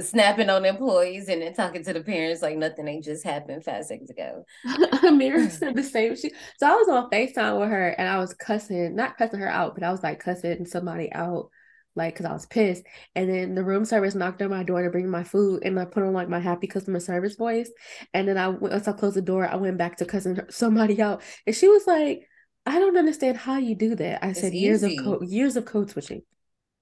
Snapping 0.00 0.48
on 0.48 0.64
employees 0.64 1.28
and 1.28 1.42
then 1.42 1.52
talking 1.52 1.84
to 1.84 1.92
the 1.92 2.00
parents 2.02 2.40
like 2.40 2.56
nothing 2.56 2.88
ain't 2.88 3.04
just 3.04 3.22
happened 3.22 3.62
five 3.64 3.84
seconds 3.84 4.08
ago. 4.10 4.44
Amira 4.66 5.50
said 5.58 5.74
the 5.76 5.82
same 5.82 6.16
shit. 6.16 6.32
So 6.58 6.66
I 6.66 6.74
was 6.76 6.88
on 6.88 7.10
FaceTime 7.10 7.60
with 7.60 7.68
her 7.68 7.88
and 7.90 8.08
I 8.08 8.18
was 8.18 8.32
cussing, 8.32 8.96
not 8.96 9.18
cussing 9.18 9.40
her 9.40 9.48
out, 9.48 9.74
but 9.74 9.84
I 9.84 9.90
was 9.90 10.02
like 10.02 10.20
cussing 10.20 10.64
somebody 10.64 11.12
out, 11.12 11.50
like, 11.94 12.14
because 12.14 12.24
I 12.24 12.32
was 12.32 12.46
pissed. 12.46 12.84
And 13.14 13.28
then 13.28 13.54
the 13.54 13.62
room 13.62 13.84
service 13.84 14.14
knocked 14.14 14.40
on 14.40 14.48
my 14.48 14.62
door 14.62 14.82
to 14.82 14.90
bring 14.90 15.10
my 15.10 15.22
food 15.22 15.62
and 15.64 15.78
I 15.78 15.84
put 15.84 16.02
on 16.02 16.14
like 16.14 16.30
my 16.30 16.40
happy 16.40 16.66
customer 16.66 17.00
service 17.00 17.36
voice. 17.36 17.70
And 18.14 18.26
then 18.26 18.38
I, 18.38 18.48
once 18.48 18.88
I 18.88 18.92
closed 18.92 19.16
the 19.16 19.22
door, 19.22 19.46
I 19.46 19.56
went 19.56 19.76
back 19.76 19.98
to 19.98 20.06
cussing 20.06 20.38
somebody 20.48 21.00
out. 21.02 21.22
And 21.46 21.54
she 21.54 21.68
was 21.68 21.86
like, 21.86 22.26
I 22.64 22.78
don't 22.78 22.96
understand 22.96 23.36
how 23.36 23.58
you 23.58 23.74
do 23.74 23.94
that. 23.96 24.24
I 24.24 24.32
It's 24.32 24.40
said, 24.40 24.54
years 24.54 24.82
of 24.82 24.96
code, 24.96 25.28
years 25.28 25.56
of 25.56 25.66
code 25.66 25.90
switching. 25.90 26.22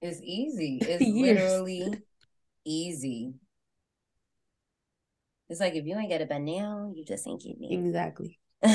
It's 0.01 0.19
easy. 0.21 0.79
It's 0.87 1.09
literally 1.09 2.03
easy. 2.65 3.33
It's 5.49 5.59
like 5.59 5.75
if 5.75 5.85
you 5.85 5.97
ain't 5.97 6.09
got 6.09 6.21
it 6.21 6.29
by 6.29 6.37
now, 6.39 6.91
you 6.95 7.03
just 7.05 7.27
ain't 7.27 7.41
getting 7.41 7.63
it. 7.63 7.73
Exactly. 7.73 8.39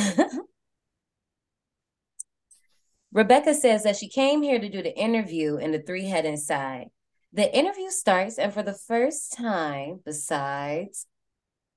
Rebecca 3.13 3.55
says 3.55 3.85
that 3.85 3.97
she 3.97 4.09
came 4.09 4.43
here 4.43 4.59
to 4.61 4.69
do 4.69 4.83
the 4.83 4.97
interview 4.97 5.57
and 5.57 5.73
the 5.73 5.81
three 5.81 6.05
head 6.05 6.25
inside. 6.27 6.89
The 7.33 7.55
interview 7.57 7.91
starts, 7.91 8.39
and 8.39 8.53
for 8.53 8.63
the 8.63 8.75
first 8.75 9.33
time, 9.33 10.01
besides, 10.05 11.07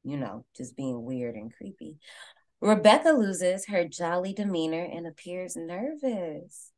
you 0.04 0.18
know, 0.18 0.46
just 0.56 0.76
being 0.76 1.04
weird 1.04 1.36
and 1.36 1.54
creepy, 1.54 1.98
Rebecca 2.60 3.10
loses 3.10 3.66
her 3.68 3.88
jolly 3.88 4.34
demeanor 4.34 4.84
and 4.84 5.08
appears 5.08 5.56
nervous. 5.56 6.72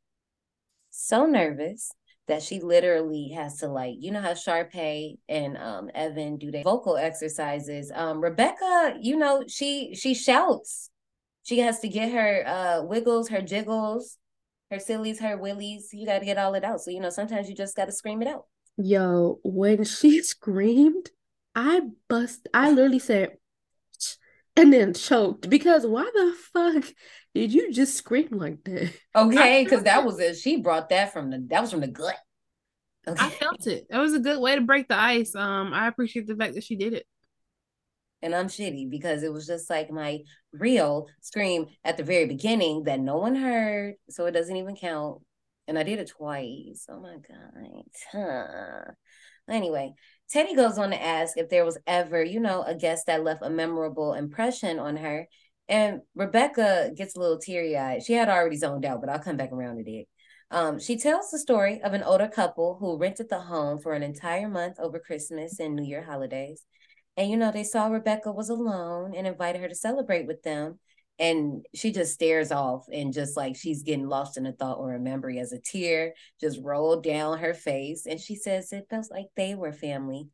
So 0.90 1.26
nervous 1.26 1.92
that 2.26 2.42
she 2.42 2.60
literally 2.60 3.28
has 3.36 3.58
to 3.58 3.68
like, 3.68 3.96
you 3.98 4.10
know 4.10 4.20
how 4.20 4.32
Sharpay 4.32 5.18
and 5.28 5.56
um 5.58 5.90
Evan 5.94 6.36
do 6.38 6.50
their 6.50 6.62
vocal 6.62 6.96
exercises. 6.96 7.92
Um 7.94 8.20
Rebecca, 8.20 8.96
you 9.00 9.16
know, 9.16 9.44
she 9.46 9.94
she 9.94 10.14
shouts. 10.14 10.90
She 11.42 11.58
has 11.58 11.80
to 11.80 11.88
get 11.88 12.12
her 12.12 12.44
uh 12.46 12.82
wiggles, 12.84 13.28
her 13.28 13.42
jiggles, 13.42 14.18
her 14.70 14.78
sillies, 14.78 15.20
her 15.20 15.36
willies. 15.36 15.90
You 15.92 16.06
got 16.06 16.20
to 16.20 16.24
get 16.24 16.38
all 16.38 16.54
it 16.54 16.64
out. 16.64 16.80
So 16.80 16.90
you 16.90 17.00
know, 17.00 17.10
sometimes 17.10 17.48
you 17.48 17.54
just 17.54 17.76
got 17.76 17.86
to 17.86 17.92
scream 17.92 18.22
it 18.22 18.28
out. 18.28 18.44
Yo, 18.76 19.38
when 19.44 19.84
she 19.84 20.22
screamed, 20.22 21.10
I 21.54 21.82
bust. 22.08 22.48
I 22.52 22.70
literally 22.70 22.98
said, 22.98 23.36
and 24.56 24.72
then 24.72 24.94
choked 24.94 25.48
because 25.48 25.86
why 25.86 26.10
the 26.14 26.34
fuck 26.52 26.84
did 27.34 27.52
you 27.52 27.72
just 27.72 27.96
scream 27.96 28.28
like 28.32 28.64
that? 28.64 28.92
Okay, 29.16 29.62
because 29.64 29.84
that 29.84 30.04
was 30.04 30.18
it. 30.20 30.36
She 30.36 30.60
brought 30.60 30.88
that 30.90 31.12
from 31.12 31.30
the 31.30 31.44
that 31.50 31.60
was 31.60 31.70
from 31.70 31.80
the 31.80 31.88
gut. 31.88 32.16
I 33.16 33.30
felt 33.30 33.66
it. 33.66 33.86
That 33.90 33.98
was 34.00 34.14
a 34.14 34.20
good 34.20 34.40
way 34.40 34.54
to 34.56 34.60
break 34.62 34.88
the 34.88 34.98
ice. 34.98 35.34
Um, 35.34 35.72
I 35.72 35.88
appreciate 35.88 36.26
the 36.26 36.36
fact 36.36 36.54
that 36.54 36.64
she 36.64 36.76
did 36.76 36.94
it. 36.94 37.06
and 38.22 38.34
I'm 38.34 38.48
shitty 38.48 38.90
because 38.90 39.22
it 39.22 39.32
was 39.32 39.46
just 39.46 39.68
like 39.68 39.90
my 39.90 40.20
real 40.52 41.08
scream 41.20 41.66
at 41.84 41.96
the 41.96 42.02
very 42.04 42.26
beginning 42.26 42.84
that 42.84 43.00
no 43.00 43.16
one 43.18 43.34
heard, 43.36 43.94
so 44.08 44.26
it 44.26 44.32
doesn't 44.32 44.56
even 44.56 44.76
count. 44.76 45.22
And 45.68 45.78
I 45.78 45.82
did 45.82 45.98
it 45.98 46.08
twice. 46.10 46.86
Oh 46.88 47.00
my 47.00 47.16
god. 47.16 47.84
Huh. 48.12 48.92
Anyway, 49.48 49.92
Teddy 50.30 50.54
goes 50.54 50.78
on 50.78 50.90
to 50.90 51.02
ask 51.02 51.36
if 51.36 51.50
there 51.50 51.64
was 51.66 51.78
ever, 51.86 52.22
you 52.22 52.40
know, 52.40 52.62
a 52.62 52.74
guest 52.74 53.06
that 53.06 53.24
left 53.24 53.42
a 53.42 53.50
memorable 53.50 54.14
impression 54.14 54.78
on 54.78 54.96
her. 54.96 55.26
And 55.68 56.00
Rebecca 56.14 56.92
gets 56.96 57.16
a 57.16 57.20
little 57.20 57.38
teary 57.38 57.76
eyed. 57.76 58.02
She 58.02 58.12
had 58.12 58.28
already 58.28 58.56
zoned 58.56 58.84
out, 58.84 59.00
but 59.00 59.08
I'll 59.10 59.18
come 59.18 59.36
back 59.36 59.52
around 59.52 59.76
to 59.84 59.90
it. 59.90 60.08
Um, 60.50 60.78
she 60.78 60.98
tells 60.98 61.30
the 61.30 61.38
story 61.38 61.80
of 61.82 61.94
an 61.94 62.02
older 62.02 62.28
couple 62.28 62.76
who 62.78 62.98
rented 62.98 63.28
the 63.30 63.40
home 63.40 63.80
for 63.80 63.94
an 63.94 64.02
entire 64.02 64.48
month 64.48 64.78
over 64.78 64.98
Christmas 65.00 65.58
and 65.58 65.74
New 65.74 65.84
Year 65.84 66.02
holidays. 66.02 66.62
And 67.16 67.30
you 67.30 67.36
know, 67.36 67.50
they 67.52 67.64
saw 67.64 67.86
Rebecca 67.86 68.30
was 68.32 68.50
alone 68.50 69.14
and 69.14 69.26
invited 69.26 69.60
her 69.62 69.68
to 69.68 69.74
celebrate 69.74 70.26
with 70.26 70.42
them. 70.42 70.78
and 71.18 71.64
she 71.74 71.92
just 71.92 72.12
stares 72.12 72.50
off 72.50 72.86
and 72.92 73.12
just 73.12 73.36
like 73.36 73.54
she's 73.56 73.84
getting 73.84 74.08
lost 74.08 74.36
in 74.36 74.46
a 74.46 74.52
thought 74.52 74.78
or 74.78 74.94
a 74.94 75.00
memory 75.00 75.38
as 75.38 75.52
a 75.52 75.60
tear 75.60 76.12
just 76.40 76.58
rolled 76.62 77.04
down 77.04 77.38
her 77.38 77.54
face 77.54 78.06
and 78.06 78.18
she 78.20 78.34
says 78.34 78.72
it 78.72 78.86
felt 78.90 79.06
like 79.12 79.26
they 79.36 79.54
were 79.54 79.72
family 79.72 80.28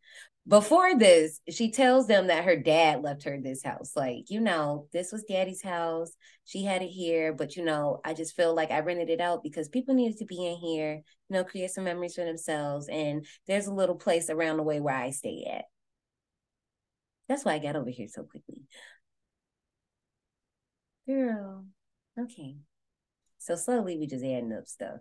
before 0.50 0.98
this 0.98 1.40
she 1.48 1.70
tells 1.70 2.06
them 2.06 2.26
that 2.26 2.44
her 2.44 2.56
dad 2.56 3.02
left 3.02 3.22
her 3.22 3.38
this 3.40 3.62
house 3.62 3.92
like 3.94 4.28
you 4.28 4.40
know 4.40 4.88
this 4.92 5.12
was 5.12 5.24
daddy's 5.24 5.62
house 5.62 6.10
she 6.44 6.64
had 6.64 6.82
it 6.82 6.88
here 6.88 7.32
but 7.32 7.56
you 7.56 7.64
know 7.64 8.00
i 8.04 8.12
just 8.12 8.34
feel 8.34 8.54
like 8.54 8.70
i 8.70 8.80
rented 8.80 9.08
it 9.08 9.20
out 9.20 9.42
because 9.42 9.68
people 9.68 9.94
needed 9.94 10.18
to 10.18 10.26
be 10.26 10.44
in 10.44 10.56
here 10.56 10.94
you 10.94 11.02
know 11.34 11.44
create 11.44 11.70
some 11.70 11.84
memories 11.84 12.14
for 12.16 12.24
themselves 12.24 12.88
and 12.88 13.24
there's 13.46 13.68
a 13.68 13.74
little 13.74 13.94
place 13.94 14.28
around 14.28 14.56
the 14.56 14.62
way 14.62 14.80
where 14.80 14.94
i 14.94 15.10
stay 15.10 15.46
at 15.50 15.64
that's 17.28 17.44
why 17.44 17.54
i 17.54 17.58
got 17.58 17.76
over 17.76 17.90
here 17.90 18.08
so 18.08 18.24
quickly 18.24 18.60
Girl. 21.10 21.64
Okay. 22.16 22.54
So 23.38 23.56
slowly 23.56 23.98
we 23.98 24.06
just 24.06 24.24
adding 24.24 24.52
up 24.52 24.68
stuff. 24.68 25.00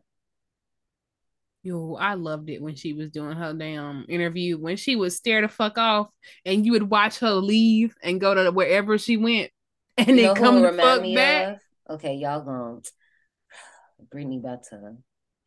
Yo, 1.62 1.96
I 1.96 2.14
loved 2.14 2.50
it 2.50 2.62
when 2.62 2.76
she 2.76 2.94
was 2.94 3.10
doing 3.10 3.36
her 3.36 3.54
damn 3.54 4.06
interview. 4.08 4.58
When 4.58 4.78
she 4.78 4.96
would 4.96 5.12
stare 5.12 5.42
the 5.42 5.50
fuck 5.50 5.78
off 5.78 6.08
and 6.46 6.66
you 6.66 6.72
would 6.72 6.90
watch 6.90 7.20
her 7.20 7.34
leave 7.34 7.96
and 8.02 8.22
go 8.22 8.34
to 8.34 8.50
wherever 8.52 8.98
she 8.98 9.18
went 9.18 9.52
and 9.98 10.10
You 10.10 10.16
then 10.18 10.36
come 10.36 10.62
the 10.62 10.72
fuck 10.72 11.04
back. 11.16 11.58
of? 11.90 11.96
Okay, 11.96 12.16
y'all 12.16 12.42
going 12.42 12.82
Brittany 14.12 14.38
about 14.38 14.64
to 14.70 14.96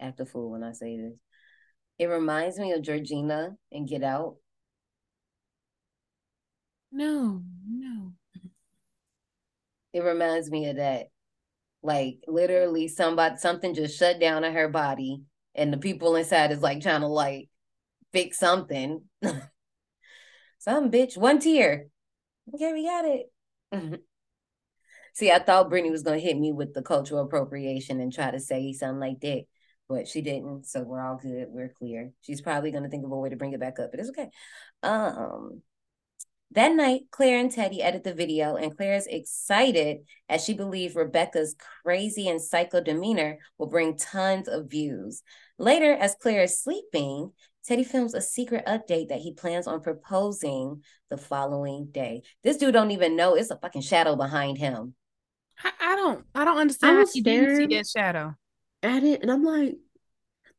act 0.00 0.20
a 0.20 0.26
fool 0.26 0.50
when 0.50 0.62
I 0.62 0.72
say 0.72 0.98
this. 0.98 1.14
It 1.98 2.06
reminds 2.06 2.58
me 2.58 2.72
of 2.72 2.82
Georgina 2.82 3.56
and 3.70 3.88
Get 3.88 4.02
Out. 4.02 4.36
No, 6.90 7.42
no. 7.66 8.12
It 9.94 10.00
reminds 10.00 10.50
me 10.50 10.68
of 10.68 10.76
that. 10.76 11.08
Like 11.82 12.18
literally 12.28 12.86
somebody 12.88 13.36
something 13.38 13.74
just 13.74 13.98
shut 13.98 14.20
down 14.20 14.44
in 14.44 14.52
her 14.52 14.68
body 14.68 15.22
and 15.54 15.72
the 15.72 15.78
people 15.78 16.16
inside 16.16 16.52
is 16.52 16.62
like 16.62 16.80
trying 16.80 17.00
to 17.00 17.08
like 17.08 17.48
fix 18.12 18.38
something. 18.38 19.02
Some 20.58 20.90
bitch, 20.90 21.16
one 21.16 21.40
tear. 21.40 21.88
Okay, 22.54 22.72
we 22.72 22.84
got 22.84 23.04
it. 23.04 23.32
See, 25.14 25.30
I 25.30 25.38
thought 25.38 25.68
Brittany 25.68 25.90
was 25.90 26.02
gonna 26.02 26.18
hit 26.18 26.38
me 26.38 26.52
with 26.52 26.72
the 26.72 26.82
cultural 26.82 27.22
appropriation 27.22 28.00
and 28.00 28.12
try 28.12 28.30
to 28.30 28.40
say 28.40 28.72
something 28.72 29.00
like 29.00 29.20
that, 29.20 29.44
but 29.88 30.08
she 30.08 30.22
didn't. 30.22 30.66
So 30.66 30.82
we're 30.82 31.04
all 31.04 31.18
good. 31.22 31.46
We're 31.48 31.68
clear. 31.68 32.12
She's 32.22 32.40
probably 32.40 32.70
gonna 32.70 32.88
think 32.88 33.04
of 33.04 33.12
a 33.12 33.16
way 33.18 33.28
to 33.30 33.36
bring 33.36 33.52
it 33.52 33.60
back 33.60 33.78
up, 33.78 33.90
but 33.90 34.00
it's 34.00 34.10
okay. 34.10 34.30
Um, 34.82 35.62
that 36.52 36.74
night, 36.74 37.02
Claire 37.10 37.38
and 37.38 37.50
Teddy 37.50 37.82
edit 37.82 38.04
the 38.04 38.14
video, 38.14 38.56
and 38.56 38.76
Claire 38.76 38.94
is 38.96 39.06
excited 39.06 39.98
as 40.28 40.44
she 40.44 40.54
believes 40.54 40.94
Rebecca's 40.94 41.54
crazy 41.84 42.28
and 42.28 42.40
psycho 42.40 42.80
demeanor 42.80 43.38
will 43.58 43.68
bring 43.68 43.96
tons 43.96 44.48
of 44.48 44.70
views. 44.70 45.22
Later, 45.58 45.92
as 45.92 46.14
Claire 46.20 46.42
is 46.42 46.62
sleeping, 46.62 47.32
Teddy 47.64 47.84
films 47.84 48.14
a 48.14 48.20
secret 48.20 48.66
update 48.66 49.08
that 49.08 49.20
he 49.20 49.32
plans 49.34 49.66
on 49.66 49.80
proposing 49.82 50.82
the 51.10 51.16
following 51.16 51.86
day. 51.90 52.22
This 52.42 52.56
dude 52.56 52.72
don't 52.74 52.90
even 52.90 53.16
know 53.16 53.34
it's 53.34 53.50
a 53.50 53.56
fucking 53.56 53.82
shadow 53.82 54.16
behind 54.16 54.58
him. 54.58 54.94
I, 55.62 55.72
I 55.80 55.96
don't 55.96 56.24
I 56.34 56.44
don't 56.44 56.58
understand 56.58 56.96
I 56.96 56.96
how 56.96 57.02
was 57.02 57.14
you 57.14 57.22
didn't 57.22 57.50
see 57.50 57.66
staring 57.66 57.70
that 57.70 57.86
shadow. 57.86 58.34
at 58.82 59.02
it, 59.04 59.22
and 59.22 59.30
I'm 59.30 59.44
like, 59.44 59.76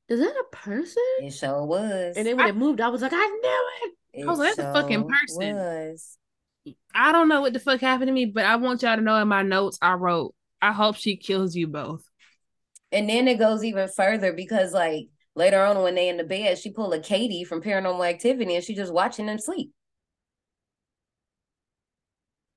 is 0.09 0.19
that 0.19 0.35
a 0.35 0.55
person? 0.55 1.03
It 1.17 1.31
sure 1.31 1.65
was. 1.65 2.15
And 2.17 2.25
then 2.27 2.37
when 2.37 2.47
it 2.47 2.55
moved, 2.55 2.81
I 2.81 2.89
was 2.89 3.01
like, 3.01 3.13
I 3.13 3.25
knew 3.27 3.89
it. 3.89 3.93
I 4.15 4.25
was 4.25 4.39
like, 4.39 4.55
that's 4.55 4.67
a 4.67 4.73
fucking 4.73 5.07
person. 5.07 5.55
Was. 5.55 6.17
I 6.93 7.11
don't 7.11 7.27
know 7.29 7.41
what 7.41 7.53
the 7.53 7.59
fuck 7.59 7.81
happened 7.81 8.07
to 8.07 8.13
me, 8.13 8.25
but 8.25 8.45
I 8.45 8.55
want 8.57 8.83
y'all 8.83 8.95
to 8.95 9.01
know 9.01 9.15
in 9.17 9.27
my 9.27 9.41
notes 9.41 9.77
I 9.81 9.93
wrote, 9.93 10.33
I 10.61 10.71
hope 10.71 10.95
she 10.95 11.17
kills 11.17 11.55
you 11.55 11.67
both. 11.67 12.03
And 12.91 13.09
then 13.09 13.27
it 13.27 13.39
goes 13.39 13.63
even 13.63 13.87
further 13.89 14.33
because 14.33 14.71
like 14.71 15.07
later 15.35 15.61
on 15.63 15.81
when 15.81 15.95
they 15.95 16.09
in 16.09 16.17
the 16.17 16.23
bed, 16.23 16.57
she 16.59 16.71
pulled 16.71 16.93
a 16.93 16.99
Katie 16.99 17.43
from 17.43 17.61
Paranormal 17.61 18.07
Activity 18.07 18.55
and 18.55 18.63
she 18.63 18.75
just 18.75 18.93
watching 18.93 19.25
them 19.25 19.39
sleep 19.39 19.71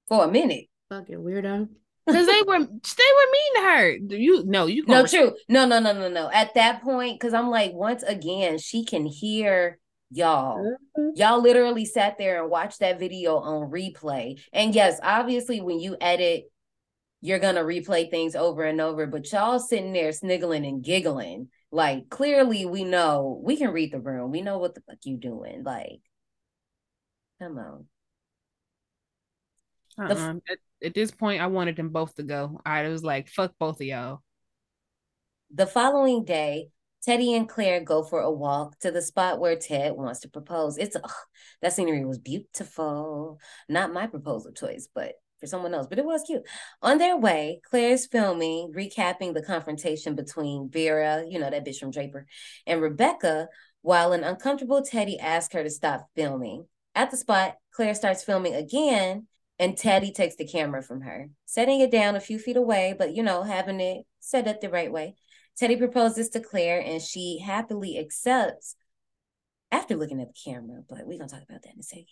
for 0.08 0.24
a 0.24 0.30
minute. 0.30 0.66
Fucking 0.90 1.18
weirdo. 1.18 1.68
Because 2.06 2.26
they 2.28 2.40
were 2.46 2.60
they 2.60 2.64
were 2.64 3.32
mean 3.32 3.54
to 3.56 3.60
her. 3.62 3.90
You 4.16 4.44
no, 4.46 4.66
you 4.66 4.84
No, 4.86 5.02
gonna- 5.02 5.08
true. 5.08 5.32
No, 5.48 5.66
no, 5.66 5.80
no, 5.80 5.92
no, 5.92 6.08
no. 6.08 6.30
At 6.30 6.54
that 6.54 6.80
point, 6.80 7.18
because 7.18 7.34
I'm 7.34 7.50
like, 7.50 7.72
once 7.72 8.04
again, 8.04 8.58
she 8.58 8.84
can 8.84 9.06
hear 9.06 9.80
y'all. 10.10 10.58
Mm-hmm. 10.58 11.10
Y'all 11.16 11.40
literally 11.40 11.84
sat 11.84 12.18
there 12.18 12.42
and 12.42 12.50
watched 12.50 12.80
that 12.80 12.98
video 12.98 13.38
on 13.38 13.70
replay. 13.70 14.40
And 14.52 14.74
yes, 14.74 14.98
obviously, 15.02 15.60
when 15.60 15.80
you 15.80 15.96
edit, 16.00 16.44
you're 17.20 17.38
gonna 17.38 17.62
replay 17.62 18.10
things 18.10 18.36
over 18.36 18.64
and 18.64 18.80
over, 18.80 19.06
but 19.06 19.30
y'all 19.32 19.58
sitting 19.58 19.92
there 19.92 20.12
sniggling 20.12 20.66
and 20.66 20.84
giggling. 20.84 21.48
Like, 21.72 22.08
clearly, 22.08 22.66
we 22.66 22.84
know 22.84 23.40
we 23.42 23.56
can 23.56 23.70
read 23.70 23.92
the 23.92 24.00
room. 24.00 24.30
We 24.30 24.42
know 24.42 24.58
what 24.58 24.74
the 24.74 24.82
fuck 24.82 24.98
you 25.04 25.16
doing. 25.16 25.64
Like, 25.64 26.00
come 27.40 27.58
on. 27.58 27.86
The 29.98 30.14
f- 30.14 30.18
Uh-uh. 30.18 30.34
At, 30.48 30.58
at 30.84 30.94
this 30.94 31.10
point, 31.10 31.42
I 31.42 31.46
wanted 31.48 31.76
them 31.76 31.88
both 31.88 32.14
to 32.16 32.22
go. 32.22 32.60
I 32.64 32.86
was 32.88 33.02
like, 33.02 33.28
fuck 33.28 33.52
both 33.58 33.80
of 33.80 33.86
y'all. 33.86 34.22
The 35.52 35.66
following 35.66 36.24
day, 36.24 36.68
Teddy 37.06 37.34
and 37.34 37.48
Claire 37.48 37.80
go 37.80 38.02
for 38.02 38.20
a 38.20 38.30
walk 38.32 38.80
to 38.80 38.90
the 38.90 39.00
spot 39.00 39.38
where 39.38 39.54
Ted 39.54 39.92
wants 39.92 40.20
to 40.20 40.28
propose. 40.28 40.76
It's 40.76 40.96
ugh, 40.96 41.10
that 41.62 41.72
scenery 41.72 42.04
was 42.04 42.18
beautiful. 42.18 43.38
Not 43.68 43.92
my 43.92 44.08
proposal 44.08 44.50
choice, 44.50 44.88
but 44.92 45.12
for 45.38 45.46
someone 45.46 45.72
else, 45.72 45.86
but 45.86 46.00
it 46.00 46.04
was 46.04 46.24
cute. 46.26 46.42
On 46.82 46.98
their 46.98 47.16
way, 47.16 47.60
Claire's 47.70 48.06
filming, 48.06 48.72
recapping 48.76 49.34
the 49.34 49.42
confrontation 49.42 50.16
between 50.16 50.68
Vera, 50.68 51.22
you 51.28 51.38
know, 51.38 51.48
that 51.48 51.64
bitch 51.64 51.78
from 51.78 51.92
Draper, 51.92 52.26
and 52.66 52.82
Rebecca, 52.82 53.48
while 53.82 54.12
an 54.12 54.24
uncomfortable 54.24 54.82
Teddy 54.82 55.16
asks 55.20 55.54
her 55.54 55.62
to 55.62 55.70
stop 55.70 56.08
filming. 56.16 56.66
At 56.96 57.12
the 57.12 57.16
spot, 57.16 57.54
Claire 57.70 57.94
starts 57.94 58.24
filming 58.24 58.54
again, 58.54 59.28
and 59.60 59.76
Teddy 59.76 60.10
takes 60.10 60.34
the 60.34 60.48
camera 60.48 60.82
from 60.82 61.02
her, 61.02 61.28
setting 61.44 61.80
it 61.80 61.92
down 61.92 62.16
a 62.16 62.20
few 62.20 62.40
feet 62.40 62.56
away, 62.56 62.96
but 62.98 63.14
you 63.14 63.22
know, 63.22 63.44
having 63.44 63.78
it 63.78 64.06
set 64.18 64.48
up 64.48 64.60
the 64.60 64.70
right 64.70 64.90
way. 64.90 65.14
Teddy 65.58 65.76
proposes 65.76 66.28
to 66.30 66.40
Claire, 66.40 66.80
and 66.80 67.00
she 67.00 67.38
happily 67.38 67.98
accepts 67.98 68.76
after 69.72 69.96
looking 69.96 70.20
at 70.20 70.28
the 70.28 70.50
camera, 70.50 70.82
but 70.88 71.06
we're 71.06 71.18
gonna 71.18 71.28
talk 71.28 71.42
about 71.42 71.62
that 71.62 71.74
in 71.74 71.80
a 71.80 71.82
second. 71.82 72.06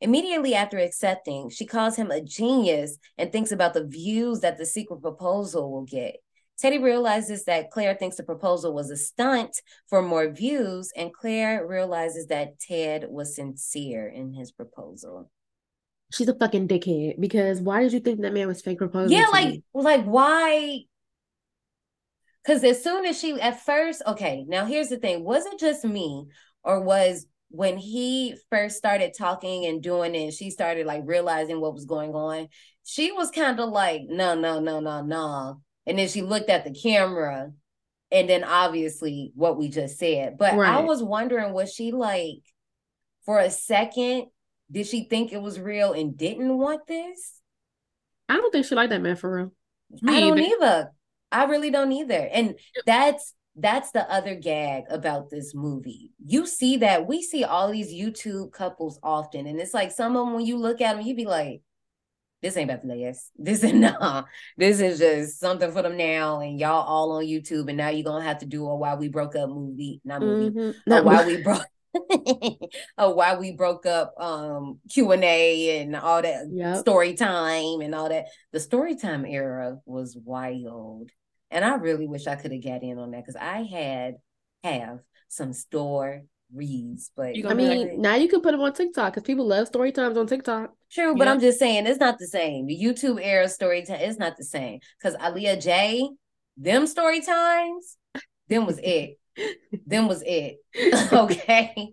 Immediately 0.00 0.54
after 0.54 0.78
accepting, 0.78 1.50
she 1.50 1.64
calls 1.64 1.96
him 1.96 2.10
a 2.10 2.20
genius 2.20 2.98
and 3.16 3.30
thinks 3.30 3.52
about 3.52 3.74
the 3.74 3.86
views 3.86 4.40
that 4.40 4.58
the 4.58 4.66
secret 4.66 5.02
proposal 5.02 5.70
will 5.70 5.84
get. 5.84 6.16
Teddy 6.58 6.78
realizes 6.78 7.44
that 7.44 7.70
Claire 7.70 7.94
thinks 7.94 8.16
the 8.16 8.22
proposal 8.22 8.72
was 8.72 8.90
a 8.90 8.96
stunt 8.96 9.60
for 9.88 10.00
more 10.02 10.30
views, 10.30 10.90
and 10.96 11.12
Claire 11.12 11.66
realizes 11.66 12.26
that 12.28 12.58
Ted 12.58 13.06
was 13.08 13.36
sincere 13.36 14.08
in 14.08 14.32
his 14.32 14.52
proposal. 14.52 15.30
She's 16.12 16.28
a 16.28 16.34
fucking 16.34 16.68
dickhead 16.68 17.20
because 17.20 17.60
why 17.60 17.82
did 17.82 17.92
you 17.92 18.00
think 18.00 18.22
that 18.22 18.32
man 18.32 18.48
was 18.48 18.62
fake 18.62 18.78
proposing? 18.78 19.16
Yeah, 19.16 19.26
like 19.26 19.54
you? 19.54 19.62
like 19.74 20.04
why? 20.04 20.84
Because 22.46 22.62
as 22.62 22.82
soon 22.82 23.04
as 23.04 23.18
she 23.18 23.40
at 23.40 23.64
first, 23.64 24.02
okay, 24.06 24.44
now 24.46 24.66
here's 24.66 24.88
the 24.88 24.98
thing: 24.98 25.24
was 25.24 25.46
it 25.46 25.58
just 25.58 25.84
me, 25.84 26.26
or 26.62 26.80
was 26.80 27.26
when 27.48 27.76
he 27.76 28.36
first 28.50 28.76
started 28.76 29.14
talking 29.16 29.66
and 29.66 29.82
doing 29.82 30.14
it, 30.14 30.32
she 30.32 30.50
started 30.50 30.86
like 30.86 31.02
realizing 31.04 31.60
what 31.60 31.74
was 31.74 31.86
going 31.86 32.14
on? 32.14 32.48
She 32.84 33.10
was 33.10 33.30
kind 33.30 33.58
of 33.58 33.70
like, 33.70 34.02
no, 34.08 34.34
no, 34.34 34.60
no, 34.60 34.78
no, 34.78 35.02
no, 35.02 35.60
and 35.86 35.98
then 35.98 36.08
she 36.08 36.22
looked 36.22 36.50
at 36.50 36.64
the 36.64 36.72
camera, 36.72 37.50
and 38.12 38.28
then 38.28 38.44
obviously 38.44 39.32
what 39.34 39.58
we 39.58 39.68
just 39.68 39.98
said. 39.98 40.36
But 40.38 40.54
I 40.54 40.82
was 40.82 41.02
wondering, 41.02 41.52
was 41.52 41.74
she 41.74 41.90
like, 41.90 42.42
for 43.24 43.40
a 43.40 43.50
second, 43.50 44.26
did 44.70 44.86
she 44.86 45.08
think 45.08 45.32
it 45.32 45.42
was 45.42 45.58
real 45.58 45.92
and 45.92 46.16
didn't 46.16 46.56
want 46.56 46.86
this? 46.86 47.40
I 48.28 48.36
don't 48.36 48.52
think 48.52 48.66
she 48.66 48.74
liked 48.76 48.90
that 48.90 49.02
man 49.02 49.16
for 49.16 49.34
real. 49.34 49.52
I 50.06 50.20
don't 50.20 50.38
either. 50.38 50.92
I 51.32 51.44
really 51.44 51.70
don't 51.70 51.92
either. 51.92 52.28
And 52.32 52.58
that's 52.86 53.34
that's 53.56 53.90
the 53.92 54.10
other 54.12 54.34
gag 54.34 54.84
about 54.90 55.30
this 55.30 55.54
movie. 55.54 56.12
You 56.24 56.46
see 56.46 56.76
that 56.78 57.06
we 57.06 57.22
see 57.22 57.44
all 57.44 57.70
these 57.70 57.92
YouTube 57.92 58.52
couples 58.52 58.98
often, 59.02 59.46
and 59.46 59.58
it's 59.60 59.74
like 59.74 59.92
some 59.92 60.16
of 60.16 60.26
them 60.26 60.34
when 60.34 60.46
you 60.46 60.58
look 60.58 60.80
at 60.80 60.96
them, 60.96 61.06
you 61.06 61.14
be 61.16 61.24
like, 61.26 61.62
"This 62.42 62.56
ain't 62.56 62.70
about 62.70 62.82
to 62.82 62.94
last. 62.94 63.30
This 63.38 63.64
is 63.64 63.72
nah. 63.72 64.24
This 64.56 64.80
is 64.80 64.98
just 64.98 65.40
something 65.40 65.72
for 65.72 65.82
them 65.82 65.96
now." 65.96 66.40
And 66.40 66.60
y'all 66.60 66.84
all 66.86 67.12
on 67.12 67.24
YouTube, 67.24 67.68
and 67.68 67.76
now 67.78 67.88
you're 67.88 68.04
gonna 68.04 68.24
have 68.24 68.38
to 68.38 68.46
do 68.46 68.66
a 68.66 68.76
"Why 68.76 68.94
We 68.94 69.08
Broke 69.08 69.36
Up" 69.36 69.48
movie, 69.50 70.00
not 70.04 70.22
movie, 70.22 70.50
Mhm. 70.50 70.74
Not 70.86 71.04
"Why 71.04 71.24
We 71.26 71.42
Broke." 71.42 71.66
A 72.98 73.10
why 73.12 73.36
we 73.36 73.52
broke 73.52 73.86
up 73.86 74.14
um 74.18 74.78
q&a 74.90 75.80
and 75.80 75.96
all 75.96 76.22
that 76.22 76.44
Yep. 76.50 76.76
story 76.78 77.14
time 77.14 77.80
and 77.80 77.94
all 77.94 78.08
that 78.08 78.26
the 78.52 78.60
story 78.60 78.96
time 78.96 79.24
era 79.24 79.78
was 79.86 80.16
wild 80.24 81.10
and 81.50 81.64
i 81.64 81.74
really 81.76 82.06
wish 82.06 82.26
i 82.26 82.34
could 82.36 82.52
have 82.52 82.62
got 82.64 82.82
in 82.82 82.98
on 82.98 83.10
that 83.12 83.22
because 83.24 83.36
i 83.36 83.62
had 83.62 84.14
have 84.64 84.98
some 85.28 85.52
story 85.52 86.22
reads, 86.54 87.10
but 87.16 87.34
You 87.34 87.44
I 87.46 87.48
gonna 87.50 87.62
like- 87.64 87.78
mean, 87.90 88.00
now 88.00 88.14
you 88.14 88.28
can 88.28 88.40
put 88.40 88.52
them 88.52 88.60
on 88.60 88.72
TikTok 88.72 89.12
because 89.12 89.24
people 89.26 89.46
love 89.46 89.66
story 89.66 89.90
times 89.90 90.16
on 90.16 90.28
TikTok. 90.28 90.72
True, 90.92 91.16
but 91.16 91.26
Yep. 91.26 91.34
I'm 91.34 91.40
just 91.40 91.58
saying 91.58 91.86
it's 91.88 91.98
not 91.98 92.18
the 92.20 92.26
same. 92.28 92.66
The 92.66 92.78
YouTube 92.80 93.18
era 93.20 93.48
story 93.48 93.84
time 93.84 94.00
is 94.00 94.16
not 94.16 94.36
the 94.36 94.44
same. 94.44 94.78
Cause 95.02 95.16
Aaliyah 95.16 95.60
Jay, 95.60 96.08
them 96.56 96.86
story 96.86 97.20
times, 97.20 97.96
them 98.48 98.64
was 98.64 98.78
it. 98.78 99.18
them 99.86 100.08
was 100.08 100.22
it. 100.26 100.58
okay. 101.12 101.90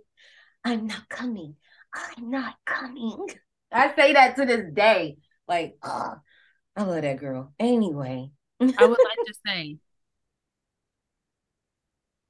I'm 0.64 0.88
not 0.88 1.10
coming. 1.10 1.56
I'm 1.94 2.30
not 2.32 2.56
coming. 2.66 3.28
I 3.72 3.94
say 3.96 4.14
that 4.14 4.36
to 4.38 4.46
this 4.46 4.74
day. 4.74 5.18
Like, 5.48 5.76
I 5.84 6.16
love 6.78 7.02
that 7.02 7.20
girl. 7.20 7.54
Anyway. 7.60 8.32
I 8.62 8.86
would 8.86 8.98
like 9.04 9.26
to 9.28 9.34
say 9.46 9.78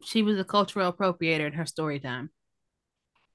she 0.03 0.21
was 0.21 0.37
a 0.37 0.43
cultural 0.43 0.91
appropriator 0.91 1.47
in 1.47 1.53
her 1.53 1.65
story 1.65 1.99
time. 1.99 2.29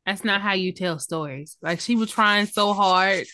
That's 0.07 0.25
not 0.25 0.41
how 0.41 0.55
you 0.55 0.73
tell 0.73 0.99
stories. 0.99 1.57
Like 1.63 1.81
she 1.81 1.95
was 1.97 2.11
trying 2.11 2.47
so 2.47 2.73
hard. 2.73 3.27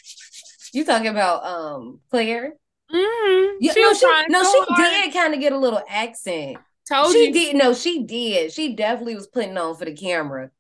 You 0.73 0.85
talking 0.85 1.09
about 1.09 1.45
um 1.45 2.01
Claire? 2.11 2.55
Mm, 2.93 3.57
Yeah, 3.61 3.73
she 3.73 3.83
no, 3.83 3.89
was 3.89 3.99
she, 3.99 4.07
trying 4.07 4.27
no, 4.29 4.43
so 4.43 4.65
she 4.65 4.65
hard. 4.69 4.91
did 4.93 5.13
kind 5.15 5.35
of 5.35 5.41
get 5.41 5.53
a 5.53 5.59
little 5.59 5.83
accent. 5.89 6.59
Told 6.89 7.13
she 7.13 7.27
you. 7.27 7.33
did. 7.33 7.57
No, 7.57 7.73
she 7.75 8.05
did. 8.05 8.53
She 8.53 8.75
definitely 8.75 9.15
was 9.15 9.27
putting 9.27 9.57
on 9.57 9.75
for 9.77 9.85
the 9.85 9.95
camera. 9.95 10.51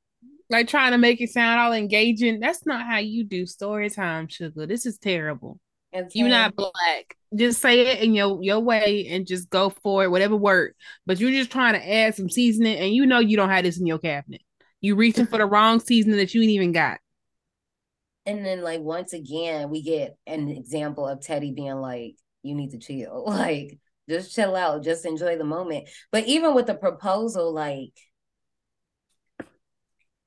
Like 0.50 0.68
trying 0.68 0.92
to 0.92 0.98
make 0.98 1.20
it 1.20 1.30
sound 1.30 1.60
all 1.60 1.72
engaging. 1.72 2.40
That's 2.40 2.64
not 2.66 2.86
how 2.86 2.98
you 2.98 3.24
do 3.24 3.46
story 3.46 3.90
time, 3.90 4.28
sugar. 4.28 4.66
This 4.66 4.86
is 4.86 4.98
terrible. 4.98 5.58
You're 6.12 6.28
not 6.28 6.56
black. 6.56 7.16
Just 7.34 7.60
say 7.60 7.80
it 7.86 8.00
in 8.00 8.14
your 8.14 8.42
your 8.42 8.60
way 8.60 9.06
and 9.10 9.26
just 9.26 9.48
go 9.50 9.70
for 9.70 10.04
it, 10.04 10.10
whatever 10.10 10.36
work. 10.36 10.74
But 11.06 11.20
you're 11.20 11.30
just 11.30 11.50
trying 11.50 11.74
to 11.74 11.92
add 11.92 12.14
some 12.14 12.28
seasoning, 12.28 12.76
and 12.76 12.92
you 12.92 13.06
know 13.06 13.20
you 13.20 13.36
don't 13.36 13.50
have 13.50 13.64
this 13.64 13.78
in 13.78 13.86
your 13.86 13.98
cabinet. 13.98 14.42
You 14.80 14.96
reaching 14.96 15.26
for 15.26 15.38
the 15.38 15.46
wrong 15.46 15.80
seasoning 15.80 16.18
that 16.18 16.34
you 16.34 16.42
ain't 16.42 16.50
even 16.50 16.72
got. 16.72 16.98
And 18.26 18.44
then, 18.44 18.62
like, 18.62 18.80
once 18.80 19.12
again, 19.12 19.70
we 19.70 19.82
get 19.82 20.16
an 20.26 20.48
example 20.48 21.06
of 21.06 21.20
Teddy 21.20 21.52
being 21.52 21.76
like, 21.76 22.16
you 22.42 22.54
need 22.54 22.70
to 22.70 22.78
chill. 22.78 23.24
Like, 23.26 23.78
just 24.08 24.34
chill 24.34 24.54
out, 24.56 24.84
just 24.84 25.06
enjoy 25.06 25.36
the 25.36 25.44
moment. 25.44 25.88
But 26.12 26.26
even 26.26 26.54
with 26.54 26.66
the 26.66 26.74
proposal, 26.74 27.52
like, 27.52 27.92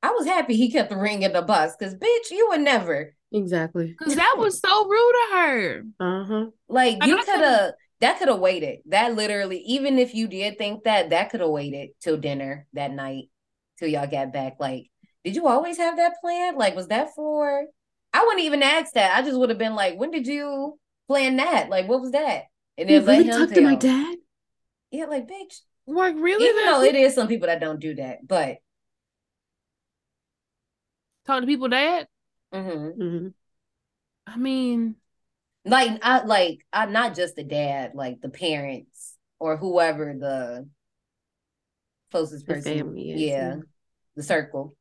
I 0.01 0.11
was 0.11 0.25
happy 0.25 0.55
he 0.55 0.71
kept 0.71 0.89
the 0.89 0.97
ring 0.97 1.23
in 1.23 1.33
the 1.33 1.41
bus 1.41 1.75
because, 1.77 1.95
bitch, 1.95 2.31
you 2.31 2.47
would 2.49 2.61
never. 2.61 3.13
Exactly. 3.31 3.95
Cause 4.01 4.15
that 4.15 4.35
was 4.37 4.59
so 4.59 4.87
rude 4.87 5.15
of 5.23 5.39
her. 5.39 5.83
Uh 5.99 6.23
huh. 6.25 6.45
Like, 6.67 6.99
Like, 6.99 7.09
you 7.09 7.17
could 7.17 7.39
have, 7.41 7.71
that 7.99 8.19
could 8.19 8.27
have 8.27 8.39
waited. 8.39 8.79
That 8.85 9.15
literally, 9.15 9.59
even 9.59 9.99
if 9.99 10.13
you 10.13 10.27
did 10.27 10.57
think 10.57 10.83
that, 10.83 11.09
that 11.09 11.29
could 11.29 11.41
have 11.41 11.49
waited 11.49 11.89
till 12.01 12.17
dinner 12.17 12.67
that 12.73 12.91
night, 12.91 13.25
till 13.79 13.87
y'all 13.87 14.07
got 14.07 14.31
back. 14.31 14.57
Like, 14.59 14.89
did 15.23 15.35
you 15.35 15.47
always 15.47 15.77
have 15.77 15.97
that 15.97 16.21
plan? 16.21 16.55
Like, 16.57 16.75
was 16.75 16.87
that 16.87 17.09
for? 17.15 17.65
I 18.13 18.23
wouldn't 18.23 18.45
even 18.45 18.63
ask 18.63 18.93
that. 18.93 19.15
I 19.17 19.21
just 19.23 19.37
would 19.37 19.49
have 19.49 19.57
been 19.57 19.75
like, 19.75 19.97
when 19.97 20.11
did 20.11 20.25
you 20.25 20.79
plan 21.07 21.37
that? 21.37 21.69
Like, 21.69 21.87
what 21.87 22.01
was 22.01 22.11
that? 22.11 22.43
And 22.77 22.89
then 22.89 23.05
really 23.05 23.29
talk 23.29 23.49
to 23.49 23.61
my 23.61 23.75
dad? 23.75 24.17
Yeah, 24.91 25.05
like, 25.05 25.27
bitch. 25.27 25.61
Like 25.87 26.15
really? 26.17 26.45
Even 26.45 26.65
though 26.65 26.81
it 26.83 26.95
is 26.95 27.15
some 27.15 27.27
people 27.27 27.47
that 27.47 27.59
don't 27.59 27.79
do 27.79 27.95
that, 27.95 28.27
but 28.27 28.57
talk 31.25 31.41
to 31.41 31.47
people 31.47 31.69
that 31.69 32.07
mhm. 32.53 32.97
Mm-hmm. 32.97 33.27
I 34.25 34.37
mean, 34.37 34.95
like, 35.63 35.99
I 36.01 36.23
like, 36.23 36.65
I'm 36.73 36.91
not 36.91 37.15
just 37.15 37.35
the 37.35 37.43
dad, 37.43 37.91
like 37.95 38.19
the 38.21 38.29
parents 38.29 39.15
or 39.39 39.55
whoever 39.57 40.15
the 40.19 40.67
closest 42.11 42.45
The 42.45 42.55
person. 42.55 42.77
family 42.77 43.13
yeah. 43.15 43.55
the 44.15 44.23
circle. 44.23 44.75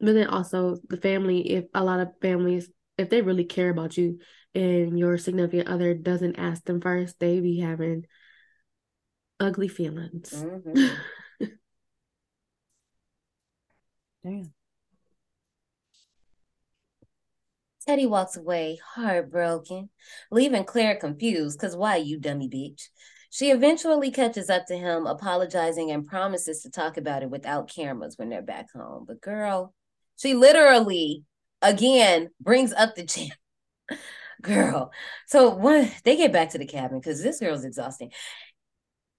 But 0.00 0.14
then 0.14 0.26
also 0.26 0.78
the 0.88 0.96
family, 0.96 1.48
if 1.52 1.66
a 1.74 1.84
lot 1.84 2.00
of 2.00 2.08
families, 2.20 2.68
if 2.98 3.08
they 3.08 3.22
really 3.22 3.44
care 3.44 3.70
about 3.70 3.96
you 3.96 4.18
and 4.54 4.98
your 4.98 5.18
significant 5.18 5.68
other 5.68 5.94
doesn't 5.94 6.38
ask 6.38 6.64
them 6.64 6.80
first, 6.80 7.18
they 7.18 7.40
be 7.40 7.60
having 7.60 8.06
ugly 9.40 9.68
feelings. 9.68 10.32
Mhm. 10.32 10.96
damn. 14.22 14.52
Teddy 17.86 18.06
walks 18.06 18.36
away, 18.36 18.78
heartbroken, 18.94 19.90
leaving 20.30 20.64
Claire 20.64 20.94
confused 20.96 21.58
because 21.58 21.74
why, 21.74 21.96
you 21.96 22.16
dummy 22.18 22.48
bitch? 22.48 22.88
She 23.28 23.50
eventually 23.50 24.10
catches 24.12 24.50
up 24.50 24.66
to 24.66 24.76
him, 24.76 25.06
apologizing 25.06 25.90
and 25.90 26.06
promises 26.06 26.62
to 26.62 26.70
talk 26.70 26.96
about 26.96 27.22
it 27.22 27.30
without 27.30 27.68
cameras 27.68 28.18
when 28.18 28.28
they're 28.28 28.42
back 28.42 28.66
home. 28.72 29.04
But 29.08 29.20
girl, 29.20 29.74
she 30.16 30.34
literally, 30.34 31.24
again, 31.60 32.28
brings 32.40 32.72
up 32.72 32.94
the 32.94 33.04
champ. 33.06 33.32
Girl. 34.42 34.92
So 35.26 35.54
when 35.54 35.90
they 36.04 36.16
get 36.16 36.32
back 36.32 36.50
to 36.50 36.58
the 36.58 36.66
cabin, 36.66 36.98
because 36.98 37.22
this 37.22 37.40
girl's 37.40 37.64
exhausting. 37.64 38.10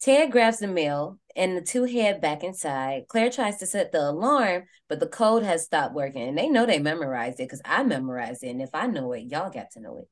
Ted 0.02 0.34
grabs 0.34 0.60
the 0.60 0.68
mail 0.68 1.18
and 1.34 1.56
the 1.56 1.62
two 1.62 1.86
head 1.86 2.20
back 2.20 2.44
inside. 2.44 3.06
Claire 3.08 3.32
tries 3.32 3.58
to 3.60 3.66
set 3.66 3.94
the 3.94 4.10
alarm, 4.10 4.64
but 4.90 5.00
the 5.00 5.08
code 5.08 5.44
has 5.44 5.64
stopped 5.64 5.96
working. 5.96 6.28
And 6.28 6.38
they 6.38 6.50
know 6.50 6.66
they 6.66 6.80
memorized 6.80 7.40
it 7.40 7.44
because 7.44 7.62
I 7.64 7.84
memorized 7.84 8.44
it. 8.44 8.50
And 8.50 8.62
if 8.62 8.72
I 8.74 8.86
know 8.88 9.14
it, 9.14 9.32
y'all 9.32 9.50
got 9.50 9.72
to 9.72 9.80
know 9.80 10.00
it. 10.00 10.10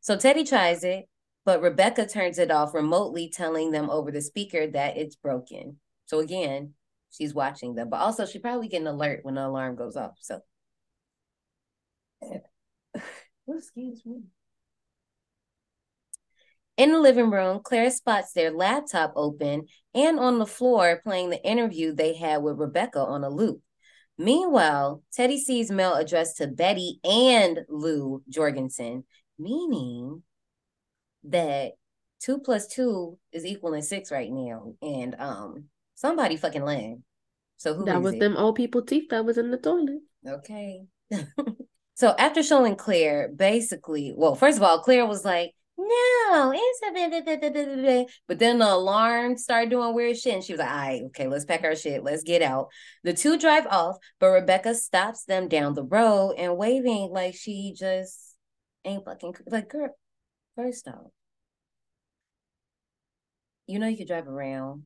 So 0.00 0.16
Teddy 0.16 0.42
tries 0.42 0.82
it, 0.82 1.08
but 1.44 1.62
Rebecca 1.62 2.06
turns 2.06 2.40
it 2.40 2.50
off 2.50 2.74
remotely, 2.74 3.30
telling 3.30 3.70
them 3.70 3.88
over 3.88 4.10
the 4.10 4.20
speaker 4.20 4.66
that 4.66 4.96
it's 4.96 5.14
broken. 5.14 5.78
So 6.06 6.18
again, 6.18 6.74
she's 7.10 7.32
watching 7.32 7.76
them, 7.76 7.88
but 7.88 8.00
also 8.00 8.26
she 8.26 8.40
probably 8.40 8.66
get 8.66 8.80
an 8.80 8.88
alert 8.88 9.20
when 9.22 9.34
the 9.34 9.46
alarm 9.46 9.76
goes 9.76 9.96
off. 9.96 10.16
So, 10.20 10.40
excuse 13.48 14.04
me. 14.04 14.22
In 16.80 16.92
the 16.92 16.98
living 16.98 17.30
room, 17.30 17.60
Claire 17.62 17.90
spots 17.90 18.32
their 18.32 18.50
laptop 18.50 19.12
open 19.14 19.66
and 19.94 20.18
on 20.18 20.38
the 20.38 20.46
floor 20.46 20.98
playing 21.04 21.28
the 21.28 21.46
interview 21.46 21.92
they 21.92 22.14
had 22.14 22.38
with 22.42 22.56
Rebecca 22.56 23.00
on 23.00 23.22
a 23.22 23.28
loop. 23.28 23.60
Meanwhile, 24.16 25.02
Teddy 25.12 25.38
sees 25.38 25.70
mail 25.70 25.92
addressed 25.92 26.38
to 26.38 26.46
Betty 26.46 26.98
and 27.04 27.60
Lou 27.68 28.22
Jorgensen, 28.30 29.04
meaning 29.38 30.22
that 31.24 31.72
two 32.18 32.38
plus 32.38 32.66
two 32.66 33.18
is 33.30 33.44
equaling 33.44 33.82
six 33.82 34.10
right 34.10 34.32
now. 34.32 34.72
And 34.80 35.14
um 35.18 35.64
somebody 35.96 36.38
fucking 36.38 36.64
lying. 36.64 37.02
So 37.58 37.74
who 37.74 37.84
that 37.84 38.00
was 38.00 38.14
it? 38.14 38.20
them 38.20 38.38
old 38.38 38.56
people 38.56 38.80
teeth 38.80 39.10
that 39.10 39.26
was 39.26 39.36
in 39.36 39.50
the 39.50 39.58
toilet. 39.58 40.00
Okay. 40.26 40.86
so 41.94 42.14
after 42.18 42.42
showing 42.42 42.76
Claire, 42.76 43.28
basically, 43.28 44.14
well, 44.16 44.34
first 44.34 44.56
of 44.56 44.62
all, 44.62 44.80
Claire 44.80 45.04
was 45.04 45.26
like, 45.26 45.52
no, 45.80 46.52
it's 46.54 46.80
a 46.88 46.92
bit, 46.92 47.10
bit, 47.10 47.24
bit, 47.24 47.40
bit, 47.40 47.54
bit, 47.54 47.82
bit." 47.82 48.10
but 48.28 48.38
then 48.38 48.58
the 48.58 48.72
alarm 48.72 49.36
started 49.36 49.70
doing 49.70 49.94
weird 49.94 50.16
shit, 50.16 50.34
and 50.34 50.44
she 50.44 50.52
was 50.52 50.60
like, 50.60 50.70
all 50.70 50.76
right, 50.76 51.02
okay, 51.06 51.26
let's 51.26 51.44
pack 51.44 51.64
our 51.64 51.74
shit, 51.74 52.04
let's 52.04 52.22
get 52.22 52.42
out. 52.42 52.68
The 53.04 53.14
two 53.14 53.38
drive 53.38 53.66
off, 53.66 53.96
but 54.18 54.28
Rebecca 54.28 54.74
stops 54.74 55.24
them 55.24 55.48
down 55.48 55.74
the 55.74 55.84
road 55.84 56.34
and 56.38 56.56
waving 56.56 57.10
like 57.12 57.34
she 57.34 57.74
just 57.76 58.36
ain't 58.84 59.04
fucking 59.04 59.34
like 59.46 59.68
girl. 59.68 59.90
First 60.56 60.88
off, 60.88 61.10
you 63.66 63.78
know 63.78 63.86
you 63.88 63.96
could 63.96 64.08
drive 64.08 64.28
around. 64.28 64.84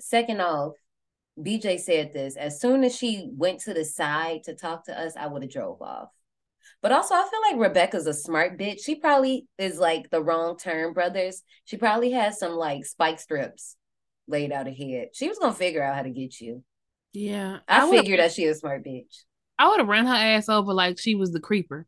Second 0.00 0.40
off, 0.40 0.74
BJ 1.38 1.78
said 1.80 2.12
this. 2.12 2.36
As 2.36 2.60
soon 2.60 2.84
as 2.84 2.94
she 2.96 3.30
went 3.32 3.60
to 3.60 3.74
the 3.74 3.84
side 3.84 4.44
to 4.44 4.54
talk 4.54 4.84
to 4.86 4.98
us, 4.98 5.16
I 5.16 5.26
would 5.26 5.42
have 5.42 5.50
drove 5.50 5.82
off. 5.82 6.10
But 6.82 6.92
also, 6.92 7.14
I 7.14 7.26
feel 7.30 7.40
like 7.58 7.68
Rebecca's 7.68 8.06
a 8.06 8.14
smart 8.14 8.58
bitch. 8.58 8.84
She 8.84 8.94
probably 8.96 9.46
is 9.58 9.78
like 9.78 10.10
the 10.10 10.22
wrong 10.22 10.56
term, 10.56 10.92
brothers. 10.92 11.42
She 11.64 11.76
probably 11.76 12.12
has 12.12 12.38
some 12.38 12.52
like 12.52 12.84
spike 12.84 13.18
strips 13.18 13.76
laid 14.28 14.52
out 14.52 14.66
ahead. 14.68 15.08
She 15.14 15.28
was 15.28 15.38
gonna 15.38 15.52
figure 15.54 15.82
out 15.82 15.96
how 15.96 16.02
to 16.02 16.10
get 16.10 16.40
you. 16.40 16.62
Yeah. 17.12 17.58
I, 17.66 17.84
would've- 17.86 18.00
figured 18.00 18.20
that 18.20 18.32
she 18.32 18.44
is 18.44 18.56
a 18.58 18.60
smart 18.60 18.84
bitch. 18.84 19.22
I 19.58 19.68
would 19.68 19.78
have 19.80 19.88
ran 19.88 20.06
her 20.06 20.14
ass 20.14 20.48
over 20.48 20.74
like 20.74 20.98
she 20.98 21.14
was 21.14 21.32
the 21.32 21.40
creeper. 21.40 21.86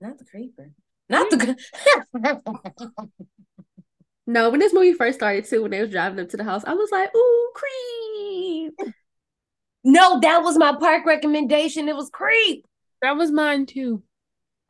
Not 0.00 0.18
the 0.18 0.24
creeper. 0.24 0.70
Not 1.08 1.30
the. 1.30 1.56
No, 4.26 4.48
when 4.48 4.58
this 4.60 4.72
movie 4.72 4.94
first 4.94 5.18
started 5.18 5.44
too, 5.44 5.62
when 5.62 5.70
they 5.70 5.80
was 5.82 5.90
driving 5.90 6.18
up 6.18 6.30
to 6.30 6.36
the 6.38 6.44
house, 6.44 6.64
I 6.64 6.72
was 6.72 6.90
like, 6.90 7.14
"Ooh, 7.14 7.52
creep!" 7.54 8.94
no, 9.84 10.18
that 10.20 10.42
was 10.42 10.56
my 10.56 10.74
park 10.74 11.04
recommendation. 11.04 11.88
It 11.90 11.96
was 11.96 12.08
creep. 12.10 12.64
That 13.02 13.16
was 13.18 13.30
mine 13.30 13.66
too. 13.66 14.02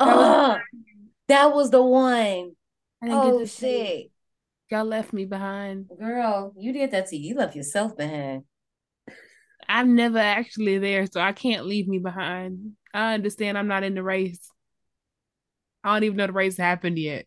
Oh, 0.01 0.59
that 1.29 1.55
was 1.55 1.71
the 1.71 1.83
one. 1.83 2.53
I 3.03 3.07
didn't 3.07 3.23
get 3.23 3.33
Oh 3.33 3.45
shit. 3.45 4.11
Y'all 4.71 4.85
left 4.85 5.12
me 5.12 5.25
behind. 5.25 5.89
Girl, 5.99 6.53
you 6.57 6.73
did 6.73 6.91
that 6.93 7.09
to 7.09 7.16
you. 7.16 7.31
You 7.31 7.35
left 7.37 7.55
yourself 7.55 7.97
behind. 7.97 8.45
I'm 9.69 9.95
never 9.95 10.19
actually 10.19 10.79
there, 10.79 11.07
so 11.07 11.21
I 11.21 11.33
can't 11.33 11.66
leave 11.66 11.89
me 11.89 11.99
behind. 11.99 12.73
I 12.93 13.15
understand 13.15 13.57
I'm 13.57 13.69
not 13.69 13.83
in 13.83 13.95
the 13.95 14.03
race. 14.03 14.51
I 15.83 15.95
don't 15.95 16.05
even 16.05 16.16
know 16.16 16.27
the 16.27 16.33
race 16.33 16.57
happened 16.57 16.99
yet. 16.99 17.27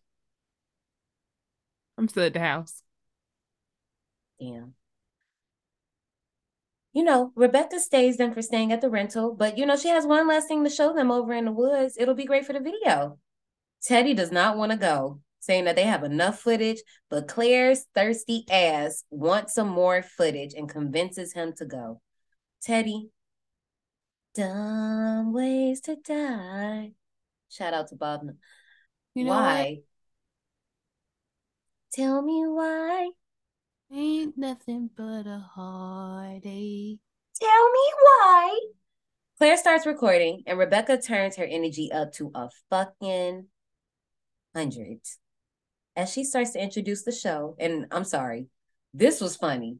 I'm 1.96 2.08
still 2.08 2.24
at 2.24 2.32
the 2.32 2.40
house. 2.40 2.82
Damn. 4.40 4.74
You 6.98 7.04
know, 7.04 7.30
Rebecca 7.36 7.78
stays 7.78 8.16
them 8.16 8.34
for 8.34 8.42
staying 8.42 8.72
at 8.72 8.80
the 8.80 8.90
rental, 8.90 9.32
but 9.32 9.56
you 9.56 9.64
know, 9.64 9.76
she 9.76 9.86
has 9.86 10.04
one 10.04 10.26
last 10.26 10.48
thing 10.48 10.64
to 10.64 10.68
show 10.68 10.92
them 10.92 11.12
over 11.12 11.32
in 11.32 11.44
the 11.44 11.52
woods. 11.52 11.96
It'll 11.96 12.16
be 12.16 12.24
great 12.24 12.44
for 12.44 12.52
the 12.52 12.58
video. 12.58 13.20
Teddy 13.80 14.14
does 14.14 14.32
not 14.32 14.56
want 14.56 14.72
to 14.72 14.78
go, 14.78 15.20
saying 15.38 15.66
that 15.66 15.76
they 15.76 15.84
have 15.84 16.02
enough 16.02 16.40
footage, 16.40 16.80
but 17.08 17.28
Claire's 17.28 17.86
thirsty 17.94 18.44
ass 18.50 19.04
wants 19.10 19.54
some 19.54 19.68
more 19.68 20.02
footage 20.02 20.54
and 20.54 20.68
convinces 20.68 21.32
him 21.32 21.52
to 21.58 21.66
go. 21.66 22.00
Teddy, 22.62 23.10
dumb 24.34 25.32
ways 25.32 25.80
to 25.82 25.94
die. 26.04 26.94
Shout 27.48 27.74
out 27.74 27.86
to 27.90 27.94
Bob. 27.94 28.22
You 29.14 29.22
know 29.22 29.30
why? 29.30 29.82
Tell 31.92 32.20
me 32.20 32.42
why. 32.44 33.10
Ain't 33.92 34.36
nothing 34.36 34.90
but 34.96 35.26
a 35.26 35.38
heartache. 35.54 37.00
Tell 37.40 37.70
me 37.70 37.92
why. 38.00 38.60
Claire 39.38 39.56
starts 39.56 39.86
recording, 39.86 40.42
and 40.46 40.58
Rebecca 40.58 41.00
turns 41.00 41.36
her 41.36 41.44
energy 41.44 41.90
up 41.92 42.12
to 42.14 42.30
a 42.34 42.50
fucking 42.68 43.46
hundred 44.54 45.00
as 45.96 46.12
she 46.12 46.24
starts 46.24 46.50
to 46.52 46.62
introduce 46.62 47.04
the 47.04 47.12
show. 47.12 47.56
And 47.58 47.86
I'm 47.90 48.04
sorry, 48.04 48.46
this 48.92 49.20
was 49.20 49.36
funny. 49.36 49.78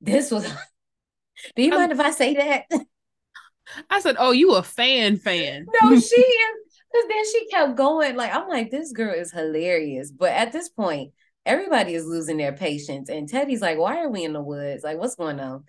This 0.00 0.30
was. 0.30 0.44
Do 1.56 1.62
you 1.62 1.70
mind 1.70 1.92
if 1.92 2.00
I 2.00 2.10
say 2.12 2.34
that? 2.34 2.64
I 3.90 4.00
said, 4.00 4.16
"Oh, 4.18 4.30
you 4.30 4.54
a 4.54 4.62
fan 4.62 5.16
fan?" 5.16 5.66
No, 5.82 5.98
she 5.98 6.20
is. 6.20 6.56
Because 6.92 7.08
then 7.08 7.24
she 7.32 7.46
kept 7.48 7.76
going. 7.76 8.14
Like 8.14 8.32
I'm 8.34 8.48
like, 8.48 8.70
this 8.70 8.92
girl 8.92 9.14
is 9.14 9.32
hilarious. 9.32 10.12
But 10.12 10.32
at 10.32 10.52
this 10.52 10.68
point, 10.68 11.12
everybody 11.46 11.94
is 11.94 12.06
losing 12.06 12.36
their 12.36 12.52
patience, 12.52 13.08
and 13.08 13.28
Teddy's 13.28 13.62
like, 13.62 13.78
"Why 13.78 14.00
are 14.02 14.10
we 14.10 14.24
in 14.24 14.32
the 14.32 14.42
woods? 14.42 14.84
Like, 14.84 14.98
what's 14.98 15.16
going 15.16 15.40
on?" 15.40 15.64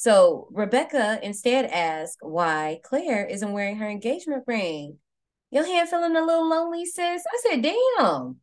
So 0.00 0.48
Rebecca 0.52 1.20
instead 1.22 1.66
asks 1.66 2.16
why 2.22 2.80
Claire 2.84 3.26
isn't 3.26 3.52
wearing 3.52 3.76
her 3.76 3.86
engagement 3.86 4.44
ring. 4.46 4.96
Your 5.50 5.66
hand 5.66 5.90
feeling 5.90 6.16
a 6.16 6.24
little 6.24 6.48
lonely, 6.48 6.86
sis? 6.86 7.22
I 7.26 7.38
said, 7.42 7.60
damn. 7.60 8.36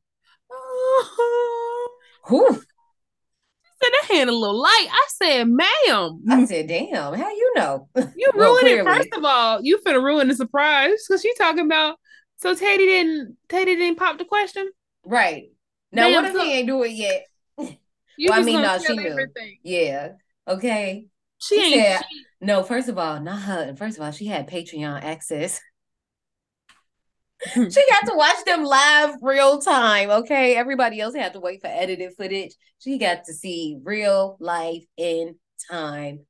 Whew. 2.27 2.53
She 2.53 3.72
said 3.81 3.91
that 3.91 4.07
hand 4.07 4.30
a 4.30 4.34
little 4.34 4.61
light. 4.61 4.88
I 4.91 5.07
said, 5.09 5.47
ma'am. 5.47 6.22
I 6.30 6.45
said, 6.45 6.68
damn, 6.68 7.14
how 7.15 7.30
you 7.30 7.53
know? 7.55 7.89
You 8.15 8.31
Well, 8.35 8.53
ruined 8.53 8.68
it. 8.68 8.84
First 8.84 9.14
of 9.14 9.26
all, 9.26 9.59
you 9.64 9.80
finna 9.80 10.03
ruin 10.03 10.27
the 10.27 10.35
surprise 10.35 11.05
because 11.07 11.22
she 11.23 11.34
talking 11.35 11.65
about. 11.65 11.97
So 12.35 12.53
Teddy 12.53 12.85
didn't. 12.85 13.35
Teddy 13.49 13.76
didn't 13.76 13.97
pop 13.97 14.19
the 14.19 14.26
question. 14.26 14.69
Right. 15.03 15.45
Now, 15.97 16.03
Damn, 16.03 16.13
what 16.13 16.25
if 16.25 16.33
so- 16.33 16.43
he 16.43 16.53
ain't 16.53 16.67
do 16.67 16.83
it 16.83 16.91
yet? 16.91 17.25
You 18.19 18.29
well, 18.31 18.39
I 18.39 18.43
mean, 18.43 18.61
no, 18.63 18.79
she 18.79 18.95
knew. 18.95 19.09
everything. 19.09 19.59
Yeah. 19.63 20.13
Okay. 20.47 21.05
She 21.37 21.61
ain't- 21.61 21.99
said- 21.99 22.05
no, 22.41 22.63
first 22.63 22.89
of 22.89 22.97
all, 22.97 23.19
not 23.19 23.41
her. 23.41 23.75
First 23.75 23.97
of 23.97 24.03
all, 24.03 24.11
she 24.11 24.25
had 24.25 24.49
Patreon 24.49 25.03
access. 25.03 25.61
she 27.53 27.59
got 27.61 28.07
to 28.07 28.13
watch 28.15 28.43
them 28.45 28.63
live 28.63 29.15
real 29.21 29.59
time. 29.61 30.09
Okay. 30.09 30.55
Everybody 30.55 30.99
else 30.99 31.13
had 31.13 31.33
to 31.33 31.39
wait 31.39 31.61
for 31.61 31.67
edited 31.67 32.13
footage. 32.17 32.55
She 32.79 32.97
got 32.97 33.25
to 33.25 33.33
see 33.33 33.77
real 33.83 34.37
life 34.39 34.83
in 34.97 35.35
time, 35.69 36.25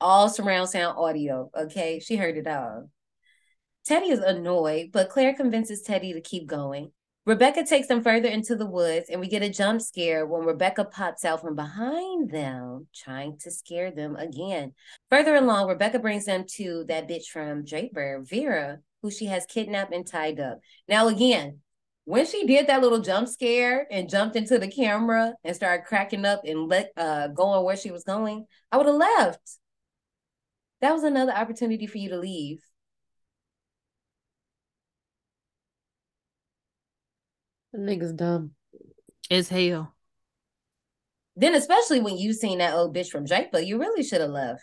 all 0.00 0.28
surround 0.28 0.70
sound 0.70 0.98
audio. 0.98 1.50
Okay. 1.56 2.00
She 2.00 2.16
heard 2.16 2.36
it 2.36 2.48
all. 2.48 2.90
Teddy 3.86 4.10
is 4.10 4.18
annoyed, 4.18 4.90
but 4.92 5.08
Claire 5.08 5.34
convinces 5.34 5.82
Teddy 5.82 6.14
to 6.14 6.20
keep 6.20 6.48
going. 6.48 6.90
Rebecca 7.26 7.64
takes 7.64 7.88
them 7.88 8.02
further 8.02 8.28
into 8.28 8.56
the 8.56 8.66
woods, 8.66 9.10
and 9.10 9.20
we 9.20 9.28
get 9.28 9.42
a 9.42 9.50
jump 9.50 9.82
scare 9.82 10.24
when 10.24 10.46
Rebecca 10.46 10.86
pops 10.86 11.26
out 11.26 11.42
from 11.42 11.56
behind 11.56 12.30
them, 12.30 12.86
trying 12.94 13.36
to 13.40 13.50
scare 13.50 13.90
them 13.90 14.16
again. 14.16 14.72
Further 15.10 15.36
along, 15.36 15.68
Rebecca 15.68 15.98
brings 15.98 16.24
them 16.24 16.44
to 16.56 16.84
that 16.88 17.06
bitch 17.06 17.26
from 17.26 17.64
Draper, 17.66 18.24
Vera, 18.26 18.78
who 19.02 19.10
she 19.10 19.26
has 19.26 19.44
kidnapped 19.44 19.92
and 19.92 20.06
tied 20.06 20.40
up. 20.40 20.60
Now, 20.88 21.08
again, 21.08 21.60
when 22.04 22.24
she 22.24 22.46
did 22.46 22.68
that 22.68 22.80
little 22.80 23.00
jump 23.00 23.28
scare 23.28 23.86
and 23.90 24.08
jumped 24.08 24.34
into 24.34 24.58
the 24.58 24.70
camera 24.70 25.34
and 25.44 25.54
started 25.54 25.84
cracking 25.84 26.24
up 26.24 26.40
and 26.46 26.66
let 26.66 26.90
uh 26.96 27.28
going 27.28 27.62
where 27.62 27.76
she 27.76 27.90
was 27.90 28.04
going, 28.04 28.46
I 28.72 28.78
would 28.78 28.86
have 28.86 28.94
left. 28.94 29.58
That 30.80 30.94
was 30.94 31.02
another 31.02 31.32
opportunity 31.32 31.86
for 31.86 31.98
you 31.98 32.08
to 32.08 32.18
leave. 32.18 32.62
The 37.72 37.78
nigga's 37.78 38.12
dumb. 38.12 38.52
As 39.30 39.48
hell. 39.48 39.94
Then, 41.36 41.54
especially 41.54 42.00
when 42.00 42.16
you 42.18 42.32
seen 42.32 42.58
that 42.58 42.74
old 42.74 42.96
bitch 42.96 43.10
from 43.10 43.24
Draper, 43.24 43.60
you 43.60 43.78
really 43.78 44.02
should 44.02 44.20
have 44.20 44.30
left. 44.30 44.62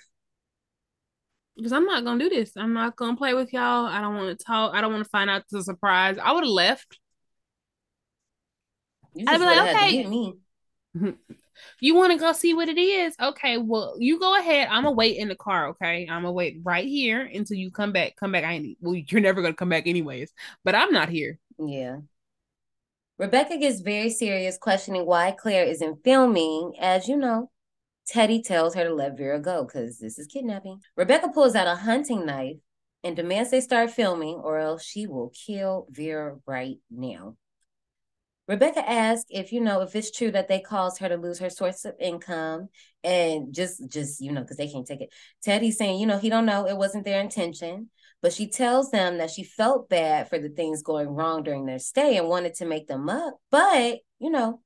Because 1.56 1.72
I'm 1.72 1.86
not 1.86 2.03
gonna 2.03 2.19
do 2.19 2.30
this. 2.30 2.52
I'm 2.57 2.73
not 2.73 2.98
gonna 2.98 3.15
play 3.15 3.34
with 3.34 3.53
y'all. 3.53 3.86
I 3.86 4.02
don't 4.02 4.15
want 4.15 4.38
to 4.38 4.45
talk. 4.45 4.73
I 4.73 4.82
don't 4.82 4.91
want 4.91 5.03
to 5.03 5.10
find 5.10 5.30
out 5.30 5.44
the 5.49 5.64
surprise. 5.64 6.18
I 6.22 6.34
would 6.34 6.44
have 6.44 6.52
left. 6.52 6.99
You 9.14 9.26
I'd 9.27 9.38
be 9.38 9.45
like, 9.45 9.56
would 9.56 9.68
have 9.68 9.76
had 9.77 9.90
to 9.91 9.99
okay. 9.99 10.07
me. 10.07 10.34
You 11.80 11.95
want 11.95 12.11
to 12.11 12.18
go 12.18 12.34
see 12.34 12.53
what 12.53 12.69
it 12.69 12.77
is? 12.77 13.15
Okay, 13.19 13.57
well, 13.57 13.95
you 13.98 14.19
go 14.19 14.38
ahead. 14.38 14.68
I'm 14.69 14.84
gonna 14.84 14.95
wait 14.95 15.18
in 15.18 15.27
the 15.27 15.36
car. 15.36 15.69
Okay, 15.69 16.07
I'm 16.10 16.23
gonna 16.23 16.32
wait 16.32 16.60
right 16.64 16.86
here 16.86 17.22
until 17.22 17.57
you 17.57 17.72
come 17.72 17.91
back. 17.91 18.15
Come 18.18 18.32
back. 18.32 18.44
I 18.44 18.53
ain't. 18.53 18.77
Well, 18.82 18.95
you're 18.95 19.22
never 19.22 19.41
gonna 19.41 19.53
come 19.53 19.69
back 19.69 19.88
anyways. 19.88 20.34
But 20.64 20.76
I'm 20.76 20.91
not 20.91 21.10
here. 21.10 21.40
Yeah. 21.57 21.98
Rebecca 23.18 23.58
gets 23.58 23.80
very 23.80 24.10
serious, 24.10 24.58
questioning 24.58 25.06
why 25.06 25.32
Claire 25.32 25.66
isn't 25.66 26.04
filming. 26.04 26.74
As 26.80 27.08
you 27.08 27.16
know, 27.16 27.50
Teddy 28.08 28.42
tells 28.42 28.76
her 28.76 28.84
to 28.84 28.94
let 28.94 29.18
Vera 29.18 29.40
go 29.40 29.64
because 29.64 30.00
this 30.00 30.20
is 30.20 30.28
kidnapping. 30.28 30.82
Rebecca 30.98 31.30
pulls 31.30 31.56
out 31.56 31.68
a 31.68 31.76
hunting 31.76 32.26
knife 32.26 32.58
and 33.04 33.16
demands 33.16 33.52
they 33.52 33.62
start 33.62 33.92
filming, 33.92 34.36
or 34.36 34.58
else 34.60 34.84
she 34.84 35.08
will 35.08 35.32
kill 35.46 35.88
Vera 35.92 36.38
right 36.46 36.78
now. 36.92 37.38
Rebecca 38.48 38.88
asks 38.88 39.26
if 39.30 39.52
you 39.52 39.62
know 39.62 39.82
if 39.82 39.96
it's 39.96 40.12
true 40.12 40.30
that 40.32 40.48
they 40.48 40.60
caused 40.60 41.00
her 41.00 41.10
to 41.10 41.18
lose 41.18 41.40
her 41.40 41.50
source 41.50 41.84
of 41.84 41.96
income 42.00 42.70
and 43.04 43.54
just 43.54 43.90
just 43.90 44.22
you 44.22 44.32
know 44.32 44.42
because 44.42 44.58
they 44.58 44.68
can't 44.68 44.86
take 44.86 45.02
it. 45.02 45.10
Teddy's 45.42 45.78
saying 45.78 46.00
you 46.00 46.06
know 46.06 46.20
he 46.20 46.30
don't 46.30 46.46
know 46.46 46.68
it 46.68 46.78
wasn't 46.78 47.06
their 47.06 47.22
intention, 47.22 47.90
but 48.26 48.34
she 48.34 48.48
tells 48.48 48.90
them 48.90 49.20
that 49.20 49.30
she 49.30 49.44
felt 49.44 49.88
bad 49.88 50.28
for 50.28 50.40
the 50.40 50.50
things 50.50 50.82
going 50.82 51.10
wrong 51.10 51.44
during 51.44 51.68
their 51.68 51.78
stay 51.78 52.18
and 52.18 52.28
wanted 52.28 52.56
to 52.56 52.66
make 52.66 52.88
them 52.88 53.08
up. 53.08 53.36
But 53.52 54.00
you 54.18 54.32
know, 54.32 54.62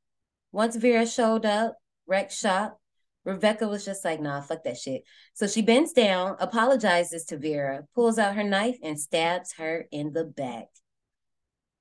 once 0.54 0.78
Vera 0.78 1.06
showed 1.06 1.46
up, 1.46 1.76
wrecked 2.08 2.32
shop, 2.32 2.80
Rebecca 3.26 3.68
was 3.68 3.84
just 3.84 4.06
like, 4.06 4.22
nah, 4.22 4.40
fuck 4.40 4.64
that 4.64 4.78
shit. 4.78 5.02
So 5.34 5.46
she 5.46 5.62
bends 5.62 5.92
down, 5.92 6.38
apologizes 6.40 7.26
to 7.26 7.38
Vera, 7.38 7.84
pulls 7.94 8.18
out 8.18 8.36
her 8.36 8.46
knife, 8.46 8.78
and 8.82 8.98
stabs 8.98 9.52
her 9.58 9.88
in 9.92 10.14
the 10.14 10.24
back. 10.24 10.68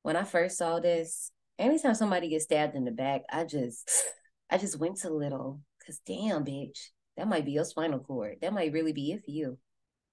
When 0.02 0.16
I 0.16 0.24
first 0.24 0.58
saw 0.58 0.80
this, 0.80 1.30
anytime 1.60 1.94
somebody 1.94 2.28
gets 2.28 2.42
stabbed 2.42 2.74
in 2.74 2.86
the 2.86 2.90
back, 2.90 3.20
I 3.30 3.44
just 3.44 3.88
I 4.50 4.58
just 4.58 4.80
went 4.80 5.04
a 5.04 5.10
little. 5.10 5.60
Cause 5.86 6.00
damn, 6.04 6.44
bitch, 6.44 6.88
that 7.16 7.28
might 7.28 7.44
be 7.44 7.52
your 7.52 7.64
spinal 7.64 8.00
cord. 8.00 8.38
That 8.42 8.52
might 8.52 8.72
really 8.72 8.92
be 8.92 9.12
it 9.12 9.24
for 9.24 9.30
you. 9.30 9.58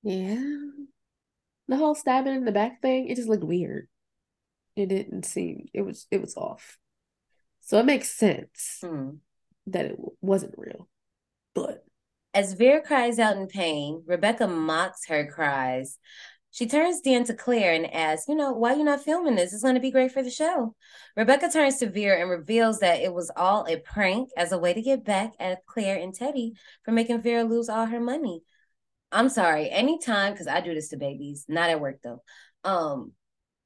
Yeah. 0.04 0.44
The 1.68 1.78
whole 1.78 1.96
stabbing 1.96 2.36
in 2.36 2.46
the 2.46 2.52
back 2.52 2.82
thing, 2.82 3.08
it 3.08 3.16
just 3.16 3.28
looked 3.30 3.44
weird. 3.44 3.88
It 4.76 4.88
didn't 4.88 5.26
seem 5.26 5.68
it 5.74 5.82
was 5.82 6.06
it 6.12 6.22
was 6.22 6.36
off. 6.38 6.78
So 7.62 7.80
it 7.80 7.86
makes 7.86 8.12
sense 8.12 8.80
Hmm. 8.82 9.12
that 9.68 9.86
it 9.86 9.98
wasn't 10.22 10.56
real. 10.58 10.88
But 11.54 11.84
As 12.34 12.52
Vera 12.54 12.82
cries 12.82 13.18
out 13.18 13.38
in 13.38 13.48
pain, 13.48 14.04
Rebecca 14.06 14.46
mocks 14.48 15.08
her 15.08 15.26
cries. 15.26 15.98
She 16.52 16.68
turns 16.68 17.02
then 17.02 17.24
to 17.26 17.34
Claire 17.34 17.74
and 17.74 17.92
asks, 17.94 18.28
You 18.28 18.36
know, 18.36 18.52
why 18.52 18.74
you 18.76 18.84
not 18.84 19.02
filming 19.02 19.36
this? 19.36 19.54
It's 19.54 19.64
going 19.64 19.76
to 19.76 19.82
be 19.82 19.92
great 19.92 20.12
for 20.12 20.22
the 20.22 20.30
show. 20.30 20.76
Rebecca 21.16 21.50
turns 21.50 21.78
to 21.78 21.90
Vera 21.90 22.20
and 22.20 22.30
reveals 22.30 22.80
that 22.80 23.00
it 23.02 23.14
was 23.14 23.32
all 23.38 23.66
a 23.68 23.78
prank 23.78 24.30
as 24.38 24.52
a 24.52 24.58
way 24.58 24.74
to 24.74 24.82
get 24.82 25.04
back 25.06 25.32
at 25.40 25.66
Claire 25.66 25.98
and 25.98 26.14
Teddy 26.14 26.54
for 26.84 26.92
making 26.92 27.22
Vera 27.22 27.44
lose 27.46 27.70
all 27.70 27.86
her 27.86 28.00
money. 28.02 28.44
I'm 29.16 29.30
sorry, 29.30 29.70
anytime, 29.70 30.34
because 30.34 30.48
I 30.48 30.60
do 30.60 30.76
this 30.76 30.90
to 30.90 30.98
babies, 30.98 31.46
not 31.48 31.70
at 31.70 31.80
work 31.80 32.00
though. 32.04 32.22
Um, 32.66 33.14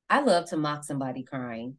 I 0.07 0.21
love 0.21 0.47
to 0.51 0.57
mock 0.57 0.83
somebody 0.83 1.23
crying. 1.23 1.77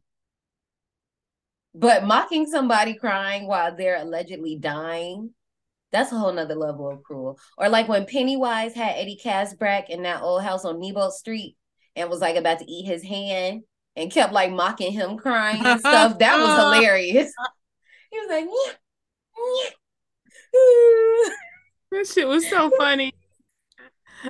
But 1.73 2.03
mocking 2.03 2.47
somebody 2.47 2.95
crying 2.95 3.47
while 3.47 3.73
they're 3.73 4.01
allegedly 4.01 4.57
dying, 4.57 5.29
that's 5.93 6.11
a 6.11 6.17
whole 6.17 6.33
nother 6.33 6.55
level 6.55 6.89
of 6.89 7.01
cruel. 7.01 7.39
Or 7.57 7.69
like 7.69 7.87
when 7.87 8.05
Pennywise 8.05 8.73
had 8.73 8.97
Eddie 8.97 9.19
Kaspbrak 9.23 9.89
in 9.89 10.03
that 10.03 10.21
old 10.21 10.43
house 10.43 10.65
on 10.65 10.81
Neibolt 10.81 11.13
Street 11.13 11.55
and 11.95 12.09
was 12.09 12.19
like 12.19 12.35
about 12.35 12.59
to 12.59 12.69
eat 12.69 12.85
his 12.85 13.03
hand 13.03 13.61
and 13.95 14.11
kept 14.11 14.33
like 14.33 14.51
mocking 14.51 14.91
him 14.91 15.17
crying 15.17 15.65
and 15.65 15.79
stuff. 15.79 16.19
That 16.19 16.39
was 16.39 16.59
hilarious. 16.75 17.33
He 18.11 18.19
was 18.19 18.29
like, 18.29 18.45
yeah, 18.45 18.73
yeah. 20.53 21.35
That 21.91 22.07
shit 22.07 22.27
was 22.27 22.49
so 22.49 22.69
funny. 22.77 23.13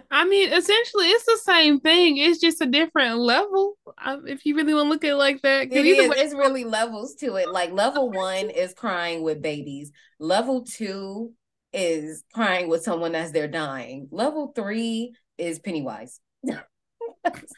I 0.09 0.25
mean, 0.25 0.51
essentially, 0.53 1.07
it's 1.07 1.25
the 1.25 1.39
same 1.43 1.79
thing. 1.79 2.17
It's 2.17 2.39
just 2.39 2.61
a 2.61 2.65
different 2.65 3.17
level. 3.19 3.77
Um, 4.03 4.27
if 4.27 4.45
you 4.45 4.55
really 4.55 4.73
want 4.73 4.85
to 4.87 4.89
look 4.89 5.03
at 5.03 5.11
it 5.11 5.15
like 5.15 5.41
that, 5.41 5.71
It 5.71 5.85
either 5.85 6.09
way- 6.09 6.17
It's 6.19 6.33
really 6.33 6.63
levels 6.63 7.15
to 7.15 7.35
it. 7.35 7.49
Like 7.51 7.71
level 7.71 8.09
one 8.09 8.49
is 8.49 8.73
crying 8.73 9.23
with 9.23 9.41
babies. 9.41 9.91
Level 10.19 10.63
two 10.63 11.33
is 11.73 12.23
crying 12.33 12.67
with 12.69 12.83
someone 12.83 13.15
as 13.15 13.31
they're 13.31 13.47
dying. 13.47 14.07
Level 14.11 14.51
three 14.55 15.13
is 15.37 15.59
Pennywise. 15.59 16.19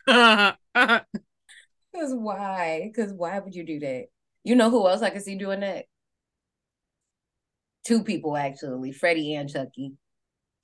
Because 1.94 2.16
why? 2.16 2.82
Because 2.92 3.14
why 3.14 3.38
would 3.38 3.54
you 3.54 3.64
do 3.64 3.80
that? 3.82 4.06
You 4.44 4.56
know 4.56 4.72
who 4.72 4.88
else 4.88 5.04
I 5.04 5.12
could 5.12 5.22
see 5.22 5.36
doing 5.38 5.60
that? 5.60 5.86
Two 7.86 8.04
people 8.04 8.36
actually, 8.36 8.92
Freddie 8.92 9.36
and 9.36 9.48
Chucky. 9.48 9.94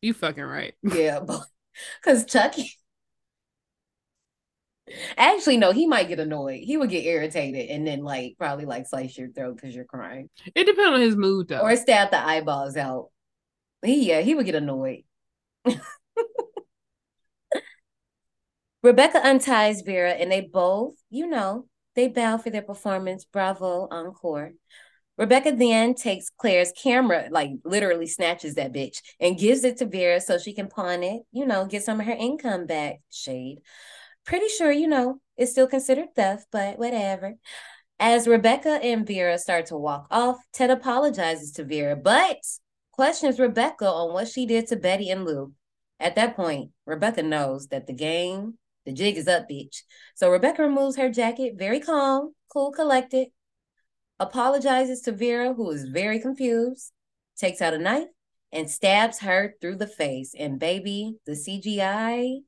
You 0.02 0.14
fucking 0.14 0.44
right. 0.44 0.74
Yeah, 0.82 1.20
because 2.04 2.26
Chucky. 2.26 2.74
Actually, 5.18 5.58
no, 5.58 5.72
he 5.72 5.86
might 5.86 6.08
get 6.08 6.20
annoyed. 6.20 6.62
He 6.64 6.76
would 6.78 6.90
get 6.90 7.06
irritated 7.06 7.70
and 7.70 7.86
then 7.86 8.04
like 8.04 8.36
probably 8.40 8.66
like 8.66 8.88
slice 8.88 9.18
your 9.18 9.30
throat 9.30 9.56
because 9.56 9.76
you're 9.76 9.86
crying. 9.86 10.30
It 10.56 10.66
depends 10.66 10.96
on 10.96 11.02
his 11.02 11.16
mood 11.16 11.48
though. 11.48 11.60
Or 11.60 11.76
stab 11.76 12.12
the 12.12 12.20
eyeballs 12.20 12.76
out. 12.76 13.10
He 13.84 14.08
yeah, 14.08 14.22
he 14.22 14.34
would 14.34 14.46
get 14.46 14.56
annoyed. 14.56 15.04
Rebecca 18.82 19.26
unties 19.26 19.82
Vera 19.82 20.12
and 20.12 20.32
they 20.32 20.42
both, 20.42 20.96
you 21.10 21.28
know, 21.28 21.68
they 21.96 22.08
bow 22.08 22.38
for 22.38 22.50
their 22.50 22.62
performance. 22.62 23.26
Bravo, 23.26 23.88
encore. 23.92 24.54
Rebecca 25.20 25.52
then 25.52 25.96
takes 25.96 26.30
Claire's 26.30 26.72
camera, 26.72 27.28
like 27.30 27.52
literally 27.66 28.08
snatches 28.08 28.56
that 28.56 28.72
bitch 28.72 29.02
and 29.20 29.38
gives 29.38 29.66
it 29.66 29.76
to 29.78 29.86
Vera 29.86 30.22
so 30.22 30.38
she 30.38 30.54
can 30.54 30.70
pawn 30.70 31.04
it, 31.04 31.24
you 31.34 31.46
know, 31.46 31.66
get 31.66 31.84
some 31.84 32.00
of 32.00 32.06
her 32.06 32.14
income 32.14 32.66
back. 32.66 33.02
Shade. 33.12 33.58
Pretty 34.26 34.48
sure, 34.48 34.72
you 34.72 34.88
know, 34.88 35.20
it's 35.36 35.52
still 35.52 35.68
considered 35.68 36.16
theft, 36.16 36.48
but 36.54 36.80
whatever. 36.80 37.36
As 38.00 38.30
Rebecca 38.30 38.80
and 38.82 39.06
Vera 39.06 39.38
start 39.38 39.66
to 39.68 39.78
walk 39.78 40.08
off, 40.10 40.38
Ted 40.54 40.70
apologizes 40.70 41.52
to 41.54 41.66
Vera, 41.66 41.98
but 41.98 42.38
questions 42.94 43.40
Rebecca 43.40 43.88
on 43.88 44.14
what 44.14 44.30
she 44.30 44.46
did 44.46 44.68
to 44.68 44.78
Betty 44.78 45.10
and 45.10 45.26
Lou. 45.26 45.52
At 46.00 46.16
that 46.16 46.38
point, 46.38 46.72
Rebecca 46.86 47.24
knows 47.24 47.68
that 47.68 47.88
the 47.88 47.94
game, 47.94 48.58
the 48.86 48.94
jig 48.94 49.18
is 49.18 49.28
up, 49.28 49.50
bitch. 49.50 49.82
So 50.16 50.32
Rebecca 50.32 50.62
removes 50.62 50.96
her 50.96 51.10
jacket, 51.10 51.56
very 51.58 51.82
calm, 51.82 52.36
cool, 52.54 52.72
collected, 52.72 53.28
apologizes 54.20 55.02
to 55.02 55.12
Vera, 55.12 55.54
who 55.54 55.70
is 55.72 55.86
very 55.86 56.20
confused, 56.20 56.92
takes 57.38 57.62
out 57.62 57.74
a 57.74 57.78
knife, 57.78 58.08
and 58.52 58.70
stabs 58.70 59.20
her 59.20 59.56
through 59.62 59.78
the 59.78 59.88
face. 59.88 60.34
And 60.38 60.60
baby, 60.60 61.18
the 61.26 61.34
CGI. 61.34 62.40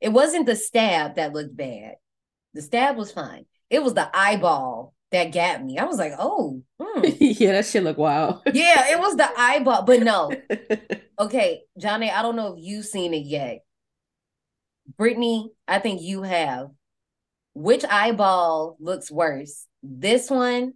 It 0.00 0.10
wasn't 0.10 0.46
the 0.46 0.56
stab 0.56 1.16
that 1.16 1.32
looked 1.32 1.56
bad. 1.56 1.94
The 2.52 2.62
stab 2.62 2.96
was 2.96 3.10
fine. 3.10 3.46
It 3.70 3.82
was 3.82 3.94
the 3.94 4.08
eyeball 4.14 4.94
that 5.10 5.32
got 5.32 5.64
me. 5.64 5.78
I 5.78 5.84
was 5.84 5.98
like, 5.98 6.12
oh, 6.18 6.62
hmm. 6.80 7.04
yeah, 7.18 7.52
that 7.52 7.66
shit 7.66 7.82
look 7.82 7.96
wild. 7.96 8.42
yeah, 8.52 8.92
it 8.92 8.98
was 8.98 9.16
the 9.16 9.28
eyeball, 9.36 9.82
but 9.82 10.00
no. 10.02 10.32
Okay, 11.16 11.62
Johnny, 11.78 12.10
I 12.10 12.22
don't 12.22 12.34
know 12.34 12.54
if 12.54 12.58
you've 12.58 12.84
seen 12.84 13.14
it 13.14 13.24
yet. 13.24 13.60
Brittany, 14.98 15.52
I 15.68 15.78
think 15.78 16.02
you 16.02 16.22
have. 16.22 16.70
Which 17.54 17.84
eyeball 17.84 18.76
looks 18.80 19.10
worse? 19.10 19.66
This 19.82 20.28
one 20.30 20.74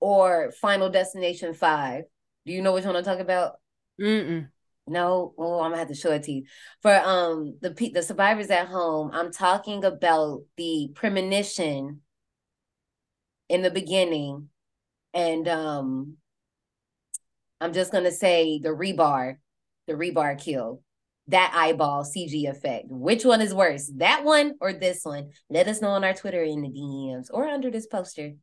or 0.00 0.52
Final 0.60 0.90
Destination 0.90 1.54
5? 1.54 2.04
Do 2.46 2.52
you 2.52 2.62
know 2.62 2.72
which 2.72 2.84
one 2.84 2.96
I'm 2.96 3.04
talking 3.04 3.20
about? 3.20 3.54
Mm-mm. 4.00 4.48
No, 4.86 5.34
oh, 5.38 5.60
I'm 5.60 5.70
gonna 5.70 5.78
have 5.78 5.88
to 5.88 5.94
show 5.94 6.12
it 6.12 6.24
to 6.24 6.32
you. 6.32 6.44
For 6.82 6.94
um 6.94 7.56
the 7.62 7.70
the 7.92 8.02
survivors 8.02 8.50
at 8.50 8.68
home, 8.68 9.10
I'm 9.12 9.32
talking 9.32 9.82
about 9.82 10.42
the 10.56 10.90
premonition 10.94 12.02
in 13.48 13.62
the 13.62 13.70
beginning, 13.70 14.50
and 15.14 15.48
um 15.48 16.16
I'm 17.60 17.72
just 17.72 17.92
gonna 17.92 18.12
say 18.12 18.58
the 18.58 18.70
rebar, 18.70 19.38
the 19.86 19.94
rebar 19.94 20.38
kill. 20.38 20.82
That 21.28 21.52
eyeball 21.54 22.04
CG 22.04 22.48
effect. 22.48 22.86
Which 22.88 23.24
one 23.24 23.40
is 23.40 23.54
worse? 23.54 23.90
That 23.96 24.24
one 24.24 24.54
or 24.60 24.72
this 24.72 25.04
one? 25.04 25.30
Let 25.48 25.68
us 25.68 25.80
know 25.80 25.90
on 25.90 26.04
our 26.04 26.12
Twitter 26.12 26.42
in 26.42 26.60
the 26.60 26.68
DMs 26.68 27.28
or 27.30 27.46
under 27.46 27.70
this 27.70 27.86
poster. 27.86 28.34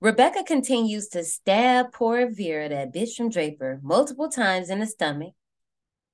Rebecca 0.00 0.44
continues 0.44 1.08
to 1.08 1.24
stab 1.24 1.92
poor 1.92 2.28
Vera, 2.30 2.68
that 2.68 2.92
bitch 2.92 3.14
from 3.16 3.30
Draper, 3.30 3.80
multiple 3.82 4.28
times 4.28 4.68
in 4.68 4.80
the 4.80 4.86
stomach. 4.86 5.32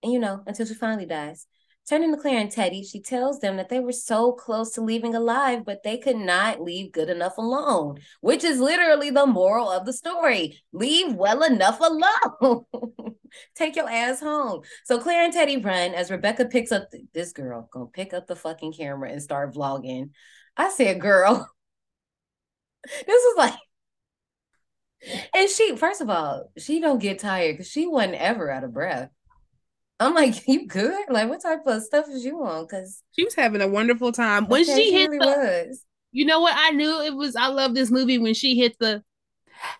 And 0.02 0.12
you 0.12 0.20
know, 0.20 0.42
until 0.46 0.66
she 0.66 0.74
finally 0.74 1.06
dies. 1.06 1.46
Turning 1.88 2.14
to 2.14 2.20
Claire 2.20 2.38
and 2.38 2.50
Teddy, 2.50 2.84
she 2.84 3.00
tells 3.00 3.40
them 3.40 3.56
that 3.56 3.68
they 3.68 3.80
were 3.80 3.92
so 3.92 4.32
close 4.32 4.72
to 4.72 4.80
leaving 4.80 5.14
alive, 5.14 5.64
but 5.64 5.82
they 5.82 5.98
could 5.98 6.16
not 6.16 6.60
leave 6.60 6.92
good 6.92 7.10
enough 7.10 7.36
alone, 7.36 7.98
which 8.20 8.44
is 8.44 8.60
literally 8.60 9.10
the 9.10 9.26
moral 9.26 9.68
of 9.68 9.86
the 9.86 9.92
story. 9.92 10.62
Leave 10.72 11.14
well 11.14 11.42
enough 11.42 11.80
alone. 11.80 12.64
Take 13.56 13.74
your 13.74 13.90
ass 13.90 14.20
home. 14.20 14.62
So 14.84 15.00
Claire 15.00 15.24
and 15.24 15.32
Teddy 15.32 15.56
run 15.56 15.94
as 15.94 16.10
Rebecca 16.10 16.44
picks 16.44 16.70
up 16.70 16.90
the, 16.90 17.02
this 17.12 17.32
girl, 17.32 17.68
gonna 17.72 17.86
pick 17.86 18.14
up 18.14 18.28
the 18.28 18.36
fucking 18.36 18.74
camera 18.74 19.10
and 19.10 19.22
start 19.22 19.54
vlogging. 19.54 20.10
I 20.56 20.70
said, 20.70 21.00
girl, 21.00 21.50
this 23.06 23.22
is 23.22 23.36
like 23.36 23.54
and 25.34 25.48
she, 25.48 25.76
first 25.76 26.00
of 26.00 26.10
all, 26.10 26.50
she 26.58 26.80
don't 26.80 27.00
get 27.00 27.18
tired 27.18 27.54
because 27.54 27.70
she 27.70 27.86
wasn't 27.86 28.14
ever 28.14 28.50
out 28.50 28.64
of 28.64 28.74
breath. 28.74 29.10
I'm 30.00 30.14
like, 30.14 30.42
you 30.48 30.66
good? 30.66 31.04
Like, 31.08 31.28
what 31.28 31.42
type 31.42 31.66
of 31.66 31.82
stuff 31.82 32.06
is 32.08 32.24
you 32.24 32.42
on? 32.42 32.64
Because 32.64 33.02
she 33.12 33.24
was 33.24 33.34
having 33.34 33.60
a 33.60 33.68
wonderful 33.68 34.10
time 34.10 34.46
when 34.48 34.62
okay, 34.62 34.74
she, 34.74 34.84
she 34.84 34.92
hit 34.92 35.10
really 35.10 35.18
the. 35.18 35.66
was. 35.68 35.84
You 36.12 36.24
know 36.24 36.40
what? 36.40 36.54
I 36.56 36.70
knew 36.70 37.00
it 37.02 37.14
was. 37.14 37.36
I 37.36 37.46
love 37.48 37.74
this 37.74 37.90
movie 37.90 38.18
when 38.18 38.34
she 38.34 38.58
hit 38.58 38.76
the. 38.80 39.04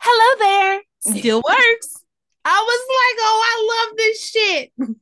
Hello 0.01 0.39
there. 0.39 0.83
Still 1.19 1.43
works. 1.49 2.05
I 2.45 2.65
was 2.67 2.87
like, 2.89 3.17
oh, 3.21 3.43
I 3.47 3.89
love 3.89 3.97
this 3.97 4.31
shit. 4.31 4.73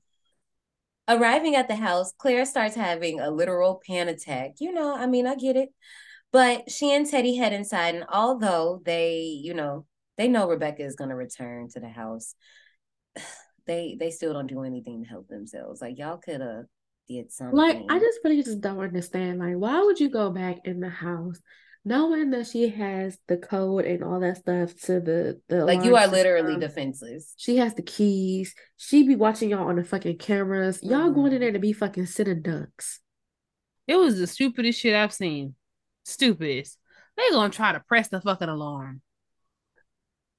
Arriving 1.08 1.54
at 1.54 1.68
the 1.68 1.76
house, 1.76 2.12
Claire 2.18 2.44
starts 2.44 2.74
having 2.74 3.20
a 3.20 3.30
literal 3.30 3.80
pan 3.86 4.08
attack. 4.08 4.52
You 4.60 4.72
know, 4.72 4.94
I 4.94 5.06
mean, 5.06 5.26
I 5.26 5.34
get 5.34 5.56
it. 5.56 5.70
But 6.32 6.70
she 6.70 6.92
and 6.92 7.08
Teddy 7.08 7.36
head 7.36 7.54
inside, 7.54 7.94
and 7.94 8.04
although 8.12 8.82
they, 8.84 9.20
you 9.20 9.54
know, 9.54 9.86
they 10.18 10.28
know 10.28 10.48
Rebecca 10.48 10.82
is 10.82 10.96
going 10.96 11.08
to 11.08 11.16
return 11.16 11.68
to 11.70 11.80
the 11.80 11.88
house, 11.88 12.34
they 13.68 13.96
they 14.00 14.10
still 14.10 14.32
don't 14.32 14.48
do 14.48 14.64
anything 14.64 15.04
to 15.04 15.08
help 15.08 15.28
themselves. 15.28 15.80
Like 15.80 15.98
y'all 15.98 16.16
could 16.16 16.40
have 16.40 16.64
did 17.06 17.30
something. 17.30 17.56
Like 17.56 17.82
I 17.88 18.00
just 18.00 18.18
really 18.24 18.42
just 18.42 18.60
don't 18.60 18.80
understand. 18.80 19.38
Like, 19.38 19.54
why 19.54 19.80
would 19.80 20.00
you 20.00 20.08
go 20.08 20.30
back 20.30 20.58
in 20.64 20.80
the 20.80 20.88
house 20.88 21.38
knowing 21.84 22.30
that 22.30 22.46
she 22.46 22.68
has 22.70 23.16
the 23.28 23.36
code 23.36 23.84
and 23.84 24.02
all 24.02 24.20
that 24.20 24.38
stuff 24.38 24.74
to 24.82 25.00
the 25.00 25.40
the 25.48 25.64
like 25.64 25.84
you 25.84 25.94
are 25.94 26.00
alarm 26.00 26.12
literally 26.12 26.54
system? 26.54 26.60
defenseless. 26.60 27.34
She 27.36 27.58
has 27.58 27.74
the 27.74 27.82
keys. 27.82 28.54
She 28.76 29.06
be 29.06 29.14
watching 29.14 29.50
y'all 29.50 29.68
on 29.68 29.76
the 29.76 29.84
fucking 29.84 30.18
cameras. 30.18 30.80
Y'all 30.82 31.10
going 31.10 31.26
in 31.26 31.34
mm-hmm. 31.34 31.40
there 31.42 31.52
to 31.52 31.58
be 31.58 31.72
fucking 31.72 32.06
sitting 32.06 32.42
ducks. 32.42 33.00
It 33.86 33.96
was 33.96 34.18
the 34.18 34.26
stupidest 34.26 34.80
shit 34.80 34.94
I've 34.94 35.12
seen. 35.12 35.54
Stupidest. 36.04 36.78
They 37.16 37.30
gonna 37.30 37.50
try 37.50 37.72
to 37.72 37.80
press 37.80 38.08
the 38.08 38.20
fucking 38.20 38.48
alarm. 38.48 39.02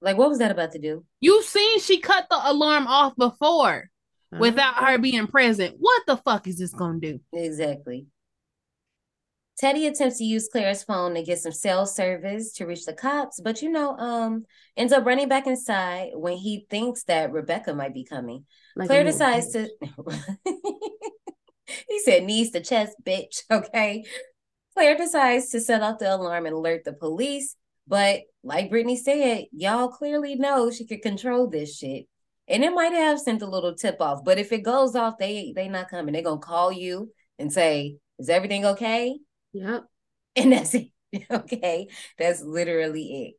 Like, 0.02 0.18
what 0.18 0.30
was 0.30 0.40
that 0.40 0.52
about 0.52 0.72
to 0.74 0.80
do? 0.80 1.06
You've 1.20 1.46
seen 1.46 1.80
she 1.80 2.00
cut 2.00 2.28
the 2.30 2.40
alarm 2.42 2.88
off 2.88 3.16
before 3.18 3.90
without 4.32 4.76
her 4.76 4.98
being 4.98 5.28
present. 5.28 5.76
What 5.80 6.04
the 6.08 6.18
fuck 6.18 6.48
is 6.48 6.60
this 6.60 6.74
gonna 6.74 7.00
do? 7.00 7.20
Exactly. 7.34 8.08
Teddy 9.58 9.88
attempts 9.88 10.20
to 10.20 10.24
use 10.24 10.48
Claire's 10.50 10.84
phone 10.84 11.16
to 11.16 11.24
get 11.24 11.40
some 11.40 11.52
cell 11.52 11.86
service 11.86 12.54
to 12.54 12.66
reach 12.66 12.86
the 12.86 12.94
cops, 12.94 13.42
but 13.42 13.62
you 13.62 13.70
know, 13.70 13.98
um, 13.98 14.46
ends 14.78 14.94
up 14.94 15.06
running 15.06 15.28
back 15.28 15.48
inside 15.48 16.12
when 16.14 16.38
he 16.38 16.66
thinks 16.70 17.04
that 17.04 17.34
Rebecca 17.34 17.74
might 17.74 17.94
be 17.94 18.06
coming. 18.06 18.46
Like 18.78 18.88
Claire 18.88 19.04
little 19.04 19.20
decides 19.20 19.52
to. 19.52 19.70
he 21.90 22.00
said, 22.06 22.24
"Knees 22.24 22.52
to 22.52 22.62
chest, 22.62 22.96
bitch." 23.04 23.42
Okay. 23.52 24.06
Claire 24.76 24.96
decides 24.96 25.50
to 25.50 25.60
set 25.60 25.82
off 25.82 26.00
the 26.00 26.16
alarm 26.16 26.46
and 26.46 26.56
alert 26.56 26.86
the 26.86 26.94
police, 26.94 27.58
but 27.90 28.22
like 28.44 28.70
Brittany 28.70 28.96
said, 28.96 29.46
y'all 29.52 29.90
clearly 29.90 30.36
know 30.36 30.72
she 30.72 30.86
could 30.86 31.02
control 31.02 31.50
this 31.50 31.76
shit. 31.76 32.06
And 32.48 32.64
it 32.64 32.72
might 32.72 32.94
have 32.94 33.20
sent 33.20 33.42
a 33.42 33.48
little 33.48 33.76
tip 33.76 34.00
off, 34.00 34.24
but 34.24 34.40
if 34.40 34.52
it 34.52 34.64
goes 34.64 34.96
off, 34.96 35.18
they 35.20 35.54
they 35.56 35.68
not 35.68 35.90
coming. 35.90 36.14
They're 36.14 36.24
gonna 36.24 36.40
call 36.40 36.72
you 36.72 37.12
and 37.38 37.52
say, 37.52 37.98
"Is 38.18 38.30
everything 38.30 38.66
okay?" 38.66 39.20
Yep. 39.54 39.84
And 40.36 40.54
that's 40.54 40.74
it. 40.76 40.90
okay, 41.32 41.88
that's 42.18 42.42
literally 42.42 43.26
it. 43.26 43.36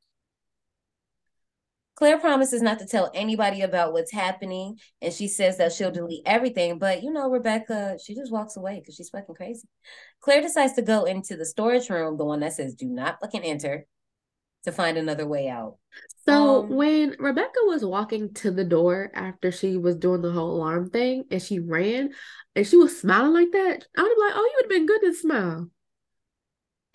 Claire 1.95 2.19
promises 2.19 2.63
not 2.63 2.79
to 2.79 2.87
tell 2.87 3.11
anybody 3.15 3.63
about 3.63 3.93
what's 3.93 4.11
happening, 4.13 4.79
and 5.01 5.13
she 5.13 5.29
says 5.29 5.59
that 5.59 5.73
she'll 5.73 5.91
delete 5.91 6.23
everything. 6.27 6.79
But 6.79 7.03
you 7.03 7.13
know, 7.13 7.31
Rebecca, 7.31 7.99
she 8.05 8.15
just 8.15 8.33
walks 8.33 8.57
away 8.57 8.81
because 8.81 8.97
she's 8.97 9.11
fucking 9.11 9.35
crazy. 9.35 9.69
Claire 10.21 10.43
decides 10.43 10.73
to 10.75 10.83
go 10.83 11.05
into 11.05 11.37
the 11.37 11.47
storage 11.47 11.89
room, 11.91 12.17
the 12.17 12.25
one 12.25 12.41
that 12.41 12.55
says 12.55 12.75
"Do 12.75 12.87
not 12.87 13.19
fucking 13.21 13.45
enter," 13.45 13.87
to 14.65 14.73
find 14.73 14.97
another 14.99 15.27
way 15.27 15.49
out. 15.49 15.77
So 16.27 16.67
Um, 16.69 16.69
when 16.69 17.17
Rebecca 17.19 17.61
was 17.65 17.85
walking 17.85 18.33
to 18.35 18.51
the 18.51 18.65
door 18.65 19.11
after 19.15 19.51
she 19.51 19.77
was 19.77 19.97
doing 19.97 20.23
the 20.23 20.31
whole 20.33 20.57
alarm 20.57 20.91
thing 20.91 21.25
and 21.31 21.43
she 21.43 21.59
ran 21.59 22.15
and 22.55 22.67
she 22.67 22.77
was 22.77 23.01
smiling 23.01 23.33
like 23.33 23.53
that, 23.53 23.87
I 23.97 24.03
would 24.03 24.09
have 24.11 24.17
been 24.17 24.27
like, 24.27 24.35
oh, 24.37 24.45
you 24.45 24.53
would 24.57 24.65
have 24.65 24.71
been 24.71 24.87
good 24.87 25.01
to 25.03 25.15
smile. 25.15 25.71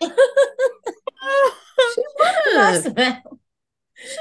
she 1.86 2.02
would 2.18 2.34
have. 2.54 2.96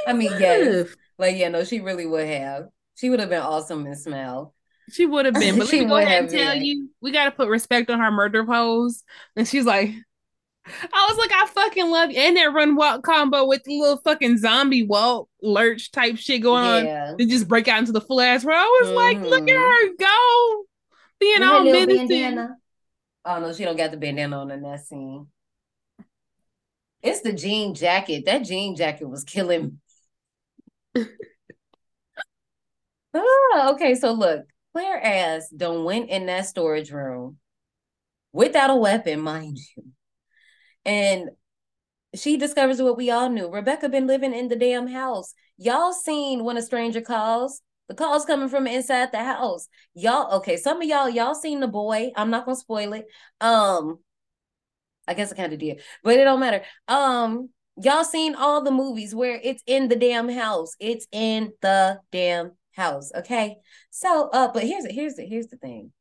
I 0.06 0.14
mean, 0.14 0.34
yes. 0.38 0.96
Like, 1.18 1.38
yeah, 1.38 1.50
no, 1.50 1.64
she 1.64 1.80
really 1.80 2.06
would 2.06 2.28
have. 2.28 2.70
She 2.96 3.10
would 3.10 3.20
have 3.20 3.30
been 3.30 3.42
awesome 3.42 3.86
in 3.86 3.96
smell. 3.96 4.54
She 4.90 5.06
would 5.06 5.26
have 5.26 5.38
been, 5.38 5.58
but 5.58 5.68
let 5.72 5.78
me 5.78 5.86
go 5.86 5.98
ahead 5.98 6.22
and 6.24 6.30
tell 6.30 6.54
been. 6.54 6.64
you, 6.64 6.90
we 7.02 7.12
gotta 7.12 7.32
put 7.32 7.50
respect 7.50 7.90
on 7.90 8.00
her 8.00 8.12
murder 8.12 8.46
pose. 8.46 9.04
And 9.36 9.48
she's 9.48 9.66
like, 9.66 9.92
I 10.68 11.08
was 11.10 11.18
like, 11.18 11.32
I 11.32 11.46
fucking 11.48 11.90
love 11.92 12.12
you. 12.12 12.20
And 12.20 12.36
that 12.38 12.54
run 12.54 12.76
walk 12.76 13.04
combo 13.04 13.46
with 13.46 13.64
the 13.64 13.80
little 13.80 13.98
fucking 13.98 14.40
zombie 14.40 14.84
walk 14.84 15.30
lurch 15.42 15.92
type 15.92 16.18
shit 16.18 16.42
going 16.42 16.86
Yeah. 16.86 17.10
on. 17.12 17.18
They 17.18 17.26
just 17.26 17.48
break 17.48 17.68
out 17.68 17.80
into 17.80 17.92
the 17.92 18.02
full 18.02 18.20
ass. 18.20 18.46
I 18.46 18.48
was 18.48 18.96
like, 18.96 19.22
look 19.22 19.48
at 19.48 19.56
Mhm. 19.56 19.90
her 19.90 19.96
go. 20.00 20.66
Being 21.20 21.44
all 21.44 21.64
menacing. 21.64 22.08
bandana. 22.08 22.58
Oh 23.26 23.40
no, 23.40 23.54
she 23.54 23.64
don't 23.64 23.78
got 23.78 23.92
the 23.92 23.98
bandana 23.98 24.40
on 24.40 24.52
in 24.52 24.62
that 24.64 24.86
scene. 24.86 25.28
It's 27.02 27.22
the 27.22 27.34
jean 27.34 27.76
jacket. 27.76 28.26
That 28.26 28.40
jean 28.40 28.76
jacket 28.76 29.08
was 29.08 29.24
killing. 29.24 29.80
me. 30.96 31.06
ah, 33.14 33.74
okay, 33.74 33.94
so 33.96 34.12
look, 34.14 34.46
Claire 34.74 35.02
ass 35.04 35.50
don't 35.50 35.86
went 35.86 36.10
in 36.10 36.26
that 36.26 36.48
storage 36.48 36.92
room 36.92 37.38
without 38.34 38.72
a 38.72 38.76
weapon, 38.76 39.22
mind 39.22 39.58
you. 39.76 39.84
And 40.86 41.32
she 42.16 42.38
discovers 42.38 42.82
what 42.82 42.98
we 42.98 43.12
all 43.12 43.30
knew. 43.30 43.50
Rebecca 43.50 43.90
been 43.90 44.08
living 44.08 44.34
in 44.34 44.48
the 44.48 44.56
damn 44.56 44.88
house. 44.88 45.34
Y'all 45.58 45.94
seen 45.94 46.44
when 46.44 46.58
a 46.58 46.62
stranger 46.62 47.02
calls. 47.02 47.62
The 47.88 47.96
call's 47.96 48.26
coming 48.26 48.50
from 48.50 48.66
inside 48.68 49.12
the 49.12 49.24
house. 49.24 49.68
Y'all, 49.94 50.38
okay, 50.38 50.58
some 50.58 50.82
of 50.82 50.88
y'all, 50.88 51.10
y'all 51.10 51.36
seen 51.36 51.60
the 51.60 51.68
boy. 51.68 52.12
I'm 52.16 52.32
not 52.32 52.46
gonna 52.46 52.56
spoil 52.56 52.94
it. 52.94 53.06
Um, 53.40 54.00
I 55.08 55.14
guess 55.14 55.32
I 55.32 55.36
kind 55.36 55.54
of 55.54 55.60
did, 55.60 55.82
but 56.04 56.18
it 56.18 56.24
don't 56.24 56.40
matter. 56.40 56.64
Um, 56.88 57.50
y'all 57.82 58.04
seen 58.04 58.34
all 58.34 58.64
the 58.64 58.72
movies 58.72 59.14
where 59.14 59.40
it's 59.44 59.62
in 59.68 59.88
the 59.88 59.96
damn 59.96 60.30
house. 60.30 60.72
It's 60.80 61.06
in 61.12 61.54
the 61.62 62.00
damn 62.12 62.54
house. 62.72 63.12
Okay. 63.16 63.58
So 63.92 64.30
uh, 64.34 64.52
but 64.52 64.64
here's 64.64 64.86
it, 64.86 64.92
here's 64.92 65.16
the 65.16 65.26
here's 65.26 65.48
the 65.48 65.58
thing. 65.58 65.92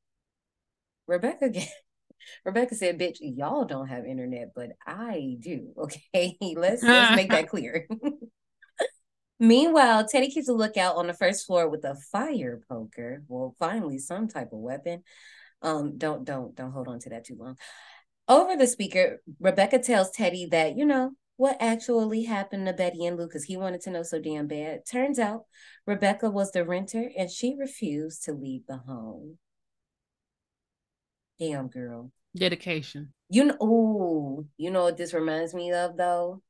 Rebecca 1.06 1.50
Rebecca 2.44 2.74
said, 2.74 2.98
bitch, 2.98 3.16
y'all 3.20 3.64
don't 3.64 3.88
have 3.88 4.04
internet, 4.04 4.48
but 4.54 4.70
I 4.86 5.36
do. 5.40 5.72
Okay. 5.78 6.36
let's 6.56 6.82
let's 6.82 7.16
make 7.16 7.30
that 7.30 7.48
clear. 7.48 7.86
Meanwhile, 9.40 10.06
Teddy 10.08 10.30
keeps 10.30 10.48
a 10.48 10.52
lookout 10.52 10.96
on 10.96 11.06
the 11.06 11.12
first 11.12 11.46
floor 11.46 11.68
with 11.68 11.84
a 11.84 11.96
fire 12.12 12.60
poker. 12.68 13.22
Well, 13.28 13.54
finally, 13.58 13.98
some 13.98 14.28
type 14.28 14.52
of 14.52 14.58
weapon. 14.60 15.02
Um, 15.60 15.98
don't 15.98 16.24
don't 16.24 16.54
don't 16.54 16.72
hold 16.72 16.88
on 16.88 17.00
to 17.00 17.10
that 17.10 17.24
too 17.24 17.36
long. 17.38 17.56
Over 18.28 18.56
the 18.56 18.66
speaker, 18.66 19.20
Rebecca 19.40 19.78
tells 19.80 20.10
Teddy 20.10 20.46
that, 20.46 20.76
you 20.76 20.86
know, 20.86 21.10
what 21.36 21.56
actually 21.60 22.24
happened 22.24 22.66
to 22.66 22.72
Betty 22.72 23.04
and 23.04 23.18
Lucas. 23.18 23.44
He 23.44 23.56
wanted 23.56 23.80
to 23.82 23.90
know 23.90 24.02
so 24.02 24.20
damn 24.20 24.46
bad. 24.46 24.82
Turns 24.90 25.18
out 25.18 25.44
Rebecca 25.86 26.30
was 26.30 26.52
the 26.52 26.64
renter 26.64 27.10
and 27.18 27.30
she 27.30 27.56
refused 27.58 28.24
to 28.24 28.32
leave 28.32 28.66
the 28.66 28.78
home. 28.78 29.38
Damn 31.38 31.68
girl. 31.68 32.10
Dedication. 32.36 33.12
You 33.28 33.44
know, 33.44 33.56
ooh, 33.62 34.46
you 34.56 34.70
know 34.70 34.84
what 34.84 34.96
this 34.96 35.14
reminds 35.14 35.54
me 35.54 35.72
of 35.72 35.96
though? 35.96 36.42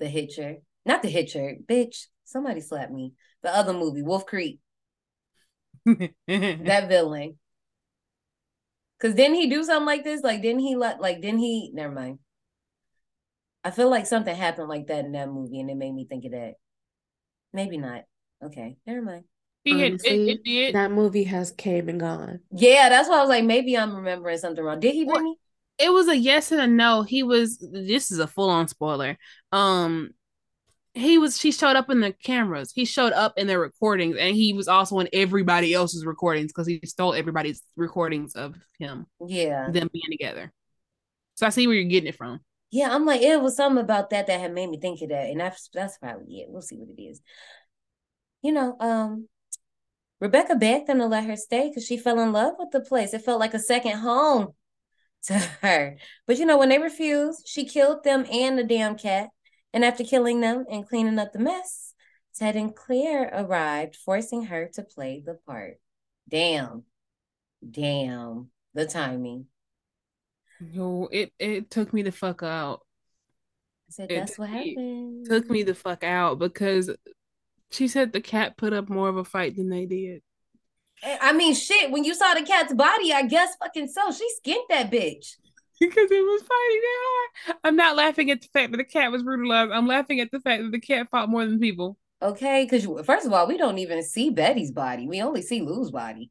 The 0.00 0.06
Hitcher. 0.06 0.56
Not 0.86 1.02
the 1.02 1.08
Hitcher, 1.08 1.56
bitch. 1.64 2.06
Somebody 2.24 2.60
slapped 2.60 2.92
me. 2.92 3.12
The 3.42 3.54
other 3.54 3.72
movie, 3.72 4.02
Wolf 4.02 4.26
Creek. 4.26 4.60
that 5.86 6.88
villain. 6.88 7.38
Cause 9.00 9.14
didn't 9.14 9.36
he 9.36 9.50
do 9.50 9.62
something 9.64 9.86
like 9.86 10.04
this? 10.04 10.22
Like, 10.22 10.40
didn't 10.40 10.60
he 10.60 10.76
let 10.76 11.00
like 11.00 11.20
didn't 11.20 11.40
he 11.40 11.70
never 11.74 11.92
mind. 11.92 12.20
I 13.62 13.70
feel 13.70 13.90
like 13.90 14.06
something 14.06 14.34
happened 14.34 14.68
like 14.68 14.86
that 14.86 15.04
in 15.04 15.12
that 15.12 15.28
movie, 15.28 15.60
and 15.60 15.70
it 15.70 15.76
made 15.76 15.94
me 15.94 16.06
think 16.06 16.24
of 16.26 16.32
that. 16.32 16.54
Maybe 17.52 17.78
not. 17.78 18.02
Okay, 18.42 18.76
never 18.86 19.00
mind. 19.00 19.24
Honestly, 19.66 20.70
that 20.72 20.90
movie 20.90 21.24
has 21.24 21.50
came 21.52 21.88
and 21.88 21.98
gone. 21.98 22.40
Yeah, 22.52 22.88
that's 22.88 23.08
why 23.08 23.18
I 23.18 23.20
was 23.20 23.28
like, 23.28 23.44
maybe 23.44 23.76
I'm 23.76 23.96
remembering 23.96 24.38
something 24.38 24.62
wrong. 24.62 24.80
Did 24.80 24.94
he, 24.94 25.04
Brittany? 25.04 25.36
It 25.78 25.92
was 25.92 26.08
a 26.08 26.16
yes 26.16 26.52
and 26.52 26.60
a 26.60 26.66
no. 26.66 27.02
He 27.02 27.22
was 27.22 27.58
this 27.58 28.10
is 28.10 28.18
a 28.18 28.26
full 28.26 28.50
on 28.50 28.68
spoiler. 28.68 29.18
Um 29.52 30.10
he 30.92 31.18
was 31.18 31.38
she 31.38 31.50
showed 31.50 31.76
up 31.76 31.90
in 31.90 32.00
the 32.00 32.12
cameras. 32.12 32.72
He 32.72 32.84
showed 32.84 33.12
up 33.12 33.34
in 33.36 33.46
their 33.48 33.58
recordings 33.58 34.16
and 34.16 34.36
he 34.36 34.52
was 34.52 34.68
also 34.68 35.00
in 35.00 35.08
everybody 35.12 35.74
else's 35.74 36.06
recordings 36.06 36.52
because 36.52 36.68
he 36.68 36.80
stole 36.84 37.14
everybody's 37.14 37.62
recordings 37.74 38.34
of 38.34 38.54
him. 38.78 39.06
Yeah. 39.26 39.70
Them 39.70 39.90
being 39.92 40.10
together. 40.10 40.52
So 41.34 41.46
I 41.46 41.50
see 41.50 41.66
where 41.66 41.74
you're 41.74 41.90
getting 41.90 42.08
it 42.08 42.14
from. 42.14 42.40
Yeah, 42.70 42.92
I'm 42.92 43.06
like, 43.06 43.22
it 43.22 43.40
was 43.40 43.56
something 43.56 43.82
about 43.82 44.10
that 44.10 44.26
that 44.26 44.40
had 44.40 44.52
made 44.52 44.68
me 44.68 44.80
think 44.80 45.00
of 45.02 45.10
that, 45.10 45.30
and 45.30 45.38
that's 45.38 45.70
that's 45.72 45.96
probably 45.98 46.40
it. 46.40 46.48
We'll 46.48 46.60
see 46.60 46.74
what 46.74 46.88
it 46.88 47.00
is. 47.00 47.20
You 48.42 48.50
know, 48.50 48.76
um, 48.80 49.28
Rebecca 50.20 50.54
begged 50.56 50.86
them 50.86 50.98
to 50.98 51.06
let 51.06 51.24
her 51.24 51.36
stay 51.36 51.68
because 51.68 51.84
she 51.86 51.98
fell 51.98 52.20
in 52.20 52.32
love 52.32 52.54
with 52.58 52.70
the 52.70 52.80
place. 52.80 53.12
It 53.14 53.22
felt 53.22 53.40
like 53.40 53.54
a 53.54 53.58
second 53.58 53.98
home 53.98 54.54
to 55.24 55.34
her. 55.62 55.96
But 56.26 56.38
you 56.38 56.46
know, 56.46 56.58
when 56.58 56.68
they 56.68 56.78
refused, 56.78 57.46
she 57.46 57.64
killed 57.64 58.04
them 58.04 58.24
and 58.30 58.58
the 58.58 58.64
damn 58.64 58.96
cat. 58.96 59.28
And 59.72 59.84
after 59.84 60.04
killing 60.04 60.40
them 60.40 60.64
and 60.70 60.88
cleaning 60.88 61.18
up 61.18 61.32
the 61.32 61.40
mess, 61.40 61.94
Ted 62.36 62.54
and 62.56 62.74
Claire 62.74 63.28
arrived, 63.32 63.96
forcing 63.96 64.44
her 64.44 64.70
to 64.74 64.82
play 64.84 65.22
the 65.24 65.34
part. 65.34 65.78
Damn, 66.28 66.84
damn, 67.68 68.50
the 68.72 68.86
timing. 68.86 69.46
Yo, 70.72 71.08
it 71.10 71.32
it 71.38 71.70
took 71.70 71.92
me 71.92 72.02
the 72.02 72.12
fuck 72.12 72.42
out. 72.42 72.80
I 73.88 73.90
said, 73.90 74.10
It- 74.10 74.20
that's 74.20 74.38
what 74.38 74.50
it 74.50 74.52
happened. 74.52 75.26
Took 75.26 75.50
me 75.50 75.62
the 75.62 75.74
fuck 75.74 76.04
out 76.04 76.38
because 76.38 76.90
she 77.74 77.88
said 77.88 78.12
the 78.12 78.20
cat 78.20 78.56
put 78.56 78.72
up 78.72 78.88
more 78.88 79.08
of 79.08 79.16
a 79.16 79.24
fight 79.24 79.56
than 79.56 79.68
they 79.68 79.86
did. 79.86 80.22
Eh, 81.02 81.18
I 81.20 81.32
mean, 81.32 81.54
shit, 81.54 81.90
when 81.90 82.04
you 82.04 82.14
saw 82.14 82.34
the 82.34 82.42
cat's 82.42 82.72
body, 82.72 83.12
I 83.12 83.22
guess 83.22 83.56
fucking 83.56 83.88
so. 83.88 84.12
She 84.12 84.28
skinned 84.36 84.64
that 84.68 84.90
bitch. 84.90 85.36
because 85.80 86.10
it 86.10 86.22
was 86.22 86.42
fighting 86.42 86.80
that 86.80 87.00
hard. 87.02 87.58
I'm 87.64 87.76
not 87.76 87.96
laughing 87.96 88.30
at 88.30 88.40
the 88.40 88.48
fact 88.48 88.70
that 88.70 88.76
the 88.78 88.84
cat 88.84 89.10
was 89.10 89.24
brutalized. 89.24 89.72
I'm 89.72 89.88
laughing 89.88 90.20
at 90.20 90.30
the 90.30 90.40
fact 90.40 90.62
that 90.62 90.70
the 90.70 90.80
cat 90.80 91.08
fought 91.10 91.28
more 91.28 91.44
than 91.44 91.58
people. 91.58 91.98
Okay, 92.22 92.64
because 92.64 92.86
first 93.04 93.26
of 93.26 93.32
all, 93.32 93.48
we 93.48 93.58
don't 93.58 93.78
even 93.78 94.02
see 94.02 94.30
Betty's 94.30 94.70
body. 94.70 95.08
We 95.08 95.20
only 95.20 95.42
see 95.42 95.60
Lou's 95.60 95.90
body. 95.90 96.30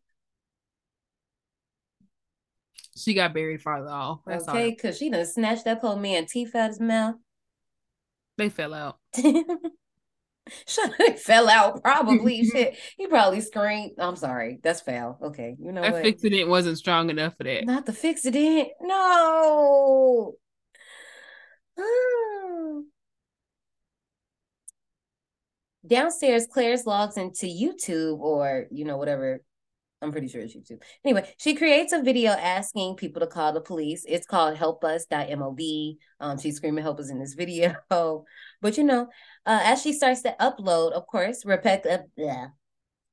She 2.95 3.13
got 3.13 3.33
buried 3.33 3.61
farther 3.61 3.89
off. 3.89 4.21
That's 4.25 4.47
okay, 4.47 4.69
because 4.69 4.97
she 4.97 5.09
done 5.09 5.25
snatched 5.25 5.65
that 5.65 5.81
poor 5.81 5.97
man 5.97 6.25
teeth 6.25 6.55
out 6.55 6.69
his 6.69 6.79
mouth. 6.79 7.15
They 8.37 8.49
fell 8.49 8.73
out. 8.73 8.97
Shut 10.67 11.19
fell 11.19 11.49
out, 11.49 11.83
probably. 11.83 12.43
Shit. 12.51 12.77
He 12.97 13.07
probably 13.07 13.41
screamed. 13.41 13.93
I'm 13.97 14.15
sorry. 14.15 14.59
That's 14.63 14.81
foul. 14.81 15.17
Okay. 15.21 15.55
You 15.59 15.71
know 15.71 15.81
That 15.81 15.93
what? 15.93 16.03
Fixodent 16.03 16.47
wasn't 16.47 16.77
strong 16.77 17.09
enough 17.09 17.35
for 17.37 17.43
that. 17.45 17.65
Not 17.65 17.85
the 17.85 17.91
Fixodent. 17.91 18.67
No. 18.81 20.35
Downstairs, 25.85 26.47
Claire's 26.51 26.85
logs 26.85 27.17
into 27.17 27.45
YouTube 27.45 28.19
or, 28.19 28.67
you 28.71 28.85
know, 28.85 28.95
whatever. 28.97 29.41
I'm 30.01 30.11
pretty 30.11 30.27
sure 30.27 30.41
it's 30.41 30.55
YouTube. 30.55 30.81
Anyway, 31.05 31.33
she 31.37 31.55
creates 31.55 31.93
a 31.93 32.01
video 32.01 32.31
asking 32.31 32.95
people 32.95 33.21
to 33.21 33.27
call 33.27 33.53
the 33.53 33.61
police. 33.61 34.03
It's 34.07 34.27
called 34.27 34.57
help 34.57 34.83
helpus.mov. 34.83 35.97
Um, 36.19 36.37
she's 36.37 36.57
screaming 36.57 36.83
help 36.83 36.99
us 36.99 37.09
in 37.09 37.19
this 37.19 37.33
video. 37.33 37.75
But 38.63 38.77
you 38.77 38.83
know, 38.83 39.09
uh, 39.45 39.59
as 39.63 39.81
she 39.81 39.93
starts 39.93 40.21
to 40.21 40.35
upload, 40.39 40.93
of 40.93 41.05
course, 41.05 41.45
Rebecca 41.45 42.05
blah. 42.17 42.47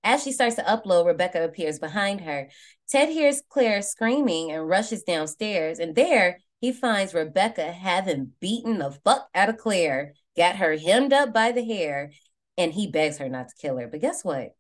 As 0.03 0.23
she 0.23 0.33
starts 0.33 0.55
to 0.55 0.63
upload, 0.63 1.07
Rebecca 1.07 1.45
appears 1.45 1.79
behind 1.79 2.23
her. 2.23 2.49
Ted 2.89 3.11
hears 3.11 3.43
Claire 3.51 3.83
screaming 3.83 4.51
and 4.51 4.67
rushes 4.67 5.03
downstairs, 5.03 5.79
and 5.79 5.95
there 5.95 6.39
he 6.61 6.73
finds 6.73 7.13
Rebecca 7.13 7.73
having 7.73 8.33
beaten 8.41 8.79
the 8.79 8.93
fuck 9.05 9.29
out 9.35 9.49
of 9.51 9.59
Claire, 9.59 10.15
got 10.37 10.57
her 10.57 10.79
hemmed 10.79 11.13
up 11.13 11.35
by 11.35 11.53
the 11.53 11.65
hair, 11.65 12.13
and 12.57 12.73
he 12.73 12.87
begs 12.87 13.19
her 13.19 13.29
not 13.29 13.49
to 13.49 13.55
kill 13.61 13.77
her. 13.77 13.89
But 13.89 14.01
guess 14.01 14.25
what? 14.25 14.55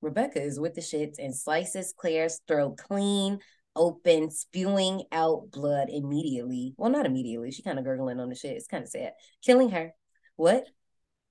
Rebecca 0.00 0.42
is 0.42 0.58
with 0.58 0.74
the 0.74 0.80
shits 0.80 1.18
and 1.18 1.36
slices 1.36 1.94
Claire's 1.96 2.40
throat 2.48 2.78
clean 2.78 3.38
open, 3.76 4.30
spewing 4.30 5.04
out 5.12 5.50
blood 5.50 5.88
immediately. 5.90 6.74
Well, 6.76 6.90
not 6.90 7.06
immediately. 7.06 7.50
She 7.50 7.62
kind 7.62 7.78
of 7.78 7.84
gurgling 7.84 8.20
on 8.20 8.28
the 8.28 8.34
shit. 8.34 8.56
It's 8.56 8.66
kind 8.66 8.82
of 8.82 8.88
sad. 8.88 9.12
Killing 9.42 9.70
her. 9.70 9.94
What? 10.42 10.66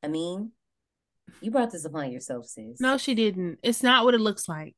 I 0.02 0.08
mean, 0.08 0.54
you 1.42 1.52
brought 1.52 1.70
this 1.70 1.84
upon 1.84 2.14
yourself, 2.14 2.46
sis. 2.46 2.80
No, 2.80 2.98
she 2.98 3.14
didn't. 3.14 3.60
It's 3.62 3.84
not 3.84 4.06
what 4.06 4.14
it 4.14 4.22
looks 4.22 4.48
like. 4.48 4.74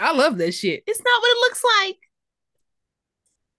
I 0.00 0.10
love 0.10 0.36
that 0.38 0.50
shit. 0.50 0.82
It's 0.88 1.00
not 1.00 1.22
what 1.22 1.30
it 1.30 1.40
looks 1.42 1.62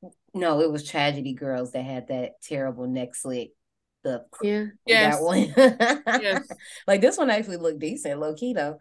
like. 0.04 0.12
No, 0.34 0.60
it 0.60 0.70
was 0.70 0.86
Tragedy 0.86 1.34
Girls 1.36 1.72
that 1.72 1.86
had 1.86 2.10
that 2.10 2.42
terrible 2.42 2.86
neck 2.86 3.16
slit. 3.16 3.52
The 4.04 4.26
yeah, 4.44 4.66
Yes. 4.86 5.16
that 5.16 5.24
one. 5.24 5.54
Yes. 6.22 6.50
like 6.86 7.00
this 7.00 7.18
one 7.18 7.30
actually 7.30 7.58
looked 7.58 7.80
decent, 7.80 8.20
low 8.20 8.34
key 8.36 8.52
though. 8.52 8.78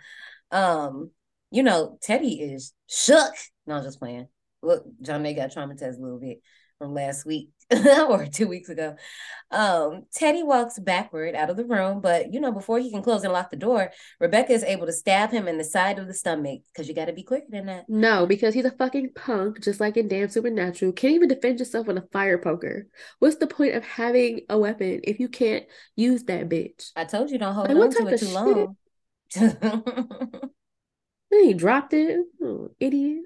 Um, 0.50 1.12
you 1.52 1.62
know, 1.62 1.98
Teddy 2.02 2.40
is 2.40 2.74
shook. 2.88 3.32
No, 3.64 3.76
I'm 3.76 3.84
just 3.84 4.00
playing. 4.00 4.26
Look, 4.62 4.85
John 5.02 5.22
May 5.22 5.35
got 5.35 5.51
traumatized 5.51 5.98
a 5.98 6.02
little 6.02 6.18
bit. 6.18 6.40
from 6.78 6.94
last 6.94 7.26
week 7.26 7.51
or 7.72 8.26
two 8.26 8.47
weeks 8.48 8.68
ago. 8.68 8.94
Um, 9.51 10.05
Teddy 10.14 10.43
walks 10.44 10.78
backward 10.78 11.35
out 11.35 11.51
of 11.51 11.56
the 11.56 11.64
room, 11.64 12.01
but 12.01 12.32
you 12.32 12.40
know, 12.40 12.52
before 12.52 12.78
he 12.78 12.90
can 12.90 13.02
close 13.02 13.24
and 13.24 13.32
lock 13.32 13.51
the 13.51 13.56
door, 13.56 13.90
Rebecca 14.20 14.52
is 14.52 14.62
able 14.62 14.86
to 14.86 14.93
stab 14.93 15.30
him 15.32 15.48
in 15.48 15.59
the 15.59 15.64
side 15.64 15.98
of 15.98 16.06
the 16.06 16.14
stomach 16.14 16.60
because 16.72 16.89
you 16.89 16.94
got 16.94 17.06
to 17.06 17.12
be 17.12 17.24
quicker 17.24 17.47
than 17.51 17.66
that. 17.66 17.86
No, 17.89 18.26
because 18.26 18.55
he's 18.55 18.64
a 18.64 18.70
fucking 18.70 19.10
punk, 19.14 19.60
just 19.60 19.80
like 19.80 19.97
in 19.97 20.06
Damn 20.09 20.28
Supernatural. 20.28 20.93
Can't 20.93 21.14
even 21.14 21.28
defend 21.28 21.59
yourself 21.59 21.86
with 21.89 21.98
a 21.98 22.09
fire 22.12 22.39
poker. 22.39 22.86
What's 23.18 23.36
the 23.36 23.47
point 23.48 23.74
of 23.74 23.85
having 23.85 24.43
a 24.48 24.59
weapon 24.59 25.01
if 25.05 25.18
you 25.18 25.28
can't 25.28 25.64
use 25.97 26.24
that 26.24 26.48
bitch? 26.48 26.90
I 26.94 27.05
told 27.05 27.30
you 27.30 27.39
don't 27.39 27.55
hold 27.55 27.70
Like, 27.70 27.76
on 27.76 27.90
to 27.90 28.06
it 28.09 28.20
too 28.20 28.26
shit? 28.26 28.35
long. 28.35 28.76
Then 31.30 31.44
he 31.44 31.52
dropped 31.55 31.93
it. 31.93 32.20
Oh, 32.43 32.70
idiot. 32.80 33.24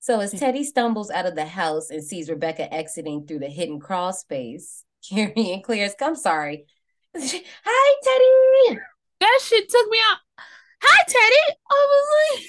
So 0.00 0.18
as 0.20 0.32
hmm. 0.32 0.38
Teddy 0.38 0.64
stumbles 0.64 1.10
out 1.10 1.26
of 1.26 1.34
the 1.34 1.44
house 1.44 1.90
and 1.90 2.02
sees 2.02 2.30
Rebecca 2.30 2.72
exiting 2.72 3.26
through 3.26 3.40
the 3.40 3.48
hidden 3.48 3.78
crawl 3.78 4.12
space, 4.12 4.84
Carrie 5.08 5.52
and 5.52 5.62
Claire's, 5.62 5.94
I'm 6.00 6.16
sorry. 6.16 6.66
Hi, 7.16 7.94
Teddy. 8.02 8.80
That 9.20 9.40
shit 9.42 9.68
took 9.68 9.90
me 9.90 9.98
out. 10.10 10.18
Hi, 10.82 11.04
Teddy. 11.06 11.56
I 11.70 11.86
was 11.90 12.38
like, 12.38 12.44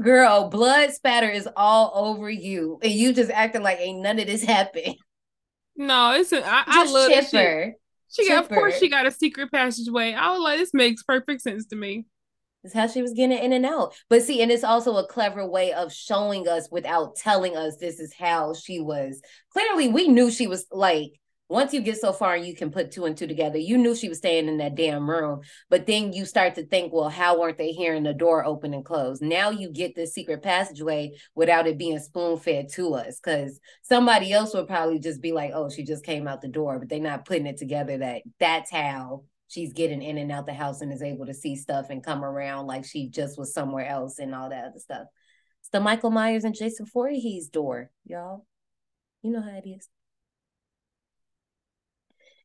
Girl, 0.04 0.50
blood 0.50 0.92
spatter 0.92 1.30
is 1.30 1.48
all 1.56 1.92
over 1.94 2.28
you. 2.28 2.78
And 2.82 2.92
you 2.92 3.14
just 3.14 3.30
acting 3.30 3.62
like 3.62 3.78
ain't 3.78 4.02
none 4.02 4.18
of 4.18 4.26
this 4.26 4.42
happened. 4.42 4.96
no, 5.76 6.12
it's 6.12 6.32
a, 6.32 6.42
I, 6.44 6.84
love 6.90 7.10
chipper. 7.10 7.74
She 8.10 8.28
got, 8.28 8.44
of 8.44 8.50
course, 8.50 8.78
she 8.78 8.90
got 8.90 9.06
a 9.06 9.10
secret 9.10 9.50
passageway. 9.52 10.12
I 10.12 10.32
was 10.32 10.40
like, 10.40 10.58
this 10.58 10.74
makes 10.74 11.02
perfect 11.04 11.42
sense 11.42 11.66
to 11.66 11.76
me. 11.76 12.06
That's 12.64 12.74
how 12.74 12.86
she 12.86 13.02
was 13.02 13.12
getting 13.12 13.36
in 13.36 13.52
and 13.52 13.66
out. 13.66 13.94
But 14.08 14.22
see, 14.22 14.42
and 14.42 14.50
it's 14.50 14.64
also 14.64 14.96
a 14.96 15.06
clever 15.06 15.46
way 15.46 15.74
of 15.74 15.92
showing 15.92 16.48
us 16.48 16.66
without 16.70 17.14
telling 17.14 17.56
us 17.58 17.76
this 17.76 18.00
is 18.00 18.14
how 18.14 18.54
she 18.54 18.80
was. 18.80 19.20
Clearly, 19.52 19.88
we 19.88 20.08
knew 20.08 20.30
she 20.30 20.46
was 20.46 20.66
like, 20.72 21.12
once 21.50 21.74
you 21.74 21.82
get 21.82 21.98
so 21.98 22.10
far 22.10 22.36
and 22.36 22.46
you 22.46 22.56
can 22.56 22.70
put 22.70 22.90
two 22.90 23.04
and 23.04 23.18
two 23.18 23.26
together, 23.26 23.58
you 23.58 23.76
knew 23.76 23.94
she 23.94 24.08
was 24.08 24.16
staying 24.16 24.48
in 24.48 24.56
that 24.56 24.76
damn 24.76 25.08
room. 25.08 25.42
But 25.68 25.86
then 25.86 26.14
you 26.14 26.24
start 26.24 26.54
to 26.54 26.64
think, 26.64 26.90
well, 26.90 27.10
how 27.10 27.38
weren't 27.38 27.58
they 27.58 27.72
hearing 27.72 28.02
the 28.02 28.14
door 28.14 28.46
open 28.46 28.72
and 28.72 28.82
close? 28.84 29.20
Now 29.20 29.50
you 29.50 29.70
get 29.70 29.94
this 29.94 30.14
secret 30.14 30.42
passageway 30.42 31.12
without 31.34 31.66
it 31.66 31.76
being 31.76 31.98
spoon 31.98 32.38
fed 32.38 32.70
to 32.72 32.94
us. 32.94 33.20
Cause 33.20 33.60
somebody 33.82 34.32
else 34.32 34.54
would 34.54 34.68
probably 34.68 34.98
just 34.98 35.20
be 35.20 35.32
like, 35.32 35.50
oh, 35.52 35.68
she 35.68 35.84
just 35.84 36.02
came 36.02 36.26
out 36.26 36.40
the 36.40 36.48
door, 36.48 36.78
but 36.78 36.88
they're 36.88 36.98
not 36.98 37.26
putting 37.26 37.46
it 37.46 37.58
together 37.58 37.98
that 37.98 38.22
that's 38.40 38.70
how 38.70 39.24
she's 39.54 39.72
getting 39.72 40.02
in 40.02 40.18
and 40.18 40.32
out 40.32 40.46
the 40.46 40.52
house 40.52 40.80
and 40.80 40.92
is 40.92 41.02
able 41.02 41.26
to 41.26 41.34
see 41.34 41.54
stuff 41.54 41.86
and 41.88 42.02
come 42.02 42.24
around 42.24 42.66
like 42.66 42.84
she 42.84 43.08
just 43.08 43.38
was 43.38 43.54
somewhere 43.54 43.86
else 43.86 44.18
and 44.18 44.34
all 44.34 44.50
that 44.50 44.64
other 44.64 44.78
stuff. 44.78 45.06
It's 45.60 45.68
the 45.70 45.80
Michael 45.80 46.10
Myers 46.10 46.44
and 46.44 46.54
Jason 46.54 46.86
Voorhees 46.92 47.48
door, 47.48 47.90
y'all. 48.04 48.46
You 49.22 49.30
know 49.30 49.40
how 49.40 49.56
it 49.56 49.68
is. 49.68 49.88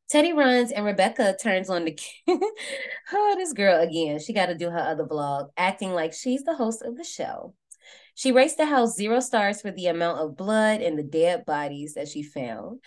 Teddy 0.10 0.34
runs 0.34 0.72
and 0.72 0.86
Rebecca 0.86 1.36
turns 1.42 1.70
on 1.70 1.86
the 1.86 2.00
oh, 3.14 3.36
this 3.38 3.54
girl 3.54 3.80
again. 3.80 4.20
She 4.20 4.34
got 4.34 4.48
to 4.48 4.56
do 4.56 4.70
her 4.70 4.80
other 4.80 5.06
vlog, 5.06 5.50
acting 5.58 5.92
like 5.92 6.14
she's 6.14 6.44
the 6.44 6.56
host 6.56 6.82
of 6.84 6.96
the 6.96 7.04
show. 7.04 7.54
She 8.16 8.32
rates 8.32 8.56
the 8.56 8.66
house 8.66 8.96
zero 8.96 9.20
stars 9.20 9.62
for 9.62 9.72
the 9.72 9.88
amount 9.88 10.20
of 10.20 10.36
blood 10.38 10.82
and 10.82 10.98
the 10.98 11.04
dead 11.04 11.46
bodies 11.46 11.94
that 11.94 12.08
she 12.08 12.22
found. 12.22 12.80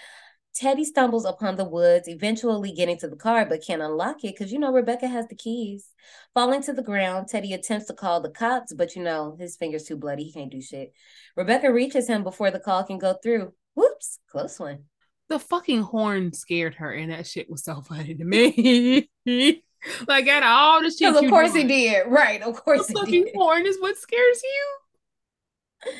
Teddy 0.54 0.84
stumbles 0.84 1.24
upon 1.24 1.56
the 1.56 1.64
woods, 1.64 2.08
eventually 2.08 2.72
getting 2.72 2.98
to 2.98 3.08
the 3.08 3.16
car, 3.16 3.46
but 3.46 3.64
can't 3.66 3.80
unlock 3.80 4.22
it 4.22 4.34
because 4.36 4.52
you 4.52 4.58
know 4.58 4.72
Rebecca 4.72 5.08
has 5.08 5.26
the 5.28 5.34
keys. 5.34 5.88
Falling 6.34 6.62
to 6.62 6.72
the 6.72 6.82
ground, 6.82 7.28
Teddy 7.28 7.54
attempts 7.54 7.86
to 7.86 7.94
call 7.94 8.20
the 8.20 8.30
cops, 8.30 8.72
but 8.74 8.94
you 8.94 9.02
know 9.02 9.36
his 9.38 9.56
finger's 9.56 9.84
too 9.84 9.96
bloody. 9.96 10.24
He 10.24 10.32
can't 10.32 10.50
do 10.52 10.60
shit. 10.60 10.92
Rebecca 11.36 11.72
reaches 11.72 12.06
him 12.06 12.22
before 12.22 12.50
the 12.50 12.60
call 12.60 12.84
can 12.84 12.98
go 12.98 13.14
through. 13.22 13.52
Whoops, 13.74 14.18
close 14.28 14.58
one. 14.58 14.84
The 15.28 15.38
fucking 15.38 15.82
horn 15.82 16.34
scared 16.34 16.74
her, 16.74 16.92
and 16.92 17.10
that 17.10 17.26
shit 17.26 17.48
was 17.48 17.64
so 17.64 17.80
funny 17.80 18.14
to 18.14 18.24
me. 18.24 19.08
like 20.06 20.28
out 20.28 20.42
of 20.42 20.48
all 20.48 20.82
the 20.82 20.90
shit, 20.90 21.12
Because 21.12 21.22
of 21.22 21.30
course 21.30 21.52
doing, 21.52 21.68
he 21.68 21.88
did. 21.88 22.06
Right, 22.08 22.42
of 22.42 22.62
course 22.62 22.86
the 22.86 22.92
he 22.92 22.94
fucking 23.00 23.24
did. 23.24 23.34
horn 23.34 23.66
is 23.66 23.80
what 23.80 23.96
scares 23.96 24.42
you. 24.42 25.92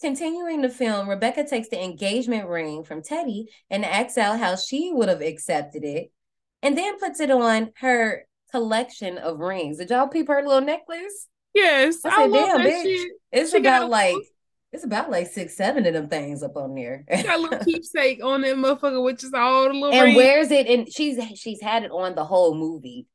Continuing 0.00 0.60
the 0.60 0.68
film, 0.68 1.08
Rebecca 1.08 1.44
takes 1.46 1.68
the 1.68 1.82
engagement 1.82 2.48
ring 2.48 2.84
from 2.84 3.02
Teddy 3.02 3.48
and 3.70 3.84
asks 3.84 4.18
out 4.18 4.38
how 4.38 4.56
she 4.56 4.92
would 4.92 5.08
have 5.08 5.22
accepted 5.22 5.84
it, 5.84 6.10
and 6.62 6.76
then 6.76 6.98
puts 6.98 7.20
it 7.20 7.30
on 7.30 7.72
her 7.78 8.26
collection 8.50 9.18
of 9.18 9.38
rings. 9.38 9.78
Did 9.78 9.90
y'all 9.90 10.08
peep 10.08 10.28
her 10.28 10.42
little 10.42 10.60
necklace? 10.60 11.28
Yes, 11.54 12.04
I 12.04 12.10
I, 12.10 12.16
said, 12.16 12.30
love 12.30 12.48
damn, 12.58 12.60
bitch. 12.60 12.82
shit. 12.82 13.12
It's 13.32 13.52
She 13.52 13.58
about 13.58 13.88
like 13.88 14.14
it's 14.72 14.84
about 14.84 15.10
like 15.10 15.28
six, 15.28 15.56
seven 15.56 15.86
of 15.86 15.94
them 15.94 16.08
things 16.08 16.42
up 16.42 16.56
on 16.56 16.74
there. 16.74 17.04
She 17.16 17.22
got 17.22 17.38
a 17.38 17.42
little 17.42 17.58
keepsake 17.64 18.22
on 18.24 18.40
that 18.42 18.56
motherfucker, 18.56 19.02
which 19.04 19.22
is 19.22 19.32
all 19.32 19.68
the 19.68 19.74
little 19.74 19.92
and 19.92 20.02
rings. 20.02 20.16
wears 20.16 20.50
it 20.50 20.66
and 20.66 20.92
she's 20.92 21.18
she's 21.38 21.60
had 21.62 21.84
it 21.84 21.92
on 21.92 22.14
the 22.16 22.24
whole 22.24 22.54
movie 22.56 23.06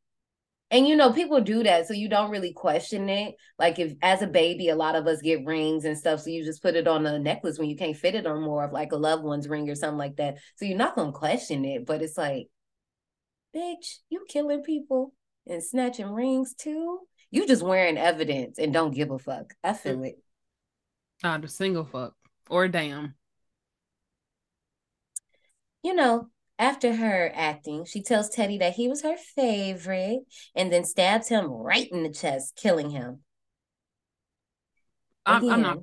and 0.71 0.87
you 0.87 0.95
know 0.95 1.11
people 1.11 1.41
do 1.41 1.63
that 1.63 1.87
so 1.87 1.93
you 1.93 2.07
don't 2.09 2.31
really 2.31 2.53
question 2.53 3.09
it. 3.09 3.35
Like 3.57 3.79
if 3.79 3.93
as 4.01 4.21
a 4.21 4.27
baby 4.27 4.69
a 4.69 4.75
lot 4.75 4.95
of 4.95 5.07
us 5.07 5.21
get 5.21 5.45
rings 5.45 5.85
and 5.85 5.97
stuff 5.97 6.21
so 6.21 6.29
you 6.29 6.43
just 6.43 6.61
put 6.61 6.75
it 6.75 6.87
on 6.87 7.05
a 7.05 7.17
necklace 7.19 7.57
when 7.57 7.69
you 7.69 7.75
can't 7.75 7.97
fit 7.97 8.15
it 8.15 8.27
on 8.27 8.41
more 8.41 8.63
of 8.63 8.71
like 8.71 8.91
a 8.91 8.97
loved 8.97 9.23
one's 9.23 9.47
ring 9.47 9.69
or 9.69 9.75
something 9.75 9.97
like 9.97 10.17
that. 10.17 10.37
So 10.57 10.65
you're 10.65 10.77
not 10.77 10.95
gonna 10.95 11.11
question 11.11 11.65
it 11.65 11.85
but 11.85 12.01
it's 12.01 12.17
like 12.17 12.47
bitch 13.55 13.97
you 14.09 14.25
killing 14.29 14.61
people 14.63 15.13
and 15.47 15.63
snatching 15.63 16.11
rings 16.11 16.53
too? 16.53 16.99
You 17.31 17.47
just 17.47 17.63
wearing 17.63 17.97
evidence 17.97 18.59
and 18.59 18.73
don't 18.73 18.93
give 18.93 19.11
a 19.11 19.19
fuck. 19.19 19.53
I 19.63 19.73
feel 19.73 20.03
it. 20.03 20.21
Not 21.23 21.43
a 21.43 21.47
single 21.47 21.85
fuck 21.85 22.13
or 22.49 22.67
damn. 22.67 23.15
you 25.83 25.93
know, 25.93 26.27
after 26.59 26.93
her 26.93 27.31
acting, 27.33 27.85
she 27.85 28.03
tells 28.03 28.29
Teddy 28.29 28.57
that 28.57 28.73
he 28.73 28.89
was 28.89 29.01
her 29.01 29.15
favorite 29.35 30.19
and 30.53 30.71
then 30.71 30.83
stabs 30.83 31.29
him 31.29 31.45
right 31.45 31.87
in 31.89 32.03
the 32.03 32.11
chest, 32.11 32.59
killing 32.61 32.89
him. 32.89 33.21
I'm, 35.25 35.49
I'm 35.49 35.61
not. 35.61 35.79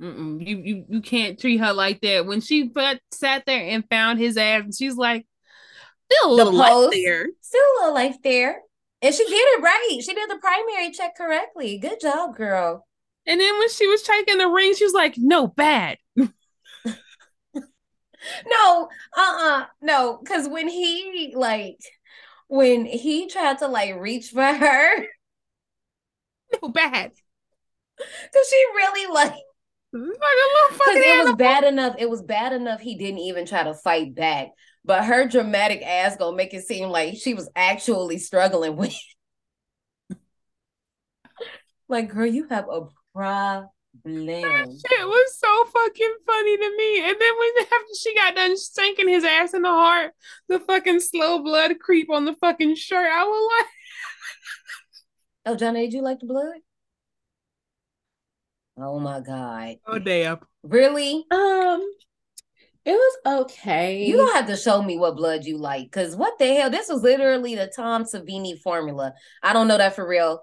Mm-mm. 0.00 0.44
You 0.46 0.56
you 0.58 0.84
you 0.88 1.00
can't 1.02 1.38
treat 1.38 1.58
her 1.58 1.72
like 1.72 2.00
that. 2.00 2.26
When 2.26 2.40
she 2.40 2.68
put, 2.68 3.00
sat 3.12 3.44
there 3.46 3.62
and 3.62 3.84
found 3.88 4.18
his 4.18 4.36
ass, 4.36 4.76
she's 4.76 4.96
like, 4.96 5.26
still 6.10 6.32
a 6.32 6.34
little 6.34 6.52
post, 6.52 6.92
there. 6.92 7.26
Still 7.40 7.60
a 7.60 7.74
little 7.80 7.94
life 7.94 8.16
there. 8.24 8.60
And 9.02 9.14
she 9.14 9.24
did 9.24 9.34
it 9.34 9.62
right. 9.62 9.98
She 10.00 10.14
did 10.14 10.30
the 10.30 10.38
primary 10.38 10.90
check 10.92 11.16
correctly. 11.16 11.78
Good 11.78 12.00
job, 12.00 12.36
girl. 12.36 12.86
And 13.26 13.40
then 13.40 13.58
when 13.58 13.68
she 13.68 13.86
was 13.86 14.02
checking 14.02 14.38
the 14.38 14.48
ring, 14.48 14.74
she 14.74 14.84
was 14.84 14.94
like, 14.94 15.14
no, 15.16 15.46
bad. 15.46 15.98
No, 18.46 18.88
uh-uh, 19.16 19.66
no, 19.82 20.18
because 20.22 20.48
when 20.48 20.68
he 20.68 21.32
like 21.36 21.80
when 22.48 22.86
he 22.86 23.28
tried 23.28 23.58
to 23.58 23.68
like 23.68 23.98
reach 24.00 24.28
for 24.30 24.44
her, 24.44 25.06
no 26.62 26.68
bad. 26.68 27.12
Cause 27.98 28.48
she 28.50 28.64
really 28.74 29.12
like 29.12 29.32
like 29.32 30.10
a 30.10 30.72
little 30.72 30.78
Because 30.78 30.86
fucking 30.86 31.02
it 31.04 31.24
was 31.24 31.34
bad 31.36 31.64
enough. 31.64 31.96
It 31.98 32.10
was 32.10 32.22
bad 32.22 32.52
enough 32.52 32.80
he 32.80 32.96
didn't 32.96 33.20
even 33.20 33.46
try 33.46 33.62
to 33.62 33.74
fight 33.74 34.14
back. 34.14 34.48
But 34.84 35.04
her 35.04 35.26
dramatic 35.28 35.82
ass 35.82 36.16
gonna 36.16 36.36
make 36.36 36.52
it 36.54 36.64
seem 36.66 36.88
like 36.90 37.16
she 37.16 37.34
was 37.34 37.48
actually 37.56 38.18
struggling 38.18 38.76
with. 38.76 38.94
like, 41.88 42.08
girl, 42.10 42.26
you 42.26 42.48
have 42.48 42.68
a 42.70 42.88
problem. 43.14 43.68
Shit 44.86 45.06
was 45.06 45.38
so 45.38 45.64
fucking 45.66 46.14
funny 46.26 46.56
to 46.56 46.76
me. 46.76 46.98
And 47.08 47.16
then 47.18 47.32
when 47.38 47.50
after 47.60 47.94
she 47.98 48.14
got 48.14 48.34
done 48.34 48.56
stinking 48.56 49.08
his 49.08 49.24
ass 49.24 49.54
in 49.54 49.62
the 49.62 49.68
heart, 49.68 50.12
the 50.48 50.58
fucking 50.58 51.00
slow 51.00 51.42
blood 51.42 51.78
creep 51.80 52.10
on 52.10 52.24
the 52.24 52.34
fucking 52.34 52.76
shirt, 52.76 53.10
I 53.10 53.24
was 53.24 53.52
like, 53.58 53.70
Oh, 55.46 55.56
Johnny, 55.56 55.86
did 55.86 55.94
you 55.94 56.02
like 56.02 56.20
the 56.20 56.26
blood? 56.26 56.56
Oh 58.76 58.98
my 58.98 59.20
god. 59.20 59.76
oh 59.86 59.98
damn. 59.98 60.38
Really? 60.62 61.24
Um, 61.30 61.88
it 62.84 62.92
was 62.92 63.44
okay. 63.44 64.04
You 64.04 64.16
don't 64.16 64.34
have 64.34 64.46
to 64.48 64.56
show 64.56 64.82
me 64.82 64.98
what 64.98 65.16
blood 65.16 65.44
you 65.44 65.58
like, 65.58 65.84
because 65.84 66.16
what 66.16 66.38
the 66.38 66.46
hell? 66.54 66.70
This 66.70 66.88
was 66.88 67.02
literally 67.02 67.54
the 67.54 67.72
Tom 67.74 68.04
Savini 68.04 68.58
formula. 68.58 69.14
I 69.42 69.52
don't 69.52 69.68
know 69.68 69.78
that 69.78 69.94
for 69.94 70.06
real, 70.06 70.40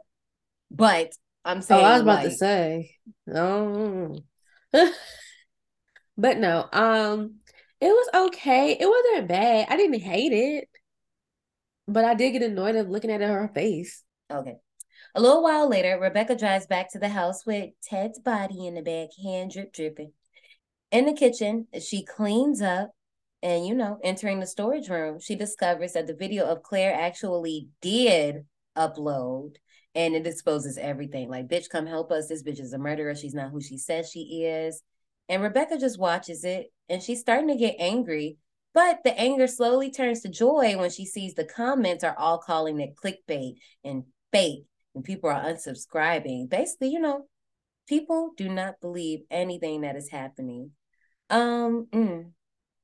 but 0.69 1.13
I'm 1.43 1.61
Oh, 1.69 1.79
I 1.79 1.93
was 1.93 2.01
about 2.01 2.23
to 2.23 2.31
say. 2.31 2.95
Oh. 3.33 4.15
but 6.17 6.37
no, 6.37 6.67
um, 6.71 7.35
it 7.79 7.87
was 7.87 8.27
okay. 8.27 8.77
It 8.79 8.87
wasn't 8.87 9.27
bad. 9.27 9.67
I 9.69 9.77
didn't 9.77 10.01
hate 10.01 10.33
it, 10.33 10.69
but 11.87 12.05
I 12.05 12.13
did 12.13 12.31
get 12.31 12.43
annoyed 12.43 12.75
of 12.75 12.89
looking 12.89 13.11
at 13.11 13.21
her 13.21 13.51
face. 13.53 14.03
Okay. 14.31 14.57
A 15.13 15.21
little 15.21 15.43
while 15.43 15.67
later, 15.67 15.99
Rebecca 15.99 16.35
drives 16.35 16.67
back 16.67 16.91
to 16.91 16.99
the 16.99 17.09
house 17.09 17.45
with 17.45 17.71
Ted's 17.83 18.19
body 18.19 18.65
in 18.65 18.75
the 18.75 18.81
back, 18.81 19.09
hand 19.21 19.51
drip 19.51 19.73
dripping. 19.73 20.13
In 20.91 21.05
the 21.05 21.13
kitchen, 21.13 21.67
she 21.81 22.05
cleans 22.05 22.61
up 22.61 22.91
and, 23.43 23.65
you 23.65 23.73
know, 23.73 23.99
entering 24.03 24.39
the 24.39 24.47
storage 24.47 24.89
room, 24.89 25.19
she 25.19 25.35
discovers 25.35 25.93
that 25.93 26.07
the 26.07 26.13
video 26.13 26.45
of 26.45 26.63
Claire 26.63 26.93
actually 26.93 27.69
did 27.81 28.45
upload 28.77 29.55
and 29.95 30.15
it 30.15 30.27
exposes 30.27 30.77
everything. 30.77 31.29
Like, 31.29 31.47
bitch, 31.47 31.69
come 31.69 31.85
help 31.85 32.11
us. 32.11 32.27
This 32.27 32.43
bitch 32.43 32.59
is 32.59 32.73
a 32.73 32.77
murderer. 32.77 33.15
She's 33.15 33.33
not 33.33 33.51
who 33.51 33.61
she 33.61 33.77
says 33.77 34.09
she 34.09 34.45
is. 34.45 34.81
And 35.29 35.41
Rebecca 35.41 35.77
just 35.77 35.99
watches 35.99 36.43
it 36.43 36.71
and 36.89 37.01
she's 37.01 37.19
starting 37.19 37.47
to 37.49 37.55
get 37.55 37.75
angry. 37.79 38.37
But 38.73 38.99
the 39.03 39.17
anger 39.19 39.47
slowly 39.47 39.91
turns 39.91 40.21
to 40.21 40.29
joy 40.29 40.77
when 40.77 40.89
she 40.89 41.05
sees 41.05 41.33
the 41.33 41.43
comments 41.43 42.03
are 42.03 42.17
all 42.17 42.37
calling 42.37 42.79
it 42.79 42.95
clickbait 42.95 43.55
and 43.83 44.03
fake 44.31 44.63
and 44.95 45.03
people 45.03 45.29
are 45.29 45.43
unsubscribing. 45.43 46.49
Basically, 46.49 46.89
you 46.89 46.99
know, 46.99 47.25
people 47.87 48.31
do 48.37 48.49
not 48.49 48.79
believe 48.81 49.21
anything 49.29 49.81
that 49.81 49.95
is 49.95 50.09
happening. 50.09 50.71
Um, 51.29 51.87
mm, 51.91 52.31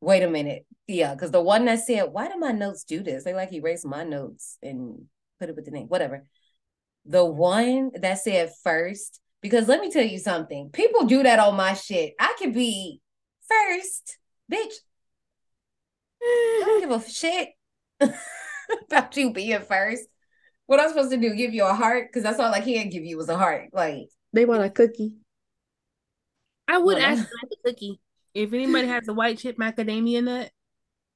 wait 0.01 0.23
a 0.23 0.29
minute. 0.29 0.65
Yeah, 0.88 1.13
because 1.13 1.31
the 1.31 1.41
one 1.41 1.65
that 1.65 1.79
said, 1.79 2.11
Why 2.11 2.27
do 2.27 2.38
my 2.38 2.51
notes 2.51 2.84
do 2.84 3.01
this? 3.01 3.23
They 3.23 3.34
like 3.34 3.53
erased 3.53 3.85
my 3.85 4.03
notes 4.03 4.57
and 4.61 5.05
put 5.39 5.49
it 5.49 5.55
with 5.55 5.65
the 5.65 5.71
name, 5.71 5.88
whatever. 5.88 6.25
The 7.07 7.23
one 7.23 7.91
that 8.01 8.19
said 8.19 8.51
first, 8.63 9.21
because 9.41 9.67
let 9.67 9.79
me 9.79 9.89
tell 9.89 10.03
you 10.03 10.19
something, 10.19 10.69
people 10.71 11.05
do 11.05 11.23
that 11.23 11.39
on 11.39 11.55
my 11.55 11.73
shit. 11.73 12.13
I 12.19 12.35
could 12.38 12.53
be 12.53 13.01
first, 13.47 14.17
bitch. 14.51 14.73
I 16.21 16.63
don't 16.65 16.81
give 16.81 16.91
a 16.91 17.09
shit 17.09 17.49
about 18.88 19.15
you 19.15 19.31
being 19.31 19.61
first. 19.61 20.03
What 20.65 20.81
I'm 20.81 20.89
supposed 20.89 21.11
to 21.11 21.17
do? 21.17 21.34
Give 21.34 21.53
you 21.53 21.65
a 21.65 21.73
heart? 21.73 22.09
Because 22.09 22.23
that's 22.23 22.39
all 22.39 22.53
I 22.53 22.59
can 22.59 22.89
give 22.89 23.05
you 23.05 23.17
was 23.17 23.29
a 23.29 23.38
heart. 23.38 23.69
Like 23.71 24.09
they 24.34 24.45
want 24.45 24.63
a 24.63 24.69
cookie. 24.69 25.15
I 26.67 26.77
would 26.77 26.97
ask 26.97 27.23
for 27.23 27.35
a 27.43 27.69
cookie. 27.69 28.01
If 28.34 28.51
anybody 28.51 28.88
has 28.88 29.07
a 29.07 29.13
white 29.13 29.38
chip 29.38 29.57
macadamia 29.57 30.23
nut. 30.23 30.51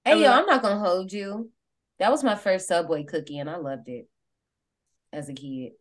Hey 0.05 0.23
yo, 0.23 0.31
I'm 0.31 0.45
not 0.45 0.61
gonna 0.61 0.80
hold 0.80 1.11
you. 1.11 1.51
That 1.99 2.11
was 2.11 2.23
my 2.23 2.35
first 2.35 2.68
Subway 2.68 3.03
cookie, 3.03 3.38
and 3.38 3.49
I 3.49 3.57
loved 3.57 3.89
it 3.89 4.07
as 5.11 5.30
a 5.30 5.34
kid. 5.34 5.73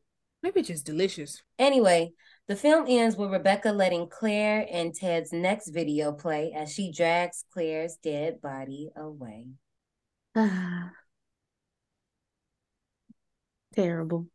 Maybe 0.42 0.62
just 0.62 0.86
delicious. 0.86 1.42
Anyway, 1.58 2.12
the 2.48 2.56
film 2.56 2.86
ends 2.88 3.16
with 3.16 3.30
Rebecca 3.30 3.72
letting 3.72 4.08
Claire 4.08 4.66
and 4.70 4.94
Ted's 4.94 5.32
next 5.32 5.68
video 5.68 6.12
play 6.12 6.52
as 6.56 6.72
she 6.72 6.90
drags 6.90 7.44
Claire's 7.52 7.96
dead 8.02 8.40
body 8.40 8.88
away. 8.96 9.48
Terrible. 13.74 14.28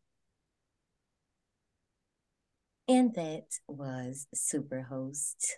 And 2.88 3.12
that 3.14 3.46
was 3.66 4.28
Superhost. 4.34 5.56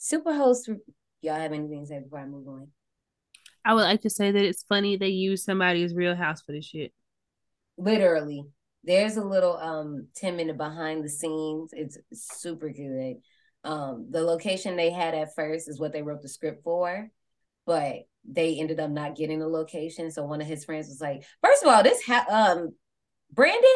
Superhost, 0.00 0.76
y'all 1.22 1.36
have 1.36 1.52
anything 1.52 1.82
to 1.82 1.86
say 1.86 2.00
before 2.00 2.18
I 2.18 2.26
move 2.26 2.48
on? 2.48 2.68
I 3.64 3.74
would 3.74 3.82
like 3.82 4.02
to 4.02 4.10
say 4.10 4.32
that 4.32 4.44
it's 4.44 4.64
funny 4.64 4.96
they 4.96 5.08
use 5.08 5.44
somebody's 5.44 5.94
real 5.94 6.14
house 6.14 6.42
for 6.42 6.52
this 6.52 6.66
shit. 6.66 6.92
Literally. 7.76 8.44
There's 8.84 9.16
a 9.16 9.24
little 9.24 9.56
um 9.56 10.08
10 10.16 10.36
minute 10.36 10.56
behind 10.56 11.04
the 11.04 11.08
scenes. 11.08 11.70
It's 11.72 11.98
super 12.12 12.68
good. 12.70 13.16
Um 13.64 14.08
the 14.10 14.22
location 14.22 14.76
they 14.76 14.90
had 14.90 15.14
at 15.14 15.34
first 15.34 15.68
is 15.68 15.80
what 15.80 15.92
they 15.92 16.02
wrote 16.02 16.22
the 16.22 16.28
script 16.28 16.62
for, 16.64 17.10
but 17.66 18.06
they 18.24 18.58
ended 18.58 18.80
up 18.80 18.90
not 18.90 19.16
getting 19.16 19.38
the 19.38 19.48
location. 19.48 20.10
So 20.10 20.24
one 20.24 20.40
of 20.40 20.46
his 20.46 20.64
friends 20.64 20.88
was 20.88 21.00
like, 21.00 21.24
first 21.42 21.62
of 21.62 21.68
all, 21.68 21.82
this 21.82 22.02
ha- 22.04 22.26
um 22.28 22.74
Brandon 23.32 23.70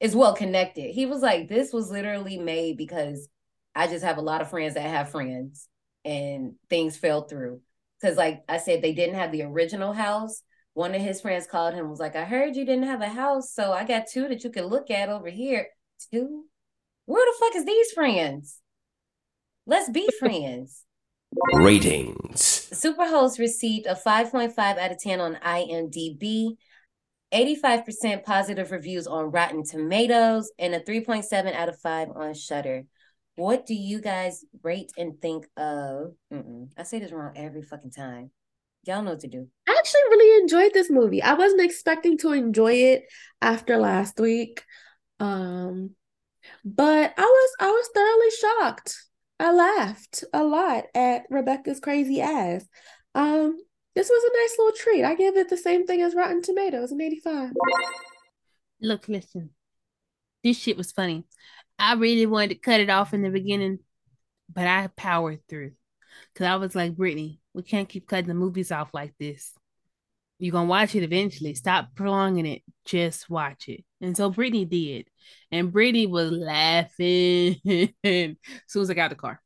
is 0.00 0.16
well 0.16 0.34
connected. 0.34 0.92
He 0.92 1.06
was 1.06 1.22
like, 1.22 1.48
this 1.48 1.72
was 1.72 1.90
literally 1.90 2.38
made 2.38 2.76
because 2.76 3.28
I 3.74 3.86
just 3.86 4.04
have 4.04 4.18
a 4.18 4.22
lot 4.22 4.40
of 4.40 4.50
friends 4.50 4.74
that 4.74 4.82
have 4.82 5.10
friends 5.10 5.68
and 6.04 6.54
things 6.70 6.96
fell 6.96 7.22
through. 7.22 7.60
Cause 8.00 8.16
like 8.16 8.44
I 8.48 8.58
said, 8.58 8.80
they 8.80 8.92
didn't 8.92 9.16
have 9.16 9.32
the 9.32 9.42
original 9.42 9.92
house. 9.92 10.42
One 10.78 10.94
of 10.94 11.02
his 11.02 11.22
friends 11.22 11.48
called 11.48 11.74
him, 11.74 11.90
was 11.90 11.98
like, 11.98 12.14
I 12.14 12.24
heard 12.24 12.54
you 12.54 12.64
didn't 12.64 12.86
have 12.86 13.00
a 13.00 13.08
house, 13.08 13.52
so 13.52 13.72
I 13.72 13.82
got 13.82 14.06
two 14.06 14.28
that 14.28 14.44
you 14.44 14.50
can 14.50 14.66
look 14.66 14.92
at 14.92 15.08
over 15.08 15.28
here. 15.28 15.66
Two? 16.12 16.44
Where 17.04 17.26
the 17.26 17.36
fuck 17.40 17.56
is 17.56 17.64
these 17.64 17.90
friends? 17.90 18.60
Let's 19.66 19.90
be 19.90 20.08
friends. 20.20 20.84
Ratings. 21.52 22.70
Superhost 22.72 23.40
received 23.40 23.86
a 23.86 23.96
5.5 23.96 24.56
out 24.56 24.92
of 24.92 24.98
10 25.00 25.20
on 25.20 25.34
IMDb, 25.44 26.50
85% 27.34 28.22
positive 28.22 28.70
reviews 28.70 29.08
on 29.08 29.32
Rotten 29.32 29.64
Tomatoes, 29.64 30.52
and 30.60 30.76
a 30.76 30.80
3.7 30.80 31.54
out 31.56 31.68
of 31.68 31.76
5 31.80 32.10
on 32.14 32.34
Shudder. 32.34 32.84
What 33.34 33.66
do 33.66 33.74
you 33.74 34.00
guys 34.00 34.44
rate 34.62 34.92
and 34.96 35.20
think 35.20 35.48
of? 35.56 36.12
Mm-mm. 36.32 36.68
I 36.76 36.84
say 36.84 37.00
this 37.00 37.10
wrong 37.10 37.32
every 37.34 37.62
fucking 37.62 37.90
time. 37.90 38.30
Y'all 38.88 39.02
know 39.02 39.10
what 39.10 39.20
to 39.20 39.28
do. 39.28 39.46
I 39.68 39.76
actually 39.78 40.00
really 40.08 40.42
enjoyed 40.42 40.72
this 40.72 40.88
movie. 40.88 41.22
I 41.22 41.34
wasn't 41.34 41.60
expecting 41.60 42.16
to 42.18 42.32
enjoy 42.32 42.72
it 42.72 43.02
after 43.42 43.76
last 43.76 44.18
week. 44.18 44.64
Um 45.20 45.90
but 46.64 47.12
I 47.18 47.22
was 47.22 47.50
I 47.60 47.70
was 47.70 47.90
thoroughly 47.94 48.30
shocked. 48.30 48.96
I 49.38 49.52
laughed 49.52 50.24
a 50.32 50.42
lot 50.42 50.84
at 50.94 51.24
Rebecca's 51.28 51.80
crazy 51.80 52.22
ass. 52.22 52.64
Um 53.14 53.58
this 53.94 54.08
was 54.08 54.24
a 54.24 54.36
nice 54.38 54.58
little 54.58 54.74
treat. 54.74 55.04
I 55.04 55.14
give 55.16 55.36
it 55.36 55.50
the 55.50 55.58
same 55.58 55.86
thing 55.86 56.00
as 56.00 56.14
Rotten 56.14 56.40
Tomatoes, 56.40 56.90
an 56.90 57.02
85. 57.02 57.50
Look, 58.80 59.06
listen. 59.06 59.50
This 60.42 60.56
shit 60.56 60.78
was 60.78 60.92
funny. 60.92 61.24
I 61.78 61.92
really 61.94 62.24
wanted 62.24 62.50
to 62.50 62.54
cut 62.54 62.80
it 62.80 62.88
off 62.88 63.12
in 63.12 63.20
the 63.20 63.28
beginning, 63.28 63.80
but 64.50 64.66
I 64.66 64.88
powered 64.96 65.46
through. 65.46 65.72
Cause 66.34 66.46
I 66.46 66.56
was 66.56 66.74
like, 66.74 66.96
Brittany, 66.96 67.40
we 67.58 67.64
can't 67.64 67.88
keep 67.88 68.06
cutting 68.06 68.28
the 68.28 68.34
movies 68.34 68.70
off 68.70 68.94
like 68.94 69.14
this. 69.18 69.52
You're 70.38 70.52
gonna 70.52 70.68
watch 70.68 70.94
it 70.94 71.02
eventually. 71.02 71.54
Stop 71.54 71.88
prolonging 71.96 72.46
it. 72.46 72.62
Just 72.84 73.28
watch 73.28 73.66
it. 73.66 73.84
And 74.00 74.16
so 74.16 74.30
Brittany 74.30 74.64
did. 74.64 75.08
And 75.50 75.72
Brittany 75.72 76.06
was 76.06 76.30
laughing 76.30 77.56
as 78.04 78.36
soon 78.68 78.82
as 78.82 78.90
I 78.90 78.94
got 78.94 79.10
the 79.10 79.16
car. 79.16 79.42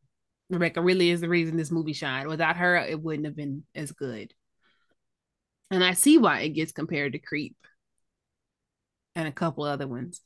Rebecca 0.51 0.83
really 0.83 1.09
is 1.09 1.23
the 1.23 1.29
reason 1.31 1.57
this 1.57 1.71
movie 1.71 1.95
shined. 1.95 2.29
Without 2.29 2.57
her, 2.57 2.77
it 2.77 3.01
wouldn't 3.03 3.25
have 3.25 3.35
been 3.35 3.65
as 3.75 3.93
good. 3.93 4.35
And 5.71 5.83
I 5.83 5.95
see 5.95 6.19
why 6.19 6.41
it 6.41 6.51
gets 6.51 6.73
compared 6.73 7.15
to 7.15 7.19
Creep 7.19 7.57
and 9.17 9.27
a 9.27 9.33
couple 9.33 9.65
other 9.65 9.89
ones. 9.89 10.21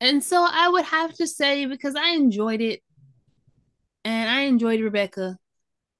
And 0.00 0.22
so 0.22 0.46
I 0.48 0.68
would 0.68 0.84
have 0.84 1.12
to 1.14 1.26
say, 1.26 1.66
because 1.66 1.96
I 1.96 2.10
enjoyed 2.10 2.60
it 2.60 2.82
and 4.04 4.30
I 4.30 4.42
enjoyed 4.42 4.80
Rebecca 4.80 5.38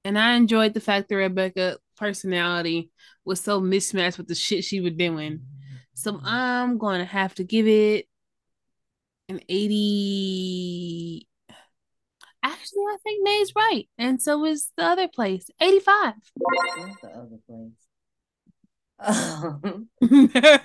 and 0.03 0.17
I 0.17 0.33
enjoyed 0.33 0.73
the 0.73 0.81
fact 0.81 1.09
that 1.09 1.15
Rebecca 1.15 1.77
personality 1.97 2.89
was 3.25 3.39
so 3.39 3.59
mismatched 3.59 4.17
with 4.17 4.27
the 4.27 4.33
shit 4.35 4.63
she 4.63 4.81
was 4.81 4.93
doing. 4.93 5.41
So 5.93 6.19
I'm 6.23 6.79
to 6.79 7.05
have 7.05 7.35
to 7.35 7.43
give 7.43 7.67
it 7.67 8.07
an 9.29 9.39
80. 9.47 11.27
Actually, 12.41 12.81
I 12.81 12.97
think 13.03 13.23
Nay's 13.23 13.53
right. 13.55 13.87
And 13.97 14.19
so 14.21 14.43
is 14.45 14.71
the 14.75 14.83
other 14.83 15.07
place. 15.07 15.45
85. 15.61 16.15
What's 16.35 17.01
the 17.01 17.09
other 17.09 17.37
place? 17.47 17.71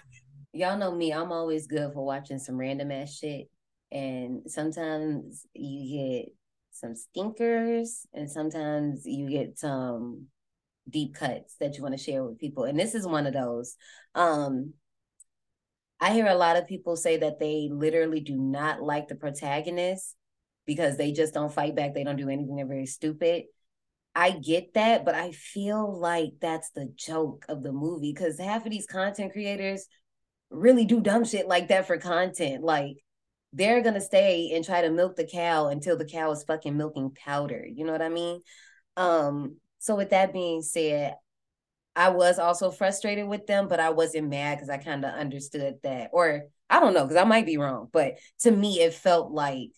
Y'all 0.52 0.78
know 0.78 0.94
me. 0.94 1.12
I'm 1.12 1.31
always 1.31 1.66
good 1.66 1.93
for 1.93 2.02
watching 2.05 2.39
some 2.39 2.56
random 2.56 2.90
ass 2.90 3.15
shit. 3.15 3.48
And 3.93 4.51
sometimes 4.51 5.47
you 5.55 5.98
get 5.98 6.32
some 6.78 6.94
stinkers 6.94 8.06
and 8.12 8.30
sometimes 8.30 9.02
you 9.05 9.28
get 9.28 9.59
some 9.59 10.26
deep 10.88 11.14
cuts 11.14 11.56
that 11.60 11.76
you 11.76 11.82
want 11.82 11.96
to 11.96 12.02
share 12.02 12.24
with 12.24 12.38
people 12.38 12.64
and 12.64 12.78
this 12.78 12.94
is 12.94 13.06
one 13.06 13.26
of 13.26 13.34
those. 13.34 13.76
Um 14.14 14.74
i 16.00 16.12
hear 16.12 16.26
a 16.26 16.34
lot 16.34 16.56
of 16.56 16.68
people 16.68 16.96
say 16.96 17.16
that 17.16 17.40
they 17.40 17.68
literally 17.72 18.20
do 18.20 18.36
not 18.36 18.80
like 18.80 19.09
the 19.09 19.16
protagonist 19.16 20.14
because 20.64 20.96
they 20.96 21.10
just 21.10 21.34
don't 21.34 21.52
fight 21.52 21.74
back 21.74 21.92
they 21.92 22.05
don't 22.05 22.16
do 22.16 22.28
anything 22.28 22.56
they're 22.56 22.66
very 22.66 22.86
stupid. 22.86 23.44
I 24.14 24.30
get 24.30 24.74
that 24.74 25.05
but 25.05 25.14
i 25.14 25.32
feel 25.32 25.98
like 25.98 26.32
that's 26.40 26.70
the 26.70 26.92
joke 26.96 27.44
of 27.48 27.62
the 27.62 27.72
movie 27.72 28.12
because 28.12 28.38
half 28.38 28.64
of 28.64 28.70
these 28.70 28.86
content 28.86 29.32
creators 29.32 29.86
really 30.50 30.84
do 30.84 31.00
dumb 31.00 31.24
shit 31.24 31.46
like 31.46 31.68
that 31.68 31.86
for 31.86 31.98
content 31.98 32.64
like 32.64 32.96
they're 33.53 33.83
gonna 33.83 34.01
stay 34.01 34.53
and 34.55 34.65
try 34.65 34.83
to 34.83 34.91
milk 34.91 35.16
the 35.16 35.27
cow 35.27 35.69
until 35.69 35.97
the 35.97 36.05
cow 36.05 36.31
is 36.31 36.45
fucking 36.45 36.77
milking 36.77 37.11
powder. 37.15 37.66
You 37.66 37.85
know 37.85 37.93
what 37.93 38.03
I 38.03 38.09
mean? 38.09 38.43
Um, 38.97 39.57
so 39.79 39.95
with 39.97 40.11
that 40.11 40.33
being 40.33 40.62
said, 40.62 41.15
I 41.97 42.11
was 42.11 42.39
also 42.39 42.70
frustrated 42.70 43.27
with 43.27 43.47
them, 43.47 43.66
but 43.69 43.81
I 43.81 43.91
wasn't 43.91 44.29
mad 44.29 44.57
because 44.57 44.70
I 44.70 44.77
kind 44.77 45.05
of 45.05 45.15
understood 45.15 45.77
that, 45.83 46.11
or 46.12 46.45
I 46.70 46.81
don't 46.81 46.95
know, 46.95 47.05
because 47.05 47.16
I 47.16 47.25
might 47.25 47.47
be 47.47 47.57
wrong, 47.57 47.89
but 47.93 48.19
to 48.41 48.51
me, 48.51 48.81
it 48.81 48.95
felt 48.95 49.33
like 49.33 49.70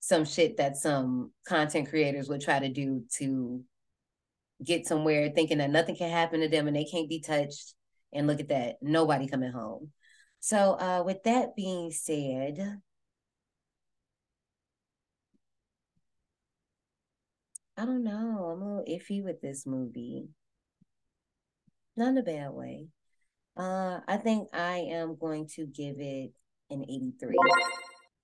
some 0.00 0.24
shit 0.24 0.58
that 0.58 0.76
some 0.76 1.32
content 1.48 1.88
creators 1.88 2.28
would 2.28 2.40
try 2.40 2.58
to 2.58 2.68
do 2.68 3.04
to 3.14 3.62
get 4.64 4.86
somewhere 4.86 5.30
thinking 5.30 5.58
that 5.58 5.70
nothing 5.70 5.96
can 5.96 6.10
happen 6.10 6.40
to 6.40 6.48
them 6.48 6.66
and 6.66 6.76
they 6.76 6.84
can't 6.84 7.08
be 7.08 7.20
touched. 7.20 7.74
And 8.12 8.26
look 8.26 8.40
at 8.40 8.48
that, 8.48 8.76
nobody 8.80 9.26
coming 9.26 9.52
home. 9.52 9.90
So, 10.40 10.72
uh, 10.78 11.02
with 11.04 11.22
that 11.24 11.56
being 11.56 11.90
said, 11.90 12.80
I 17.78 17.84
don't 17.84 18.04
know. 18.04 18.50
I'm 18.52 18.62
a 18.62 18.76
little 18.78 18.84
iffy 18.88 19.22
with 19.22 19.42
this 19.42 19.66
movie. 19.66 20.28
Not 21.96 22.08
in 22.08 22.18
a 22.18 22.22
bad 22.22 22.52
way. 22.52 22.88
Uh, 23.56 24.00
I 24.08 24.16
think 24.16 24.48
I 24.54 24.78
am 24.90 25.16
going 25.16 25.46
to 25.56 25.66
give 25.66 25.96
it 25.98 26.32
an 26.70 26.84
83. 26.88 27.36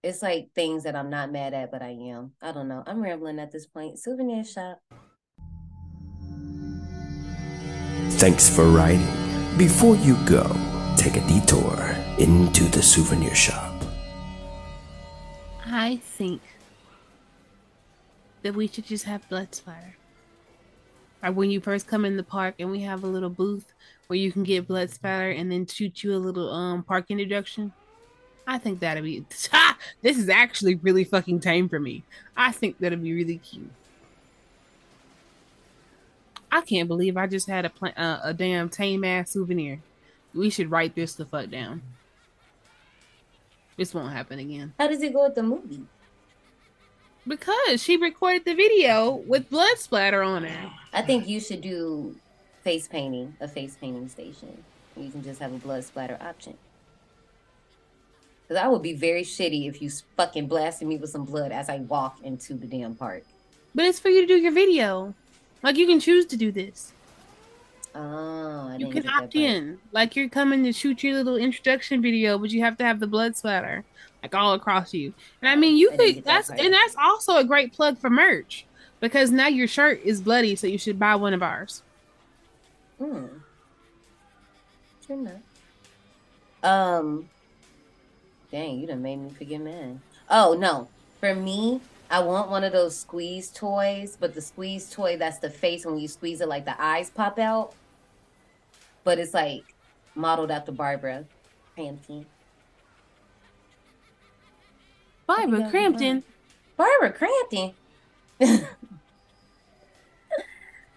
it's 0.02 0.22
like 0.22 0.48
things 0.54 0.84
that 0.84 0.96
I'm 0.96 1.10
not 1.10 1.32
mad 1.32 1.54
at, 1.54 1.70
but 1.70 1.82
I 1.82 1.90
am. 1.90 2.32
I 2.40 2.52
don't 2.52 2.68
know. 2.68 2.82
I'm 2.86 3.02
rambling 3.02 3.38
at 3.38 3.52
this 3.52 3.66
point. 3.66 3.98
Souvenir 3.98 4.44
shop. 4.44 4.80
Thanks 8.12 8.48
for 8.48 8.64
riding. 8.64 9.06
Before 9.58 9.96
you 9.96 10.16
go, 10.24 10.44
take 10.96 11.16
a 11.16 11.26
detour 11.26 11.96
into 12.18 12.64
the 12.64 12.82
souvenir 12.82 13.34
shop. 13.34 13.74
I 15.66 15.96
think 15.96 16.40
that 18.42 18.54
we 18.54 18.66
should 18.66 18.86
just 18.86 19.04
have 19.04 19.28
blood 19.28 19.54
splatter. 19.54 19.96
Or 21.22 21.32
when 21.32 21.50
you 21.50 21.60
first 21.60 21.86
come 21.86 22.04
in 22.04 22.16
the 22.16 22.22
park 22.22 22.56
and 22.58 22.70
we 22.70 22.80
have 22.80 23.04
a 23.04 23.08
little 23.08 23.30
booth 23.30 23.72
where 24.08 24.18
you 24.18 24.32
can 24.32 24.42
get 24.42 24.66
blood 24.66 24.90
splatter 24.90 25.30
and 25.30 25.50
then 25.50 25.66
shoot 25.66 26.02
you 26.02 26.14
a 26.14 26.18
little 26.18 26.50
um 26.50 26.82
park 26.82 27.06
introduction. 27.08 27.72
I 28.46 28.58
think 28.58 28.80
that'd 28.80 29.04
be 29.04 29.24
this 30.02 30.18
is 30.18 30.28
actually 30.28 30.74
really 30.76 31.04
fucking 31.04 31.40
tame 31.40 31.68
for 31.68 31.78
me. 31.78 32.02
I 32.36 32.50
think 32.52 32.78
that'd 32.78 33.02
be 33.02 33.14
really 33.14 33.38
cute. 33.38 33.70
I 36.50 36.60
can't 36.60 36.88
believe 36.88 37.16
I 37.16 37.26
just 37.28 37.48
had 37.48 37.64
a 37.64 37.70
pla- 37.70 37.96
uh, 37.96 38.20
a 38.24 38.34
damn 38.34 38.68
tame 38.68 39.04
ass 39.04 39.30
souvenir. 39.30 39.80
We 40.34 40.50
should 40.50 40.70
write 40.70 40.94
this 40.94 41.14
the 41.14 41.24
fuck 41.24 41.48
down. 41.50 41.82
This 43.76 43.94
won't 43.94 44.12
happen 44.12 44.38
again. 44.38 44.74
How 44.78 44.88
does 44.88 45.02
it 45.02 45.14
go 45.14 45.24
with 45.24 45.34
the 45.34 45.42
movie? 45.42 45.86
Because 47.26 47.82
she 47.82 47.96
recorded 47.96 48.44
the 48.44 48.54
video 48.54 49.12
with 49.12 49.48
blood 49.48 49.78
splatter 49.78 50.22
on 50.22 50.44
it. 50.44 50.68
I 50.92 51.02
think 51.02 51.28
you 51.28 51.38
should 51.38 51.60
do 51.60 52.16
face 52.62 52.88
painting, 52.88 53.36
a 53.40 53.46
face 53.46 53.76
painting 53.80 54.08
station. 54.08 54.64
You 54.96 55.10
can 55.10 55.22
just 55.22 55.40
have 55.40 55.52
a 55.52 55.58
blood 55.58 55.84
splatter 55.84 56.18
option. 56.20 56.56
Because 58.42 58.62
I 58.62 58.68
would 58.68 58.82
be 58.82 58.92
very 58.92 59.22
shitty 59.22 59.68
if 59.68 59.80
you 59.80 59.88
fucking 60.16 60.48
blasted 60.48 60.88
me 60.88 60.96
with 60.96 61.10
some 61.10 61.24
blood 61.24 61.52
as 61.52 61.68
I 61.68 61.78
walk 61.78 62.18
into 62.22 62.54
the 62.54 62.66
damn 62.66 62.94
park. 62.94 63.22
But 63.74 63.84
it's 63.84 64.00
for 64.00 64.08
you 64.08 64.22
to 64.22 64.26
do 64.26 64.36
your 64.36 64.52
video. 64.52 65.14
Like 65.62 65.76
you 65.76 65.86
can 65.86 66.00
choose 66.00 66.26
to 66.26 66.36
do 66.36 66.50
this. 66.50 66.92
Oh, 67.94 68.68
I 68.70 68.76
You 68.78 68.88
can 68.88 69.06
opt 69.08 69.34
in. 69.36 69.78
Like 69.92 70.16
you're 70.16 70.28
coming 70.28 70.64
to 70.64 70.72
shoot 70.72 71.04
your 71.04 71.14
little 71.14 71.36
introduction 71.36 72.02
video, 72.02 72.36
but 72.36 72.50
you 72.50 72.62
have 72.62 72.76
to 72.78 72.84
have 72.84 73.00
the 73.00 73.06
blood 73.06 73.36
splatter 73.36 73.84
like 74.22 74.34
all 74.34 74.54
across 74.54 74.94
you. 74.94 75.12
And 75.40 75.48
I 75.50 75.56
mean, 75.56 75.76
you 75.76 75.90
I 75.92 75.96
could 75.96 76.14
get 76.14 76.24
that 76.24 76.46
that's 76.46 76.50
and 76.50 76.72
that's 76.72 76.96
also 76.96 77.36
a 77.36 77.44
great 77.44 77.72
plug 77.72 77.98
for 77.98 78.10
merch 78.10 78.66
because 79.00 79.30
now 79.30 79.48
your 79.48 79.66
shirt 79.66 80.00
is 80.04 80.20
bloody, 80.20 80.54
so 80.54 80.66
you 80.66 80.78
should 80.78 80.98
buy 80.98 81.16
one 81.16 81.34
of 81.34 81.42
ours. 81.42 81.82
Hmm. 82.98 83.26
Sure 85.06 85.16
enough. 85.16 85.42
Um. 86.62 87.28
Dang, 88.50 88.80
you 88.80 88.86
done 88.86 89.02
made 89.02 89.16
me 89.16 89.30
forget 89.30 89.60
mine. 89.60 90.00
Oh 90.30 90.54
no, 90.58 90.88
for 91.20 91.34
me, 91.34 91.80
I 92.10 92.20
want 92.20 92.50
one 92.50 92.62
of 92.62 92.72
those 92.72 92.96
squeeze 92.96 93.50
toys, 93.50 94.16
but 94.20 94.34
the 94.34 94.42
squeeze 94.42 94.90
toy 94.90 95.16
that's 95.16 95.38
the 95.38 95.50
face 95.50 95.84
when 95.86 95.98
you 95.98 96.06
squeeze 96.06 96.40
it, 96.40 96.48
like 96.48 96.64
the 96.64 96.80
eyes 96.80 97.10
pop 97.10 97.38
out. 97.38 97.72
But 99.02 99.18
it's 99.18 99.34
like 99.34 99.64
modeled 100.14 100.50
after 100.50 100.70
Barbara 100.70 101.24
Crampton. 101.74 102.26
Barbara 105.26 105.70
Crampton. 105.70 106.24
Barbara 106.76 107.12
Crampton. 107.12 107.74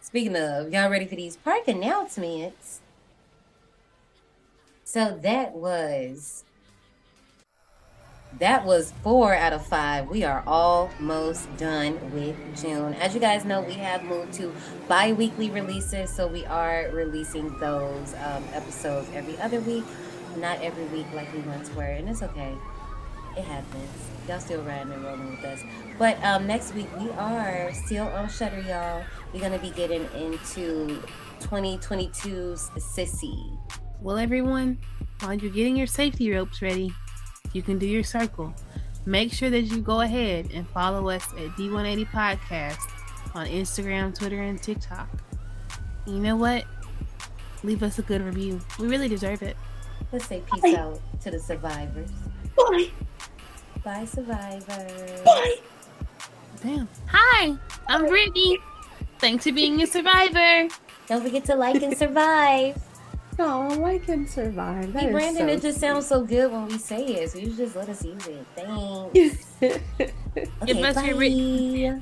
Speaking 0.01 0.35
of, 0.35 0.71
y'all 0.71 0.89
ready 0.89 1.05
for 1.05 1.15
these 1.15 1.35
park 1.35 1.67
announcements? 1.67 2.79
So 4.83 5.19
that 5.21 5.53
was 5.53 6.43
that 8.39 8.65
was 8.65 8.93
four 9.03 9.33
out 9.33 9.53
of 9.53 9.65
five. 9.65 10.09
We 10.09 10.23
are 10.23 10.43
almost 10.45 11.55
done 11.57 12.11
with 12.11 12.35
June. 12.61 12.93
As 12.95 13.13
you 13.13 13.19
guys 13.19 13.45
know, 13.45 13.61
we 13.61 13.73
have 13.73 14.03
moved 14.03 14.33
to 14.33 14.53
bi-weekly 14.87 15.49
releases, 15.49 16.09
so 16.13 16.27
we 16.27 16.45
are 16.45 16.89
releasing 16.91 17.57
those 17.59 18.13
um, 18.25 18.43
episodes 18.53 19.09
every 19.13 19.37
other 19.39 19.61
week, 19.61 19.85
not 20.37 20.61
every 20.61 20.85
week 20.85 21.05
like 21.13 21.33
we 21.33 21.39
once 21.41 21.73
were, 21.73 21.83
and 21.83 22.09
it's 22.09 22.23
okay. 22.23 22.55
It 23.37 23.43
happens. 23.43 23.89
Y'all 24.27 24.39
still 24.39 24.63
riding 24.63 24.91
and 24.91 25.03
rolling 25.03 25.31
with 25.31 25.43
us. 25.43 25.61
But 25.99 26.21
um, 26.23 26.47
next 26.47 26.73
week 26.73 26.87
we 26.99 27.09
are 27.11 27.71
still 27.73 28.07
on 28.07 28.29
Shudder, 28.29 28.61
y'all. 28.61 29.03
We're 29.33 29.41
gonna 29.41 29.59
be 29.59 29.71
getting 29.71 30.03
into 30.15 31.01
2022's 31.41 32.69
Sissy. 32.71 33.57
Well, 34.01 34.17
everyone, 34.17 34.79
while 35.19 35.33
you're 35.33 35.51
getting 35.51 35.75
your 35.75 35.87
safety 35.87 36.31
ropes 36.31 36.61
ready, 36.61 36.93
you 37.53 37.61
can 37.61 37.77
do 37.77 37.85
your 37.85 38.03
circle. 38.03 38.53
Make 39.05 39.31
sure 39.31 39.49
that 39.49 39.61
you 39.61 39.81
go 39.81 40.01
ahead 40.01 40.49
and 40.53 40.67
follow 40.69 41.09
us 41.09 41.25
at 41.33 41.49
D180 41.57 42.07
Podcast 42.07 42.79
on 43.35 43.47
Instagram, 43.47 44.17
Twitter, 44.17 44.41
and 44.41 44.61
TikTok. 44.61 45.07
You 46.07 46.19
know 46.19 46.35
what? 46.35 46.65
Leave 47.63 47.83
us 47.83 47.99
a 47.99 48.01
good 48.01 48.21
review. 48.21 48.59
We 48.79 48.87
really 48.87 49.07
deserve 49.07 49.43
it. 49.43 49.55
Let's 50.11 50.27
say 50.27 50.41
peace 50.51 50.75
out 50.75 50.99
to 51.21 51.31
the 51.31 51.39
survivors. 51.39 52.11
Bye. 52.55 52.89
Bye, 53.85 54.05
survivors. 54.05 55.21
Bye. 55.21 55.57
Damn. 56.63 56.89
Hi, 57.09 57.55
I'm 57.87 58.07
Brittany. 58.07 58.57
Thanks 59.19 59.43
for 59.43 59.51
being 59.51 59.79
a 59.79 59.85
survivor. 59.85 60.73
Don't 61.05 61.21
forget 61.21 61.45
to 61.45 61.55
like 61.55 61.83
and 61.83 61.95
survive. 61.95 62.81
Oh, 63.37 63.85
I 63.85 63.99
can 63.99 64.27
survive. 64.27 64.91
That 64.93 65.03
Hey, 65.03 65.11
Brandon, 65.11 65.47
so 65.47 65.53
it 65.53 65.61
just 65.61 65.77
sweet. 65.77 65.87
sounds 65.87 66.07
so 66.07 66.23
good 66.23 66.51
when 66.51 66.65
we 66.65 66.79
say 66.79 67.05
it, 67.05 67.29
so 67.29 67.37
you 67.37 67.55
just 67.55 67.75
let 67.75 67.87
us 67.89 68.03
use 68.03 68.25
it. 68.25 68.45
Thanks. 68.55 69.53
Give 70.65 70.77
us 70.77 71.05
your 71.05 71.15
bye. 71.19 72.01